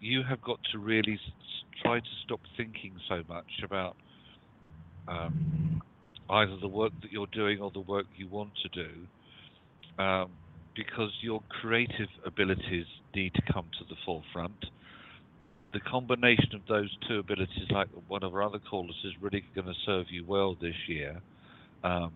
you 0.04 0.22
have 0.22 0.42
got 0.42 0.60
to 0.70 0.78
really 0.78 1.18
try 1.82 1.98
to 1.98 2.06
stop 2.24 2.40
thinking 2.58 2.92
so 3.08 3.22
much 3.26 3.62
about 3.64 3.96
um, 5.08 5.80
either 6.28 6.56
the 6.60 6.68
work 6.68 6.92
that 7.02 7.10
you're 7.10 7.26
doing 7.28 7.58
or 7.60 7.70
the 7.70 7.80
work 7.80 8.04
you 8.16 8.28
want 8.28 8.50
to 8.62 8.68
do, 8.68 10.02
um, 10.02 10.30
because 10.76 11.10
your 11.22 11.40
creative 11.48 12.08
abilities 12.26 12.84
need 13.14 13.32
to 13.34 13.42
come 13.50 13.66
to 13.78 13.84
the 13.88 13.96
forefront. 14.04 14.66
The 15.72 15.80
combination 15.80 16.54
of 16.54 16.60
those 16.68 16.94
two 17.08 17.18
abilities, 17.18 17.70
like 17.70 17.88
one 18.06 18.22
of 18.22 18.34
our 18.34 18.42
other 18.42 18.58
callers, 18.58 18.96
is 19.04 19.12
really 19.22 19.42
going 19.54 19.66
to 19.66 19.74
serve 19.86 20.06
you 20.10 20.24
well 20.26 20.54
this 20.60 20.74
year. 20.86 21.20
Um, 21.82 22.12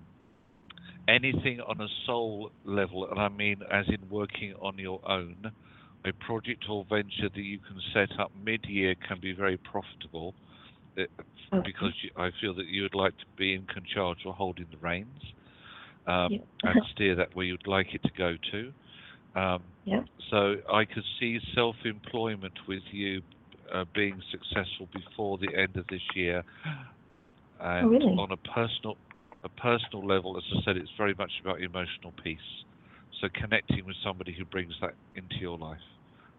anything 1.08 1.60
on 1.60 1.80
a 1.80 1.88
soul 2.04 2.50
level, 2.66 3.10
and 3.10 3.18
I 3.18 3.28
mean 3.28 3.62
as 3.72 3.86
in 3.88 4.08
working 4.10 4.54
on 4.60 4.78
your 4.78 5.00
own, 5.08 5.52
a 6.08 6.24
project 6.24 6.64
or 6.68 6.84
venture 6.88 7.28
that 7.34 7.42
you 7.42 7.58
can 7.60 7.80
set 7.92 8.18
up 8.18 8.30
mid-year 8.34 8.94
can 9.06 9.18
be 9.20 9.32
very 9.32 9.58
profitable 9.58 10.34
uh, 10.98 11.04
Okay. 11.52 11.62
because 11.64 11.92
you, 12.02 12.10
I 12.16 12.30
feel 12.40 12.54
that 12.54 12.66
you 12.66 12.82
would 12.82 12.94
like 12.94 13.16
to 13.18 13.24
be 13.36 13.54
in 13.54 13.66
charge 13.94 14.18
or 14.24 14.32
holding 14.32 14.66
the 14.70 14.78
reins 14.78 15.22
um, 16.06 16.30
Yeah. 16.32 16.38
and 16.64 16.80
steer 16.92 17.14
that 17.16 17.28
where 17.34 17.46
you'd 17.46 17.66
like 17.66 17.94
it 17.94 18.02
to 18.02 18.10
go 18.16 18.36
to. 18.50 18.72
Um, 19.40 19.62
Yeah. 19.84 20.02
so 20.30 20.56
I 20.72 20.84
could 20.84 21.04
see 21.20 21.38
self-employment 21.54 22.54
with 22.66 22.82
you 22.90 23.22
uh, 23.72 23.84
being 23.94 24.20
successful 24.30 24.88
before 24.92 25.38
the 25.38 25.54
end 25.56 25.76
of 25.76 25.86
this 25.88 26.02
year. 26.14 26.42
And 27.60 27.84
Oh, 27.84 27.88
really? 27.88 28.14
on 28.18 28.32
a 28.32 28.36
personal, 28.48 28.96
a 29.44 29.48
personal 29.50 30.06
level, 30.06 30.36
as 30.36 30.44
I 30.56 30.62
said, 30.64 30.76
it's 30.76 30.90
very 30.96 31.14
much 31.18 31.32
about 31.42 31.60
emotional 31.60 32.14
peace. 32.22 32.38
So 33.20 33.28
connecting 33.34 33.84
with 33.84 33.96
somebody 34.04 34.32
who 34.32 34.44
brings 34.44 34.74
that 34.80 34.94
into 35.14 35.36
your 35.36 35.58
life. 35.58 35.78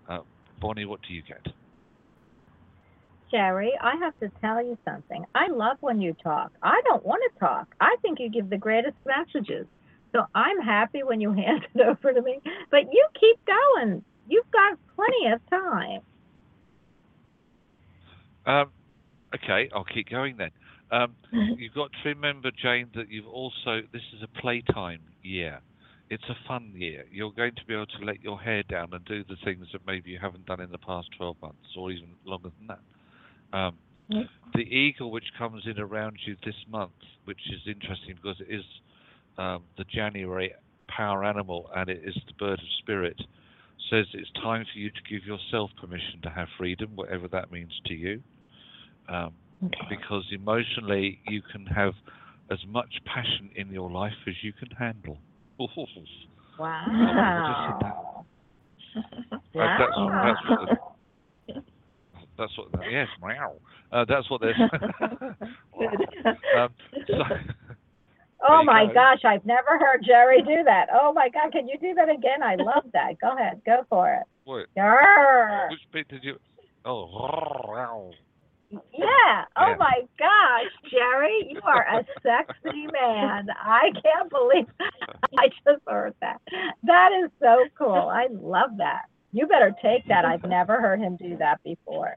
Uh, 0.09 0.19
Bonnie, 0.59 0.85
what 0.85 0.99
do 1.07 1.13
you 1.13 1.21
get? 1.21 1.45
Jerry, 3.31 3.73
I 3.79 3.95
have 3.97 4.19
to 4.21 4.31
tell 4.41 4.63
you 4.65 4.77
something. 4.83 5.23
I 5.35 5.47
love 5.49 5.77
when 5.81 6.01
you 6.01 6.15
talk. 6.23 6.51
I 6.63 6.81
don't 6.85 7.05
want 7.05 7.21
to 7.31 7.39
talk. 7.39 7.67
I 7.79 7.95
think 8.01 8.19
you 8.19 8.29
give 8.29 8.49
the 8.49 8.57
greatest 8.57 8.97
messages. 9.05 9.67
So 10.11 10.25
I'm 10.33 10.59
happy 10.59 11.03
when 11.03 11.21
you 11.21 11.31
hand 11.33 11.67
it 11.75 11.81
over 11.81 12.11
to 12.11 12.21
me. 12.21 12.39
But 12.71 12.91
you 12.91 13.07
keep 13.19 13.39
going. 13.45 14.03
You've 14.27 14.49
got 14.51 14.77
plenty 14.95 15.31
of 15.31 15.41
time. 15.49 16.01
Um, 18.45 18.71
okay, 19.35 19.69
I'll 19.73 19.83
keep 19.83 20.09
going 20.09 20.37
then. 20.37 20.49
Um, 20.91 21.15
you've 21.31 21.75
got 21.75 21.91
to 22.01 22.09
remember, 22.09 22.49
Jane, 22.51 22.89
that 22.95 23.11
you've 23.11 23.27
also 23.27 23.81
this 23.93 24.01
is 24.15 24.23
a 24.23 24.41
playtime 24.41 25.01
year. 25.21 25.61
It's 26.09 26.23
a 26.29 26.35
fun 26.47 26.71
year. 26.75 27.05
You're 27.11 27.31
going 27.31 27.53
to 27.55 27.65
be 27.65 27.73
able 27.73 27.85
to 27.85 28.05
let 28.05 28.21
your 28.23 28.39
hair 28.39 28.63
down 28.63 28.93
and 28.93 29.05
do 29.05 29.23
the 29.23 29.35
things 29.43 29.67
that 29.73 29.85
maybe 29.85 30.09
you 30.09 30.19
haven't 30.19 30.45
done 30.45 30.59
in 30.59 30.71
the 30.71 30.77
past 30.79 31.07
12 31.17 31.35
months 31.41 31.67
or 31.77 31.91
even 31.91 32.09
longer 32.25 32.49
than 32.57 32.67
that. 32.67 33.57
Um, 33.57 33.75
the 34.55 34.61
eagle 34.61 35.11
which 35.11 35.25
comes 35.37 35.63
in 35.67 35.79
around 35.79 36.17
you 36.25 36.35
this 36.43 36.55
month, 36.69 36.91
which 37.25 37.39
is 37.51 37.61
interesting 37.67 38.15
because 38.15 38.37
it 38.39 38.51
is 38.53 38.65
um, 39.37 39.63
the 39.77 39.83
January 39.83 40.51
power 40.87 41.23
animal 41.23 41.69
and 41.75 41.89
it 41.89 42.01
is 42.03 42.15
the 42.27 42.33
bird 42.33 42.59
of 42.59 42.65
spirit, 42.79 43.19
says 43.91 44.07
it's 44.13 44.31
time 44.41 44.65
for 44.71 44.79
you 44.79 44.89
to 44.89 45.01
give 45.09 45.23
yourself 45.25 45.69
permission 45.79 46.19
to 46.23 46.29
have 46.29 46.47
freedom, 46.57 46.89
whatever 46.95 47.27
that 47.27 47.51
means 47.51 47.71
to 47.85 47.93
you. 47.93 48.21
Um, 49.07 49.33
Because 49.89 50.25
emotionally, 50.31 51.19
you 51.27 51.41
can 51.41 51.65
have 51.67 51.93
as 52.49 52.59
much 52.67 52.99
passion 53.05 53.49
in 53.55 53.69
your 53.71 53.91
life 53.91 54.13
as 54.27 54.33
you 54.41 54.53
can 54.53 54.69
handle. 54.71 55.17
Wow. 56.57 58.25
Uh, 58.95 59.01
that's, 59.57 59.91
that's 60.37 60.47
what 60.47 60.69
that's 62.37 62.57
what 62.57 62.67
yes 62.89 63.07
meow. 63.21 63.55
Uh, 63.91 64.05
that's 64.07 64.29
what 64.29 64.39
they're 64.41 64.55
um, 66.57 66.69
so, 67.07 67.13
Oh 68.47 68.63
my 68.63 68.85
go. 68.87 68.93
gosh, 68.93 69.25
I've 69.25 69.45
never 69.45 69.77
heard 69.77 70.01
Jerry 70.05 70.41
do 70.41 70.63
that. 70.63 70.85
Oh 70.93 71.11
my 71.11 71.27
God, 71.29 71.51
can 71.51 71.67
you 71.67 71.77
do 71.79 71.93
that 71.95 72.09
again? 72.09 72.41
I 72.41 72.55
love 72.55 72.85
that. 72.93 73.19
Go 73.19 73.35
ahead, 73.35 73.61
go 73.65 73.85
for 73.89 74.13
it. 74.13 74.23
what, 75.65 75.71
which 75.71 75.81
bit 75.91 76.07
did 76.07 76.23
you 76.23 76.37
oh 76.85 77.03
Yeah. 78.71 79.45
Oh 79.57 79.69
Yeah. 79.69 79.75
my 79.79 80.01
gosh, 80.17 80.91
Jerry, 80.91 81.47
you 81.49 81.59
are 81.63 81.85
a 81.99 82.05
sexy 82.21 82.85
man. 82.91 83.47
I 83.59 83.91
can't 84.03 84.29
believe 84.29 84.67
I 85.39 85.47
just 85.47 85.81
heard 85.87 86.13
that. 86.21 86.39
That 86.83 87.09
is 87.23 87.31
so 87.41 87.65
cool. 87.77 88.09
I 88.13 88.27
love 88.31 88.71
that. 88.77 89.03
You 89.31 89.47
better 89.47 89.73
take 89.81 90.05
that. 90.07 90.25
I've 90.25 90.43
never 90.43 90.79
heard 90.81 90.99
him 90.99 91.15
do 91.17 91.37
that 91.37 91.61
before. 91.63 92.15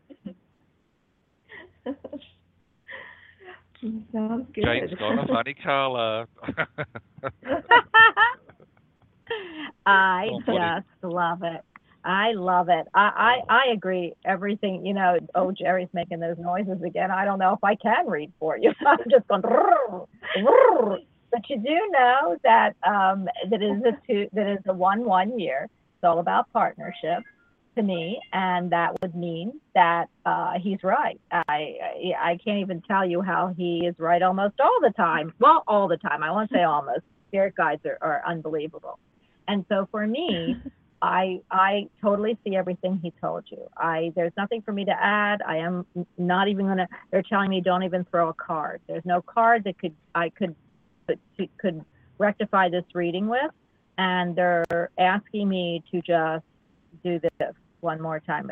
Sounds 4.12 4.46
good. 4.54 4.64
Jane's 4.64 4.94
got 4.94 5.18
a 5.18 5.26
funny 5.26 5.54
colour. 5.54 6.26
I 9.86 10.28
Oh, 10.30 10.40
just 10.46 10.86
love 11.02 11.42
it. 11.42 11.62
I 12.04 12.32
love 12.32 12.68
it. 12.68 12.86
I, 12.94 13.40
I 13.48 13.54
I 13.54 13.72
agree. 13.72 14.14
Everything, 14.24 14.84
you 14.84 14.94
know. 14.94 15.18
Oh, 15.34 15.52
Jerry's 15.52 15.88
making 15.92 16.20
those 16.20 16.36
noises 16.38 16.82
again. 16.82 17.10
I 17.10 17.24
don't 17.24 17.38
know 17.38 17.52
if 17.52 17.62
I 17.62 17.76
can 17.76 18.06
read 18.06 18.32
for 18.40 18.58
you. 18.58 18.72
I'm 18.86 18.98
just 19.10 19.28
going. 19.28 19.42
"Rrr, 19.42 20.06
rrr." 20.38 20.98
But 21.30 21.48
you 21.48 21.56
do 21.56 21.90
know 21.92 22.36
that 22.42 22.74
um, 22.86 23.28
that 23.50 23.62
is 23.62 23.82
a 23.84 23.96
two 24.06 24.28
that 24.32 24.50
is 24.50 24.58
a 24.66 24.74
one 24.74 25.04
one 25.04 25.38
year. 25.38 25.64
It's 25.64 26.04
all 26.04 26.18
about 26.18 26.52
partnership 26.52 27.22
to 27.76 27.82
me, 27.82 28.20
and 28.32 28.70
that 28.72 29.00
would 29.00 29.14
mean 29.14 29.60
that 29.74 30.08
uh, 30.26 30.54
he's 30.60 30.82
right. 30.82 31.20
I, 31.30 31.44
I 31.48 32.12
I 32.20 32.38
can't 32.44 32.58
even 32.58 32.82
tell 32.82 33.06
you 33.08 33.22
how 33.22 33.54
he 33.56 33.86
is 33.86 33.94
right 33.98 34.22
almost 34.22 34.60
all 34.60 34.78
the 34.82 34.92
time. 34.96 35.32
Well, 35.38 35.62
all 35.68 35.88
the 35.88 35.96
time. 35.98 36.22
I 36.22 36.32
won't 36.32 36.50
say 36.50 36.64
almost. 36.64 37.02
Spirit 37.28 37.54
guides 37.54 37.80
are, 37.86 37.96
are 38.02 38.22
unbelievable. 38.26 38.98
And 39.48 39.64
so 39.68 39.88
for 39.90 40.06
me, 40.06 40.56
I 41.02 41.40
I 41.50 41.88
totally 42.00 42.38
see 42.44 42.54
everything 42.54 43.00
he 43.02 43.12
told 43.20 43.44
you. 43.50 43.68
I 43.76 44.12
there's 44.14 44.32
nothing 44.36 44.62
for 44.62 44.72
me 44.72 44.84
to 44.84 44.92
add. 44.92 45.42
I 45.42 45.56
am 45.56 45.84
not 46.16 46.46
even 46.46 46.66
gonna. 46.66 46.88
They're 47.10 47.24
telling 47.24 47.50
me 47.50 47.60
don't 47.60 47.82
even 47.82 48.04
throw 48.04 48.28
a 48.28 48.34
card. 48.34 48.80
There's 48.86 49.04
no 49.04 49.20
card 49.20 49.64
that 49.64 49.78
could 49.78 49.94
I 50.14 50.28
could 50.28 50.54
could, 51.08 51.48
could 51.58 51.84
rectify 52.18 52.68
this 52.68 52.84
reading 52.94 53.26
with, 53.26 53.50
and 53.98 54.36
they're 54.36 54.90
asking 54.96 55.48
me 55.48 55.82
to 55.90 56.00
just 56.02 56.44
do 57.02 57.18
this 57.18 57.52
one 57.80 58.00
more 58.00 58.20
time. 58.20 58.48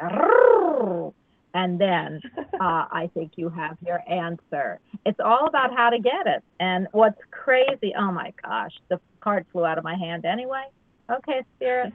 And 1.54 1.80
then 1.80 2.20
uh, 2.60 2.86
I 2.90 3.10
think 3.14 3.32
you 3.36 3.48
have 3.50 3.76
your 3.86 4.00
answer. 4.08 4.80
It's 5.06 5.20
all 5.20 5.46
about 5.46 5.72
how 5.76 5.90
to 5.90 6.00
get 6.00 6.26
it. 6.26 6.42
And 6.58 6.88
what's 6.90 7.20
crazy, 7.30 7.94
oh 7.96 8.10
my 8.10 8.32
gosh, 8.42 8.72
the 8.88 9.00
card 9.20 9.46
flew 9.52 9.64
out 9.64 9.78
of 9.78 9.84
my 9.84 9.94
hand 9.94 10.24
anyway. 10.24 10.64
Okay, 11.10 11.42
Spirit. 11.56 11.92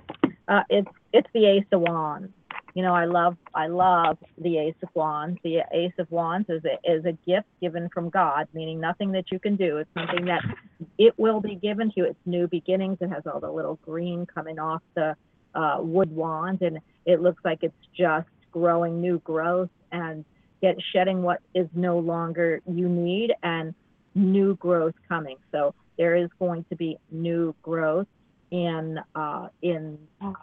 Uh, 0.48 0.62
it's 0.70 0.88
it's 1.14 1.28
the 1.34 1.46
Ace 1.46 1.66
of 1.72 1.82
Wands. 1.82 2.32
You 2.74 2.84
know, 2.84 2.94
I 2.94 3.06
love 3.06 3.38
I 3.54 3.68
love 3.68 4.18
the 4.38 4.58
Ace 4.58 4.76
of 4.84 4.90
Wands. 4.94 5.40
The 5.44 5.64
Ace 5.74 5.94
of 5.98 6.12
Wands 6.12 6.50
is 6.50 6.62
a, 6.66 6.92
is 6.92 7.06
a 7.06 7.14
gift 7.28 7.48
given 7.62 7.90
from 7.94 8.10
God, 8.10 8.48
meaning 8.54 8.80
nothing 8.80 9.12
that 9.14 9.32
you 9.32 9.40
can 9.40 9.56
do. 9.56 9.78
It's 9.78 9.90
something 9.94 10.26
that 10.26 10.42
it 10.98 11.14
will 11.18 11.40
be 11.40 11.56
given 11.56 11.88
to 11.90 11.94
you. 11.96 12.06
It's 12.06 12.20
new 12.26 12.48
beginnings. 12.48 12.98
It 13.02 13.10
has 13.10 13.24
all 13.26 13.40
the 13.40 13.50
little 13.50 13.80
green 13.86 14.26
coming 14.26 14.60
off 14.60 14.82
the 14.94 15.16
uh, 15.56 15.78
wood 15.80 16.14
wand, 16.14 16.62
and 16.62 16.80
it 17.06 17.22
looks 17.22 17.44
like 17.46 17.60
it's 17.62 17.74
just 17.98 18.28
growing 18.52 19.02
new 19.02 19.20
growth 19.20 19.70
and 19.92 20.26
get 20.62 20.76
shedding 20.92 21.24
what 21.24 21.42
is 21.54 21.68
no 21.74 22.00
longer 22.00 22.62
you 22.68 22.90
need 22.90 23.34
and 23.44 23.74
new 24.16 24.56
growth 24.56 24.96
coming. 25.08 25.38
So 25.52 25.74
there 25.98 26.16
is 26.16 26.30
going 26.40 26.66
to 26.70 26.76
be 26.76 26.98
new 27.12 27.56
growth 27.62 28.08
in 28.56 28.99
uh, 29.15 29.48
in 29.61 29.98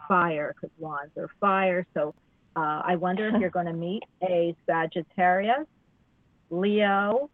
fire 0.07 0.53
because 0.55 0.75
wands 0.77 1.11
are 1.17 1.29
fire. 1.39 1.85
So 1.95 2.13
uh, 2.55 2.81
I 2.85 2.95
wonder 2.95 3.27
if 3.27 3.41
you're 3.41 3.49
going 3.59 3.65
to 3.65 3.73
meet 3.73 4.03
a 4.21 4.55
Sagittarius, 4.67 5.65
Leo, 6.51 7.29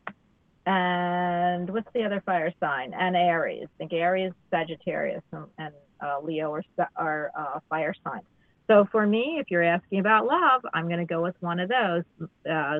and 0.66 1.70
what's 1.70 1.90
the 1.94 2.04
other 2.04 2.22
fire 2.26 2.54
sign? 2.60 2.94
And 2.94 3.16
Aries. 3.16 3.66
I 3.66 3.78
think 3.78 3.94
Aries, 3.94 4.32
Sagittarius, 4.52 5.24
and, 5.34 5.46
and 5.58 5.74
uh, 6.02 6.20
Leo 6.24 6.54
are, 6.54 6.64
are 6.96 7.32
uh, 7.38 7.60
fire 7.70 7.94
signs. 8.04 8.24
So 8.68 8.88
for 8.92 9.06
me, 9.06 9.38
if 9.40 9.48
you're 9.50 9.64
asking 9.64 10.00
about 10.00 10.28
love, 10.28 10.62
I'm 10.74 10.88
going 10.88 11.00
to 11.00 11.06
go 11.06 11.22
with 11.22 11.36
one 11.42 11.60
of 11.60 11.70
those. 11.70 12.04
Uh, 12.50 12.80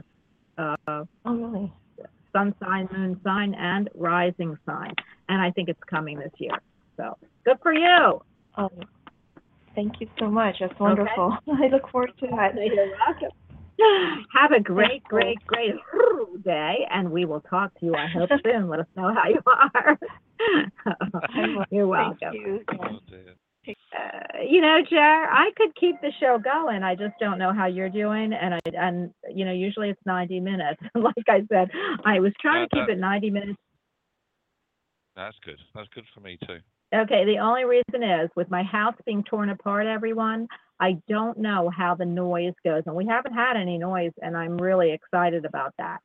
uh, 0.58 1.04
Oh, 1.26 1.36
really? 1.36 1.72
sun 2.32 2.54
sign, 2.64 2.88
moon 2.96 3.20
sign, 3.24 3.56
and 3.56 3.90
rising 3.96 4.56
sign. 4.66 4.94
And 5.30 5.42
I 5.42 5.50
think 5.52 5.68
it's 5.68 5.84
coming 5.90 6.20
this 6.20 6.32
year. 6.38 6.60
So 7.00 7.18
good 7.46 7.58
for 7.64 7.74
you. 7.74 8.22
Oh, 8.58 8.70
thank 9.74 10.02
you 10.02 10.08
so 10.20 10.30
much. 10.30 10.58
That's 10.60 10.78
wonderful. 10.80 11.38
I 11.48 11.68
look 11.68 11.90
forward 11.90 12.12
to 12.20 12.28
that. 12.28 12.56
You're 12.62 12.92
welcome. 13.08 13.30
Have 14.36 14.52
a 14.52 14.60
great, 14.60 15.02
great, 15.06 15.38
great 15.48 15.76
day, 16.44 16.86
and 16.92 17.10
we 17.10 17.24
will 17.24 17.40
talk 17.40 17.74
to 17.80 17.86
you, 17.86 17.96
I 17.96 18.08
hope, 18.08 18.30
soon. 18.44 18.68
Let 18.68 18.82
us 18.82 18.88
know 18.98 19.14
how 19.14 19.30
you 19.30 19.42
are. 19.48 19.98
You're 21.72 21.88
welcome. 21.88 22.18
Thank 22.20 22.34
you. 22.34 22.66
Uh, 23.68 24.42
you 24.50 24.60
know, 24.60 24.80
Jer, 24.90 24.98
I 24.98 25.52
could 25.56 25.74
keep 25.80 25.96
the 26.02 26.12
show 26.20 26.40
going. 26.40 26.84
I 26.84 26.96
just 26.96 27.14
don't 27.22 27.38
know 27.38 27.54
how 27.54 27.68
you're 27.68 27.90
doing, 27.90 28.34
and 28.34 28.56
I 28.56 28.60
and 28.74 29.14
you 29.34 29.46
know, 29.46 29.54
usually 29.54 29.90
it's 29.90 30.02
90 30.06 30.42
minutes. 30.42 30.82
like 30.96 31.30
I 31.30 31.46
said, 31.50 31.70
I 32.04 32.20
was 32.20 32.34
trying 32.42 32.68
to 32.68 32.76
keep 32.76 32.88
that- 32.88 32.94
it 32.94 33.00
90 33.00 33.30
minutes 33.30 33.60
That's 35.16 35.38
good. 35.46 35.60
That's 35.74 35.88
good 35.96 36.06
for 36.14 36.20
me 36.20 36.38
too. 36.46 36.60
Okay, 36.94 37.24
the 37.26 37.38
only 37.38 37.66
reason 37.66 38.04
is 38.04 38.30
with 38.36 38.50
my 38.50 38.64
house 38.64 38.96
being 39.06 39.24
torn 39.24 39.50
apart, 39.50 39.86
everyone, 39.86 40.48
I 40.80 40.98
don't 41.08 41.38
know 41.38 41.70
how 41.70 41.94
the 41.94 42.06
noise 42.06 42.54
goes. 42.66 42.84
And 42.88 42.96
we 42.96 43.06
haven't 43.06 43.34
had 43.34 43.58
any 43.58 43.78
noise, 43.78 44.12
and 44.22 44.36
I'm 44.36 44.58
really 44.58 44.92
excited 44.92 45.46
about 45.46 45.74
that. 45.78 46.00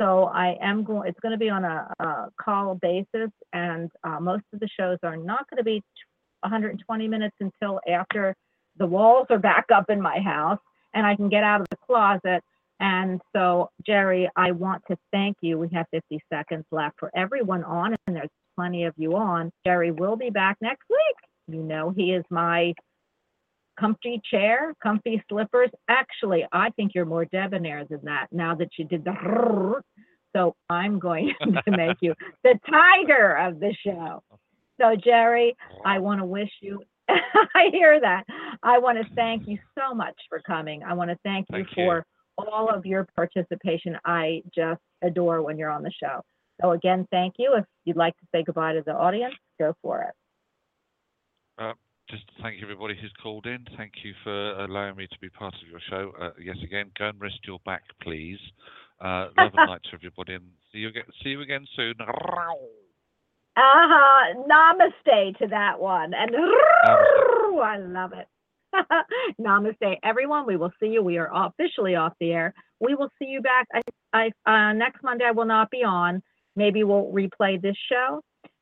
So 0.00 0.24
I 0.26 0.56
am 0.62 0.84
going, 0.84 1.08
it's 1.08 1.18
going 1.20 1.32
to 1.32 1.38
be 1.38 1.50
on 1.50 1.64
a, 1.64 1.90
a 1.98 2.28
call 2.40 2.76
basis, 2.76 3.30
and 3.52 3.90
uh, 4.04 4.20
most 4.20 4.44
of 4.52 4.60
the 4.60 4.68
shows 4.78 4.98
are 5.02 5.16
not 5.16 5.50
going 5.50 5.58
to 5.58 5.64
be 5.64 5.82
120 6.42 7.08
minutes 7.08 7.34
until 7.40 7.80
after 7.88 8.36
the 8.76 8.86
walls 8.86 9.26
are 9.30 9.38
back 9.38 9.66
up 9.74 9.90
in 9.90 10.00
my 10.00 10.20
house 10.20 10.60
and 10.94 11.06
I 11.06 11.16
can 11.16 11.28
get 11.28 11.44
out 11.44 11.60
of 11.60 11.68
the 11.70 11.76
closet. 11.84 12.42
And 12.80 13.20
so, 13.34 13.70
Jerry, 13.84 14.30
I 14.36 14.52
want 14.52 14.82
to 14.88 14.96
thank 15.12 15.36
you. 15.40 15.58
We 15.58 15.68
have 15.72 15.86
50 15.90 16.20
seconds 16.32 16.64
left 16.70 16.94
for 16.98 17.10
everyone 17.14 17.64
on, 17.64 17.96
and 18.06 18.16
there's 18.16 18.30
plenty 18.58 18.84
of 18.84 18.94
you 18.96 19.14
on. 19.14 19.52
Jerry 19.64 19.92
will 19.92 20.16
be 20.16 20.30
back 20.30 20.56
next 20.60 20.84
week. 20.90 21.56
You 21.56 21.62
know, 21.62 21.90
he 21.96 22.12
is 22.12 22.24
my 22.28 22.74
comfy 23.78 24.20
chair, 24.28 24.74
comfy 24.82 25.22
slippers. 25.28 25.70
Actually, 25.88 26.44
I 26.50 26.70
think 26.70 26.92
you're 26.94 27.04
more 27.04 27.24
debonair 27.24 27.84
than 27.88 28.00
that 28.04 28.26
now 28.32 28.56
that 28.56 28.70
you 28.76 28.84
did 28.84 29.04
the. 29.04 29.80
So 30.34 30.56
I'm 30.68 30.98
going 30.98 31.32
to 31.42 31.70
make 31.70 31.98
you 32.00 32.14
the 32.42 32.58
tiger 32.68 33.36
of 33.36 33.60
the 33.60 33.72
show. 33.84 34.22
So, 34.80 34.96
Jerry, 34.96 35.56
I 35.84 36.00
want 36.00 36.20
to 36.20 36.24
wish 36.24 36.50
you. 36.60 36.82
I 37.08 37.70
hear 37.72 38.00
that. 38.00 38.24
I 38.62 38.78
want 38.78 38.98
to 38.98 39.14
thank 39.14 39.46
you 39.46 39.58
so 39.78 39.94
much 39.94 40.16
for 40.28 40.40
coming. 40.40 40.82
I 40.82 40.94
want 40.94 41.10
to 41.10 41.18
thank 41.24 41.46
you 41.50 41.64
Thank 41.64 41.76
you. 41.76 41.84
for 41.84 42.04
all 42.36 42.68
of 42.68 42.84
your 42.84 43.06
participation. 43.16 43.96
I 44.04 44.42
just 44.54 44.80
adore 45.02 45.42
when 45.42 45.58
you're 45.58 45.70
on 45.70 45.82
the 45.82 45.92
show. 46.02 46.22
So 46.60 46.72
again, 46.72 47.06
thank 47.10 47.34
you. 47.38 47.54
If 47.56 47.64
you'd 47.84 47.96
like 47.96 48.16
to 48.18 48.26
say 48.32 48.42
goodbye 48.42 48.74
to 48.74 48.82
the 48.84 48.92
audience, 48.92 49.34
go 49.58 49.74
for 49.82 50.02
it. 50.02 50.14
Uh, 51.62 51.72
just 52.10 52.24
thank 52.42 52.56
you 52.56 52.62
everybody 52.62 52.96
who's 53.00 53.12
called 53.22 53.46
in. 53.46 53.66
Thank 53.76 53.92
you 54.04 54.14
for 54.24 54.64
allowing 54.64 54.96
me 54.96 55.06
to 55.06 55.18
be 55.20 55.28
part 55.28 55.54
of 55.54 55.68
your 55.68 55.80
show. 55.90 56.12
Uh, 56.20 56.30
yes, 56.42 56.56
again, 56.64 56.90
go 56.98 57.08
and 57.08 57.20
rest 57.20 57.38
your 57.46 57.58
back, 57.64 57.82
please. 58.02 58.38
Uh, 59.00 59.28
love 59.38 59.52
and 59.56 59.70
light 59.70 59.82
to 59.84 59.94
everybody, 59.94 60.34
and 60.34 60.44
see 60.72 60.78
you 60.78 60.88
again. 60.88 61.04
See 61.22 61.30
you 61.30 61.40
again 61.42 61.66
soon. 61.76 61.94
Uh-huh. 63.58 64.44
Namaste 64.48 65.36
to 65.38 65.48
that 65.48 65.80
one. 65.80 66.14
And 66.14 66.30
I 67.60 67.78
love 67.78 68.12
it. 68.12 68.28
Namaste, 69.40 69.96
everyone. 70.04 70.46
We 70.46 70.56
will 70.56 70.70
see 70.78 70.86
you. 70.86 71.02
We 71.02 71.18
are 71.18 71.28
officially 71.32 71.96
off 71.96 72.12
the 72.20 72.30
air. 72.30 72.54
We 72.78 72.94
will 72.94 73.10
see 73.18 73.26
you 73.26 73.40
back. 73.40 73.66
I, 73.74 74.30
I, 74.46 74.68
uh, 74.70 74.72
next 74.74 75.02
Monday, 75.02 75.24
I 75.24 75.32
will 75.32 75.44
not 75.44 75.72
be 75.72 75.82
on. 75.82 76.22
Maybe 76.58 76.82
we'll 76.82 77.10
replay 77.12 77.62
this 77.62 77.76
show. 77.90 78.20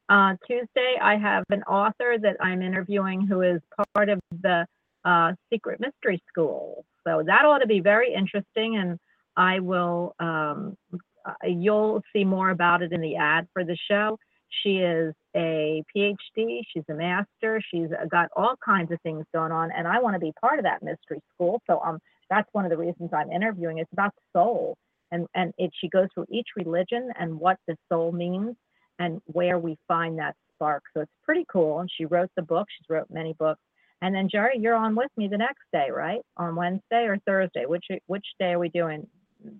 Uh, 0.08 0.34
Tuesday, 0.46 0.92
I 1.02 1.16
have 1.16 1.44
an 1.50 1.62
author 1.64 2.16
that 2.20 2.36
I'm 2.40 2.60
interviewing 2.62 3.26
who 3.26 3.40
is 3.40 3.60
part 3.94 4.08
of 4.08 4.20
the 4.30 4.66
uh, 5.04 5.32
Secret 5.50 5.80
Mystery 5.80 6.22
School. 6.28 6.84
So 7.04 7.22
that 7.26 7.44
ought 7.44 7.58
to 7.58 7.66
be 7.66 7.80
very 7.80 8.12
interesting. 8.12 8.76
And 8.76 8.98
I 9.36 9.60
will, 9.60 10.14
um, 10.20 10.76
uh, 11.24 11.32
you'll 11.44 12.02
see 12.12 12.24
more 12.24 12.50
about 12.50 12.82
it 12.82 12.92
in 12.92 13.00
the 13.00 13.16
ad 13.16 13.48
for 13.52 13.64
the 13.64 13.78
show. 13.90 14.18
She 14.62 14.76
is 14.78 15.14
a 15.34 15.82
PhD, 15.94 16.60
she's 16.72 16.84
a 16.88 16.94
master, 16.94 17.60
she's 17.70 17.88
got 18.10 18.28
all 18.36 18.54
kinds 18.64 18.90
of 18.92 19.00
things 19.02 19.24
going 19.34 19.52
on, 19.52 19.70
and 19.76 19.86
I 19.86 20.00
want 20.00 20.14
to 20.14 20.20
be 20.20 20.32
part 20.40 20.58
of 20.58 20.64
that 20.64 20.82
mystery 20.82 21.20
school. 21.34 21.60
So 21.66 21.80
um, 21.84 21.98
that's 22.30 22.48
one 22.52 22.64
of 22.64 22.70
the 22.70 22.76
reasons 22.76 23.10
I'm 23.12 23.30
interviewing. 23.30 23.78
It's 23.78 23.92
about 23.92 24.12
soul, 24.32 24.76
and 25.10 25.26
and 25.34 25.52
it 25.58 25.70
she 25.80 25.88
goes 25.88 26.08
through 26.14 26.26
each 26.30 26.48
religion 26.56 27.10
and 27.18 27.38
what 27.38 27.58
the 27.66 27.76
soul 27.90 28.12
means 28.12 28.56
and 28.98 29.20
where 29.26 29.58
we 29.58 29.76
find 29.86 30.18
that 30.18 30.34
spark. 30.54 30.82
So 30.94 31.00
it's 31.02 31.12
pretty 31.22 31.44
cool. 31.50 31.80
And 31.80 31.90
she 31.96 32.06
wrote 32.06 32.30
the 32.36 32.42
book. 32.42 32.66
She's 32.76 32.88
wrote 32.88 33.08
many 33.10 33.34
books. 33.34 33.60
And 34.02 34.14
then 34.14 34.28
Jerry, 34.30 34.58
you're 34.58 34.74
on 34.74 34.94
with 34.94 35.10
me 35.16 35.28
the 35.28 35.38
next 35.38 35.64
day, 35.72 35.88
right? 35.90 36.20
On 36.36 36.56
Wednesday 36.56 37.04
or 37.04 37.18
Thursday? 37.26 37.64
Which 37.66 37.84
which 38.06 38.26
day 38.38 38.52
are 38.52 38.58
we 38.58 38.68
doing? 38.68 39.06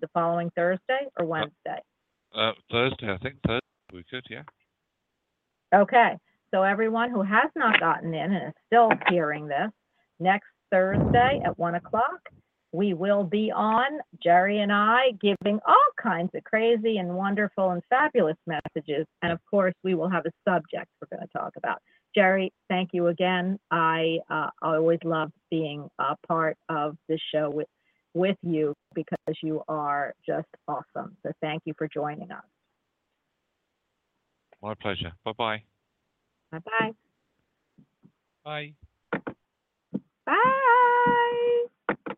The 0.01 0.07
following 0.13 0.51
Thursday 0.55 1.07
or 1.19 1.25
Wednesday? 1.25 1.81
Uh, 2.35 2.51
Thursday, 2.71 3.11
I 3.11 3.17
think 3.17 3.35
Thursday 3.45 3.61
we 3.93 4.03
could, 4.09 4.25
yeah. 4.29 4.43
Okay, 5.73 6.17
so 6.51 6.63
everyone 6.63 7.09
who 7.11 7.21
has 7.21 7.49
not 7.55 7.79
gotten 7.79 8.13
in 8.13 8.33
and 8.33 8.47
is 8.47 8.53
still 8.67 8.89
hearing 9.09 9.47
this, 9.47 9.71
next 10.19 10.47
Thursday 10.71 11.41
at 11.45 11.57
one 11.57 11.75
o'clock, 11.75 12.19
we 12.71 12.93
will 12.93 13.23
be 13.23 13.51
on, 13.51 13.99
Jerry 14.21 14.59
and 14.59 14.71
I, 14.71 15.11
giving 15.21 15.59
all 15.65 15.87
kinds 16.01 16.31
of 16.35 16.43
crazy 16.43 16.97
and 16.97 17.09
wonderful 17.09 17.71
and 17.71 17.81
fabulous 17.89 18.37
messages. 18.45 19.05
And 19.21 19.31
of 19.31 19.39
course, 19.49 19.73
we 19.83 19.95
will 19.95 20.09
have 20.09 20.25
a 20.25 20.31
subject 20.47 20.87
we're 21.01 21.17
going 21.17 21.27
to 21.27 21.37
talk 21.37 21.53
about. 21.57 21.81
Jerry, 22.13 22.51
thank 22.69 22.89
you 22.93 23.07
again. 23.07 23.59
I 23.71 24.17
uh, 24.29 24.49
always 24.61 24.99
love 25.03 25.31
being 25.51 25.87
a 25.99 26.15
part 26.27 26.57
of 26.67 26.97
this 27.07 27.19
show 27.33 27.49
with, 27.49 27.67
with 28.13 28.37
you 28.41 28.73
because 28.95 29.35
you 29.41 29.61
are 29.67 30.13
just 30.25 30.47
awesome. 30.67 31.15
So 31.23 31.31
thank 31.41 31.61
you 31.65 31.73
for 31.77 31.87
joining 31.93 32.31
us. 32.31 32.43
My 34.61 34.73
pleasure. 34.73 35.13
Bye-bye. 35.23 35.61
Bye-bye. 36.51 36.91
Bye. 38.43 38.73
Bye. 40.25 42.17